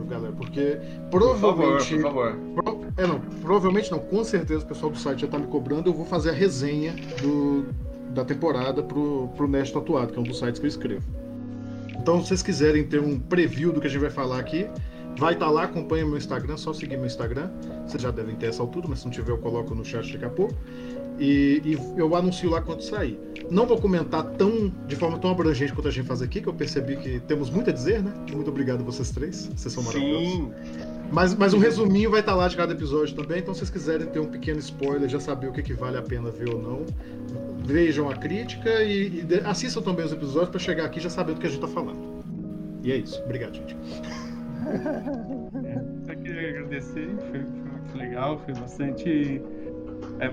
galera, 0.09 0.33
porque 0.33 0.77
provavelmente. 1.09 1.95
Por 1.95 2.01
favor, 2.01 2.33
por 2.33 2.61
favor. 2.61 2.83
Pro, 2.93 3.03
é, 3.03 3.07
não, 3.07 3.19
provavelmente 3.41 3.89
não, 3.89 3.99
com 3.99 4.21
certeza 4.23 4.65
o 4.65 4.67
pessoal 4.67 4.91
do 4.91 4.97
site 4.97 5.21
já 5.21 5.27
tá 5.27 5.39
me 5.39 5.47
cobrando. 5.47 5.89
Eu 5.89 5.93
vou 5.93 6.05
fazer 6.05 6.31
a 6.31 6.33
resenha 6.33 6.93
do, 7.21 7.65
da 8.09 8.25
temporada 8.25 8.83
pro, 8.83 9.29
pro 9.29 9.47
Nest 9.47 9.75
Atuado, 9.77 10.11
que 10.11 10.19
é 10.19 10.21
um 10.21 10.25
dos 10.25 10.39
sites 10.39 10.59
que 10.59 10.65
eu 10.65 10.69
escrevo. 10.69 11.22
Então, 12.03 12.21
se 12.21 12.27
vocês 12.27 12.43
quiserem 12.43 12.83
ter 12.83 12.99
um 12.99 13.17
preview 13.17 13.71
do 13.71 13.79
que 13.79 13.87
a 13.87 13.89
gente 13.89 14.01
vai 14.01 14.09
falar 14.09 14.37
aqui, 14.37 14.67
vai 15.17 15.35
estar 15.35 15.45
tá 15.45 15.51
lá, 15.51 15.63
acompanha 15.63 16.05
meu 16.05 16.17
Instagram, 16.17 16.57
só 16.57 16.73
seguir 16.73 16.97
meu 16.97 17.05
Instagram. 17.05 17.49
Vocês 17.87 18.03
já 18.03 18.11
devem 18.11 18.35
ter 18.35 18.47
essa 18.47 18.61
altura, 18.61 18.87
mas 18.89 18.99
se 18.99 19.05
não 19.05 19.11
tiver, 19.11 19.31
eu 19.31 19.37
coloco 19.37 19.73
no 19.73 19.85
chat 19.85 20.11
daqui 20.11 20.25
a 20.25 20.29
pouco. 20.29 20.53
E, 21.17 21.61
e, 21.63 21.79
eu 21.97 22.13
anuncio 22.13 22.49
lá 22.49 22.59
quando 22.59 22.81
sair. 22.81 23.17
Não 23.49 23.65
vou 23.65 23.79
comentar 23.79 24.21
tão 24.31 24.69
de 24.85 24.97
forma 24.97 25.17
tão 25.17 25.31
abrangente 25.31 25.71
quanto 25.71 25.87
a 25.87 25.91
gente 25.91 26.05
faz 26.05 26.21
aqui, 26.21 26.41
que 26.41 26.49
eu 26.49 26.53
percebi 26.53 26.97
que 26.97 27.21
temos 27.21 27.49
muito 27.49 27.69
a 27.69 27.73
dizer, 27.73 28.03
né? 28.03 28.13
Muito 28.33 28.49
obrigado 28.49 28.81
a 28.81 28.83
vocês 28.83 29.09
três, 29.09 29.49
vocês 29.55 29.73
são 29.73 29.81
maravilhosos. 29.81 30.29
Sim. 30.29 30.51
Mas, 31.09 31.33
mas 31.35 31.53
um 31.53 31.59
resuminho 31.59 32.11
vai 32.11 32.19
estar 32.19 32.33
tá 32.33 32.37
lá 32.37 32.49
de 32.49 32.57
cada 32.57 32.73
episódio 32.73 33.15
também, 33.15 33.39
então 33.39 33.53
se 33.53 33.59
vocês 33.59 33.69
quiserem 33.69 34.07
ter 34.07 34.19
um 34.19 34.25
pequeno 34.25 34.59
spoiler, 34.59 35.07
já 35.07 35.21
saber 35.21 35.47
o 35.47 35.53
que, 35.53 35.61
que 35.61 35.73
vale 35.73 35.95
a 35.95 36.01
pena 36.01 36.29
ver 36.31 36.49
ou 36.49 36.61
não, 36.61 36.85
vejam 37.63 38.09
a 38.09 38.15
crítica 38.15 38.83
e, 38.83 39.25
e 39.25 39.41
assistam 39.45 39.81
também 39.81 40.05
os 40.05 40.11
episódios 40.11 40.49
para 40.49 40.59
chegar 40.59 40.85
aqui 40.85 40.99
já 40.99 41.09
sabendo 41.09 41.37
o 41.37 41.39
que 41.39 41.47
a 41.47 41.49
gente 41.49 41.63
está 41.63 41.73
falando. 41.73 42.23
E 42.83 42.91
é 42.91 42.97
isso. 42.97 43.21
Obrigado, 43.23 43.55
gente. 43.55 43.77
É, 45.65 46.05
só 46.05 46.15
queria 46.15 46.49
agradecer, 46.49 47.09
foi, 47.29 47.41
foi 47.41 47.71
muito 47.71 47.97
legal, 47.97 48.39
foi 48.39 48.53
bastante. 48.53 49.41
É, 50.19 50.31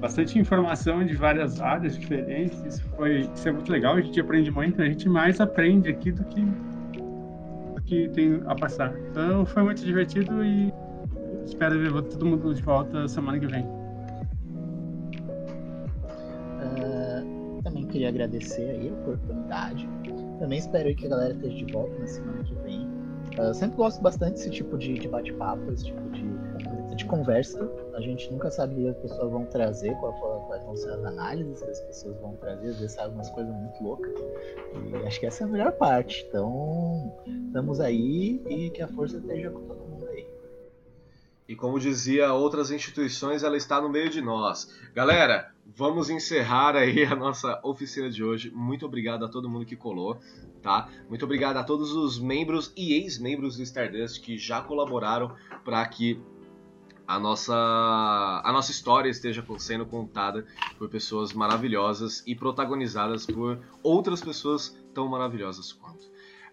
bastante 0.00 0.38
informação 0.38 1.04
de 1.04 1.14
várias 1.14 1.60
áreas 1.60 1.98
diferentes. 1.98 2.58
Isso 2.64 2.82
foi 2.96 3.28
isso 3.34 3.48
é 3.48 3.52
muito 3.52 3.70
legal, 3.70 3.96
a 3.96 4.00
gente 4.00 4.18
aprende 4.18 4.50
muito, 4.50 4.80
a 4.80 4.86
gente 4.86 5.08
mais 5.08 5.40
aprende 5.40 5.90
aqui 5.90 6.10
do 6.10 6.24
que, 6.24 6.40
do 6.40 7.82
que 7.84 8.08
tem 8.08 8.42
a 8.46 8.54
passar. 8.54 8.94
Então 9.10 9.44
foi 9.44 9.62
muito 9.62 9.84
divertido 9.84 10.42
e 10.42 10.72
espero 11.44 11.78
ver 11.78 11.92
todo 12.02 12.24
mundo 12.24 12.54
de 12.54 12.62
volta 12.62 13.06
semana 13.06 13.38
que 13.38 13.46
vem. 13.46 13.79
Queria 17.90 18.08
agradecer 18.08 18.70
aí 18.70 18.88
a 18.88 18.92
oportunidade. 18.92 19.88
Também 20.38 20.58
espero 20.58 20.94
que 20.94 21.06
a 21.06 21.08
galera 21.10 21.34
esteja 21.34 21.64
de 21.64 21.72
volta 21.72 21.98
na 21.98 22.06
semana 22.06 22.44
que 22.44 22.54
vem. 22.56 22.86
Uh, 23.38 23.42
eu 23.42 23.54
sempre 23.54 23.76
gosto 23.76 24.00
bastante 24.00 24.32
desse 24.34 24.50
tipo 24.50 24.76
de, 24.78 24.94
de 24.94 25.08
bate-papo, 25.08 25.70
esse 25.72 25.86
tipo 25.86 26.10
de 26.10 26.30
de 27.00 27.06
conversa. 27.06 27.70
A 27.94 28.00
gente 28.00 28.30
nunca 28.30 28.50
sabe 28.50 28.74
o 28.74 28.76
que 28.76 28.88
as 28.88 28.96
pessoas 28.98 29.30
vão 29.30 29.44
trazer, 29.46 29.94
quais 29.96 30.64
vão 30.64 30.76
ser 30.76 30.90
as 30.90 31.04
análises 31.04 31.62
que 31.62 31.70
as 31.70 31.80
pessoas 31.80 32.20
vão 32.20 32.36
trazer, 32.36 32.68
às 32.68 32.78
vezes 32.78 32.92
sabe 32.92 33.14
umas 33.14 33.30
coisas 33.30 33.54
muito 33.54 33.82
loucas. 33.82 34.12
E 34.86 35.06
acho 35.06 35.20
que 35.20 35.26
essa 35.26 35.44
é 35.44 35.46
a 35.46 35.50
melhor 35.50 35.72
parte. 35.72 36.24
Então, 36.28 37.12
estamos 37.46 37.80
aí 37.80 38.42
e 38.48 38.70
que 38.70 38.82
a 38.82 38.88
força 38.88 39.16
esteja 39.16 39.50
com 39.50 39.60
todo 39.60 39.80
mundo 39.80 40.06
aí. 40.08 40.26
E 41.48 41.56
como 41.56 41.80
dizia 41.80 42.32
outras 42.32 42.70
instituições, 42.70 43.42
ela 43.42 43.56
está 43.56 43.80
no 43.80 43.88
meio 43.88 44.08
de 44.08 44.20
nós. 44.20 44.68
Galera, 44.94 45.50
vamos 45.76 46.10
encerrar 46.10 46.76
aí 46.76 47.04
a 47.04 47.14
nossa 47.14 47.60
oficina 47.62 48.10
de 48.10 48.22
hoje. 48.22 48.50
Muito 48.50 48.84
obrigado 48.86 49.24
a 49.24 49.28
todo 49.28 49.48
mundo 49.48 49.64
que 49.64 49.76
colou, 49.76 50.18
tá? 50.62 50.88
Muito 51.08 51.24
obrigado 51.24 51.56
a 51.56 51.64
todos 51.64 51.92
os 51.92 52.18
membros 52.18 52.72
e 52.76 52.94
ex-membros 52.94 53.56
do 53.56 53.62
Stardust 53.62 54.20
que 54.20 54.36
já 54.36 54.60
colaboraram 54.60 55.34
para 55.64 55.84
que 55.86 56.20
a 57.06 57.18
nossa, 57.18 57.54
a 57.54 58.52
nossa 58.52 58.70
história 58.70 59.08
esteja 59.08 59.44
sendo 59.58 59.84
contada 59.84 60.46
por 60.78 60.88
pessoas 60.88 61.32
maravilhosas 61.32 62.22
e 62.24 62.36
protagonizadas 62.36 63.26
por 63.26 63.60
outras 63.82 64.20
pessoas 64.20 64.78
tão 64.94 65.08
maravilhosas 65.08 65.72
quanto. 65.72 66.09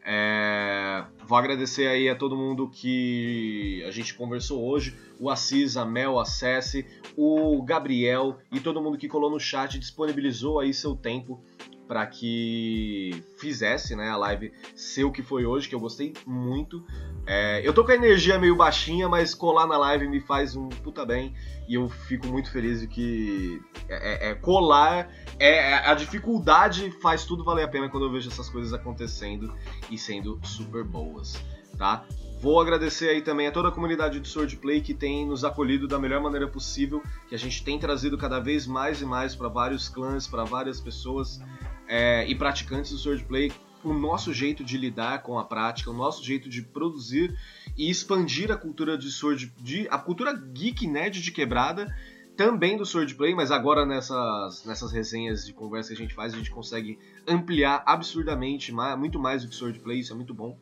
É, 0.09 1.03
vou 1.25 1.37
agradecer 1.37 1.85
aí 1.85 2.07
a 2.07 2.15
todo 2.15 2.37
mundo 2.37 2.69
que 2.69 3.83
a 3.85 3.91
gente 3.91 4.13
conversou 4.13 4.65
hoje, 4.65 4.95
o 5.19 5.29
Assis, 5.29 5.75
a 5.75 5.83
Mel, 5.83 6.17
a 6.17 6.23
Cessi, 6.23 6.85
o 7.17 7.61
Gabriel 7.61 8.37
e 8.49 8.61
todo 8.61 8.81
mundo 8.81 8.97
que 8.97 9.09
colou 9.09 9.29
no 9.29 9.37
chat 9.37 9.77
disponibilizou 9.77 10.61
aí 10.61 10.73
seu 10.73 10.95
tempo 10.95 11.43
para 11.87 12.05
que 12.05 13.23
fizesse 13.37 13.95
né, 13.95 14.09
a 14.09 14.17
live 14.17 14.51
ser 14.75 15.05
o 15.05 15.11
que 15.11 15.23
foi 15.23 15.45
hoje, 15.45 15.69
que 15.69 15.75
eu 15.75 15.79
gostei 15.79 16.13
muito. 16.25 16.83
É, 17.25 17.61
eu 17.65 17.73
tô 17.73 17.83
com 17.83 17.91
a 17.91 17.95
energia 17.95 18.37
meio 18.37 18.55
baixinha, 18.55 19.07
mas 19.07 19.33
colar 19.33 19.65
na 19.67 19.77
live 19.77 20.07
me 20.07 20.19
faz 20.19 20.55
um 20.55 20.69
puta 20.69 21.05
bem 21.05 21.33
e 21.67 21.75
eu 21.75 21.89
fico 21.89 22.27
muito 22.27 22.51
feliz 22.51 22.81
de 22.81 22.87
que 22.87 23.61
é, 23.89 24.29
é, 24.29 24.31
é 24.31 24.35
colar, 24.35 25.09
é, 25.39 25.71
é, 25.71 25.73
a 25.89 25.93
dificuldade 25.93 26.91
faz 27.01 27.25
tudo 27.25 27.43
valer 27.43 27.63
a 27.63 27.67
pena 27.67 27.89
quando 27.89 28.05
eu 28.05 28.11
vejo 28.11 28.29
essas 28.29 28.49
coisas 28.49 28.73
acontecendo 28.73 29.53
e 29.89 29.97
sendo 29.97 30.39
super 30.43 30.83
boas, 30.83 31.41
tá? 31.77 32.05
Vou 32.39 32.61
agradecer 32.61 33.09
aí 33.09 33.21
também 33.21 33.47
a 33.47 33.51
toda 33.51 33.69
a 33.69 33.71
comunidade 33.71 34.19
do 34.19 34.27
Swordplay 34.27 34.79
que 34.79 34.93
tem 34.93 35.25
nos 35.25 35.43
acolhido 35.43 35.87
da 35.87 35.97
melhor 35.97 36.21
maneira 36.21 36.47
possível, 36.47 37.01
que 37.27 37.33
a 37.33 37.37
gente 37.37 37.63
tem 37.63 37.79
trazido 37.79 38.15
cada 38.15 38.39
vez 38.39 38.67
mais 38.67 39.01
e 39.01 39.05
mais 39.05 39.35
para 39.35 39.47
vários 39.47 39.89
clãs, 39.89 40.27
para 40.27 40.43
várias 40.43 40.79
pessoas 40.79 41.41
é, 41.87 42.27
e 42.27 42.35
praticantes 42.35 42.91
do 42.91 42.97
swordplay 42.97 43.51
o 43.83 43.93
nosso 43.93 44.33
jeito 44.33 44.63
de 44.63 44.77
lidar 44.77 45.21
com 45.21 45.39
a 45.39 45.45
prática, 45.45 45.89
o 45.89 45.93
nosso 45.93 46.23
jeito 46.23 46.49
de 46.49 46.61
produzir 46.61 47.37
e 47.77 47.89
expandir 47.89 48.51
a 48.51 48.57
cultura 48.57 48.97
de 48.97 49.09
sword, 49.11 49.53
de, 49.57 49.87
a 49.89 49.97
cultura 49.97 50.33
geek 50.33 50.87
nerd 50.87 51.21
de 51.21 51.31
quebrada, 51.31 51.95
também 52.35 52.77
do 52.77 52.85
swordplay, 52.85 53.33
mas 53.33 53.49
agora 53.49 53.85
nessas, 53.85 54.63
nessas 54.65 54.91
resenhas 54.91 55.45
de 55.45 55.53
conversa 55.53 55.89
que 55.89 55.95
a 55.95 55.97
gente 55.97 56.13
faz, 56.13 56.33
a 56.33 56.37
gente 56.37 56.51
consegue 56.51 56.99
ampliar 57.27 57.83
absurdamente, 57.85 58.71
muito 58.97 59.19
mais 59.19 59.43
do 59.43 59.49
que 59.49 59.55
swordplay, 59.55 59.99
isso 59.99 60.13
é 60.13 60.15
muito 60.15 60.33
bom. 60.33 60.57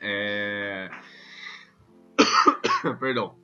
É... 0.00 0.90
Perdão. 3.00 3.36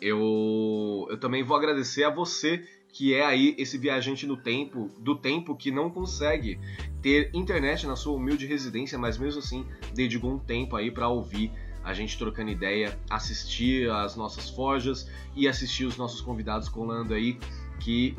Eu, 0.00 1.06
eu 1.10 1.20
também 1.20 1.42
vou 1.42 1.54
agradecer 1.54 2.04
a 2.04 2.10
você 2.10 2.66
que 2.92 3.14
é 3.14 3.24
aí 3.24 3.54
esse 3.58 3.78
viajante 3.78 4.26
no 4.26 4.36
tempo, 4.36 4.90
do 4.98 5.16
tempo 5.16 5.54
que 5.54 5.70
não 5.70 5.90
consegue 5.90 6.58
ter 7.00 7.30
internet 7.32 7.86
na 7.86 7.96
sua 7.96 8.14
humilde 8.14 8.46
residência, 8.46 8.98
mas 8.98 9.16
mesmo 9.16 9.38
assim 9.38 9.64
dedicou 9.94 10.32
um 10.32 10.38
tempo 10.38 10.76
aí 10.76 10.90
para 10.90 11.08
ouvir 11.08 11.52
a 11.82 11.94
gente 11.94 12.18
trocando 12.18 12.50
ideia, 12.50 12.98
assistir 13.08 13.90
as 13.90 14.14
nossas 14.16 14.50
forjas 14.50 15.08
e 15.34 15.48
assistir 15.48 15.86
os 15.86 15.96
nossos 15.96 16.20
convidados 16.20 16.68
colando 16.68 17.14
aí 17.14 17.38
que 17.78 18.14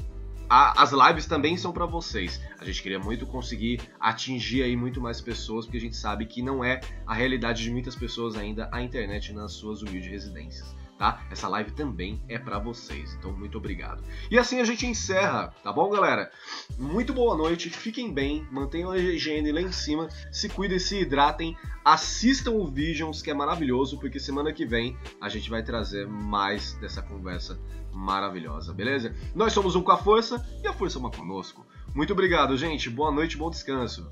a, 0.50 0.82
as 0.82 0.92
lives 0.92 1.28
também 1.28 1.56
são 1.56 1.72
para 1.72 1.86
vocês. 1.86 2.42
A 2.60 2.66
gente 2.66 2.82
queria 2.82 3.00
muito 3.00 3.26
conseguir 3.28 3.80
atingir 4.00 4.64
aí 4.64 4.76
muito 4.76 5.00
mais 5.00 5.22
pessoas, 5.22 5.66
porque 5.66 5.78
a 5.78 5.82
gente 5.82 5.96
sabe 5.96 6.26
que 6.26 6.42
não 6.42 6.64
é 6.64 6.82
a 7.06 7.14
realidade 7.14 7.64
de 7.64 7.70
muitas 7.70 7.96
pessoas 7.96 8.36
ainda 8.36 8.68
a 8.72 8.82
internet 8.82 9.32
nas 9.32 9.54
suas 9.54 9.82
humildes 9.82 10.10
residências 10.10 10.81
tá? 11.02 11.20
Essa 11.32 11.48
live 11.48 11.72
também 11.72 12.22
é 12.30 12.38
para 12.38 12.60
vocês, 12.60 13.16
então 13.16 13.34
muito 13.34 13.58
obrigado. 13.58 14.04
E 14.30 14.38
assim 14.38 14.60
a 14.60 14.64
gente 14.64 14.86
encerra, 14.86 15.48
tá 15.64 15.74
bom, 15.74 15.90
galera? 15.90 16.32
Muito 16.78 17.12
boa 17.12 17.36
noite, 17.36 17.72
fiquem 17.72 18.14
bem, 18.14 18.48
mantenham 18.52 18.92
a 18.92 19.00
higiene 19.00 19.52
lá 19.52 19.62
em 19.62 19.72
cima, 19.72 20.08
se 20.32 20.48
cuidem, 20.48 20.78
se 20.78 21.02
hidratem, 21.02 21.58
assistam 21.84 22.52
o 22.52 22.68
Visions, 22.68 23.24
que 23.24 23.32
é 23.32 23.34
maravilhoso, 23.34 24.00
porque 24.00 24.20
semana 24.20 24.54
que 24.54 24.64
vem 24.64 24.96
a 25.20 25.28
gente 25.28 25.50
vai 25.50 25.64
trazer 25.64 26.08
mais 26.08 26.74
dessa 26.74 27.02
conversa 27.02 27.60
maravilhosa, 27.92 28.72
beleza? 28.72 29.16
Nós 29.34 29.54
somos 29.54 29.76
um 29.76 29.82
com 29.82 29.92
a 29.92 29.98
força 29.98 30.46
e 30.64 30.68
a 30.68 30.74
força 30.74 31.00
é 31.00 31.00
uma 31.00 31.10
conosco. 31.10 31.66
Muito 31.96 32.14
obrigado, 32.14 32.56
gente. 32.56 32.92
Boa 32.92 33.12
noite, 33.12 33.38
bom 33.38 33.50
descanso. 33.50 34.12